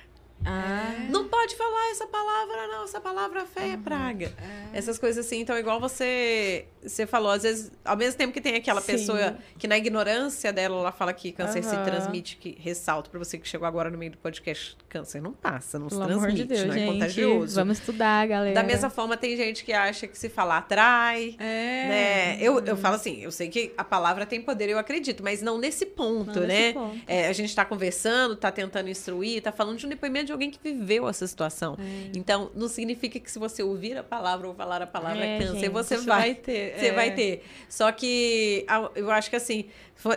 Ah, 0.45 0.93
Não 1.09 1.27
pode 1.27 1.55
falar 1.55 1.91
essa 1.91 2.07
palavra, 2.07 2.67
não. 2.67 2.83
Essa 2.83 2.99
palavra 2.99 3.45
feia 3.45 3.73
é 3.73 3.77
praga. 3.77 4.31
Essas 4.73 4.97
coisas 4.97 5.25
assim. 5.25 5.39
Então, 5.41 5.57
igual 5.57 5.79
você, 5.79 6.65
você 6.81 7.05
falou, 7.05 7.31
às 7.31 7.43
vezes, 7.43 7.71
ao 7.85 7.95
mesmo 7.95 8.17
tempo 8.17 8.33
que 8.33 8.41
tem 8.41 8.55
aquela 8.55 8.81
Sim. 8.81 8.87
pessoa 8.93 9.37
que 9.57 9.67
na 9.67 9.77
ignorância 9.77 10.51
dela, 10.51 10.77
ela 10.79 10.91
fala 10.91 11.13
que 11.13 11.31
câncer 11.31 11.63
se 11.63 11.75
Aham. 11.75 11.83
transmite, 11.85 12.37
que 12.37 12.57
ressalto 12.59 13.09
pra 13.09 13.19
você 13.19 13.37
que 13.37 13.47
chegou 13.47 13.67
agora 13.67 13.89
no 13.89 13.97
meio 13.97 14.11
do 14.11 14.17
podcast, 14.17 14.75
câncer 14.89 15.21
não 15.21 15.31
passa, 15.33 15.79
não 15.79 15.87
pelo 15.87 16.01
se 16.01 16.07
transmite, 16.07 16.35
de 16.35 16.43
Deus, 16.45 16.65
não 16.65 16.73
é 16.73 16.77
gente. 16.79 16.91
contagioso. 16.93 17.55
Vamos 17.55 17.79
estudar, 17.79 18.27
galera. 18.27 18.53
Da 18.55 18.63
mesma 18.63 18.89
forma, 18.89 19.15
tem 19.17 19.35
gente 19.37 19.63
que 19.63 19.71
acha 19.73 20.07
que 20.07 20.17
se 20.17 20.29
falar 20.29 20.57
atrai, 20.57 21.35
É. 21.39 21.87
né? 21.87 22.37
Eu, 22.41 22.59
eu 22.65 22.75
falo 22.77 22.95
assim, 22.95 23.21
eu 23.21 23.31
sei 23.31 23.49
que 23.49 23.73
a 23.77 23.83
palavra 23.83 24.25
tem 24.25 24.41
poder, 24.41 24.69
eu 24.69 24.77
acredito, 24.79 25.23
mas 25.23 25.41
não 25.41 25.57
nesse 25.57 25.85
ponto, 25.85 26.39
Não, 26.39 26.47
né? 26.47 26.47
nesse 26.47 26.73
ponto. 26.73 26.99
É, 27.07 27.27
a 27.27 27.33
gente 27.33 27.55
tá 27.55 27.63
conversando, 27.65 28.35
tá 28.35 28.51
tentando 28.51 28.89
instruir, 28.89 29.41
tá 29.41 29.51
falando 29.51 29.77
de 29.77 29.85
um 29.85 29.89
depoimento 29.89 30.25
de 30.27 30.32
alguém 30.34 30.51
que 30.51 30.59
viveu 30.61 31.07
essa 31.07 31.25
situação. 31.25 31.77
É. 31.79 32.11
Então, 32.15 32.51
não 32.55 32.67
significa 32.67 33.19
que 33.19 33.31
se 33.31 33.39
você 33.39 33.63
ouvir 33.63 33.97
a 33.97 34.03
palavra 34.03 34.47
ou 34.47 34.53
falar 34.53 34.81
a 34.81 34.88
palavra 34.88 35.23
É, 35.25 35.39
câncer, 35.39 35.59
gente, 35.59 35.69
você, 35.69 35.97
vai, 35.97 36.36
ter. 36.36 36.77
Você 36.79 36.88
é. 36.88 36.91
vai 36.93 37.13
ter. 37.15 37.43
Só 37.69 37.91
que 37.91 38.65
eu 38.95 39.09
acho 39.11 39.29
que 39.29 39.36
assim, 39.36 39.65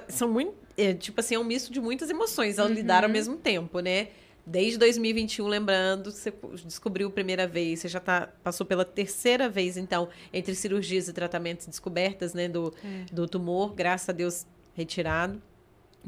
são 0.08 0.28
muito. 0.28 0.54
é, 0.76 0.92
tipo 0.92 1.20
assim, 1.20 1.34
é 1.34 1.38
um 1.38 1.44
misto 1.44 1.72
de 1.72 1.80
muitas 1.80 2.10
emoções 2.10 2.58
ao 2.58 2.68
lidar 2.68 3.02
Uhum. 3.02 3.08
ao 3.08 3.12
mesmo 3.12 3.36
tempo, 3.36 3.80
né? 3.80 4.08
Desde 4.48 4.78
2021, 4.78 5.46
lembrando, 5.48 6.12
você 6.12 6.32
descobriu 6.64 7.08
a 7.08 7.10
primeira 7.10 7.48
vez, 7.48 7.80
você 7.80 7.88
já 7.88 7.98
tá, 7.98 8.28
passou 8.44 8.64
pela 8.64 8.84
terceira 8.84 9.48
vez, 9.48 9.76
então, 9.76 10.08
entre 10.32 10.54
cirurgias 10.54 11.08
e 11.08 11.12
tratamentos 11.12 11.66
descobertas, 11.66 12.32
né, 12.32 12.46
do, 12.48 12.72
É. 12.84 13.12
do 13.12 13.26
tumor, 13.26 13.74
graças 13.74 14.08
a 14.08 14.12
Deus 14.12 14.46
retirado. 14.72 15.42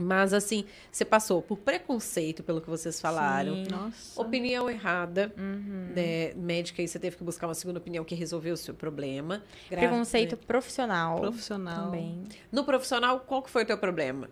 Mas, 0.00 0.32
assim, 0.32 0.64
você 0.92 1.04
passou 1.04 1.42
por 1.42 1.58
preconceito, 1.58 2.44
pelo 2.44 2.60
que 2.60 2.70
vocês 2.70 3.00
falaram. 3.00 3.54
Sim. 3.56 3.66
Nossa. 3.68 4.20
Opinião 4.22 4.70
errada, 4.70 5.32
Uhum. 5.36 5.92
né, 5.94 6.32
médica, 6.34 6.80
e 6.80 6.86
você 6.86 7.00
teve 7.00 7.16
que 7.16 7.24
buscar 7.24 7.48
uma 7.48 7.54
segunda 7.54 7.80
opinião 7.80 8.04
que 8.04 8.14
resolveu 8.14 8.54
o 8.54 8.56
seu 8.56 8.72
problema. 8.74 9.42
Gra- 9.68 9.80
né? 9.80 9.88
Preconceito 9.88 10.36
profissional. 10.36 11.18
Profissional. 11.20 11.86
Também. 11.86 12.22
No 12.52 12.62
profissional, 12.64 13.18
qual 13.20 13.42
que 13.42 13.50
foi 13.50 13.64
o 13.64 13.66
teu 13.66 13.76
problema? 13.76 14.28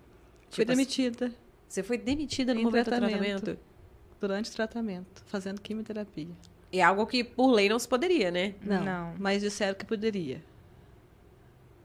Fui 0.50 0.64
Tipo 0.64 0.70
assim, 0.72 0.80
demitida 0.82 1.32
Você 1.66 1.82
foi 1.82 1.98
demitida 1.98 2.54
no 2.54 2.60
Em 2.60 2.64
momento 2.64 2.84
do 2.84 2.90
tratamento. 2.90 3.18
tratamento? 3.42 3.58
durante 4.20 4.50
o 4.50 4.54
tratamento, 4.54 5.22
fazendo 5.26 5.60
quimioterapia. 5.60 6.28
É 6.72 6.80
algo 6.82 7.04
que, 7.06 7.24
por 7.24 7.48
lei, 7.50 7.68
não 7.68 7.78
se 7.78 7.88
poderia, 7.88 8.30
né? 8.30 8.54
Não, 8.62 8.84
Não. 8.84 9.14
mas 9.18 9.42
disseram 9.42 9.74
que 9.76 9.84
poderia. 9.84 10.42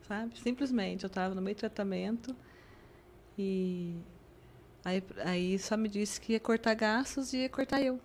Sabe? 0.07 0.37
Simplesmente, 0.39 1.03
eu 1.03 1.07
estava 1.07 1.33
no 1.35 1.41
meio 1.41 1.55
do 1.55 1.59
tratamento 1.59 2.35
e 3.37 3.95
aí, 4.85 5.03
aí 5.25 5.59
só 5.59 5.75
me 5.77 5.87
disse 5.89 6.19
que 6.21 6.33
ia 6.33 6.39
cortar 6.39 6.73
gastos 6.75 7.33
e 7.33 7.37
ia 7.39 7.49
cortar 7.49 7.81
eu. 7.81 7.99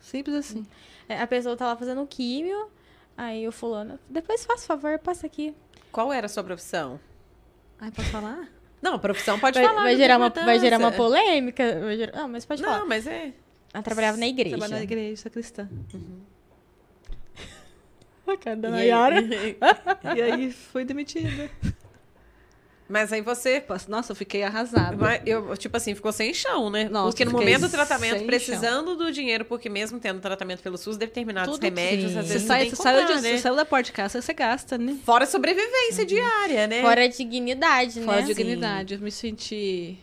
Simples 0.00 0.34
assim. 0.36 0.66
É, 1.08 1.20
A 1.20 1.26
pessoa 1.26 1.56
tá 1.56 1.66
lá 1.66 1.76
fazendo 1.76 2.06
químio, 2.06 2.70
aí 3.16 3.46
o 3.46 3.52
fulano, 3.52 3.98
depois 4.08 4.44
faz 4.46 4.66
favor, 4.66 4.98
passa 4.98 5.26
aqui. 5.26 5.54
Qual 5.92 6.12
era 6.12 6.26
a 6.26 6.28
sua 6.28 6.42
profissão? 6.44 6.98
Ai, 7.80 7.90
posso 7.90 8.08
falar? 8.10 8.48
Não, 8.80 8.98
profissão 8.98 9.38
pode 9.38 9.58
Vai, 9.58 9.68
falar. 9.68 9.82
vai 9.82 9.92
não 9.92 9.98
gerar 9.98 10.16
uma, 10.18 10.30
vai 10.30 10.58
gerar 10.58 10.78
uma 10.78 10.92
polêmica. 10.92 11.80
vai 11.80 11.96
gerar- 11.96 12.18
Não, 12.18 12.28
mas 12.28 12.44
pode 12.46 12.62
falar. 12.62 12.78
Não, 12.80 12.86
mas 12.88 13.06
é. 13.06 13.32
Ela 13.74 13.82
trabalhava 13.82 14.16
na 14.16 14.26
igreja. 14.26 14.56
Trabalho 14.56 14.72
na 14.78 14.82
igreja, 14.82 15.22
sou 15.22 15.30
cristã. 15.30 15.68
A 18.26 18.36
cara 18.36 18.56
da 18.56 18.68
E 18.68 18.70
Nayara. 18.70 19.16
aí? 19.18 19.58
E 20.16 20.22
aí 20.22 20.52
fui 20.52 20.84
demitida. 20.84 21.50
Mas 22.90 23.12
aí 23.12 23.20
você. 23.22 23.62
Nossa, 23.88 24.12
eu 24.12 24.16
fiquei 24.16 24.42
arrasada. 24.42 24.96
mas 24.96 25.22
Eu, 25.26 25.56
tipo 25.56 25.76
assim, 25.76 25.94
ficou 25.94 26.12
sem 26.12 26.34
chão, 26.34 26.68
né? 26.68 26.88
Nossa, 26.88 27.10
porque 27.12 27.24
no 27.24 27.30
momento 27.30 27.62
do 27.62 27.68
tratamento, 27.70 28.24
precisando 28.26 28.96
do 28.96 29.12
dinheiro, 29.12 29.44
porque 29.44 29.68
mesmo 29.68 29.98
tendo 30.00 30.20
tratamento 30.20 30.60
pelo 30.62 30.76
SUS, 30.76 30.96
determinados 30.96 31.54
Tudo 31.54 31.62
remédios, 31.62 32.12
sim. 32.12 32.18
às 32.18 32.26
Você, 32.26 32.32
vezes 32.32 32.46
sai, 32.48 32.60
tem 32.62 32.70
que 32.70 32.76
você, 32.76 32.82
saiu 32.82 33.00
comprar, 33.00 33.16
de- 33.16 33.22
né? 33.22 33.30
você 33.30 33.38
saiu 33.38 33.56
da 33.56 33.64
porta 33.64 33.84
de 33.84 33.92
casa, 33.92 34.20
você 34.20 34.32
gasta, 34.34 34.76
né? 34.76 34.98
Fora 35.04 35.24
a 35.24 35.26
sobrevivência 35.26 36.04
diária, 36.04 36.66
né? 36.66 36.82
Fora 36.82 37.04
a 37.04 37.08
dignidade, 37.08 38.00
Fora 38.02 38.20
né? 38.20 38.26
de 38.26 38.34
dignidade. 38.34 38.94
Eu 38.94 39.00
me 39.00 39.10
senti 39.12 39.98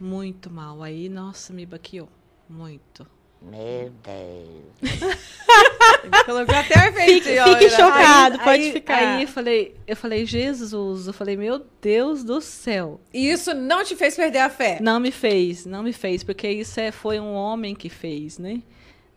muito 0.00 0.50
mal. 0.50 0.82
Aí, 0.82 1.08
nossa, 1.08 1.52
me 1.52 1.64
baqueou. 1.64 2.08
Muito. 2.48 3.06
Meu 3.50 3.90
Deus. 4.02 4.82
Colocou 6.26 6.54
até 6.54 6.74
o 6.78 6.88
efeito. 6.90 7.24
Fique, 7.24 7.42
fique 7.42 7.70
chocado, 7.70 8.36
Aí- 8.38 8.44
pode 8.44 8.62
aí- 8.64 8.72
ficar. 8.72 8.96
Aí 9.16 9.22
eu 9.22 9.28
falei, 9.28 9.76
eu 9.86 9.96
falei, 9.96 10.26
Jesus, 10.26 11.06
eu 11.06 11.12
falei, 11.12 11.36
meu 11.36 11.64
Deus 11.80 12.22
do 12.24 12.40
céu. 12.40 13.00
E 13.12 13.30
isso 13.30 13.52
não 13.54 13.84
te 13.84 13.94
fez 13.96 14.14
perder 14.16 14.38
a 14.38 14.50
fé? 14.50 14.78
Não 14.80 14.98
me 15.00 15.10
fez, 15.10 15.66
não 15.66 15.82
me 15.82 15.92
fez, 15.92 16.22
porque 16.24 16.48
isso 16.48 16.78
é, 16.80 16.90
foi 16.92 17.18
um 17.20 17.32
homem 17.34 17.74
que 17.74 17.88
fez, 17.88 18.38
né? 18.38 18.62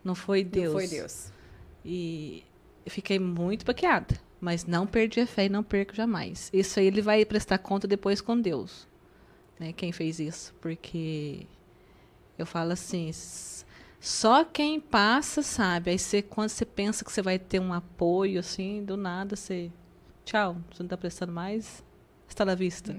Não 0.04 0.16
foi 0.16 0.44
Deus. 0.44 0.74
Não 0.74 0.80
foi 0.80 0.88
Deus. 0.88 1.32
E 1.84 2.44
eu 2.86 2.92
fiquei 2.92 3.20
muito 3.20 3.66
baqueada. 3.66 4.24
Mas 4.42 4.66
não 4.66 4.86
perdi 4.86 5.22
a 5.22 5.26
fé 5.26 5.46
e 5.46 5.50
não 5.50 5.64
perco 5.64 5.96
jamais. 5.96 6.50
Isso 6.54 6.80
aí 6.80 6.86
ele 6.86 7.02
vai 7.02 7.26
prestar 7.26 7.58
conta 7.58 7.88
depois 7.88 8.22
com 8.22 8.40
Deus. 8.40 8.88
Né? 9.60 9.74
Quem 9.74 9.92
fez 9.92 10.20
isso. 10.20 10.54
Porque 10.62 11.48
eu 12.38 12.46
falo 12.46 12.74
assim, 12.74 13.10
só 14.06 14.44
quem 14.44 14.80
passa 14.80 15.42
sabe. 15.42 15.90
Aí 15.92 15.98
você, 16.00 16.22
quando 16.22 16.50
você 16.50 16.64
pensa 16.64 17.04
que 17.04 17.12
você 17.12 17.22
vai 17.22 17.40
ter 17.40 17.60
um 17.60 17.74
apoio, 17.74 18.40
assim, 18.40 18.84
do 18.84 18.96
nada 18.96 19.36
você. 19.36 19.72
Tchau, 20.24 20.58
você 20.72 20.84
não 20.84 20.86
está 20.86 20.96
prestando 20.96 21.32
mais. 21.32 21.84
Está 22.28 22.46
na 22.46 22.54
vista. 22.54 22.96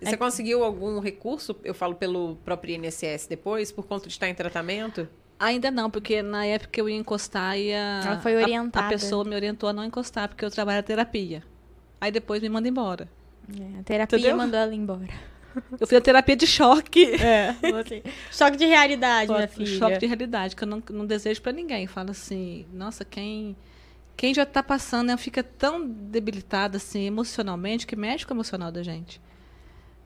E 0.00 0.06
Você 0.06 0.16
conseguiu 0.16 0.62
algum 0.62 1.00
recurso, 1.00 1.56
eu 1.64 1.74
falo 1.74 1.94
pelo 1.94 2.36
próprio 2.44 2.76
INSS 2.76 3.26
depois, 3.28 3.72
por 3.72 3.86
conta 3.86 4.06
de 4.06 4.12
estar 4.12 4.28
em 4.28 4.34
tratamento? 4.34 5.08
Ainda 5.38 5.70
não, 5.70 5.90
porque 5.90 6.22
na 6.22 6.46
época 6.46 6.70
que 6.70 6.80
eu 6.80 6.88
ia 6.88 6.96
encostar, 6.96 7.58
ia, 7.58 8.00
Ela 8.04 8.20
foi 8.20 8.34
a- 8.36 8.42
orientada. 8.44 8.86
A, 8.86 8.88
pessoa 8.88 9.24
me 9.24 9.34
orientou 9.34 9.68
a 9.68 9.72
não 9.72 9.84
encostar, 9.84 10.28
porque 10.28 10.44
eu 10.44 10.50
trabalho 10.50 10.78
na 10.78 10.82
terapia. 10.82 11.42
Aí 12.00 12.10
depois 12.12 12.40
me 12.40 12.48
manda 12.48 12.68
embora. 12.68 13.08
É, 13.48 13.80
a 13.80 13.82
terapia 13.82 14.18
Entendeu? 14.18 14.36
mandou 14.36 14.58
ela 14.60 14.74
embora. 14.74 15.12
Eu 15.80 15.86
fiz 15.86 15.98
a 15.98 16.00
terapia 16.00 16.36
de 16.36 16.46
choque. 16.46 17.14
É, 17.14 17.50
assim, 17.80 18.02
choque 18.30 18.56
de 18.56 18.66
realidade, 18.66 19.32
minha 19.32 19.48
filha. 19.48 19.78
Choque 19.78 19.98
de 19.98 20.06
realidade, 20.06 20.56
que 20.56 20.64
eu 20.64 20.68
não, 20.68 20.82
não 20.90 21.06
desejo 21.06 21.40
pra 21.42 21.52
ninguém. 21.52 21.86
Fala 21.86 22.10
assim, 22.10 22.66
nossa, 22.72 23.04
quem, 23.04 23.56
quem 24.16 24.34
já 24.34 24.44
tá 24.44 24.62
passando 24.62 25.08
né, 25.08 25.16
fica 25.16 25.42
tão 25.42 25.86
debilitada 25.86 26.76
assim, 26.76 27.06
emocionalmente, 27.06 27.86
que 27.86 27.96
mexe 27.96 28.26
com 28.26 28.34
o 28.34 28.36
emocional 28.36 28.70
da 28.70 28.82
gente. 28.82 29.20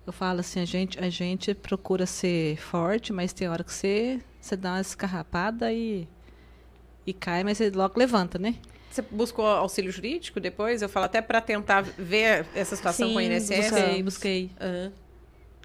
Eu 0.06 0.12
falo 0.12 0.40
assim, 0.40 0.60
a 0.60 0.64
gente, 0.64 0.98
a 0.98 1.08
gente 1.08 1.54
procura 1.54 2.06
ser 2.06 2.56
forte, 2.56 3.12
mas 3.12 3.32
tem 3.32 3.48
hora 3.48 3.62
que 3.62 3.72
você, 3.72 4.20
você 4.40 4.56
dá 4.56 4.72
uma 4.72 4.80
escarrapada 4.80 5.72
e, 5.72 6.08
e 7.06 7.12
cai, 7.12 7.44
mas 7.44 7.58
você 7.58 7.70
logo 7.70 7.98
levanta, 7.98 8.38
né? 8.38 8.54
Você 8.90 9.02
buscou 9.02 9.46
auxílio 9.46 9.92
jurídico 9.92 10.40
depois? 10.40 10.82
Eu 10.82 10.88
falo 10.88 11.06
até 11.06 11.22
para 11.22 11.40
tentar 11.40 11.82
ver 11.82 12.44
essa 12.56 12.74
situação 12.74 13.06
Sim, 13.06 13.14
com 13.14 13.18
o 13.20 13.22
INSS. 13.22 13.70
Busquei, 13.70 14.02
busquei. 14.02 14.50
Aham. 14.60 14.92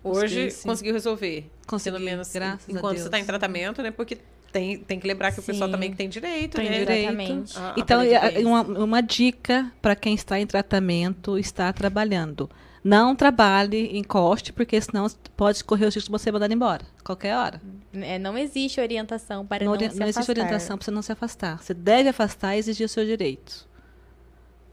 Hoje 0.09 0.51
sim. 0.51 0.67
conseguiu 0.67 0.93
resolver. 0.93 1.49
Consegui, 1.67 1.95
pelo 1.95 2.05
menos 2.05 2.31
graças 2.31 2.67
a 2.67 2.71
enquanto 2.77 2.97
você 2.99 3.05
está 3.05 3.19
em 3.19 3.25
tratamento, 3.25 3.81
né? 3.81 3.91
Porque 3.91 4.17
tem, 4.51 4.77
tem 4.77 4.99
que 4.99 5.07
lembrar 5.07 5.31
que 5.31 5.39
o 5.39 5.43
pessoal 5.43 5.69
também 5.69 5.91
tem 5.93 6.07
direito, 6.07 6.55
Tem 6.57 6.69
né? 6.69 6.79
direito. 6.79 7.09
Exatamente. 7.09 7.57
a- 7.57 7.71
a 7.71 7.73
Então, 7.77 8.01
uma, 8.49 8.61
uma 8.61 9.01
dica 9.01 9.71
para 9.81 9.95
quem 9.95 10.13
está 10.15 10.39
em 10.39 10.45
tratamento, 10.47 11.37
está 11.37 11.71
trabalhando. 11.73 12.49
Não 12.83 13.15
trabalhe, 13.15 13.97
encoste, 13.97 14.53
porque 14.53 14.79
senão 14.79 15.07
pode 15.35 15.63
correr 15.63 15.85
o 15.85 15.87
risco 15.87 16.01
de 16.01 16.11
você 16.11 16.25
ser 16.25 16.31
mandado 16.31 16.53
embora, 16.53 16.85
qualquer 17.03 17.35
hora. 17.35 17.59
É, 17.93 18.19
não 18.19 18.37
existe 18.37 18.79
orientação 18.79 19.43
para 19.43 19.65
não 19.65 19.71
não, 19.73 19.77
ori- 19.81 19.89
se 19.91 19.99
não 19.99 20.05
existe 20.05 20.19
afastar. 20.19 20.31
orientação 20.43 20.77
para 20.77 20.85
você 20.85 20.91
não 20.91 21.01
se 21.01 21.11
afastar. 21.11 21.63
Você 21.63 21.73
deve 21.73 22.09
afastar 22.09 22.55
e 22.55 22.59
exigir 22.59 22.85
os 22.85 22.91
seus 22.91 23.07
direitos. 23.07 23.67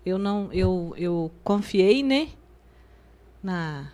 eu 0.04 0.18
não, 0.18 0.50
eu, 0.52 0.94
eu 0.98 1.32
confiei, 1.42 2.02
né? 2.02 2.28
Na, 3.42 3.90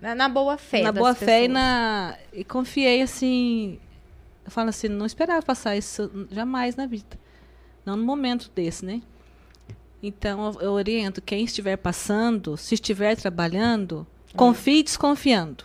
Na, 0.00 0.14
na 0.14 0.28
boa 0.28 0.56
fé. 0.56 0.82
na 0.82 0.92
boa 0.92 1.14
fé 1.14 1.44
e 1.44 1.48
pessoas. 1.48 1.50
na 1.50 2.16
e 2.32 2.44
confiei 2.44 3.02
assim. 3.02 3.78
Eu 4.44 4.50
falo 4.50 4.70
assim, 4.70 4.88
não 4.88 5.06
esperava 5.06 5.42
passar 5.42 5.76
isso 5.76 6.10
jamais 6.30 6.74
na 6.76 6.86
vida. 6.86 7.18
Não 7.84 7.96
no 7.96 8.04
momento 8.04 8.50
desse, 8.54 8.84
né? 8.84 9.02
Então 10.02 10.52
eu, 10.54 10.60
eu 10.62 10.72
oriento 10.72 11.20
quem 11.20 11.44
estiver 11.44 11.76
passando, 11.76 12.56
se 12.56 12.74
estiver 12.74 13.16
trabalhando, 13.16 14.06
confie 14.34 14.82
desconfiando. 14.82 15.64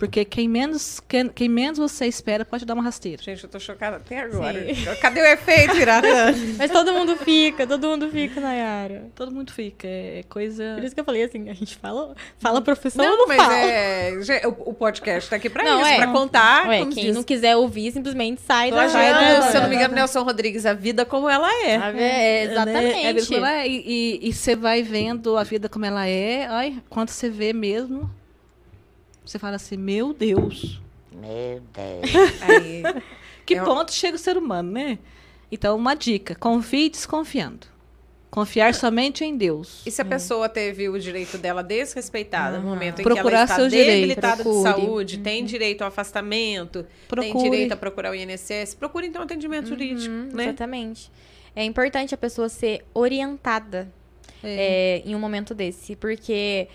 Porque 0.00 0.24
quem 0.24 0.48
menos, 0.48 0.98
quem, 1.06 1.28
quem 1.28 1.46
menos 1.46 1.76
você 1.76 2.06
espera 2.06 2.42
pode 2.42 2.64
dar 2.64 2.72
uma 2.72 2.82
rasteira. 2.82 3.22
Gente, 3.22 3.44
eu 3.44 3.50
tô 3.50 3.60
chocada 3.60 3.96
até 3.98 4.18
agora. 4.20 4.58
Cadê 4.98 5.20
o 5.20 5.26
efeito, 5.26 5.76
Iratan? 5.76 6.32
Mas 6.56 6.70
todo 6.70 6.90
mundo 6.94 7.18
fica, 7.18 7.66
todo 7.66 7.86
mundo 7.86 8.08
fica, 8.08 8.40
Nayara. 8.40 9.10
Todo 9.14 9.30
mundo 9.30 9.52
fica, 9.52 9.86
é 9.86 10.24
coisa. 10.26 10.72
Por 10.76 10.84
isso 10.84 10.94
que 10.94 11.02
eu 11.02 11.04
falei 11.04 11.24
assim, 11.24 11.50
a 11.50 11.52
gente 11.52 11.76
fala, 11.76 12.14
fala 12.38 12.62
profissão 12.62 13.04
ou 13.04 13.10
Não, 13.10 13.18
não 13.18 13.26
mas 13.28 13.36
fala? 13.36 13.58
é. 13.58 14.12
O, 14.46 14.70
o 14.70 14.72
podcast 14.72 15.28
tá 15.28 15.36
aqui 15.36 15.50
pra 15.50 15.64
Não, 15.64 15.82
isso, 15.82 15.90
é. 15.90 15.96
pra 15.96 16.06
contar. 16.06 16.66
Ué, 16.68 16.78
como 16.78 16.94
quem 16.94 17.04
diz. 17.04 17.14
não 17.14 17.22
quiser 17.22 17.56
ouvir, 17.56 17.92
simplesmente 17.92 18.40
sai 18.40 18.70
da... 18.70 18.78
Plagiando, 18.78 19.50
se 19.50 19.56
eu 19.58 19.60
não 19.60 19.68
me 19.68 19.76
engano, 19.76 19.94
Nelson 19.94 20.22
Rodrigues, 20.22 20.64
a 20.64 20.72
vida 20.72 21.04
como 21.04 21.28
ela 21.28 21.46
é. 21.66 21.76
Ah, 21.76 21.92
É, 21.94 22.44
exatamente. 22.44 23.34
É, 23.34 23.50
é, 23.50 23.68
e, 23.68 23.84
e, 24.24 24.28
e 24.30 24.32
você 24.32 24.56
vai 24.56 24.82
vendo 24.82 25.36
a 25.36 25.42
vida 25.42 25.68
como 25.68 25.84
ela 25.84 26.08
é, 26.08 26.46
ai, 26.46 26.78
quando 26.88 27.10
você 27.10 27.28
vê 27.28 27.52
mesmo, 27.52 28.10
você 29.30 29.38
fala 29.38 29.56
assim, 29.56 29.76
meu 29.76 30.12
Deus, 30.12 30.80
Meu 31.12 31.60
Deus. 31.72 32.10
Aí, 32.42 32.82
que 33.46 33.54
É 33.54 33.62
um- 33.62 33.64
ponto 33.64 33.92
chega 33.92 34.16
o 34.16 34.18
ser 34.18 34.36
humano, 34.36 34.72
né? 34.72 34.98
Então, 35.52 35.76
uma 35.76 35.94
dica, 35.94 36.34
confie 36.34 36.88
desconfiando. 36.88 37.66
Confiar 38.30 38.72
somente 38.74 39.24
em 39.24 39.36
Deus. 39.36 39.82
e 39.84 39.90
se 39.90 40.00
a 40.00 40.04
pessoa 40.04 40.48
teve 40.48 40.88
o 40.88 40.96
direito 41.00 41.36
dela 41.36 41.64
desrespeitado 41.64 42.58
no 42.58 42.62
momento 42.62 42.94
em 43.00 43.02
que 43.02 43.02
Procurar 43.02 43.38
ela 43.38 43.42
está 43.44 43.56
seus 43.56 43.70
direitos, 43.70 43.94
debilitada 43.94 44.44
de 44.44 44.62
saúde, 44.62 45.18
tem 45.18 45.44
direito 45.44 45.82
ao 45.82 45.88
afastamento, 45.88 46.84
tem 46.84 46.92
Procure. 47.08 47.50
direito 47.50 47.72
a 47.72 47.76
procurar 47.76 48.12
o 48.12 48.14
INSS, 48.14 48.74
procure 48.78 49.08
então 49.08 49.20
atendimento 49.22 49.66
jurídico, 49.68 50.14
Uhum, 50.14 50.28
né? 50.32 50.44
Exatamente. 50.44 51.10
É 51.56 51.64
importante 51.64 52.14
a 52.14 52.18
pessoa 52.18 52.48
ser 52.48 52.84
orientada 52.94 53.90
é, 54.44 55.02
em 55.04 55.14
um 55.16 55.18
momento 55.18 55.52
desse, 55.52 55.96
porque 55.96 56.68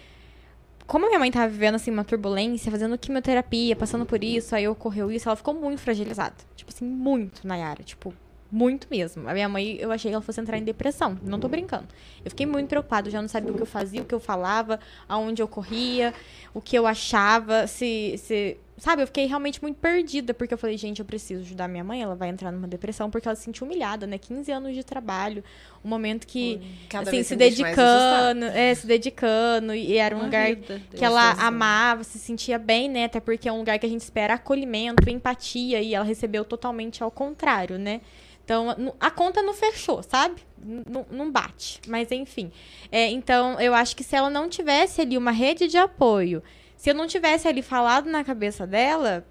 como 0.87 1.07
minha 1.07 1.19
mãe 1.19 1.31
tava 1.31 1.47
vivendo 1.47 1.75
assim 1.75 1.91
uma 1.91 2.03
turbulência, 2.03 2.71
fazendo 2.71 2.97
quimioterapia, 2.97 3.75
passando 3.75 4.05
por 4.05 4.23
isso, 4.23 4.55
aí 4.55 4.67
ocorreu 4.67 5.11
isso, 5.11 5.27
ela 5.27 5.35
ficou 5.35 5.53
muito 5.53 5.81
fragilizada. 5.81 6.35
Tipo 6.55 6.71
assim, 6.71 6.85
muito, 6.85 7.45
Nayara, 7.47 7.83
tipo, 7.83 8.13
muito 8.51 8.87
mesmo. 8.89 9.27
A 9.27 9.33
minha 9.33 9.49
mãe, 9.49 9.77
eu 9.79 9.91
achei 9.91 10.09
que 10.09 10.15
ela 10.15 10.21
fosse 10.23 10.39
entrar 10.39 10.57
em 10.57 10.63
depressão, 10.63 11.17
não 11.23 11.39
tô 11.39 11.47
brincando. 11.47 11.87
Eu 12.23 12.29
fiquei 12.29 12.45
muito 12.45 12.69
preocupada, 12.69 13.09
já 13.09 13.21
não 13.21 13.27
sabia 13.27 13.51
o 13.51 13.55
que 13.55 13.61
eu 13.61 13.67
fazia, 13.67 14.01
o 14.01 14.05
que 14.05 14.15
eu 14.15 14.19
falava, 14.19 14.79
aonde 15.09 15.41
eu 15.41 15.47
corria, 15.47 16.13
o 16.53 16.61
que 16.61 16.77
eu 16.77 16.85
achava, 16.85 17.67
se, 17.67 18.15
se 18.17 18.57
sabe, 18.77 19.01
eu 19.03 19.07
fiquei 19.07 19.25
realmente 19.25 19.61
muito 19.61 19.77
perdida, 19.77 20.33
porque 20.33 20.53
eu 20.53 20.57
falei, 20.57 20.77
gente, 20.77 20.99
eu 20.99 21.05
preciso 21.05 21.41
ajudar 21.41 21.67
minha 21.67 21.83
mãe, 21.83 22.01
ela 22.01 22.15
vai 22.15 22.29
entrar 22.29 22.51
numa 22.51 22.67
depressão, 22.67 23.09
porque 23.09 23.27
ela 23.27 23.35
se 23.35 23.43
sentiu 23.43 23.65
humilhada, 23.65 24.05
né? 24.05 24.17
15 24.17 24.51
anos 24.51 24.73
de 24.73 24.83
trabalho, 24.83 25.43
um 25.83 25.87
momento 25.89 26.27
que, 26.27 26.59
Cada 26.89 27.03
assim, 27.09 27.23
se 27.23 27.35
dedicando, 27.35 28.45
é, 28.45 28.73
se 28.75 28.85
dedicando, 28.85 29.73
e 29.73 29.97
era 29.97 30.15
um 30.15 30.19
Uma 30.19 30.25
lugar 30.25 30.55
vida 30.55 30.81
que 30.95 31.03
ela 31.05 31.29
gostosa. 31.29 31.47
amava, 31.47 32.03
se 32.03 32.19
sentia 32.19 32.57
bem, 32.59 32.89
né? 32.89 33.05
Até 33.05 33.19
porque 33.19 33.47
é 33.47 33.51
um 33.51 33.57
lugar 33.59 33.79
que 33.79 33.85
a 33.85 33.89
gente 33.89 34.01
espera 34.01 34.33
acolhimento, 34.35 35.09
empatia, 35.09 35.81
e 35.81 35.93
ela 35.95 36.05
recebeu 36.05 36.43
totalmente 36.43 37.01
ao 37.03 37.11
contrário, 37.11 37.77
né? 37.79 38.01
Então, 38.43 38.93
a 38.99 39.09
conta 39.09 39.41
não 39.41 39.53
fechou, 39.55 40.03
sabe? 40.03 40.35
N- 40.63 40.83
não 41.09 41.31
bate. 41.31 41.81
Mas, 41.87 42.11
enfim. 42.11 42.51
É, 42.91 43.09
então, 43.09 43.59
eu 43.59 43.73
acho 43.73 43.95
que 43.95 44.03
se 44.03 44.15
ela 44.15 44.29
não 44.29 44.47
tivesse 44.47 45.01
ali 45.01 45.17
uma 45.17 45.31
rede 45.31 45.67
de 45.67 45.77
apoio, 45.77 46.43
se 46.77 46.89
eu 46.89 46.93
não 46.93 47.07
tivesse 47.07 47.47
ali 47.47 47.61
falado 47.61 48.09
na 48.09 48.23
cabeça 48.23 48.65
dela, 48.65 49.25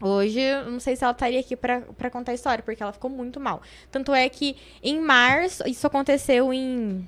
hoje 0.00 0.40
eu 0.40 0.70
não 0.70 0.80
sei 0.80 0.96
se 0.96 1.04
ela 1.04 1.12
estaria 1.12 1.40
aqui 1.40 1.56
pra 1.56 1.80
pra 1.80 2.10
contar 2.10 2.32
a 2.32 2.34
história, 2.34 2.62
porque 2.62 2.82
ela 2.82 2.92
ficou 2.92 3.10
muito 3.10 3.40
mal. 3.40 3.62
Tanto 3.90 4.14
é 4.14 4.28
que 4.28 4.56
em 4.82 5.00
março, 5.00 5.68
isso 5.68 5.86
aconteceu 5.86 6.52
em 6.52 7.06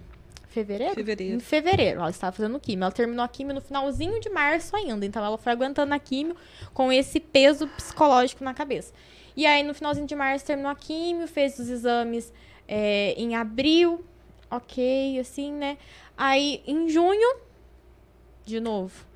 fevereiro? 0.50 0.94
Fevereiro. 0.94 1.36
Em 1.36 1.40
fevereiro, 1.40 2.00
ela 2.00 2.10
estava 2.10 2.32
fazendo 2.32 2.58
químio. 2.60 2.84
Ela 2.84 2.92
terminou 2.92 3.24
a 3.24 3.28
químio 3.28 3.54
no 3.54 3.60
finalzinho 3.60 4.20
de 4.20 4.28
março 4.28 4.74
ainda. 4.76 5.06
Então 5.06 5.24
ela 5.24 5.38
foi 5.38 5.52
aguentando 5.52 5.94
a 5.94 5.98
químio 5.98 6.36
com 6.74 6.92
esse 6.92 7.18
peso 7.20 7.66
psicológico 7.68 8.44
na 8.44 8.52
cabeça. 8.52 8.92
E 9.36 9.46
aí, 9.46 9.62
no 9.62 9.72
finalzinho 9.72 10.06
de 10.06 10.14
março, 10.14 10.44
terminou 10.44 10.70
a 10.70 10.74
químio, 10.74 11.26
fez 11.26 11.58
os 11.58 11.68
exames 11.68 12.32
é, 12.66 13.14
em 13.16 13.36
abril. 13.36 14.04
Ok, 14.50 15.18
assim, 15.20 15.52
né? 15.52 15.78
Aí, 16.18 16.62
em 16.66 16.88
junho, 16.88 17.36
de 18.44 18.58
novo. 18.58 19.06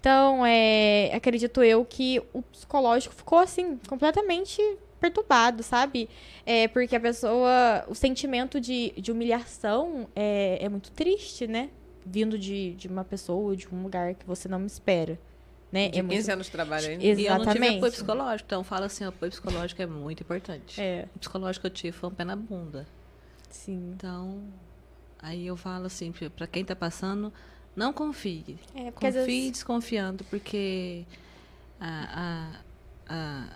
Então, 0.00 0.44
é, 0.46 1.10
acredito 1.14 1.62
eu 1.62 1.84
que 1.84 2.22
o 2.32 2.40
psicológico 2.42 3.14
ficou, 3.14 3.38
assim, 3.38 3.76
completamente 3.88 4.60
perturbado, 5.00 5.62
sabe? 5.62 6.08
É, 6.46 6.68
porque 6.68 6.94
a 6.96 7.00
pessoa, 7.00 7.84
o 7.88 7.94
sentimento 7.94 8.60
de, 8.60 8.92
de 8.96 9.10
humilhação 9.12 10.08
é, 10.14 10.58
é 10.60 10.68
muito 10.68 10.90
triste, 10.92 11.46
né? 11.46 11.70
Vindo 12.06 12.38
de, 12.38 12.74
de 12.74 12.88
uma 12.88 13.04
pessoa, 13.04 13.54
de 13.56 13.68
um 13.72 13.82
lugar 13.82 14.14
que 14.14 14.24
você 14.24 14.48
não 14.48 14.64
espera, 14.66 15.18
né? 15.70 15.88
De 15.88 15.98
é 15.98 16.02
15 16.02 16.14
muito... 16.16 16.30
anos 16.30 16.46
de 16.46 16.52
trabalho 16.52 16.88
ainda. 16.88 17.04
Ex- 17.04 17.18
E 17.18 17.26
eu 17.26 17.34
não 17.34 17.46
tive 17.46 17.58
Exatamente. 17.58 17.76
apoio 17.76 17.92
psicológico, 17.92 18.46
então 18.46 18.64
fala 18.64 18.86
assim, 18.86 19.04
o 19.04 19.08
apoio 19.08 19.30
psicológico 19.30 19.82
é 19.82 19.86
muito 19.86 20.22
importante. 20.22 20.80
É, 20.80 21.06
O 21.14 21.18
psicológico 21.18 21.62
que 21.62 21.66
eu 21.66 21.70
tive 21.74 21.92
foi 21.92 22.08
um 22.08 22.14
pé 22.14 22.24
na 22.24 22.36
bunda. 22.36 22.86
sim. 23.50 23.92
Então, 23.96 24.42
aí 25.20 25.46
eu 25.46 25.56
falo 25.56 25.86
assim, 25.86 26.12
para 26.12 26.46
quem 26.46 26.64
tá 26.64 26.74
passando, 26.74 27.32
não 27.74 27.92
confie. 27.92 28.58
É, 28.74 28.90
Confie 28.90 29.10
vezes... 29.10 29.52
desconfiando, 29.52 30.24
porque 30.24 31.04
a, 31.80 32.50
a, 33.08 33.14
a, 33.14 33.48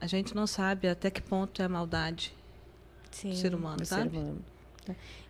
a 0.00 0.06
gente 0.06 0.34
não 0.34 0.46
sabe 0.46 0.88
até 0.88 1.10
que 1.10 1.22
ponto 1.22 1.62
é 1.62 1.64
a 1.64 1.68
maldade 1.68 2.34
Sim. 3.10 3.30
do 3.30 3.36
ser 3.36 3.54
humano, 3.54 3.78
do 3.78 3.86
ser 3.86 3.94
sabe? 3.94 4.16
humano. 4.16 4.44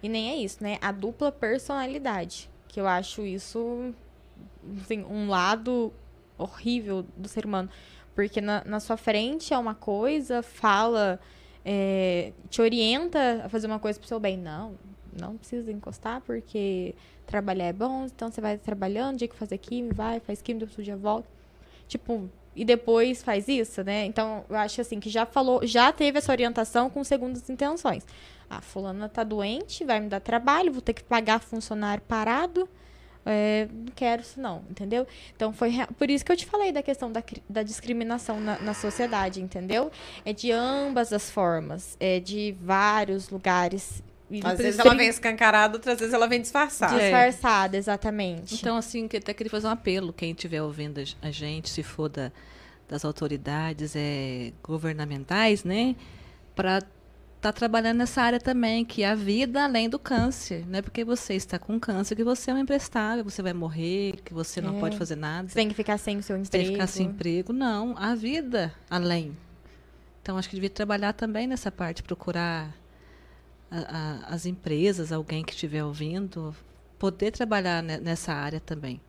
E 0.02 0.08
nem 0.08 0.30
é 0.30 0.36
isso, 0.36 0.62
né? 0.62 0.78
A 0.80 0.90
dupla 0.90 1.30
personalidade. 1.30 2.50
Que 2.66 2.80
eu 2.80 2.88
acho 2.88 3.22
isso, 3.22 3.94
assim, 4.82 5.04
um 5.04 5.28
lado 5.28 5.92
horrível 6.36 7.06
do 7.16 7.28
ser 7.28 7.46
humano. 7.46 7.70
Porque 8.14 8.40
na, 8.40 8.64
na 8.64 8.80
sua 8.80 8.96
frente 8.96 9.54
é 9.54 9.58
uma 9.58 9.74
coisa, 9.74 10.42
fala, 10.42 11.20
é, 11.64 12.32
te 12.48 12.60
orienta 12.60 13.42
a 13.44 13.48
fazer 13.48 13.66
uma 13.66 13.78
coisa 13.78 13.98
pro 13.98 14.08
seu 14.08 14.18
bem. 14.18 14.36
Não, 14.36 14.74
não 15.18 15.36
precisa 15.36 15.70
encostar, 15.70 16.20
porque 16.22 16.94
trabalhar 17.26 17.66
é 17.66 17.72
bom, 17.72 18.06
então 18.06 18.30
você 18.30 18.40
vai 18.40 18.58
trabalhando, 18.58 19.18
dia 19.18 19.28
que 19.28 19.36
fazer 19.36 19.58
química, 19.58 19.94
vai, 19.94 20.20
faz 20.20 20.42
química, 20.42 20.66
depois 20.66 20.84
dia 20.84 20.96
volta. 20.96 21.28
Tipo, 21.88 22.28
e 22.56 22.64
depois 22.64 23.22
faz 23.22 23.48
isso, 23.48 23.82
né? 23.82 24.04
Então, 24.06 24.44
eu 24.48 24.56
acho 24.56 24.80
assim 24.80 25.00
que 25.00 25.10
já 25.10 25.26
falou, 25.26 25.66
já 25.66 25.92
teve 25.92 26.18
essa 26.18 26.30
orientação 26.30 26.88
com 26.88 27.02
segundas 27.02 27.48
intenções. 27.50 28.06
Ah, 28.48 28.60
fulana 28.60 29.08
tá 29.08 29.24
doente, 29.24 29.84
vai 29.84 30.00
me 30.00 30.08
dar 30.08 30.20
trabalho, 30.20 30.72
vou 30.72 30.82
ter 30.82 30.92
que 30.92 31.02
pagar 31.02 31.40
funcionário 31.40 32.02
parado. 32.06 32.68
É, 33.26 33.66
não 33.72 33.92
quero 33.94 34.20
isso 34.20 34.38
não, 34.38 34.62
entendeu? 34.68 35.06
Então 35.34 35.50
foi 35.52 35.72
por 35.96 36.10
isso 36.10 36.24
que 36.24 36.30
eu 36.30 36.36
te 36.36 36.44
falei 36.44 36.72
da 36.72 36.82
questão 36.82 37.10
da, 37.10 37.22
da 37.48 37.62
discriminação 37.62 38.38
na, 38.38 38.58
na 38.58 38.74
sociedade, 38.74 39.40
entendeu? 39.40 39.90
É 40.24 40.32
de 40.32 40.52
ambas 40.52 41.10
as 41.12 41.30
formas, 41.30 41.96
é 41.98 42.20
de 42.20 42.54
vários 42.60 43.30
lugares. 43.30 44.02
E 44.30 44.40
Às 44.42 44.58
vezes 44.58 44.78
ela 44.80 44.90
que- 44.92 44.96
vem 44.96 45.08
escancarada, 45.08 45.76
outras 45.76 45.98
vezes 45.98 46.14
ela 46.14 46.26
vem 46.26 46.40
disfarçada. 46.40 46.98
disfarçada, 46.98 47.76
exatamente. 47.76 48.54
Então, 48.54 48.76
assim, 48.76 49.06
que 49.06 49.18
até 49.18 49.34
queria 49.34 49.50
fazer 49.50 49.66
um 49.66 49.70
apelo, 49.70 50.12
quem 50.12 50.30
estiver 50.30 50.62
ouvindo 50.62 50.98
a- 51.00 51.28
a 51.28 51.30
gente, 51.30 51.68
se 51.68 51.82
for 51.82 52.08
da, 52.08 52.32
das 52.88 53.04
autoridades 53.04 53.94
é, 53.94 54.52
governamentais, 54.62 55.62
né? 55.64 55.94
Para 56.56 56.78
estar 57.36 57.52
trabalhando 57.52 57.98
nessa 57.98 58.22
área 58.22 58.40
também, 58.40 58.82
que 58.84 59.02
é 59.02 59.10
a 59.10 59.14
vida 59.14 59.62
além 59.62 59.88
do 59.90 59.98
câncer. 59.98 60.64
Não 60.66 60.78
é 60.78 60.82
porque 60.82 61.04
você 61.04 61.34
está 61.34 61.58
com 61.58 61.78
câncer 61.78 62.16
que 62.16 62.24
você 62.24 62.50
é 62.50 62.54
um 62.54 62.58
imprestável, 62.58 63.22
você 63.22 63.42
vai 63.42 63.52
morrer, 63.52 64.14
que 64.24 64.32
você 64.32 64.60
não 64.62 64.78
É. 64.78 64.80
pode 64.80 64.96
fazer 64.96 65.16
nada. 65.16 65.48
Você 65.48 65.54
tem 65.54 65.68
que 65.68 65.74
ficar 65.74 65.98
sem 65.98 66.16
o 66.16 66.22
seu 66.22 66.38
Você 66.38 66.50
tem 66.50 66.62
emprego. 66.62 66.78
que 66.78 66.80
ficar 66.80 66.86
sem 66.86 67.06
emprego. 67.06 67.52
Não, 67.52 67.94
a 67.98 68.14
vida 68.14 68.72
além. 68.88 69.36
Então, 70.22 70.38
acho 70.38 70.48
que 70.48 70.54
devia 70.56 70.70
trabalhar 70.70 71.12
também 71.12 71.46
nessa 71.46 71.70
parte, 71.70 72.02
procurar 72.02 72.74
a- 73.80 74.28
a- 74.30 74.34
as 74.34 74.46
empresas, 74.46 75.10
alguém 75.12 75.44
que 75.44 75.52
estiver 75.52 75.84
ouvindo, 75.84 76.54
poder 76.98 77.30
trabalhar 77.30 77.82
ne- 77.82 77.98
nessa 77.98 78.32
área 78.32 78.60
também. 78.60 79.00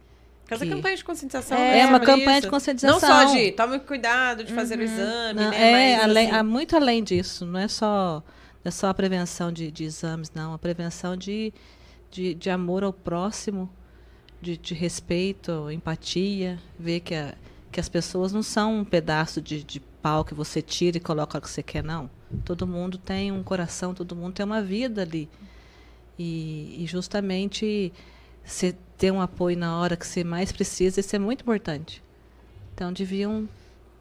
Fazer 0.48 0.66
que- 0.66 0.72
campanha 0.72 0.96
de 0.96 1.04
conscientização. 1.04 1.58
É, 1.58 1.80
É 1.80 1.86
uma 1.88 2.00
campanha 2.00 2.34
de 2.42 2.48
isso. 2.48 2.50
conscientização. 2.50 3.10
Não 3.10 3.28
só 3.30 3.34
de 3.36 3.52
tome 3.54 3.80
cuidado 3.80 4.44
de 4.44 4.54
fazer 4.54 4.78
o 4.78 4.84
exame, 4.84 5.40
Não, 5.40 5.50
né? 5.50 5.58
é, 5.58 5.96
mas, 5.96 6.04
além, 6.04 6.32
assim, 6.32 6.48
muito 6.48 6.76
além 6.76 7.04
disso. 7.04 7.46
Não 7.46 7.60
é 7.60 7.68
só, 7.68 8.22
é 8.64 8.70
só 8.72 8.90
a 8.90 8.94
prevenção 8.94 9.52
de, 9.52 9.72
de 9.72 9.84
exames, 9.86 10.32
não. 10.36 10.54
A 10.54 10.60
prevenção 10.60 11.18
de, 11.18 11.52
de, 12.12 12.36
de 12.36 12.50
amor 12.52 12.84
ao 12.84 12.94
próximo, 12.94 13.68
de, 14.42 14.56
de 14.58 14.74
respeito, 14.76 15.72
empatia, 15.72 16.60
ver 16.78 17.00
que, 17.00 17.16
a, 17.16 17.34
que 17.72 17.80
as 17.80 17.90
pessoas 17.90 18.32
não 18.32 18.44
são 18.44 18.80
um 18.80 18.86
pedaço 18.86 19.42
de, 19.42 19.64
de 19.64 19.80
pau 20.06 20.24
que 20.24 20.36
você 20.36 20.62
tira 20.62 20.98
e 20.98 21.00
coloca 21.00 21.40
o 21.40 21.42
que 21.42 21.50
você 21.50 21.64
quer, 21.64 21.84
não. 21.84 22.08
Todo 22.44 22.68
mundo 22.68 22.96
tem 22.96 23.32
um 23.32 23.42
coração, 23.42 23.92
todo 23.92 24.16
mundo 24.16 24.34
tem 24.34 24.46
uma 24.46 24.62
vida 24.62 25.02
ali. 25.02 25.28
E, 26.20 26.84
e 26.84 26.86
justamente 26.86 27.92
você 28.44 28.76
ter 29.00 29.10
um 29.12 29.20
apoio 29.20 29.58
na 29.58 29.80
hora 29.80 29.98
que 29.98 30.06
você 30.06 30.24
mais 30.24 30.52
precisa, 30.52 31.00
isso 31.00 31.16
é 31.16 31.18
muito 31.18 31.42
importante. 31.42 32.04
Então 32.76 32.94
deviam 32.94 33.50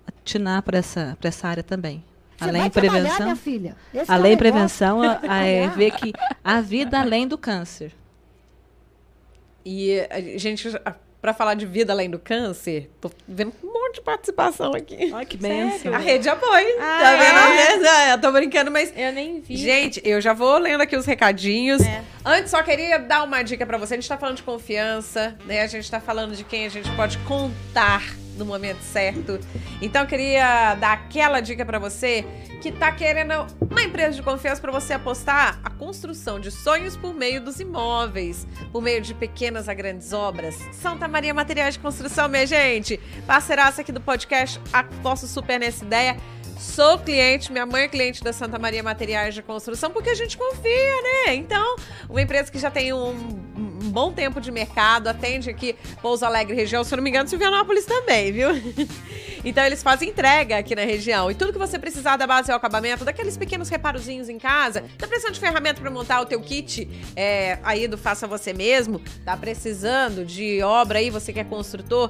atinar 0.07 0.63
para 0.63 0.77
essa, 0.77 1.17
para 1.19 1.29
essa 1.29 1.49
área 1.49 1.63
também. 1.63 2.05
Você 2.37 2.45
além 2.51 2.61
vai 2.61 2.71
prevenção, 2.71 3.23
minha 3.23 3.37
filha. 3.37 3.77
Esse 3.95 4.11
é 4.11 4.15
além 4.15 4.33
negócio. 4.37 4.39
prevenção, 4.39 5.03
a- 5.03 5.21
a- 5.27 5.45
é 5.47 5.69
ver 5.75 5.91
que 5.93 6.13
a 6.45 6.61
vida 6.61 7.01
além 7.01 7.27
do 7.27 7.39
câncer. 7.39 7.93
E 9.65 10.01
a 10.11 10.21
gente, 10.39 10.69
para 11.25 11.33
falar 11.33 11.55
de 11.55 11.65
vida 11.65 11.91
além 11.91 12.11
do 12.11 12.19
câncer, 12.19 12.91
tô 13.01 13.11
vendo 13.27 13.51
um 13.65 13.73
monte 13.73 13.95
de 13.95 14.03
participação 14.03 14.75
aqui. 14.75 15.11
Olha 15.11 15.25
que 15.25 15.39
Sério? 15.39 15.95
A 15.95 15.97
rede 15.97 16.29
apoio. 16.29 16.77
Ah, 16.79 16.99
tá 17.01 17.17
vendo? 17.17 17.87
é? 17.87 18.11
É, 18.11 18.13
Eu 18.13 18.21
tô 18.21 18.31
brincando, 18.31 18.71
mas 18.71 18.93
Eu 18.95 19.11
nem 19.11 19.41
vi. 19.41 19.57
Gente, 19.57 20.03
eu 20.05 20.21
já 20.21 20.35
vou 20.35 20.59
lendo 20.59 20.83
aqui 20.83 20.95
os 20.95 21.07
recadinhos. 21.07 21.81
É. 21.81 22.03
Antes, 22.23 22.51
só 22.51 22.63
queria 22.63 22.99
dar 22.99 23.23
uma 23.23 23.43
dica 23.43 23.65
pra 23.65 23.79
você. 23.79 23.95
A 23.95 23.97
gente 23.97 24.07
tá 24.07 24.19
falando 24.19 24.37
de 24.37 24.43
confiança, 24.43 25.35
né? 25.47 25.63
A 25.63 25.67
gente 25.67 25.91
tá 25.91 25.99
falando 25.99 26.37
de 26.37 26.45
quem 26.45 26.67
a 26.67 26.69
gente 26.69 26.91
pode 26.91 27.17
contar 27.21 28.03
no 28.37 28.45
momento 28.45 28.81
certo. 28.81 29.39
Então, 29.81 30.07
queria 30.07 30.75
dar 30.75 30.93
aquela 30.93 31.41
dica 31.41 31.65
pra 31.65 31.79
você 31.79 32.25
que 32.61 32.73
tá 32.73 32.91
querendo 32.91 33.47
uma 33.61 33.83
empresa 33.83 34.17
de 34.17 34.23
confiança 34.23 34.61
pra 34.61 34.73
você 34.73 34.95
apostar 34.95 35.61
a 35.63 35.71
construção 35.71 36.41
de 36.41 36.51
sonhos 36.51 36.97
por 36.97 37.13
meio 37.15 37.41
dos 37.41 37.61
imóveis, 37.61 38.47
por 38.73 38.83
meio 38.83 39.03
de 39.03 39.13
pequenas 39.13 39.69
a 39.69 39.75
grandes 39.75 40.13
obras. 40.13 40.57
Santa 40.73 41.07
Maria 41.07 41.35
Materiais 41.35 41.75
de 41.75 41.81
Construção, 41.81 42.29
minha 42.29 42.47
gente. 42.47 42.99
Parceiraça 43.27 43.83
aqui 43.83 43.93
do 43.93 44.01
podcast, 44.01 44.61
aposto 44.73 45.27
super 45.27 45.61
nessa 45.61 45.85
ideia. 45.85 46.17
Sou 46.59 46.99
cliente, 46.99 47.53
minha 47.53 47.67
mãe 47.67 47.83
é 47.83 47.89
cliente 47.89 48.23
da 48.23 48.33
Santa 48.33 48.59
Maria 48.59 48.83
Materiais 48.83 49.35
de 49.35 49.43
Construção, 49.43 49.91
porque 49.91 50.11
a 50.11 50.15
gente 50.15 50.39
confia, 50.39 51.03
né? 51.27 51.35
Então, 51.35 51.77
uma 52.09 52.23
empresa 52.23 52.51
que 52.51 52.59
já 52.59 52.71
tem 52.71 52.93
um, 52.93 53.74
um 53.85 53.91
bom 53.91 54.13
tempo 54.13 54.41
de 54.41 54.51
mercado, 54.51 55.09
atende 55.09 55.51
aqui 55.51 55.77
Pouso 56.01 56.25
Alegre 56.25 56.55
região, 56.55 56.83
se 56.83 56.93
eu 56.93 56.97
não 56.97 57.05
me 57.05 57.11
engano, 57.11 57.29
Silvianópolis 57.29 57.85
também, 57.85 58.33
viu? 58.33 58.49
Então, 59.45 59.63
eles 59.63 59.83
fazem 59.83 60.09
entrega 60.09 60.57
aqui 60.57 60.75
na 60.75 60.85
região. 60.85 61.31
E 61.31 61.35
tudo 61.35 61.53
que 61.53 61.59
você 61.59 61.79
precisar 61.79 62.17
da 62.17 62.27
base 62.27 62.51
ao 62.51 62.57
acabamento, 62.57 63.05
daqueles 63.05 63.37
pequenos 63.37 63.69
reparozinhos 63.69 64.31
em 64.31 64.39
casa, 64.39 64.85
tá 64.97 65.07
precisando 65.07 65.35
de 65.35 65.41
ferramenta 65.41 65.83
para 65.83 65.91
montar 65.91 66.23
o 66.23 66.25
teu 66.25 66.41
kit 66.41 66.89
é, 67.15 67.59
aí 67.63 67.87
do 67.87 67.99
Faça 67.99 68.27
Você 68.27 68.55
Mesmo, 68.55 69.03
tá 69.23 69.37
precisando 69.37 70.25
de 70.25 70.63
obra 70.63 70.99
aí, 70.99 71.11
você 71.11 71.31
que 71.31 71.41
é 71.41 71.45
construtor, 71.45 72.09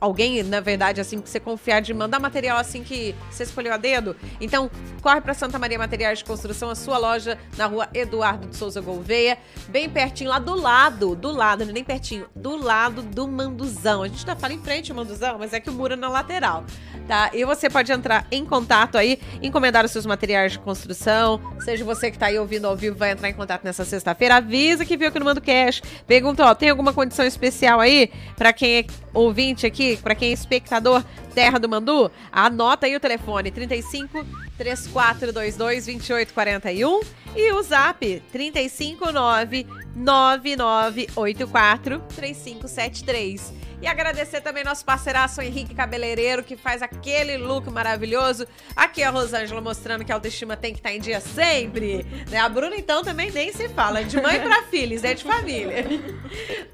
alguém, 0.00 0.42
na 0.42 0.60
verdade, 0.60 1.00
assim, 1.00 1.20
que 1.20 1.28
você 1.28 1.38
confiar 1.38 1.82
de 1.82 1.92
mandar 1.92 2.18
material 2.18 2.56
assim 2.56 2.82
que 2.82 3.14
você 3.30 3.42
escolheu 3.42 3.74
a 3.74 3.76
dedo. 3.76 4.16
Então, 4.40 4.70
corre 5.02 5.20
para 5.20 5.34
Santa 5.34 5.58
Maria 5.58 5.78
Materiais 5.78 6.20
de 6.20 6.24
Construção, 6.24 6.70
a 6.70 6.74
sua 6.74 6.96
loja 6.96 7.38
na 7.56 7.66
rua 7.66 7.88
Eduardo 7.92 8.48
de 8.48 8.56
Souza 8.56 8.80
Gouveia, 8.80 9.36
bem 9.68 9.90
pertinho, 9.90 10.30
lá 10.30 10.38
do 10.38 10.54
lado, 10.54 11.01
do 11.16 11.32
lado, 11.32 11.64
nem 11.66 11.84
pertinho, 11.84 12.26
do 12.34 12.56
lado 12.56 13.02
do 13.02 13.26
Manduzão. 13.26 14.02
A 14.02 14.08
gente 14.08 14.24
tá 14.24 14.36
falando 14.36 14.58
em 14.58 14.62
frente 14.62 14.90
ao 14.90 14.96
Manduzão, 14.96 15.38
mas 15.38 15.52
é 15.52 15.60
que 15.60 15.68
o 15.68 15.72
muro 15.72 15.94
é 15.94 15.96
na 15.96 16.08
lateral, 16.08 16.64
tá? 17.08 17.30
E 17.32 17.44
você 17.44 17.68
pode 17.68 17.90
entrar 17.90 18.26
em 18.30 18.44
contato 18.44 18.96
aí, 18.96 19.18
encomendar 19.42 19.84
os 19.84 19.90
seus 19.90 20.06
materiais 20.06 20.52
de 20.52 20.58
construção, 20.58 21.40
seja 21.60 21.84
você 21.84 22.10
que 22.10 22.18
tá 22.18 22.26
aí 22.26 22.38
ouvindo 22.38 22.66
ao 22.66 22.76
vivo, 22.76 22.96
vai 22.96 23.10
entrar 23.10 23.28
em 23.28 23.34
contato 23.34 23.64
nessa 23.64 23.84
sexta-feira, 23.84 24.36
avisa 24.36 24.84
que 24.84 24.96
viu 24.96 25.10
que 25.10 25.18
no 25.18 25.24
Mando 25.24 25.40
Cash. 25.40 25.82
Pergunta, 26.06 26.44
ó, 26.46 26.54
tem 26.54 26.70
alguma 26.70 26.92
condição 26.92 27.26
especial 27.26 27.80
aí 27.80 28.10
para 28.36 28.52
quem 28.52 28.78
é 28.78 28.84
ouvinte 29.12 29.66
aqui, 29.66 29.96
para 29.96 30.14
quem 30.14 30.30
é 30.30 30.32
espectador 30.32 31.04
Terra 31.34 31.58
do 31.58 31.68
Mandu? 31.68 32.10
Anota 32.30 32.86
aí 32.86 32.94
o 32.94 33.00
telefone 33.00 33.50
35 33.50 34.24
3422 34.56 35.52
2841 35.52 37.00
e 37.34 37.52
o 37.52 37.62
Zap 37.62 38.22
359 38.30 39.66
9984 39.94 42.00
3573. 42.14 43.61
E 43.82 43.86
agradecer 43.88 44.40
também 44.40 44.62
nosso 44.62 44.84
parceiraço 44.84 45.42
Henrique 45.42 45.74
Cabeleireiro, 45.74 46.44
que 46.44 46.56
faz 46.56 46.82
aquele 46.82 47.36
look 47.36 47.68
maravilhoso. 47.68 48.46
Aqui 48.76 49.02
a 49.02 49.10
Rosângela 49.10 49.60
mostrando 49.60 50.04
que 50.04 50.12
a 50.12 50.14
autoestima 50.14 50.56
tem 50.56 50.72
que 50.72 50.78
estar 50.78 50.92
em 50.92 51.00
dia 51.00 51.18
sempre. 51.20 52.06
Né? 52.30 52.38
A 52.38 52.48
Bruna, 52.48 52.76
então, 52.76 53.02
também 53.02 53.32
nem 53.32 53.52
se 53.52 53.68
fala. 53.70 54.02
É 54.02 54.04
de 54.04 54.22
mãe 54.22 54.40
para 54.40 54.62
filhos, 54.70 55.02
é 55.02 55.14
de 55.14 55.24
família. 55.24 55.84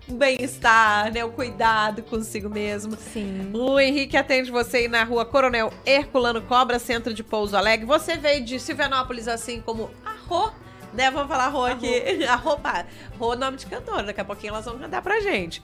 Bem-estar, 0.07 1.11
né? 1.11 1.25
O 1.25 1.31
cuidado 1.31 2.03
consigo 2.03 2.51
mesmo. 2.51 2.95
Sim. 2.95 3.53
O 3.55 3.81
Henrique 3.81 4.15
atende 4.15 4.51
você 4.51 4.77
aí 4.77 4.89
na 4.89 5.03
rua 5.03 5.25
Coronel 5.25 5.73
Herculano 5.87 6.43
Cobra, 6.43 6.79
centro 6.79 7.15
de 7.15 7.25
Pouso 7.25 7.57
Alegre. 7.57 7.87
Você 7.87 8.19
veio 8.19 8.45
de 8.45 8.61
Silvianópolis, 8.61 9.29
assim 9.29 9.63
como 9.63 9.91
a 10.05 10.13
Rô, 10.27 10.51
né? 10.93 11.11
Vamos 11.11 11.29
falar 11.29 11.49
Rô 11.49 11.65
aqui. 11.65 12.23
A 12.29 12.35
Rô. 12.35 12.59
Rô, 13.19 13.35
nome 13.35 13.57
de 13.57 13.65
cantora. 13.65 14.03
Daqui 14.03 14.21
a 14.21 14.25
pouquinho 14.27 14.51
elas 14.51 14.67
vão 14.67 14.79
cantar 14.79 15.01
pra 15.01 15.21
gente. 15.21 15.63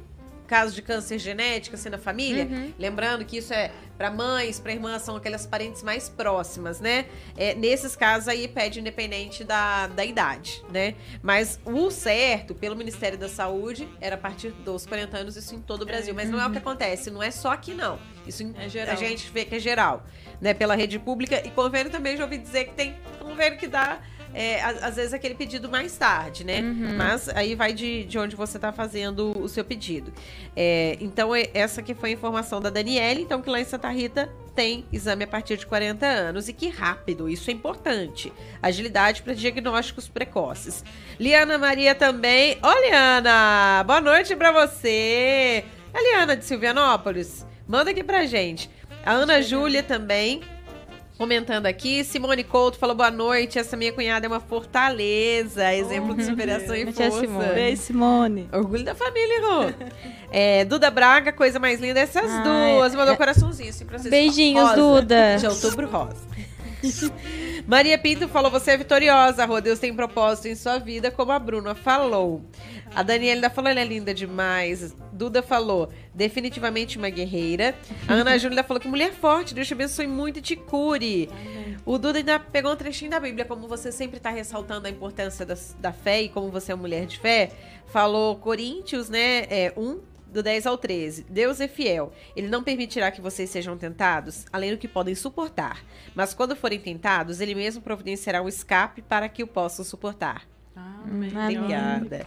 caso 0.53 0.75
de 0.75 0.83
câncer 0.83 1.19
genético 1.19 1.77
assim 1.77 1.89
na 1.89 1.97
família. 1.97 2.45
Uhum. 2.45 2.75
Lembrando 2.79 3.25
que 3.25 3.39
isso 3.39 3.55
é 3.55 3.71
para 3.97 4.11
mães, 4.11 4.61
para 4.61 4.73
irmãs, 4.73 5.01
são 5.01 5.17
aquelas 5.17 5.47
parentes 5.47 5.83
mais 5.83 6.11
próximas, 6.11 6.79
né? 6.79 7.07
É, 7.37 7.55
nesses 7.55 7.97
casos 7.97 8.29
aí 8.29 8.47
pede 8.47 8.79
independente 8.79 9.45
da, 9.45 9.87
da 9.87 10.05
idade, 10.05 10.63
né? 10.71 10.95
Mas 11.23 11.59
o 11.65 11.91
certo, 11.91 12.55
pelo 12.55 12.77
Ministério 12.77 13.17
da 13.17 13.31
Saúde, 13.31 13.89
era 13.99 14.17
a 14.17 14.19
partir 14.19 14.51
dos 14.51 14.85
40 14.85 15.17
anos, 15.17 15.37
isso 15.37 15.55
em 15.55 15.61
todo 15.61 15.83
o 15.83 15.87
Brasil. 15.87 16.13
Mas 16.15 16.29
não 16.29 16.39
é 16.39 16.47
o 16.47 16.51
que 16.51 16.59
acontece, 16.59 17.11
não 17.11 17.23
é 17.23 17.31
só 17.31 17.53
aqui, 17.53 17.73
não. 17.73 17.99
Isso 18.27 18.43
É 18.59 18.69
geral. 18.69 18.93
a 18.93 18.97
gente 18.97 19.31
vê 19.33 19.47
que 19.47 19.55
é 19.55 19.59
geral, 19.59 20.05
né? 20.39 20.53
Pela 20.53 20.75
rede 20.75 20.99
pública. 20.99 21.41
E 21.47 21.51
convênio 21.51 21.91
também 21.91 22.15
já 22.15 22.25
ouvi 22.25 22.37
dizer 22.37 22.67
que 22.67 22.75
tem 22.75 22.95
convênio 23.19 23.59
que 23.59 23.67
dá. 23.67 24.01
É, 24.35 24.61
às 24.63 24.97
vezes 24.97 25.13
aquele 25.13 25.35
pedido 25.35 25.69
mais 25.69 25.97
tarde, 25.97 26.45
né? 26.45 26.61
Mas 26.97 27.29
aí 27.29 27.55
vai 27.55 27.73
de, 27.73 28.05
de 28.05 28.19
onde 28.19 28.35
você 28.37 28.59
tá 28.59 28.73
fazendo 28.73 29.33
o 29.39 29.49
seu 29.49 29.65
pedido. 29.65 30.13
É, 30.57 30.97
então, 31.01 31.35
é- 31.35 31.51
essa 31.55 31.83
que 31.83 31.95
foi 31.95 32.11
a 32.11 32.13
informação 32.13 32.61
da 32.61 32.71
Daniele. 32.71 33.23
Então, 33.23 33.41
que 33.43 33.51
lá 33.51 33.61
em 33.61 33.65
Santa 33.65 33.89
Rita 33.91 34.29
tem 34.55 34.85
exame 34.93 35.25
a 35.25 35.27
partir 35.27 35.57
de 35.57 35.67
40 35.67 36.07
anos. 36.07 36.49
E 36.49 36.53
que 36.53 36.69
rápido, 36.69 37.29
isso 37.29 37.51
é 37.51 37.53
importante. 37.53 38.33
Agilidade 38.63 39.23
para 39.23 39.35
diagnósticos 39.35 40.09
precoces. 40.09 40.85
Liana 41.19 41.59
Maria 41.59 41.95
também. 41.95 42.59
Ô, 42.63 42.81
Liana! 42.87 43.83
Boa 43.87 44.01
noite 44.01 44.35
para 44.37 44.51
você! 44.53 45.65
A 45.95 46.01
Liana 46.01 46.37
de 46.37 46.45
Silvianópolis. 46.45 47.47
Manda 47.67 47.91
aqui 47.91 48.03
pra 48.03 48.25
gente. 48.27 48.69
A 49.05 49.13
Ana 49.13 49.41
Júlia 49.43 49.83
também. 49.83 50.41
Comentando 51.23 51.66
aqui, 51.66 52.03
Simone 52.03 52.43
Couto 52.43 52.77
falou 52.77 52.97
boa 52.97 53.09
noite. 53.09 53.57
Essa 53.57 53.77
minha 53.77 53.93
cunhada 53.93 54.27
é 54.27 54.28
uma 54.28 54.40
fortaleza, 54.40 55.73
exemplo 55.73 56.16
de 56.16 56.24
superação 56.24 56.74
e 56.74 56.93
força. 56.93 57.20
Simone. 57.20 57.55
Beijo, 57.55 57.82
Simone. 57.82 58.49
Orgulho 58.53 58.82
da 58.82 58.93
família, 58.93 59.40
Rô. 59.40 59.73
É, 60.32 60.65
Duda 60.65 60.90
Braga, 60.90 61.32
coisa 61.32 61.61
mais 61.61 61.78
linda, 61.78 62.01
essas 62.01 62.28
Ai, 62.28 62.43
duas. 62.43 62.93
Mandou 62.97 63.15
é- 63.15 63.16
coraçãozinho 63.16 63.69
assim 63.70 63.86
pra 63.86 63.99
vocês. 63.99 64.11
Beijinhos, 64.11 64.70
Rosa, 64.70 64.74
Duda. 64.74 65.36
De 65.36 65.47
outubro 65.47 65.89
rosa. 65.89 66.16
Maria 67.67 67.99
Pinto 67.99 68.29
falou: 68.29 68.51
Você 68.51 68.73
é 68.73 68.77
vitoriosa, 68.77 69.45
Rô. 69.45 69.61
Deus 69.61 69.79
tem 69.79 69.95
propósito 69.95 70.49
em 70.49 70.55
sua 70.55 70.79
vida, 70.79 71.11
como 71.11 71.33
a 71.33 71.39
Bruna 71.39 71.75
falou. 71.75 72.45
A 72.95 73.03
Daniela 73.03 73.37
ainda 73.37 73.51
falou: 73.51 73.71
Ela 73.71 73.81
é 73.81 73.85
linda 73.85 74.13
demais. 74.13 74.95
Duda 75.13 75.43
falou: 75.43 75.89
Definitivamente 76.15 76.99
uma 76.99 77.11
guerreira. 77.11 77.75
A 78.07 78.15
Ana 78.15 78.37
Júlia 78.39 78.65
falou: 78.65 78.81
Que 78.81 78.89
mulher 78.89 79.13
forte. 79.13 79.55
Deus 79.55 79.67
te 79.67 79.75
abençoe 79.75 80.07
muito 80.07 80.39
e 80.39 80.43
te 80.43 80.57
cure. 80.57 81.29
O 81.85 81.99
Duda 81.99 82.19
ainda 82.19 82.39
pegou 82.39 82.73
um 82.73 82.77
trechinho 82.77 83.11
da 83.11 83.19
Bíblia, 83.19 83.45
como 83.45 83.67
você 83.67 83.91
sempre 83.91 84.19
está 84.19 84.31
ressaltando 84.31 84.87
a 84.87 84.91
importância 84.91 85.45
da, 85.45 85.57
da 85.81 85.93
fé 85.93 86.23
e 86.23 86.29
como 86.29 86.51
você 86.51 86.73
é 86.73 86.75
uma 86.75 86.83
mulher 86.83 87.07
de 87.07 87.19
fé. 87.19 87.51
Falou 87.87 88.37
Coríntios, 88.37 89.09
né? 89.09 89.47
É, 89.51 89.73
1, 89.77 90.01
do 90.33 90.43
10 90.43 90.67
ao 90.67 90.77
13. 90.79 91.27
Deus 91.29 91.61
é 91.61 91.69
fiel. 91.69 92.13
Ele 92.35 92.49
não 92.49 92.63
permitirá 92.63 93.11
que 93.11 93.21
vocês 93.21 93.49
sejam 93.51 93.77
tentados, 93.77 94.47
além 94.53 94.71
do 94.73 94.79
que 94.79 94.89
podem 94.89 95.15
suportar. 95.15 95.81
Mas 96.15 96.35
quando 96.35 96.57
forem 96.57 96.81
tentados, 96.81 97.41
ele 97.41 97.55
mesmo 97.55 97.83
providenciará 97.83 98.43
um 98.43 98.49
escape 98.49 99.03
para 99.03 99.29
que 99.29 99.43
o 99.43 99.47
possam 99.47 99.85
suportar. 99.85 100.43
Amém. 100.75 101.31
Amém. 101.37 101.59
Obrigada. 101.59 102.27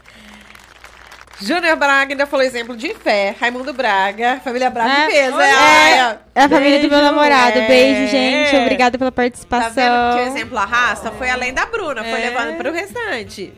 Júnior 1.42 1.76
Braga 1.76 2.14
ainda 2.14 2.26
falou 2.26 2.46
exemplo 2.46 2.78
de 2.78 2.94
fé. 2.94 3.36
Raimundo 3.38 3.74
Braga, 3.74 4.40
família 4.42 4.70
Braga 4.70 5.12
É, 5.12 5.18
é. 5.26 6.20
É 6.34 6.44
a 6.44 6.50
família 6.50 6.80
do 6.80 6.88
meu 6.88 6.98
Beijo. 7.00 7.04
namorado. 7.04 7.60
É. 7.60 7.68
Beijo, 7.68 8.10
gente. 8.12 8.56
Obrigada 8.56 8.98
pela 8.98 9.12
Tá 9.12 9.16
participação. 9.16 9.74
vendo 9.74 10.16
que 10.16 10.30
o 10.30 10.34
exemplo 10.34 10.58
arrasta? 10.58 11.12
Foi 11.12 11.30
além 11.30 11.54
da 11.54 11.66
Bruna, 11.66 12.04
foi 12.06 12.22
É. 12.22 12.30
levando 12.30 12.56
para 12.56 12.70
o 12.70 12.74
restante. 12.74 13.54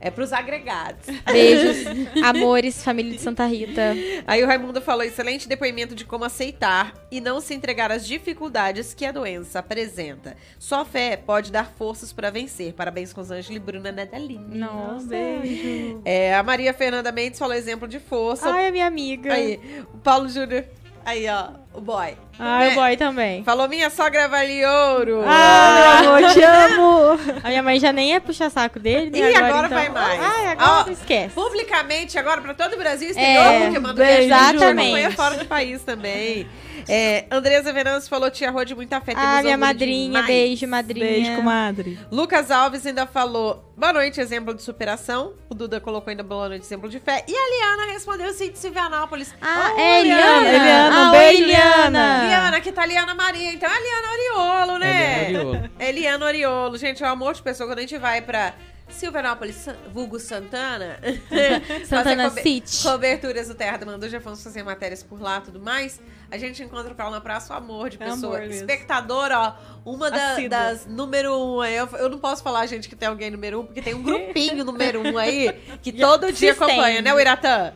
É 0.00 0.10
pros 0.10 0.32
agregados. 0.32 1.06
Beijos, 1.24 1.86
amores, 2.22 2.82
família 2.84 3.12
de 3.12 3.20
Santa 3.20 3.46
Rita. 3.46 3.94
Aí 4.26 4.42
o 4.42 4.46
Raimundo 4.46 4.80
falou: 4.80 5.02
excelente 5.02 5.48
depoimento 5.48 5.94
de 5.94 6.04
como 6.04 6.24
aceitar 6.24 6.92
e 7.10 7.20
não 7.20 7.40
se 7.40 7.54
entregar 7.54 7.90
às 7.90 8.06
dificuldades 8.06 8.94
que 8.94 9.04
a 9.06 9.12
doença 9.12 9.58
apresenta. 9.58 10.36
Só 10.58 10.84
fé 10.84 11.16
pode 11.16 11.50
dar 11.50 11.72
forças 11.76 12.12
para 12.12 12.30
vencer. 12.30 12.74
Parabéns 12.74 13.12
com 13.12 13.20
os 13.20 13.30
Ângela 13.30 13.56
e 13.56 13.60
Bruna 13.60 13.90
Nadalini. 13.90 14.58
Nossa. 14.58 15.06
Beijo. 15.06 16.02
É, 16.04 16.34
a 16.34 16.42
Maria 16.42 16.74
Fernanda 16.74 17.10
Mendes 17.10 17.38
falou 17.38 17.54
exemplo 17.54 17.88
de 17.88 17.98
força. 17.98 18.50
Ai, 18.50 18.66
é 18.66 18.70
minha 18.70 18.86
amiga. 18.86 19.32
Aí, 19.32 19.60
o 19.92 19.98
Paulo 19.98 20.28
Júnior. 20.28 20.64
Aí, 21.06 21.24
ó, 21.28 21.50
o 21.72 21.80
boy. 21.80 22.16
Ai, 22.36 22.70
É, 22.70 22.72
o 22.72 22.74
boy 22.74 22.96
também. 22.96 23.44
Falou: 23.44 23.68
minha 23.68 23.88
sogra 23.90 24.26
vale 24.26 24.66
ouro. 24.66 25.22
Ah, 25.24 26.00
meu 26.02 26.10
amor, 26.20 26.32
te 26.32 26.42
amo. 26.42 27.18
A 27.44 27.48
minha 27.48 27.62
mãe 27.62 27.78
já 27.78 27.92
nem 27.92 28.10
ia 28.10 28.20
puxar 28.20 28.50
saco 28.50 28.80
dele. 28.80 29.10
né, 29.12 29.30
E 29.30 29.34
agora 29.36 29.66
então. 29.68 29.78
vai 29.78 29.88
mais. 29.88 30.20
Ai, 30.20 30.46
agora 30.48 30.84
Ó, 30.88 30.90
esquece. 30.90 31.32
Publicamente, 31.32 32.18
agora, 32.18 32.40
para 32.40 32.54
todo 32.54 32.72
o 32.74 32.76
Brasil, 32.76 33.06
É, 33.06 33.10
exterior, 33.12 33.62
porque 33.62 33.78
manda 33.78 34.04
beijo, 34.04 34.18
beijo, 34.28 34.34
exatamente. 34.34 34.80
acompanha 34.82 35.10
fora 35.12 35.36
do 35.36 35.44
país 35.46 35.82
também. 35.84 36.48
É, 36.88 37.24
Andresa 37.30 37.72
Venâncio 37.72 38.08
falou: 38.08 38.30
tia 38.30 38.50
Rô 38.50 38.64
de 38.64 38.74
muita 38.74 39.00
fé. 39.00 39.12
Ah, 39.12 39.14
temos 39.14 39.42
minha 39.42 39.54
orgulho 39.54 39.58
madrinha. 39.58 40.06
demais." 40.06 40.26
Beijo, 40.26 40.66
madrinha. 40.66 41.06
Beijo, 41.06 41.36
comadre. 41.36 41.98
Lucas 42.10 42.50
Alves 42.50 42.86
ainda 42.86 43.06
falou: 43.06 43.72
boa 43.76 43.92
noite, 43.92 44.20
exemplo 44.20 44.54
de 44.54 44.62
superação. 44.62 45.34
O 45.48 45.54
Duda 45.54 45.80
colocou 45.80 46.10
ainda 46.10 46.22
boa 46.22 46.48
noite, 46.48 46.64
exemplo 46.64 46.88
de 46.88 47.00
fé. 47.00 47.24
E 47.26 47.34
a 47.34 47.76
Liana 47.76 47.92
respondeu: 47.92 48.32
sim, 48.32 48.50
de 48.50 48.58
Silvianópolis. 48.58 49.34
Ah, 49.40 49.72
Ô, 49.74 49.78
é, 49.80 50.00
Eliana. 50.00 50.48
Eliana, 50.48 50.96
ah, 50.96 51.02
um 51.02 51.12
oi, 51.12 51.18
beijo, 51.18 51.42
Eliana. 51.42 52.24
Liana, 52.26 52.60
que 52.60 52.72
tá 52.72 52.82
a 52.82 52.86
Liana 52.86 53.14
Maria. 53.14 53.52
Então 53.52 53.68
é 53.68 53.72
a 53.76 53.80
Liana 53.80 54.12
Oriolo, 54.12 54.78
né? 54.78 55.24
Eliana 55.28 55.48
Oriolo. 55.48 55.70
É 55.78 55.92
Liana 55.92 56.26
Oriolo. 56.26 56.78
Gente, 56.78 57.02
é 57.02 57.06
um 57.06 57.10
amor 57.10 57.34
de 57.34 57.42
pessoa. 57.42 57.68
Quando 57.68 57.78
a 57.78 57.82
gente 57.82 57.98
vai 57.98 58.20
pra 58.22 58.54
Silvianópolis, 58.88 59.56
San- 59.56 59.76
vulgo 59.92 60.18
Santana. 60.18 60.98
Santana 61.86 62.28
cobe- 62.30 62.42
City. 62.42 62.82
Coberturas 62.82 63.48
do 63.48 63.54
Terra 63.54 63.76
do 63.78 63.86
Mandu, 63.86 64.08
já 64.08 64.20
fomos 64.20 64.42
fazer 64.42 64.62
matérias 64.62 65.02
por 65.02 65.20
lá 65.20 65.38
e 65.38 65.40
tudo 65.42 65.60
mais. 65.60 66.00
A 66.30 66.38
gente 66.38 66.62
encontra 66.62 66.94
pra 66.94 67.06
lá 67.06 67.10
na 67.12 67.20
praça 67.20 67.52
o 67.52 67.56
amor 67.56 67.90
de 67.90 67.96
É 68.02 68.06
pessoa. 68.06 68.38
amor. 68.38 68.50
Espectador, 68.50 69.30
ó, 69.32 69.54
uma 69.84 70.10
da- 70.10 70.36
das 70.48 70.86
número 70.86 71.32
um. 71.36 71.64
Eu, 71.64 71.86
eu 71.98 72.08
não 72.08 72.18
posso 72.18 72.42
falar, 72.42 72.64
gente, 72.66 72.88
que 72.88 72.96
tem 72.96 73.08
alguém 73.08 73.30
número 73.30 73.60
um, 73.60 73.66
porque 73.66 73.82
tem 73.82 73.94
um 73.94 74.02
grupinho 74.02 74.64
número 74.64 75.00
um 75.02 75.18
aí 75.18 75.52
que 75.82 75.92
todo 75.92 76.32
dia 76.32 76.54
se 76.54 76.62
acompanha, 76.62 77.02
né, 77.02 77.12
o 77.12 77.20
Iratã? 77.20 77.72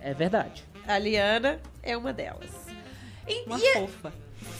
É 0.00 0.12
verdade. 0.12 0.64
A 0.86 0.98
Liana 0.98 1.60
é 1.82 1.96
uma 1.96 2.12
delas. 2.12 2.50
E, 3.28 3.44
Uma 3.46 3.56
e 3.58 3.72
fofa. 3.74 4.12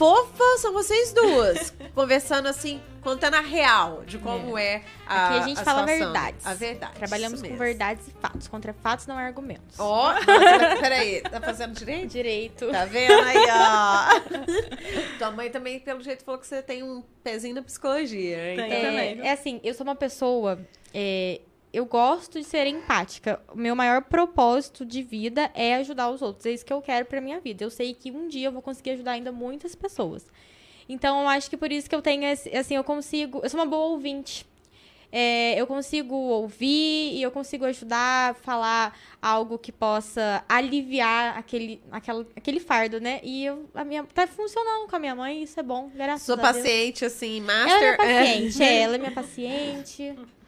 Fofa 0.03 0.59
são 0.59 0.73
vocês 0.73 1.13
duas, 1.13 1.73
conversando 1.95 2.49
assim, 2.49 2.83
contando 3.03 3.35
a 3.35 3.41
real 3.41 4.03
de 4.05 4.19
como 4.19 4.59
é, 4.59 4.83
a 5.07 5.27
Aqui 5.29 5.39
a 5.39 5.43
gente 5.47 5.63
fala 5.63 5.83
situação. 5.83 5.87
verdades. 5.87 6.47
A 6.47 6.55
verdade. 6.55 6.95
Trabalhamos 6.95 7.41
com 7.41 7.57
verdades 7.57 8.09
e 8.09 8.11
fatos. 8.11 8.49
Contra 8.49 8.73
fatos 8.73 9.07
não 9.07 9.17
há 9.17 9.23
argumentos. 9.23 9.79
Ó, 9.79 10.13
nossa, 10.13 10.77
peraí, 10.81 11.21
tá 11.21 11.41
fazendo 11.41 11.75
direito? 11.75 12.09
Direito. 12.09 12.71
Tá 12.73 12.85
vendo 12.85 13.13
aí, 13.13 13.47
ó? 13.49 15.19
Tua 15.19 15.31
mãe 15.31 15.51
também, 15.51 15.79
pelo 15.79 16.03
jeito, 16.03 16.25
falou 16.25 16.41
que 16.41 16.47
você 16.49 16.61
tem 16.63 16.83
um 16.83 17.03
pezinho 17.23 17.55
na 17.55 17.63
psicologia. 17.63 18.55
Então, 18.55 18.69
Tem. 18.69 18.83
também? 18.83 19.21
É, 19.21 19.27
é 19.29 19.33
assim, 19.33 19.61
eu 19.63 19.73
sou 19.73 19.85
uma 19.85 19.95
pessoa. 19.95 20.59
é, 20.93 21.41
eu 21.73 21.85
gosto 21.87 22.39
de 22.39 22.45
ser 22.45 22.67
empática. 22.67 23.41
O 23.53 23.57
meu 23.57 23.75
maior 23.75 24.03
propósito 24.03 24.85
de 24.85 25.03
vida 25.03 25.51
é 25.55 25.77
ajudar 25.77 26.11
os 26.11 26.21
outros. 26.23 26.45
É 26.47 26.51
isso 26.53 26.65
que 26.65 26.73
eu 26.73 26.83
quero 26.83 27.07
pra 27.07 27.21
minha 27.21 27.41
vida. 27.41 27.65
Eu 27.65 27.71
sei 27.71 27.95
que 27.95 28.11
um 28.11 28.29
dia 28.29 28.49
eu 28.49 28.53
vou 28.53 28.61
conseguir 28.63 28.91
ajudar 28.91 29.13
ainda 29.13 29.33
muitas 29.33 29.75
pessoas. 29.75 30.27
Então, 30.89 31.23
eu 31.23 31.29
acho 31.29 31.49
que 31.49 31.57
por 31.57 31.71
isso 31.73 31.89
que 31.89 31.95
eu 31.95 32.03
tenho, 32.03 32.25
esse- 32.25 32.55
assim, 32.55 32.75
eu 32.77 32.85
consigo. 32.85 33.41
Eu 33.43 33.49
sou 33.49 33.59
uma 33.61 33.67
boa 33.67 33.87
ouvinte. 33.93 34.45
É, 35.15 35.61
eu 35.61 35.67
consigo 35.67 36.15
ouvir 36.15 37.13
e 37.15 37.21
eu 37.23 37.31
consigo 37.31 37.67
ajudar, 37.67 38.35
falar 38.37 38.99
algo 39.21 39.59
que 39.59 39.71
possa 39.71 40.43
aliviar 40.49 41.37
aquele, 41.37 41.83
aquela, 41.91 42.27
aquele 42.35 42.59
fardo, 42.59 42.99
né? 42.99 43.21
E 43.23 43.45
eu, 43.45 43.69
a 43.75 43.85
minha, 43.85 44.05
tá 44.05 44.27
funcionando 44.27 44.89
com 44.89 44.97
a 44.97 44.99
minha 44.99 45.15
mãe, 45.15 45.43
isso 45.43 45.61
é 45.61 45.63
bom, 45.63 45.91
graças 45.95 46.25
sou 46.25 46.35
a 46.35 46.37
Deus. 46.53 46.57
paciente, 46.65 47.05
assim, 47.05 47.41
master. 47.43 47.71
Ela 47.71 47.77
é 47.77 47.81
minha 47.83 47.97
paciente, 47.99 48.63
é, 48.63 48.81
ela 48.81 48.95
é 48.95 48.99
minha 48.99 49.13
paciente. 49.13 50.15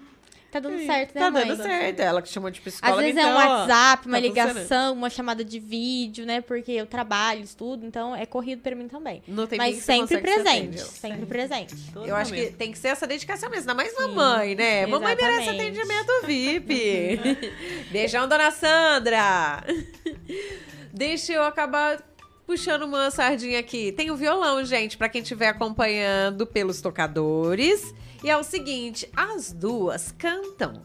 Tá 0.54 0.60
dando 0.60 0.86
certo, 0.86 1.14
né, 1.16 1.20
Tá 1.20 1.30
mãe? 1.32 1.46
dando 1.48 1.62
certo. 1.62 2.00
Ela 2.00 2.22
que 2.22 2.28
chamou 2.28 2.48
de 2.50 2.58
Às 2.60 2.64
psicóloga, 2.64 3.02
vezes 3.02 3.16
é 3.16 3.20
então, 3.22 3.32
um 3.32 3.36
ó, 3.36 3.38
WhatsApp, 3.38 4.06
uma 4.06 4.16
tá 4.16 4.20
ligação, 4.20 4.92
uma 4.94 5.10
chamada 5.10 5.44
de 5.44 5.58
vídeo, 5.58 6.24
né? 6.24 6.40
Porque 6.40 6.70
eu 6.72 6.86
trabalho, 6.86 7.42
estudo, 7.42 7.84
então 7.84 8.14
é 8.14 8.24
corrido 8.24 8.62
pra 8.62 8.74
mim 8.76 8.86
também. 8.86 9.22
No 9.26 9.46
tempinho 9.48 9.68
Mas 9.70 9.76
que 9.80 9.82
sempre 9.82 10.18
presente, 10.18 10.78
ela. 10.78 10.88
sempre 10.88 11.26
presente. 11.26 11.74
Todo 11.92 12.06
Eu 12.06 12.14
acho 12.14 12.32
que 12.32 12.38
momento. 12.40 12.56
tem 12.56 12.70
que 12.70 12.78
ser 12.78 12.88
essa 12.88 13.06
dedicação 13.06 13.50
mesmo, 13.50 13.68
ainda 13.70 13.74
mais 13.74 13.94
mamãe, 13.98 14.54
né? 14.54 14.86
Mamãe 14.86 15.16
merece 15.16 15.42
Exatamente. 15.50 15.80
atendimento 15.80 16.12
VIP. 16.26 17.20
Beijão, 17.90 18.28
dona 18.28 18.50
Sandra. 18.52 19.64
Deixa 20.92 21.32
eu 21.32 21.42
acabar 21.42 22.00
puxando 22.46 22.82
uma 22.84 23.10
sardinha 23.10 23.58
aqui. 23.58 23.90
Tem 23.92 24.10
o 24.10 24.16
violão, 24.16 24.64
gente, 24.64 24.96
pra 24.96 25.08
quem 25.08 25.22
estiver 25.22 25.48
acompanhando 25.48 26.46
pelos 26.46 26.80
tocadores. 26.80 27.94
E 28.24 28.30
é 28.30 28.36
o 28.38 28.42
seguinte, 28.42 29.06
as 29.14 29.52
duas 29.52 30.10
cantam. 30.10 30.80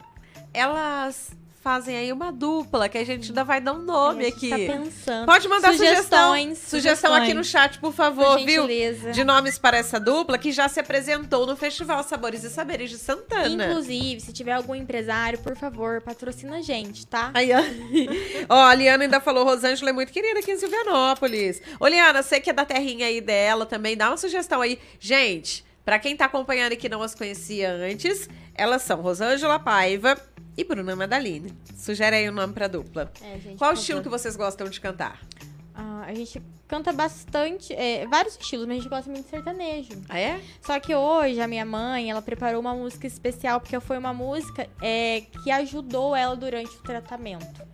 Elas 0.52 1.30
fazem 1.62 1.96
aí 1.96 2.12
uma 2.12 2.30
dupla, 2.30 2.86
que 2.86 2.98
a 2.98 3.04
gente 3.04 3.30
ainda 3.30 3.42
vai 3.42 3.62
dar 3.62 3.72
um 3.72 3.78
nome 3.78 4.26
a 4.26 4.28
gente 4.28 4.52
aqui. 4.52 4.66
Tá 4.66 4.74
pensando. 4.74 5.24
Pode 5.24 5.48
mandar 5.48 5.72
sugestão. 5.72 6.32
Sugestões, 6.32 6.58
Sugestão 6.58 7.14
aqui 7.14 7.32
no 7.32 7.42
chat, 7.42 7.78
por 7.78 7.94
favor, 7.94 8.36
por 8.36 8.44
viu? 8.44 8.66
de 9.10 9.24
nomes 9.24 9.58
para 9.58 9.78
essa 9.78 9.98
dupla 9.98 10.36
que 10.36 10.52
já 10.52 10.68
se 10.68 10.80
apresentou 10.80 11.46
no 11.46 11.56
Festival 11.56 12.02
Sabores 12.02 12.44
e 12.44 12.50
Saberes 12.50 12.90
de 12.90 12.98
Santana. 12.98 13.68
Inclusive, 13.68 14.20
se 14.20 14.34
tiver 14.34 14.52
algum 14.52 14.74
empresário, 14.74 15.38
por 15.38 15.56
favor, 15.56 16.02
patrocina 16.02 16.58
a 16.58 16.60
gente, 16.60 17.06
tá? 17.06 17.30
Aí, 17.32 17.52
ó. 17.54 17.62
ó, 18.54 18.66
a 18.66 18.74
Liana 18.74 19.04
ainda 19.04 19.18
falou, 19.18 19.44
Rosângela 19.44 19.88
é 19.88 19.94
muito 19.94 20.12
querida 20.12 20.40
aqui 20.40 20.52
em 20.52 20.58
Silvianópolis. 20.58 21.62
Ô, 21.80 21.86
Liana, 21.86 22.22
você 22.22 22.38
que 22.38 22.50
é 22.50 22.52
da 22.52 22.66
terrinha 22.66 23.06
aí 23.06 23.22
dela 23.22 23.64
também, 23.64 23.96
dá 23.96 24.10
uma 24.10 24.18
sugestão 24.18 24.60
aí. 24.60 24.78
Gente, 24.98 25.64
pra 25.90 25.98
quem 25.98 26.16
tá 26.16 26.26
acompanhando 26.26 26.70
e 26.70 26.76
que 26.76 26.88
não 26.88 27.02
as 27.02 27.16
conhecia 27.16 27.72
antes, 27.72 28.28
elas 28.54 28.82
são 28.82 29.00
Rosângela 29.02 29.58
Paiva 29.58 30.16
e 30.56 30.62
Bruna 30.62 30.94
Madaline. 30.94 31.52
Sugere 31.74 32.14
aí 32.14 32.28
o 32.28 32.32
nome 32.32 32.52
pra 32.52 32.68
dupla. 32.68 33.12
É, 33.20 33.40
gente, 33.40 33.58
Qual 33.58 33.72
estilo 33.72 34.00
que 34.00 34.08
vocês 34.08 34.36
gostam 34.36 34.68
de 34.68 34.80
cantar? 34.80 35.20
Ah, 35.74 36.04
a 36.06 36.14
gente 36.14 36.40
canta 36.68 36.92
bastante, 36.92 37.72
é, 37.74 38.06
vários 38.06 38.38
estilos, 38.38 38.68
mas 38.68 38.76
a 38.76 38.80
gente 38.82 38.88
gosta 38.88 39.10
muito 39.10 39.24
de 39.24 39.30
sertanejo. 39.30 39.90
Ah, 40.08 40.16
é? 40.20 40.40
Só 40.62 40.78
que 40.78 40.94
hoje 40.94 41.40
a 41.40 41.48
minha 41.48 41.64
mãe, 41.64 42.08
ela 42.08 42.22
preparou 42.22 42.60
uma 42.60 42.72
música 42.72 43.08
especial, 43.08 43.60
porque 43.60 43.80
foi 43.80 43.98
uma 43.98 44.14
música 44.14 44.68
é, 44.80 45.22
que 45.42 45.50
ajudou 45.50 46.14
ela 46.14 46.36
durante 46.36 46.70
o 46.76 46.82
tratamento. 46.82 47.66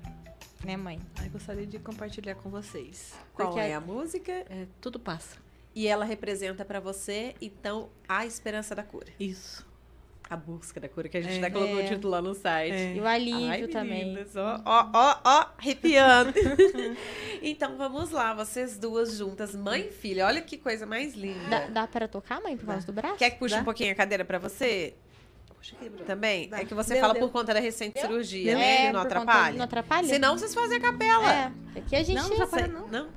Né, 0.65 0.75
mãe? 0.75 0.99
Ai, 1.17 1.29
gostaria 1.29 1.67
de 1.67 1.79
compartilhar 1.79 2.35
com 2.37 2.49
vocês. 2.49 3.13
Qual 3.35 3.49
Porque 3.49 3.61
é 3.61 3.75
a- 3.75 3.77
a 3.77 3.81
música? 3.83 4.33
É, 4.33 4.65
tudo 4.81 4.99
passa. 4.99 5.45
E 5.77 5.87
ela 5.87 6.05
representa 6.07 6.65
pra 6.65 6.81
você, 6.81 7.35
então, 7.41 7.91
a 8.09 8.25
esperança 8.25 8.75
da 8.75 8.83
cura. 8.83 9.09
Isso. 9.21 9.65
A 10.29 10.35
busca 10.35 10.81
da 10.81 10.89
cura, 10.89 11.07
que 11.09 11.19
a 11.19 11.21
gente 11.21 11.35
É. 11.35 11.39
até 11.39 11.51
colocou 11.51 11.77
o 11.77 11.81
É. 11.81 11.85
título 11.87 12.11
lá 12.11 12.21
no 12.23 12.35
site. 12.35 12.73
É. 12.75 12.95
E 12.97 13.01
o 13.01 13.07
alívio 13.07 13.49
Ai, 13.51 13.67
também. 13.69 14.07
meninas, 14.07 14.35
ó, 14.35 14.61
ó, 14.65 14.91
ó, 14.93 15.21
ó, 15.25 15.47
arrepiando. 15.59 16.33
então 17.43 17.77
vamos 17.77 18.11
lá, 18.11 18.35
vocês 18.35 18.79
duas 18.79 19.17
juntas, 19.17 19.55
mãe 19.55 19.83
e 19.83 19.93
filha. 19.93 20.27
Olha 20.27 20.41
que 20.41 20.57
coisa 20.57 20.87
mais 20.87 21.15
linda. 21.15 21.49
Dá, 21.49 21.67
dá 21.69 21.87
para 21.87 22.09
tocar, 22.09 22.41
mãe, 22.43 22.57
por 22.57 22.67
causa 22.67 22.87
do 22.87 22.93
braço? 22.93 23.17
Quer 23.19 23.31
que 23.31 23.39
puxe 23.39 23.55
Dá? 23.55 23.61
um 23.61 23.65
pouquinho 23.65 23.93
a 23.93 23.95
cadeira 23.95 24.25
pra 24.25 24.39
você? 24.39 24.95
Também? 26.07 26.49
Dá. 26.49 26.61
É 26.61 26.65
que 26.65 26.75
você 26.75 26.95
Deu, 26.95 27.01
fala 27.03 27.13
deu. 27.15 27.23
por 27.23 27.33
conta 27.33 27.53
da 27.53 27.61
recente 27.61 28.01
cirurgia, 28.01 28.53
Deu. 28.53 28.59
né? 28.59 28.87
É, 28.87 28.93
não 28.93 29.01
por 29.03 29.09
conta- 29.09 29.21
atrapalha? 29.21 29.57
Não 29.59 29.65
atrapalha? 29.65 30.09
Senão 30.09 30.39
vocês 30.39 30.55
fazem 30.55 30.79
a 30.79 30.81
capela. 30.81 31.33
É, 31.33 31.53
aqui 31.79 31.97
a 31.97 32.03
gente... 32.03 32.17
Não, 32.17 32.29
não 32.29 32.37
atrapalha, 32.37 32.67
não. 32.69 32.89
Não? 32.89 33.09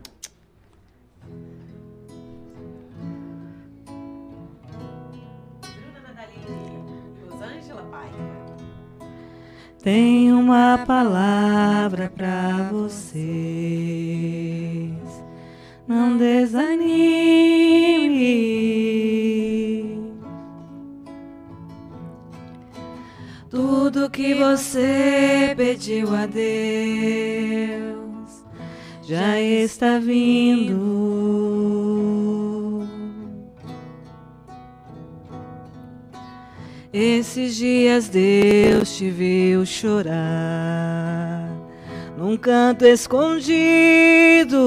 Tem 9.82 10.32
uma 10.34 10.84
palavra 10.86 12.12
para 12.14 12.70
vocês. 12.70 13.20
Não 15.88 16.18
desanime. 16.18 17.00
Tudo 23.50 24.10
que 24.10 24.34
você 24.34 25.54
pediu 25.56 26.14
a 26.14 26.26
Deus 26.26 26.40
já 29.02 29.40
está 29.40 29.98
vindo. 29.98 30.78
Esses 36.92 37.56
dias 37.56 38.10
Deus 38.10 38.98
te 38.98 39.12
viu 39.12 39.64
chorar 39.64 41.48
num 42.18 42.36
canto 42.36 42.84
escondido. 42.84 44.58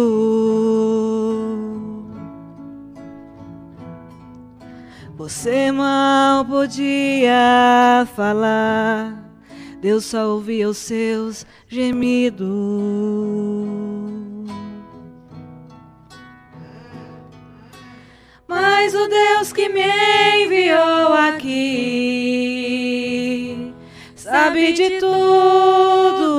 Você 5.17 5.73
mal 5.73 6.45
podia 6.45 8.07
falar, 8.15 9.29
Deus 9.81 10.05
só 10.05 10.29
ouvia 10.29 10.69
os 10.69 10.79
seus 10.79 11.45
gemidos. 11.67 12.47
Mas 18.47 18.95
o 18.95 19.09
Deus 19.09 19.53
que 19.53 19.69
me 19.69 20.32
enviou 20.73 21.13
aqui 21.15 21.73
sabe 24.15 24.73
de 24.73 24.99
tudo. 24.99 26.33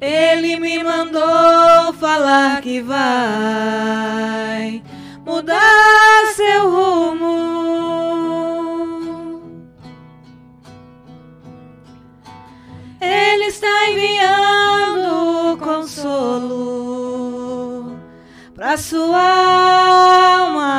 Ele 0.00 0.58
me 0.58 0.82
mandou 0.82 1.92
falar 1.98 2.62
que 2.62 2.80
vai 2.80 3.12
mudar 5.26 6.26
seu 6.34 6.70
rumo. 6.70 7.29
Para 18.70 18.78
sua 18.78 20.38
alma. 20.38 20.70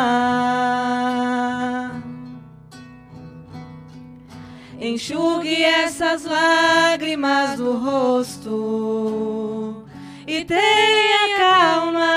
Enxugue 4.80 5.61
essas 5.61 6.23
lágrimas 6.23 7.57
do 7.57 7.73
rosto 7.73 9.84
e 10.26 10.45
tenha 10.45 11.38
calma. 11.38 12.07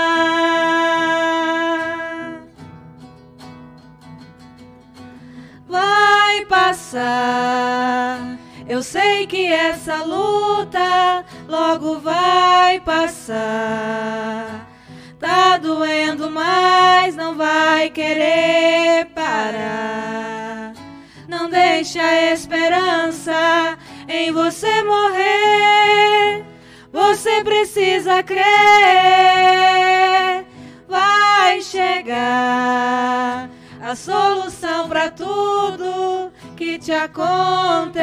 Vai 5.66 6.46
passar. 6.46 8.38
Eu 8.68 8.80
sei 8.80 9.26
que 9.26 9.48
essa 9.48 10.04
luta 10.04 11.24
logo 11.48 11.98
vai 11.98 12.78
passar. 12.78 14.63
Tá 15.18 15.56
doendo, 15.56 16.30
mas 16.30 17.16
não 17.16 17.36
vai 17.36 17.90
querer 17.90 19.06
parar. 19.14 20.72
Não 21.26 21.48
deixe 21.48 21.98
a 21.98 22.32
esperança 22.32 23.78
em 24.08 24.30
você 24.32 24.82
morrer. 24.82 26.44
Você 26.92 27.42
precisa 27.42 28.22
crer. 28.22 28.44
Vai 30.88 31.60
chegar 31.62 33.48
a 33.80 33.96
solução 33.96 34.88
para 34.88 35.10
tudo 35.10 36.32
que 36.56 36.78
te 36.78 36.92
aconteceu. 36.92 37.94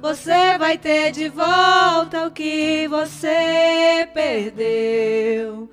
Você 0.00 0.56
vai 0.58 0.78
ter 0.78 1.10
de 1.10 1.28
volta 1.28 2.26
o 2.26 2.30
que 2.30 2.86
você 2.88 4.08
perdeu. 4.14 5.68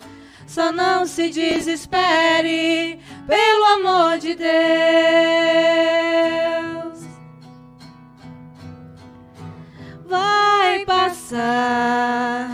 Só 0.47 0.71
não 0.71 1.05
se 1.05 1.29
desespere, 1.29 2.99
pelo 3.27 3.65
amor 3.65 4.17
de 4.17 4.33
Deus. 4.33 4.45
Vai 10.07 10.85
passar. 10.85 12.49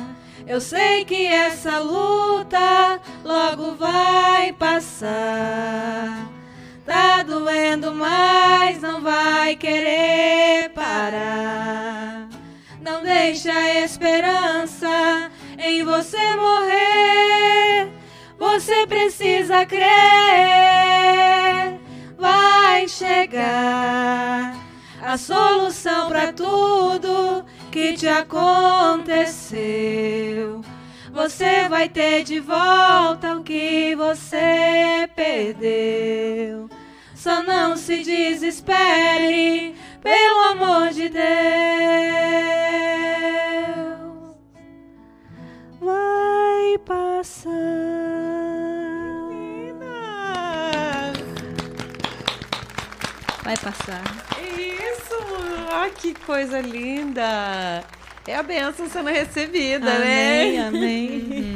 Eu 0.46 0.60
sei 0.60 1.06
que 1.06 1.26
essa 1.26 1.80
luta 1.80 3.00
logo 3.24 3.76
vai 3.76 4.52
passar. 4.54 6.31
Tá 6.92 7.24
doendo, 7.24 7.94
mas 7.96 8.82
não 8.82 9.00
vai 9.00 9.56
querer 9.56 10.72
parar. 10.76 12.28
Não 12.82 13.02
deixa 13.02 13.50
a 13.50 13.80
esperança 13.80 15.32
em 15.58 15.86
você 15.86 16.36
morrer. 16.36 17.88
Você 18.38 18.86
precisa 18.88 19.66
crer. 19.66 19.88
Vai 22.18 22.90
chegar 22.90 24.54
a 25.02 25.18
solução 25.18 26.10
para 26.10 26.34
tudo 26.34 27.46
que 27.72 27.94
te 27.94 28.10
aconteceu. 28.10 29.62
Você 31.14 31.70
vai 31.70 31.88
ter 31.88 32.26
de 32.26 32.42
volta 32.42 33.38
o 33.38 33.44
que 33.44 33.96
você 33.96 35.10
perdeu. 35.16 36.81
Só 37.22 37.44
não 37.44 37.78
se 37.78 37.98
desespere, 38.04 39.76
pelo 40.02 40.40
amor 40.54 40.90
de 40.90 41.08
Deus. 41.08 41.22
Vai 45.80 46.80
passar. 46.84 47.52
Vai 53.44 53.58
passar. 53.58 54.04
Isso! 54.58 55.14
Ah, 55.72 55.92
que 55.96 56.16
coisa 56.16 56.60
linda! 56.60 57.84
É 58.26 58.36
a 58.36 58.42
benção 58.42 58.90
sendo 58.90 59.12
recebida, 59.12 59.94
Amém, 59.94 60.54
né? 60.54 60.68
amém. 60.68 61.51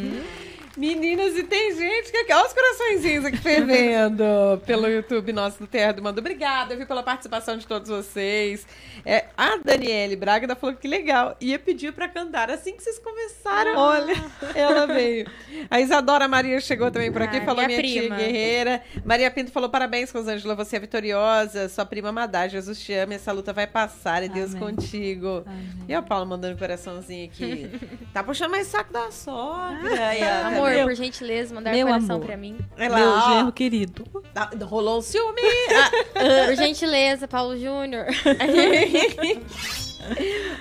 Meninas, 0.78 1.38
e 1.38 1.44
tem 1.44 1.74
gente 1.76 2.12
que. 2.12 2.34
Olha 2.34 2.46
os 2.46 2.54
coraçõezinhos 2.54 3.24
aqui 3.26 3.38
fervendo 3.38 4.24
pelo 4.66 4.88
YouTube 4.90 5.32
nosso 5.32 5.60
do 5.60 5.68
Terra 5.68 5.94
do 5.94 6.02
Mando. 6.02 6.20
Obrigada, 6.20 6.76
viu, 6.76 6.86
pela 6.86 7.02
participação 7.02 7.58
de 7.58 7.66
todos 7.66 7.90
vocês. 7.90 8.68
É, 9.06 9.26
a 9.38 9.58
Daniele 9.58 10.16
Braga 10.16 10.46
ainda 10.46 10.56
falou 10.56 10.76
que 10.76 10.88
legal. 10.88 11.36
Ia 11.40 11.58
pedir 11.58 11.94
pra 11.94 12.10
cantar 12.10 12.50
assim 12.52 12.74
que 12.76 12.84
vocês 12.84 13.00
começaram. 13.00 13.78
Olha, 13.78 14.16
ela 14.54 14.86
veio. 14.86 15.30
A 15.70 15.80
Isadora 15.80 16.28
Maria 16.28 16.60
chegou 16.60 16.92
também 16.92 17.12
por 17.12 17.22
aqui, 17.22 17.38
Ah, 17.38 17.46
falou 17.46 17.66
minha 17.66 17.80
minha, 17.82 18.02
tia 18.02 18.10
guerreira. 18.16 18.82
Maria 19.06 19.32
Pinto 19.32 19.52
falou: 19.52 19.70
parabéns, 19.70 20.12
Rosângela, 20.12 20.56
você 20.56 20.76
é 20.76 20.80
vitoriosa. 20.80 21.70
Sua 21.70 21.86
prima 21.86 22.12
Madá, 22.12 22.48
Jesus 22.48 22.80
te 22.80 22.94
ama. 22.94 23.14
Essa 23.14 23.32
luta 23.32 23.54
vai 23.54 23.68
passar 23.68 24.24
e 24.24 24.30
Deus 24.30 24.54
Amém. 24.54 24.76
contigo. 24.76 25.44
Amém. 25.46 25.70
E 25.88 25.94
a 25.94 26.02
Paula 26.02 26.26
mandando 26.26 26.58
coraçãozinho 26.58 27.26
aqui. 27.28 27.70
tá 28.14 28.24
puxando 28.24 28.52
mais 28.52 28.68
saco 28.68 28.92
da 28.92 29.10
sogra. 29.12 30.08
Aí, 30.08 30.22
ó, 30.22 30.42
tá 30.44 30.50
Amor, 30.66 30.78
vendo? 30.78 30.88
por 30.88 30.96
gentileza, 30.96 31.54
mandar 31.56 31.72
Meu 31.74 31.88
coração 31.88 32.16
amor. 32.16 32.26
pra 32.28 32.38
mim. 32.38 32.58
Ela, 32.78 32.98
Meu 32.98 33.10
ó, 33.10 33.20
genro 33.34 33.52
querido. 33.52 34.04
tá- 34.34 34.50
rolou 34.64 35.00
um 35.00 35.02
ciúme. 35.02 35.42
Ah, 36.18 36.46
Por 36.48 36.56
gentileza, 36.56 37.28
Paulo 37.28 37.58
Júnior. 37.58 38.06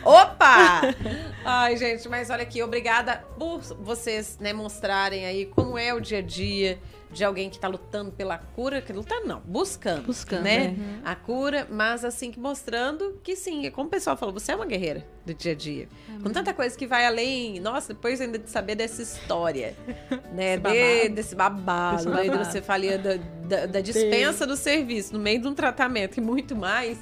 Opa! 0.05 0.81
Ai, 1.45 1.77
gente, 1.77 2.09
mas 2.09 2.31
olha 2.31 2.43
aqui, 2.43 2.63
obrigada 2.63 3.25
por 3.39 3.61
vocês, 3.61 4.39
né, 4.41 4.53
mostrarem 4.53 5.27
aí 5.27 5.47
como 5.47 5.77
é 5.79 5.93
o 5.93 6.01
dia 6.01 6.19
a 6.19 6.23
dia 6.23 6.79
de 7.15 7.24
alguém 7.24 7.49
que 7.49 7.59
tá 7.59 7.69
lutando 7.69 8.11
pela 8.12 8.36
cura, 8.36 8.82
que 8.82 8.93
lutando 8.93 9.27
não, 9.27 9.41
buscando, 9.41 10.03
Buscando, 10.07 10.43
né, 10.43 10.77
é. 11.05 11.09
a 11.09 11.15
cura, 11.15 11.66
mas 11.70 12.05
assim 12.05 12.31
que 12.31 12.39
mostrando 12.39 13.20
que 13.23 13.36
sim, 13.36 13.70
como 13.70 13.86
o 13.86 13.91
pessoal 13.91 14.16
falou, 14.16 14.35
você 14.35 14.53
é 14.53 14.57
uma 14.57 14.66
guerreira 14.66 15.07
do 15.24 15.32
dia 15.32 15.53
a 15.53 15.55
dia, 15.55 15.89
com 16.23 16.31
tanta 16.31 16.53
coisa 16.53 16.77
que 16.77 16.86
vai 16.86 17.07
além, 17.07 17.59
nossa, 17.61 17.95
depois 17.95 18.20
ainda 18.20 18.39
de 18.39 18.51
saber 18.51 18.74
dessa 18.74 19.01
história, 19.01 19.74
né, 20.35 20.57
de- 20.59 21.09
desse 21.11 21.35
babado, 21.35 21.97
Esse 22.01 22.09
né, 22.09 22.23
de 22.23 22.28
babado. 22.31 22.45
você 22.45 22.61
falia 22.61 22.99
da, 22.99 23.16
da, 23.49 23.66
da 23.66 23.81
dispensa 23.81 24.47
do 24.47 24.57
serviço 24.57 25.12
no 25.15 25.20
meio 25.20 25.41
de 25.41 25.49
um 25.49 25.55
tratamento 25.55 26.19
e 26.19 26.20
muito 26.20 26.55
mais, 26.57 26.99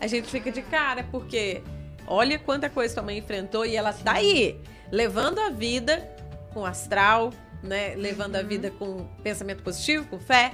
a 0.00 0.06
gente 0.06 0.28
fica 0.30 0.52
de 0.52 0.60
cara, 0.62 1.04
porque 1.10 1.62
olha 2.06 2.38
quanta 2.38 2.68
coisa 2.68 2.94
tua 2.94 3.02
mãe 3.02 3.18
enfrentou 3.18 3.64
e 3.64 3.74
ela 3.74 3.92
tá 3.92 4.12
aí, 4.12 4.60
levando 4.92 5.38
a 5.40 5.48
vida 5.50 6.08
com 6.52 6.64
astral, 6.64 7.32
né? 7.66 7.94
Levando 7.94 8.36
a 8.36 8.42
vida 8.42 8.70
com 8.70 9.06
pensamento 9.22 9.62
positivo, 9.62 10.06
com 10.06 10.18
fé, 10.18 10.52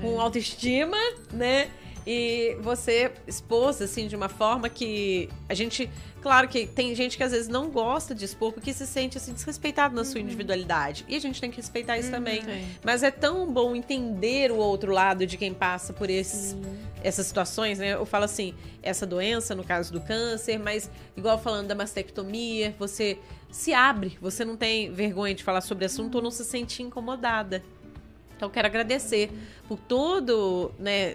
com 0.00 0.20
autoestima, 0.20 0.96
né? 1.32 1.70
E 2.06 2.56
você 2.60 3.10
expôs, 3.26 3.80
assim, 3.80 4.06
de 4.06 4.14
uma 4.14 4.28
forma 4.28 4.68
que 4.68 5.28
a 5.48 5.54
gente. 5.54 5.88
Claro 6.20 6.48
que 6.48 6.66
tem 6.66 6.94
gente 6.94 7.16
que 7.16 7.22
às 7.22 7.32
vezes 7.32 7.48
não 7.48 7.70
gosta 7.70 8.14
de 8.14 8.24
expor 8.24 8.52
porque 8.52 8.72
se 8.72 8.86
sente 8.86 9.18
assim, 9.18 9.32
desrespeitado 9.32 9.94
na 9.94 10.04
sua 10.04 10.20
individualidade. 10.20 11.04
E 11.08 11.16
a 11.16 11.18
gente 11.18 11.40
tem 11.40 11.50
que 11.50 11.56
respeitar 11.56 11.98
isso 11.98 12.10
também. 12.10 12.42
Tem. 12.42 12.66
Mas 12.82 13.02
é 13.02 13.10
tão 13.10 13.50
bom 13.50 13.74
entender 13.74 14.50
o 14.50 14.56
outro 14.56 14.92
lado 14.92 15.26
de 15.26 15.36
quem 15.36 15.52
passa 15.52 15.92
por 15.92 16.08
esses, 16.08 16.56
essas 17.02 17.26
situações, 17.26 17.78
né? 17.78 17.94
Eu 17.94 18.06
falo 18.06 18.24
assim, 18.24 18.54
essa 18.82 19.06
doença, 19.06 19.54
no 19.54 19.64
caso 19.64 19.92
do 19.92 20.00
câncer, 20.00 20.58
mas 20.58 20.90
igual 21.16 21.38
falando 21.38 21.68
da 21.68 21.74
mastectomia, 21.74 22.74
você 22.78 23.18
se 23.54 23.72
abre, 23.72 24.18
você 24.20 24.44
não 24.44 24.56
tem 24.56 24.90
vergonha 24.90 25.32
de 25.32 25.44
falar 25.44 25.60
sobre 25.60 25.84
assunto 25.84 26.16
ou 26.16 26.22
não 26.22 26.30
se 26.32 26.44
sente 26.44 26.82
incomodada. 26.82 27.62
Então, 28.36 28.50
quero 28.50 28.66
agradecer 28.66 29.30
por 29.68 29.78
todo, 29.78 30.72
né? 30.76 31.14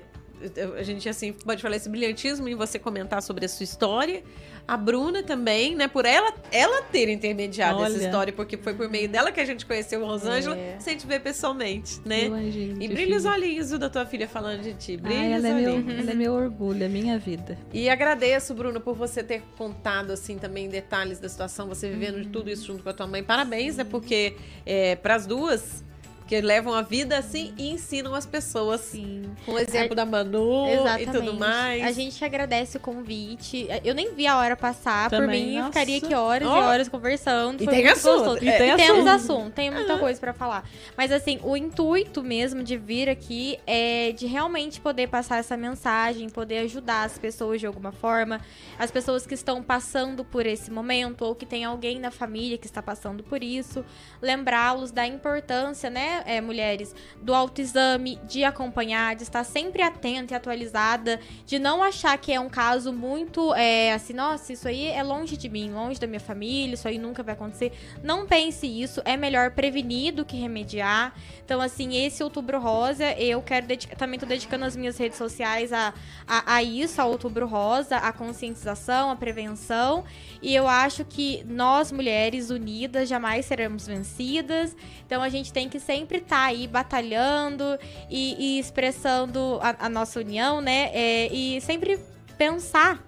A 0.78 0.82
gente, 0.82 1.10
assim, 1.10 1.34
pode 1.34 1.62
falar 1.62 1.76
esse 1.76 1.90
brilhantismo 1.90 2.48
em 2.48 2.56
você 2.56 2.80
comentar 2.80 3.22
sobre 3.22 3.44
a 3.44 3.50
sua 3.50 3.66
história. 3.66 4.24
A 4.70 4.78
Bruna 4.78 5.24
também, 5.24 5.76
né? 5.76 5.88
Por 5.88 6.06
ela, 6.06 6.32
ela 6.52 6.84
ter 6.84 7.10
intermediado 7.10 7.84
essa 7.84 7.96
Olha. 7.96 8.06
história, 8.06 8.32
porque 8.32 8.56
foi 8.56 8.76
por 8.76 8.88
meio 8.88 9.10
dela 9.10 9.32
que 9.32 9.40
a 9.40 9.46
gente 9.46 9.66
conheceu 9.66 10.06
a 10.06 10.08
Rosângela, 10.08 10.56
É. 10.56 10.76
sem 10.80 10.96
te 10.96 11.08
ver 11.08 11.22
pessoalmente, 11.22 12.00
né? 12.06 12.28
Anjinho 12.28 12.80
E 12.80 12.88
brilha 12.88 13.18
os 13.18 13.26
olhinhos 13.26 13.72
da 13.72 13.90
tua 13.90 14.06
filha 14.06 14.28
falando 14.28 14.62
de 14.62 14.76
ti. 14.76 14.96
Brilha 14.96 15.20
Ai, 15.20 15.34
ela, 15.34 15.48
é 15.48 15.54
meu, 15.56 15.74
ela 16.00 16.12
é 16.12 16.14
meu 16.14 16.34
orgulho, 16.34 16.84
é 16.84 16.88
minha 16.88 17.18
vida. 17.18 17.58
E 17.74 17.90
agradeço, 17.90 18.54
Bruno, 18.54 18.80
por 18.80 18.94
você 18.96 19.24
ter 19.24 19.42
contado 19.58 20.12
assim 20.12 20.38
também 20.38 20.70
detalhes 20.70 21.20
da 21.20 21.28
situação, 21.28 21.68
você 21.68 21.90
vivendo 21.90 22.22
de 22.22 22.28
tudo 22.28 22.50
isso 22.52 22.68
junto 22.68 22.84
com 22.84 22.90
a 22.90 22.94
tua 22.94 23.08
mãe. 23.08 23.24
Parabéns, 23.24 23.76
né? 23.76 23.84
Porque 23.84 24.36
é, 24.68 24.96
para 24.96 25.16
as 25.16 25.26
duas 25.26 25.84
que 26.30 26.40
levam 26.42 26.76
a 26.76 26.84
vida 26.84 27.18
assim 27.18 27.56
e 27.58 27.72
ensinam 27.72 28.14
as 28.14 28.24
pessoas 28.24 28.82
Sim. 28.82 29.24
com 29.48 29.54
o 29.54 29.58
exemplo 29.58 29.96
da 29.96 30.06
Manu 30.06 30.70
Exatamente. 30.70 31.10
e 31.10 31.12
tudo 31.12 31.34
mais. 31.34 31.84
A 31.84 31.92
gente 31.92 32.24
agradece 32.24 32.78
o 32.78 32.80
convite. 32.80 33.68
Eu 33.84 33.96
nem 33.96 34.14
vi 34.14 34.28
a 34.28 34.38
hora 34.38 34.56
passar. 34.56 35.10
Por 35.10 35.18
Também, 35.18 35.48
mim, 35.48 35.56
eu 35.56 35.62
nossa. 35.62 35.72
ficaria 35.72 35.98
aqui 35.98 36.14
horas 36.14 36.48
Ó. 36.48 36.56
e 36.56 36.60
horas 36.62 36.88
conversando. 36.88 37.64
E 37.64 37.66
Foi 37.66 37.74
tem 37.74 37.88
assunto. 37.88 38.38
E 38.38 38.52
tem 38.52 38.76
temos 38.76 39.08
assunto. 39.08 39.32
assunto. 39.40 39.54
Tem 39.56 39.72
muita 39.72 39.98
coisa 39.98 40.20
pra 40.20 40.32
falar. 40.32 40.70
Mas 40.96 41.12
assim, 41.12 41.40
o 41.42 41.58
intuito 41.58 42.22
mesmo 42.22 42.62
de 42.62 42.78
vir 42.78 43.10
aqui 43.10 43.58
é 43.66 44.12
de 44.12 44.28
realmente 44.28 44.80
poder 44.80 45.08
passar 45.08 45.40
essa 45.40 45.58
mensagem, 45.58 46.30
poder 46.30 46.60
ajudar 46.60 47.06
as 47.06 47.18
pessoas 47.18 47.60
de 47.60 47.66
alguma 47.66 47.92
forma, 47.92 48.40
as 48.78 48.92
pessoas 48.92 49.26
que 49.26 49.34
estão 49.34 49.64
passando 49.64 50.24
por 50.24 50.46
esse 50.46 50.70
momento 50.70 51.26
ou 51.26 51.34
que 51.34 51.48
tem 51.48 51.66
alguém 51.66 51.98
na 51.98 52.12
família 52.12 52.56
que 52.56 52.68
está 52.68 52.84
passando 52.84 53.24
por 53.24 53.42
isso, 53.42 53.84
lembrá-los 54.22 54.92
da 54.92 55.08
importância, 55.08 55.90
né, 55.90 56.19
é, 56.26 56.42
mulheres, 56.42 56.96
do 57.22 57.34
autoexame, 57.34 58.20
de 58.24 58.44
acompanhar, 58.44 59.16
de 59.16 59.24
estar 59.24 59.44
sempre 59.44 59.82
atenta 59.82 60.34
e 60.34 60.38
atualizada, 60.38 61.20
de 61.46 61.60
não 61.60 61.84
achar 61.84 62.18
que 62.18 62.32
é 62.32 62.40
um 62.40 62.50
caso 62.50 62.92
muito, 62.92 63.54
é, 63.54 63.94
assim, 63.94 64.14
nossa, 64.14 64.54
isso 64.54 64.68
aí 64.68 64.88
é 64.88 65.04
longe 65.04 65.38
de 65.38 65.50
mim, 65.50 65.72
longe 65.72 66.00
da 66.00 66.08
minha 66.08 66.20
família, 66.20 66.74
isso 66.74 66.88
aí 66.88 66.98
nunca 66.98 67.22
vai 67.22 67.34
acontecer. 67.34 67.72
Não 68.04 68.26
pense 68.26 68.66
isso, 68.66 69.02
é 69.06 69.16
melhor 69.16 69.52
prevenir 69.52 70.14
do 70.14 70.26
que 70.26 70.38
remediar. 70.38 71.14
Então, 71.44 71.62
assim, 71.62 71.96
esse 71.96 72.24
Outubro 72.24 72.60
Rosa, 72.60 73.12
eu 73.14 73.42
quero 73.42 73.66
dedicar, 73.66 73.96
também 73.96 74.20
tô 74.20 74.26
dedicando 74.26 74.66
as 74.66 74.76
minhas 74.76 74.98
redes 74.98 75.18
sociais 75.18 75.74
a, 75.74 75.94
a, 76.28 76.56
a 76.56 76.64
isso, 76.64 77.02
ao 77.02 77.12
Outubro 77.12 77.48
Rosa, 77.48 77.98
a 77.98 78.12
conscientização, 78.12 79.10
a 79.10 79.16
prevenção. 79.16 80.04
E 80.42 80.56
eu 80.56 80.68
acho 80.68 81.04
que 81.04 81.44
nós, 81.48 81.92
mulheres 81.92 82.50
unidas, 82.50 83.10
jamais 83.10 83.46
seremos 83.46 83.86
vencidas. 83.86 84.76
Então 85.06 85.22
a 85.22 85.30
gente 85.30 85.52
tem 85.52 85.68
que 85.68 85.80
sempre 85.80 86.09
estar 86.18 86.46
aí 86.46 86.68
batalhando 86.68 87.78
e, 88.10 88.56
e 88.58 88.60
expressando 88.60 89.60
a, 89.62 89.86
a 89.86 89.90
nossa 89.90 90.20
união, 90.20 90.62
né? 90.62 90.90
É, 90.94 91.34
e 91.34 91.62
sempre 91.62 92.00
pensar 92.38 93.04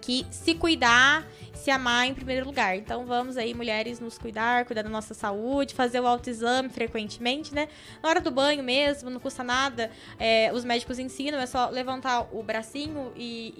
que 0.00 0.26
se 0.30 0.54
cuidar, 0.54 1.26
se 1.54 1.70
amar 1.70 2.06
em 2.06 2.14
primeiro 2.14 2.44
lugar. 2.46 2.76
Então 2.76 3.04
vamos 3.06 3.36
aí, 3.36 3.54
mulheres, 3.54 4.00
nos 4.00 4.18
cuidar, 4.18 4.64
cuidar 4.64 4.82
da 4.82 4.88
nossa 4.90 5.14
saúde, 5.14 5.74
fazer 5.74 6.00
o 6.00 6.06
autoexame 6.06 6.68
frequentemente, 6.68 7.54
né? 7.54 7.68
Na 8.02 8.08
hora 8.08 8.20
do 8.20 8.30
banho 8.30 8.62
mesmo, 8.62 9.08
não 9.10 9.20
custa 9.20 9.42
nada. 9.42 9.90
É, 10.18 10.50
os 10.52 10.64
médicos 10.64 10.98
ensinam, 10.98 11.38
é 11.38 11.46
só 11.46 11.68
levantar 11.70 12.28
o 12.32 12.42
bracinho 12.42 13.12
e, 13.16 13.54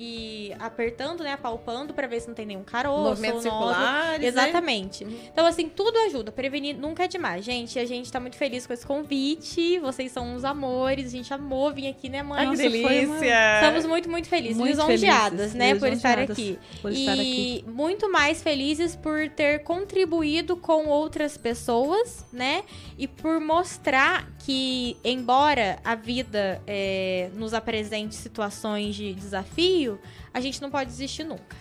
e 0.50 0.56
apertando, 0.58 1.22
né? 1.22 1.36
Palpando 1.36 1.94
pra 1.94 2.06
ver 2.06 2.20
se 2.20 2.28
não 2.28 2.34
tem 2.34 2.46
nenhum 2.46 2.64
caroço. 2.64 3.10
Movimentos 3.10 3.42
circulares, 3.42 4.20
né? 4.20 4.26
Exatamente. 4.26 5.04
Então, 5.32 5.46
assim, 5.46 5.68
tudo 5.68 5.96
ajuda. 6.00 6.32
Prevenir 6.32 6.76
nunca 6.76 7.04
é 7.04 7.08
demais. 7.08 7.44
Gente, 7.44 7.78
a 7.78 7.84
gente 7.84 8.10
tá 8.10 8.18
muito 8.20 8.36
feliz 8.36 8.66
com 8.66 8.72
esse 8.72 8.86
convite. 8.86 9.78
Vocês 9.78 10.10
são 10.12 10.34
uns 10.34 10.44
amores. 10.44 11.06
A 11.06 11.10
gente 11.10 11.32
amou 11.32 11.72
vir 11.72 11.88
aqui, 11.88 12.08
né, 12.08 12.22
mãe? 12.22 12.46
Ai, 12.46 12.50
que 12.50 12.56
foi 12.56 12.66
uma- 12.80 12.88
delícia! 12.88 13.60
Estamos 13.60 13.86
muito, 13.86 14.10
muito 14.10 14.28
felizes. 14.28 14.56
Muito 14.56 14.70
lisonjeadas, 14.70 15.52
felizes, 15.52 15.54
né, 15.54 15.74
por 15.74 15.88
estar 15.88 16.18
aqui. 16.18 16.58
Por 16.82 16.92
estar 16.92 17.14
e 17.16 17.20
aqui. 17.20 17.64
Muito 17.84 18.10
mais 18.10 18.42
felizes 18.42 18.96
por 18.96 19.28
ter 19.28 19.62
contribuído 19.62 20.56
com 20.56 20.86
outras 20.86 21.36
pessoas, 21.36 22.24
né? 22.32 22.64
E 22.96 23.06
por 23.06 23.38
mostrar 23.38 24.26
que, 24.38 24.96
embora 25.04 25.78
a 25.84 25.94
vida 25.94 26.62
é, 26.66 27.28
nos 27.34 27.52
apresente 27.52 28.14
situações 28.14 28.94
de 28.94 29.12
desafio, 29.12 30.00
a 30.32 30.40
gente 30.40 30.62
não 30.62 30.70
pode 30.70 30.88
desistir 30.88 31.24
nunca. 31.24 31.54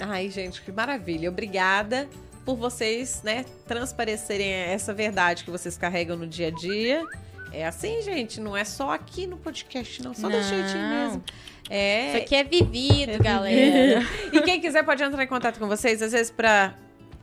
Ai, 0.00 0.28
gente, 0.30 0.60
que 0.62 0.72
maravilha. 0.72 1.28
Obrigada 1.28 2.08
por 2.44 2.56
vocês, 2.56 3.22
né, 3.22 3.44
transparecerem 3.68 4.50
essa 4.52 4.92
verdade 4.92 5.44
que 5.44 5.50
vocês 5.50 5.78
carregam 5.78 6.16
no 6.16 6.26
dia 6.26 6.48
a 6.48 6.50
dia. 6.50 7.04
É 7.52 7.64
assim, 7.64 8.02
gente, 8.02 8.40
não 8.40 8.56
é 8.56 8.64
só 8.64 8.90
aqui 8.90 9.28
no 9.28 9.36
podcast, 9.36 10.02
não, 10.02 10.12
só 10.12 10.28
Não. 10.28 10.40
do 10.40 10.42
jeitinho 10.44 10.88
mesmo. 10.88 11.24
É, 11.68 12.08
Isso 12.08 12.16
aqui 12.18 12.34
é 12.36 12.44
vivido, 12.44 13.12
É 13.12 13.18
galera. 13.18 14.06
E 14.32 14.40
quem 14.42 14.60
quiser 14.60 14.84
pode 14.84 15.02
entrar 15.02 15.22
em 15.22 15.26
contato 15.26 15.58
com 15.58 15.66
vocês, 15.66 16.00
às 16.02 16.12
vezes, 16.12 16.30
pra 16.30 16.74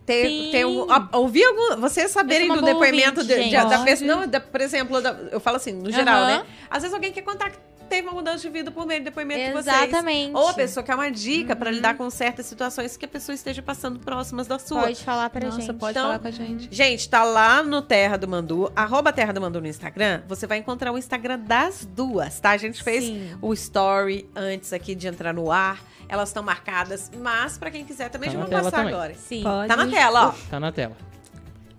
ter, 0.05 0.27
Sim. 0.27 0.49
ter 0.51 0.65
um, 0.65 0.85
ouvir 1.13 1.45
algum, 1.45 1.79
vocês 1.79 2.11
saberem 2.11 2.49
do 2.49 2.61
depoimento 2.61 3.21
ouvinte, 3.21 3.41
de- 3.41 3.49
de- 3.49 3.69
da 3.69 3.79
pessoa. 3.83 4.05
Não, 4.07 4.27
da- 4.27 4.41
por 4.41 4.59
exemplo, 4.59 5.01
da- 5.01 5.17
eu 5.31 5.39
falo 5.39 5.55
assim, 5.57 5.71
no 5.71 5.89
geral, 5.91 6.23
Aham. 6.23 6.27
né? 6.39 6.45
Às 6.69 6.81
vezes 6.83 6.93
alguém 6.93 7.11
quer 7.13 7.21
contar 7.21 7.51
que 7.51 7.57
teve 7.89 8.07
uma 8.07 8.13
mudança 8.13 8.39
de 8.39 8.49
vida 8.49 8.71
por 8.71 8.85
meio 8.85 9.01
do 9.01 9.05
depoimento 9.05 9.39
de 9.45 9.51
vocês. 9.51 9.83
Exatamente. 9.83 10.35
Ou 10.35 10.47
a 10.49 10.53
pessoa 10.53 10.83
quer 10.83 10.95
uma 10.95 11.09
dica 11.11 11.55
pra 11.55 11.69
lidar 11.71 11.95
com 11.95 12.09
certas 12.09 12.45
situações 12.45 12.97
que 12.97 13.05
a 13.05 13.07
pessoa 13.07 13.33
esteja 13.35 13.61
passando 13.61 13.99
próximas 13.99 14.47
da 14.47 14.57
sua. 14.59 14.81
Pode 14.83 15.03
falar 15.03 15.29
pra 15.29 15.45
Nossa, 15.45 15.61
gente. 15.61 15.73
pode 15.73 15.91
Então, 15.91 16.03
falar 16.07 16.19
com 16.19 16.27
a 16.27 16.31
gente. 16.31 16.67
Gente, 16.71 17.09
tá 17.09 17.23
lá 17.23 17.61
no 17.63 17.81
Terra 17.81 18.17
do 18.17 18.27
Mandu, 18.27 18.71
arroba 18.75 19.11
Terra 19.13 19.33
do 19.33 19.41
Mandu 19.41 19.61
no 19.61 19.67
Instagram. 19.67 20.21
Você 20.27 20.47
vai 20.47 20.57
encontrar 20.57 20.91
o 20.91 20.97
Instagram 20.97 21.39
das 21.39 21.85
duas, 21.85 22.39
tá? 22.39 22.51
A 22.51 22.57
gente 22.57 22.81
fez 22.83 23.03
Sim. 23.05 23.37
o 23.41 23.53
story 23.53 24.29
antes 24.35 24.73
aqui 24.73 24.95
de 24.95 25.07
entrar 25.07 25.33
no 25.33 25.51
ar. 25.51 25.79
Elas 26.09 26.29
estão 26.29 26.43
marcadas, 26.43 27.09
mas 27.17 27.57
pra 27.57 27.71
quem 27.71 27.83
quiser 27.85 28.09
também 28.09 28.29
Tá 28.29 28.37
já 28.39 28.45
tela 28.45 28.63
passar 28.63 28.77
também. 28.77 28.93
agora. 28.93 29.13
Sim. 29.15 29.41
Pode. 29.43 29.67
Tá 29.67 29.75
na 29.75 29.87
tela, 29.87 30.27
ó. 30.27 30.33
Tá 30.49 30.59
na 30.59 30.71
tela. 30.71 30.95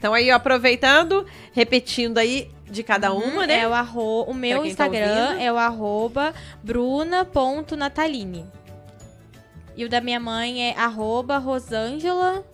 Então 0.05 0.13
aí, 0.13 0.31
ó, 0.31 0.35
aproveitando, 0.35 1.25
repetindo 1.51 2.19
aí 2.19 2.51
de 2.71 2.83
cada 2.83 3.15
uma, 3.15 3.47
né? 3.47 3.61
É 3.61 3.67
o, 3.67 3.73
arro... 3.73 4.25
o 4.25 4.35
meu 4.35 4.61
tá 4.61 4.67
Instagram 4.67 5.29
ouvindo. 5.29 5.41
é 5.41 5.51
o 5.51 5.57
arroba 5.57 6.35
bruna.nataline. 6.63 8.45
E 9.75 9.83
o 9.83 9.89
da 9.89 10.03
minha 10.03 10.21
mãe 10.21 10.69
é 10.69 10.79
arroba 10.79 11.39
rosângela... 11.39 12.45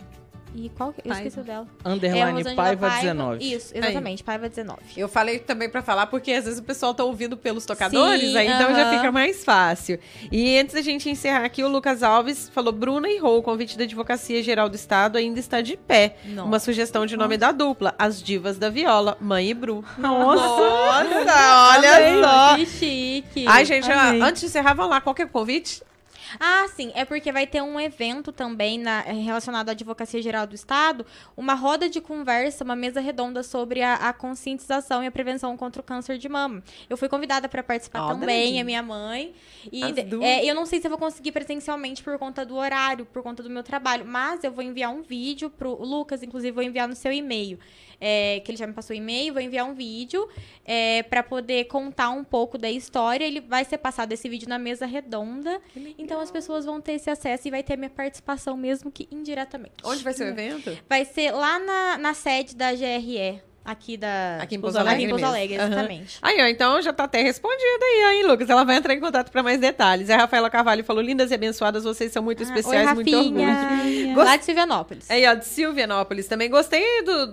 E 0.54 0.68
qual 0.70 0.92
que... 0.92 1.00
Eu 1.00 1.04
Paiva. 1.04 1.18
esqueci 1.28 1.40
o 1.40 1.44
dela. 1.44 1.66
Underline 1.84 2.20
é 2.20 2.32
Rosângela 2.32 2.56
Paiva 2.56 2.90
19. 2.90 3.54
Isso, 3.54 3.72
exatamente, 3.76 4.24
Paiva 4.24 4.48
19. 4.48 4.80
Eu 4.96 5.08
falei 5.08 5.38
também 5.38 5.68
pra 5.68 5.82
falar, 5.82 6.06
porque 6.06 6.32
às 6.32 6.44
vezes 6.44 6.58
o 6.58 6.62
pessoal 6.62 6.92
tá 6.92 7.04
ouvindo 7.04 7.36
pelos 7.36 7.64
tocadores, 7.64 8.30
Sim, 8.30 8.36
aí 8.36 8.48
então 8.48 8.74
já 8.74 8.90
fica 8.90 9.12
mais 9.12 9.44
fácil. 9.44 9.98
E 10.30 10.58
antes 10.58 10.74
da 10.74 10.82
gente 10.82 11.08
encerrar 11.08 11.44
aqui, 11.44 11.62
o 11.62 11.68
Lucas 11.68 12.02
Alves 12.02 12.48
falou: 12.48 12.72
Bruna 12.72 13.08
e 13.08 13.18
Rô, 13.18 13.38
o 13.38 13.42
convite 13.42 13.78
da 13.78 13.84
Advocacia 13.84 14.42
Geral 14.42 14.68
do 14.68 14.74
Estado 14.74 15.18
ainda 15.18 15.38
está 15.38 15.60
de 15.60 15.76
pé. 15.76 16.16
Não. 16.24 16.46
Uma 16.46 16.58
sugestão 16.58 17.06
de 17.06 17.16
nome 17.16 17.36
da 17.36 17.52
dupla: 17.52 17.94
As 17.98 18.22
Divas 18.22 18.58
da 18.58 18.68
Viola, 18.68 19.16
Mãe 19.20 19.50
e 19.50 19.54
Bru. 19.54 19.84
Nossa! 19.98 20.40
Nossa, 20.40 21.76
olha 21.76 21.96
Amei. 21.96 22.22
só. 22.22 22.56
Que 22.56 22.66
chique. 22.66 23.44
Ai, 23.46 23.64
gente, 23.64 23.90
Amei. 23.90 24.20
antes 24.20 24.40
de 24.40 24.46
encerrar, 24.46 24.74
vamos 24.74 24.90
lá, 24.90 25.00
qual 25.00 25.14
que 25.14 25.22
é 25.22 25.24
o 25.24 25.28
convite? 25.28 25.82
Ah, 26.38 26.66
sim, 26.74 26.92
é 26.94 27.04
porque 27.04 27.32
vai 27.32 27.46
ter 27.46 27.62
um 27.62 27.80
evento 27.80 28.30
também 28.32 28.78
na- 28.78 29.00
relacionado 29.02 29.68
à 29.68 29.72
Advocacia 29.72 30.22
Geral 30.22 30.46
do 30.46 30.54
Estado, 30.54 31.04
uma 31.36 31.54
roda 31.54 31.88
de 31.88 32.00
conversa, 32.00 32.62
uma 32.64 32.76
mesa 32.76 33.00
redonda 33.00 33.42
sobre 33.42 33.82
a, 33.82 33.94
a 33.94 34.12
conscientização 34.12 35.02
e 35.02 35.06
a 35.06 35.10
prevenção 35.10 35.56
contra 35.56 35.80
o 35.80 35.84
câncer 35.84 36.18
de 36.18 36.28
mama. 36.28 36.62
Eu 36.88 36.96
fui 36.96 37.08
convidada 37.08 37.48
para 37.48 37.62
participar 37.62 38.02
Ó, 38.02 38.08
também, 38.08 38.60
a 38.60 38.64
minha 38.64 38.82
mãe. 38.82 39.32
E 39.72 39.82
é, 40.22 40.44
eu 40.44 40.54
não 40.54 40.66
sei 40.66 40.80
se 40.80 40.86
eu 40.86 40.90
vou 40.90 40.98
conseguir 40.98 41.32
presencialmente 41.32 42.02
por 42.02 42.18
conta 42.18 42.44
do 42.44 42.54
horário, 42.56 43.06
por 43.06 43.22
conta 43.22 43.42
do 43.42 43.50
meu 43.50 43.62
trabalho, 43.62 44.04
mas 44.06 44.44
eu 44.44 44.52
vou 44.52 44.62
enviar 44.62 44.92
um 44.92 45.02
vídeo 45.02 45.50
pro 45.50 45.70
o 45.70 45.84
Lucas, 45.84 46.22
inclusive 46.22 46.52
vou 46.52 46.62
enviar 46.62 46.86
no 46.86 46.94
seu 46.94 47.12
e-mail. 47.12 47.58
É, 48.00 48.40
que 48.40 48.50
ele 48.50 48.56
já 48.58 48.66
me 48.66 48.72
passou 48.72 48.96
e-mail, 48.96 49.32
vou 49.34 49.42
enviar 49.42 49.66
um 49.66 49.74
vídeo 49.74 50.26
é, 50.64 51.02
para 51.02 51.22
poder 51.22 51.64
contar 51.64 52.10
um 52.10 52.24
pouco 52.24 52.56
da 52.56 52.70
história. 52.70 53.24
Ele 53.24 53.40
vai 53.40 53.64
ser 53.64 53.78
passado 53.78 54.10
esse 54.12 54.28
vídeo 54.28 54.48
na 54.48 54.58
mesa 54.58 54.86
redonda. 54.86 55.60
Então 55.98 56.20
as 56.20 56.30
pessoas 56.30 56.64
vão 56.64 56.80
ter 56.80 56.92
esse 56.92 57.10
acesso 57.10 57.48
e 57.48 57.50
vai 57.50 57.62
ter 57.62 57.74
a 57.74 57.76
minha 57.76 57.90
participação, 57.90 58.56
mesmo 58.56 58.90
que 58.90 59.06
indiretamente. 59.10 59.74
Onde 59.84 60.02
vai 60.02 60.12
ser 60.14 60.24
o 60.24 60.28
evento? 60.28 60.76
Vai 60.88 61.04
ser 61.04 61.30
lá 61.32 61.58
na, 61.58 61.98
na 61.98 62.14
sede 62.14 62.56
da 62.56 62.72
GRE. 62.72 63.40
aqui 63.64 63.96
da. 63.96 64.38
Aqui 64.40 64.54
em 64.56 64.60
Pouso 64.60 64.78
Aqui 64.78 64.88
Alegre 64.88 65.04
em 65.04 65.08
Pouso. 65.10 65.24
Alegre, 65.26 65.54
exatamente. 65.56 66.18
Aí, 66.22 66.40
ó, 66.40 66.46
então 66.46 66.80
já 66.80 66.92
tá 66.92 67.04
até 67.04 67.20
respondido 67.22 67.84
aí, 67.84 68.16
hein, 68.16 68.26
Lucas? 68.26 68.48
Ela 68.48 68.64
vai 68.64 68.76
entrar 68.76 68.94
em 68.94 69.00
contato 69.00 69.30
para 69.30 69.42
mais 69.42 69.60
detalhes. 69.60 70.08
A 70.10 70.16
Rafaela 70.16 70.48
Carvalho 70.48 70.82
falou: 70.84 71.02
lindas 71.02 71.30
e 71.30 71.34
abençoadas, 71.34 71.84
vocês 71.84 72.10
são 72.12 72.22
muito 72.22 72.40
Ah, 72.42 72.46
especiais, 72.46 72.88
Oi, 72.88 72.94
muito 72.94 73.14
orgulho. 73.16 74.14
Gost- 74.14 74.26
Lá 74.26 74.36
de 74.36 74.44
Silvianópolis. 74.44 75.10
Aí, 75.10 75.26
ó, 75.26 75.34
de 75.34 75.44
Silvianópolis 75.44 76.26
também. 76.26 76.48
Gostei 76.50 77.02
do, 77.02 77.26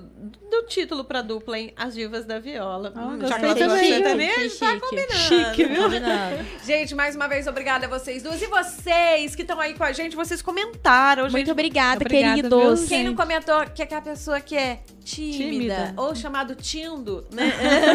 do 0.62 0.68
título 0.68 1.04
pra 1.04 1.22
dupla, 1.22 1.58
hein? 1.60 1.74
As 1.76 1.94
Divas 1.94 2.26
da 2.26 2.40
Viola. 2.40 2.92
Ah, 2.96 3.06
Hum, 3.08 3.20
já 3.28 3.40
que 3.40 3.56
também. 3.56 3.94
sertanejo, 3.94 4.60
tá 4.60 4.68
chique. 4.72 4.80
combinando. 4.82 5.14
Chique, 5.14 5.64
viu? 5.66 5.84
Gente, 6.66 6.96
mais 6.96 7.16
uma 7.16 7.28
vez, 7.28 7.48
obrigada 7.48 7.86
a 7.86 7.90
vocês 7.90 8.24
duas. 8.24 8.42
E 8.42 8.48
vocês 8.48 9.36
que 9.36 9.42
estão 9.44 9.60
aí 9.60 9.74
com 9.74 9.84
a 9.84 9.92
gente, 9.92 10.16
vocês 10.16 10.42
comentaram. 10.42 11.24
Muito 11.24 11.38
gente. 11.38 11.52
obrigada, 11.52 12.02
Obrigada, 12.04 12.36
queridos. 12.36 12.80
viu, 12.82 12.88
Quem 12.90 13.04
não 13.04 13.16
comentou 13.16 13.66
que 13.74 13.82
é 13.82 13.86
aquela 13.86 14.02
pessoa 14.02 14.40
que 14.42 14.56
é 14.56 14.80
tímida, 15.04 15.38
Tímida. 15.76 15.94
ou 15.96 16.14
chamado 16.14 16.54
tindo, 16.54 17.26
né? 17.32 17.54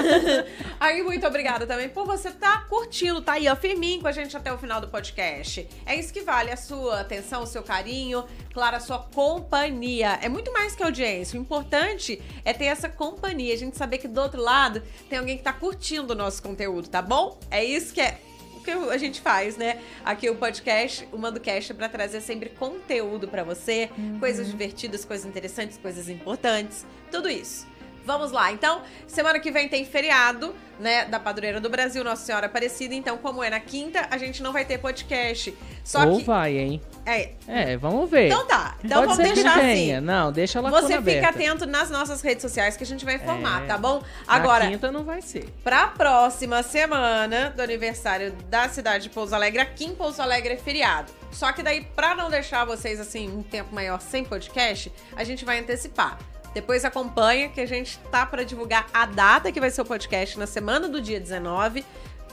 aí, 0.80 1.02
muito 1.02 1.26
obrigada 1.26 1.66
também 1.66 1.88
por 1.90 2.06
você 2.06 2.28
estar 2.28 2.66
curtindo, 2.68 3.20
tá 3.20 3.32
aí, 3.34 3.46
ó, 3.48 3.54
firminho 3.56 4.00
com 4.00 4.08
a 4.08 4.12
gente 4.12 4.34
até 4.34 4.50
o 4.52 4.56
final 4.56 4.80
do 4.80 4.88
podcast. 4.88 5.68
É 5.84 5.94
isso 5.94 6.10
que 6.12 6.22
vale 6.22 6.50
a 6.50 6.56
sua 6.56 7.00
atenção, 7.00 7.42
o 7.42 7.46
seu 7.46 7.62
carinho, 7.62 8.24
claro, 8.54 8.76
a 8.76 8.80
sua 8.80 8.98
companhia. 8.98 10.18
É 10.22 10.28
muito 10.30 10.50
mais 10.54 10.74
que 10.74 10.82
audiência. 10.82 11.38
O 11.38 11.42
importante 11.42 12.20
é 12.46 12.51
ter 12.54 12.66
essa 12.66 12.88
companhia, 12.88 13.54
a 13.54 13.58
gente 13.58 13.76
saber 13.76 13.98
que 13.98 14.08
do 14.08 14.20
outro 14.20 14.40
lado 14.40 14.82
tem 15.08 15.18
alguém 15.18 15.36
que 15.36 15.42
tá 15.42 15.52
curtindo 15.52 16.12
o 16.12 16.16
nosso 16.16 16.42
conteúdo, 16.42 16.88
tá 16.88 17.02
bom? 17.02 17.38
É 17.50 17.64
isso 17.64 17.92
que 17.92 18.00
é 18.00 18.18
o 18.56 18.60
que 18.62 18.70
a 18.70 18.98
gente 18.98 19.20
faz, 19.20 19.56
né? 19.56 19.80
Aqui 20.04 20.30
o 20.30 20.36
podcast, 20.36 21.08
o 21.10 21.18
MandoCast, 21.18 21.72
é 21.72 21.74
pra 21.74 21.88
trazer 21.88 22.20
sempre 22.20 22.48
conteúdo 22.48 23.26
pra 23.26 23.42
você, 23.42 23.90
coisas 24.20 24.46
divertidas, 24.46 25.04
coisas 25.04 25.26
interessantes, 25.26 25.76
coisas 25.76 26.08
importantes, 26.08 26.86
tudo 27.10 27.28
isso. 27.28 27.66
Vamos 28.04 28.32
lá, 28.32 28.50
então, 28.52 28.82
semana 29.06 29.38
que 29.38 29.50
vem 29.50 29.68
tem 29.68 29.84
feriado, 29.84 30.54
né, 30.80 31.04
da 31.04 31.20
Padroeira 31.20 31.60
do 31.60 31.70
Brasil, 31.70 32.02
Nossa 32.02 32.24
Senhora 32.24 32.46
Aparecida, 32.46 32.94
então, 32.94 33.16
como 33.16 33.42
é 33.44 33.48
na 33.50 33.60
quinta, 33.60 34.06
a 34.10 34.18
gente 34.18 34.42
não 34.42 34.52
vai 34.52 34.64
ter 34.64 34.78
podcast. 34.78 35.56
Só 35.84 36.06
Ou 36.06 36.18
que. 36.18 36.24
vai, 36.24 36.56
hein? 36.58 36.80
É, 37.06 37.32
É, 37.46 37.76
vamos 37.76 38.08
ver. 38.10 38.26
então 38.28 38.46
tá. 38.46 38.76
Então 38.84 39.04
Pode 39.04 39.16
vamos 39.18 39.34
deixar 39.34 39.58
assim. 39.58 40.00
Não, 40.00 40.30
deixa 40.32 40.58
a 40.58 40.62
lacuna 40.62 40.82
Você 40.82 40.88
fica 40.98 40.98
aberta. 40.98 41.28
atento 41.28 41.66
nas 41.66 41.90
nossas 41.90 42.20
redes 42.22 42.42
sociais 42.42 42.76
que 42.76 42.84
a 42.84 42.86
gente 42.86 43.04
vai 43.04 43.16
informar, 43.16 43.64
É. 43.64 43.66
tá 43.66 43.78
bom? 43.78 44.02
Na 44.26 44.34
Agora, 44.34 44.66
quinta 44.68 44.90
não 44.92 45.04
vai 45.04 45.20
ser. 45.22 45.48
Pra 45.64 45.88
próxima 45.88 46.62
semana 46.62 47.50
do 47.50 47.62
aniversário 47.62 48.32
da 48.48 48.68
cidade 48.68 49.04
de 49.04 49.10
Pouso 49.10 49.34
Alegre, 49.34 49.60
aqui 49.60 49.84
em 49.84 49.94
Pouso 49.94 50.20
Alegre 50.22 50.54
é 50.54 50.56
feriado. 50.56 51.12
Só 51.32 51.50
que 51.52 51.62
daí, 51.62 51.82
pra 51.96 52.14
não 52.14 52.28
deixar 52.30 52.64
vocês 52.64 53.00
assim 53.00 53.28
um 53.28 53.42
tempo 53.42 53.74
maior 53.74 54.00
sem 54.00 54.24
podcast, 54.24 54.92
a 55.16 55.24
gente 55.24 55.44
vai 55.44 55.58
antecipar. 55.58 56.18
Depois 56.54 56.84
acompanha 56.84 57.48
que 57.48 57.60
a 57.60 57.66
gente 57.66 57.98
tá 58.10 58.26
pra 58.26 58.42
divulgar 58.42 58.86
a 58.92 59.06
data 59.06 59.50
que 59.50 59.60
vai 59.60 59.70
ser 59.70 59.80
o 59.80 59.84
podcast 59.84 60.38
na 60.38 60.46
semana 60.46 60.88
do 60.88 61.00
dia 61.00 61.18
19. 61.18 61.84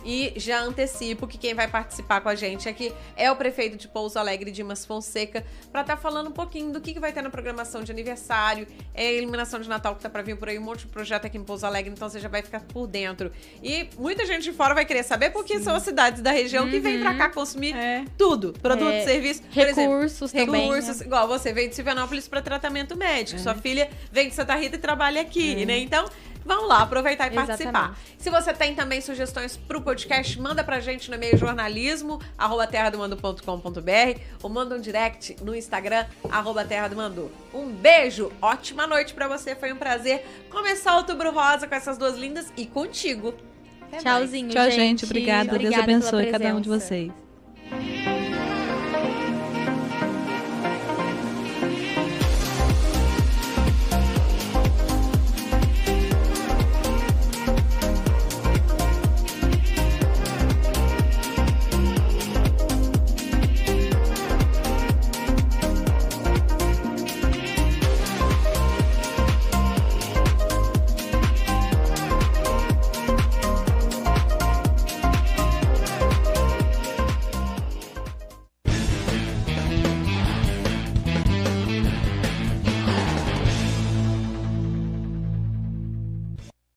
E 0.03 0.33
já 0.37 0.59
antecipo 0.61 1.27
que 1.27 1.37
quem 1.37 1.53
vai 1.53 1.67
participar 1.67 2.21
com 2.21 2.29
a 2.29 2.35
gente 2.35 2.67
aqui 2.69 2.91
é 3.17 3.31
o 3.31 3.35
prefeito 3.35 3.77
de 3.77 3.87
Pouso 3.87 4.17
Alegre, 4.17 4.49
Dimas 4.51 4.85
Fonseca, 4.85 5.45
pra 5.71 5.81
estar 5.81 5.97
falando 5.97 6.27
um 6.29 6.31
pouquinho 6.31 6.71
do 6.71 6.79
que, 6.81 6.93
que 6.93 6.99
vai 6.99 7.11
ter 7.11 7.21
na 7.21 7.29
programação 7.29 7.83
de 7.83 7.91
aniversário, 7.91 8.65
é 8.93 9.07
a 9.07 9.11
iluminação 9.13 9.59
de 9.59 9.67
Natal 9.69 9.95
que 9.95 10.01
tá 10.01 10.09
pra 10.09 10.21
vir 10.21 10.37
por 10.37 10.47
aí, 10.49 10.57
um 10.57 10.61
monte 10.63 10.81
de 10.81 10.87
projeto 10.87 11.25
aqui 11.25 11.37
em 11.37 11.43
Pouso 11.43 11.65
Alegre, 11.65 11.91
então 11.91 12.09
você 12.09 12.19
já 12.19 12.29
vai 12.29 12.41
ficar 12.41 12.61
por 12.61 12.87
dentro. 12.87 13.31
E 13.61 13.87
muita 13.97 14.25
gente 14.25 14.43
de 14.43 14.53
fora 14.53 14.73
vai 14.73 14.85
querer 14.85 15.03
saber 15.03 15.29
porque 15.31 15.59
são 15.59 15.75
as 15.75 15.83
cidades 15.83 16.21
da 16.21 16.31
região 16.31 16.69
que 16.69 16.79
vêm 16.79 16.99
pra 17.01 17.13
cá 17.15 17.29
consumir 17.29 17.75
É. 17.75 18.05
tudo, 18.17 18.53
produto, 18.53 18.89
É, 18.91 19.03
serviço, 19.03 19.43
por 19.53 19.61
exemplo, 19.67 19.93
Recursos 19.95 20.31
também. 20.31 20.61
recursos, 20.61 20.99
né? 20.99 21.05
igual 21.05 21.27
você 21.27 21.51
veio 21.53 21.69
de 21.69 21.75
Silvianópolis 21.75 22.27
para 22.27 22.41
tratamento 22.41 22.95
médico, 22.97 23.39
sua 23.39 23.53
filha 23.55 23.89
vem 24.11 24.29
de 24.29 24.35
Santa 24.35 24.55
Rita 24.55 24.75
e 24.75 24.79
trabalha 24.79 25.21
aqui, 25.21 25.65
né? 25.65 25.77
Então, 25.77 26.05
vamos 26.49 26.67
lá, 26.67 26.81
aproveitar 26.81 27.31
e 27.31 27.35
participar. 27.35 27.69
Exatamente. 27.69 27.99
Se 28.17 28.29
você 28.31 28.53
tem 28.53 28.73
também 28.73 28.99
sugestões 28.99 29.55
pro 29.55 29.81
podcast, 29.81 30.41
manda 30.41 30.63
pra 30.63 30.79
gente 30.79 31.07
no 31.09 31.15
e-mail 31.15 31.37
jornalismo, 31.37 32.19
arroba 32.35 32.65
terradomando.com.br 32.65 34.19
ou 34.41 34.49
manda 34.49 34.75
um 34.75 34.81
direct 34.81 35.37
no 35.43 35.55
Instagram, 35.55 36.05
arroba 36.29 36.65
terra 36.65 36.87
do 36.87 36.95
Mandu. 36.95 37.31
Um 37.53 37.67
beijo, 37.67 38.31
ótima 38.41 38.87
noite 38.87 39.13
pra 39.13 39.27
você, 39.27 39.55
foi 39.55 39.71
um 39.71 39.77
prazer 39.77 40.25
começar 40.49 40.95
o 40.95 40.97
Outubro 40.97 41.31
Rosa 41.31 41.67
com 41.67 41.75
essas 41.75 41.97
duas 41.99 42.17
lindas 42.17 42.51
e 42.57 42.65
contigo. 42.65 43.35
Até 43.83 44.01
mais. 44.01 44.03
Tchauzinho, 44.03 44.49
Tchau, 44.49 44.65
gente. 44.65 44.75
gente. 44.75 45.05
Obrigada. 45.05 45.43
Deus 45.45 45.55
Obrigada 45.55 45.85
pela 45.85 45.97
abençoe 45.97 46.31
cada 46.31 46.55
um 46.55 46.61
de 46.61 46.69
vocês. 46.69 47.28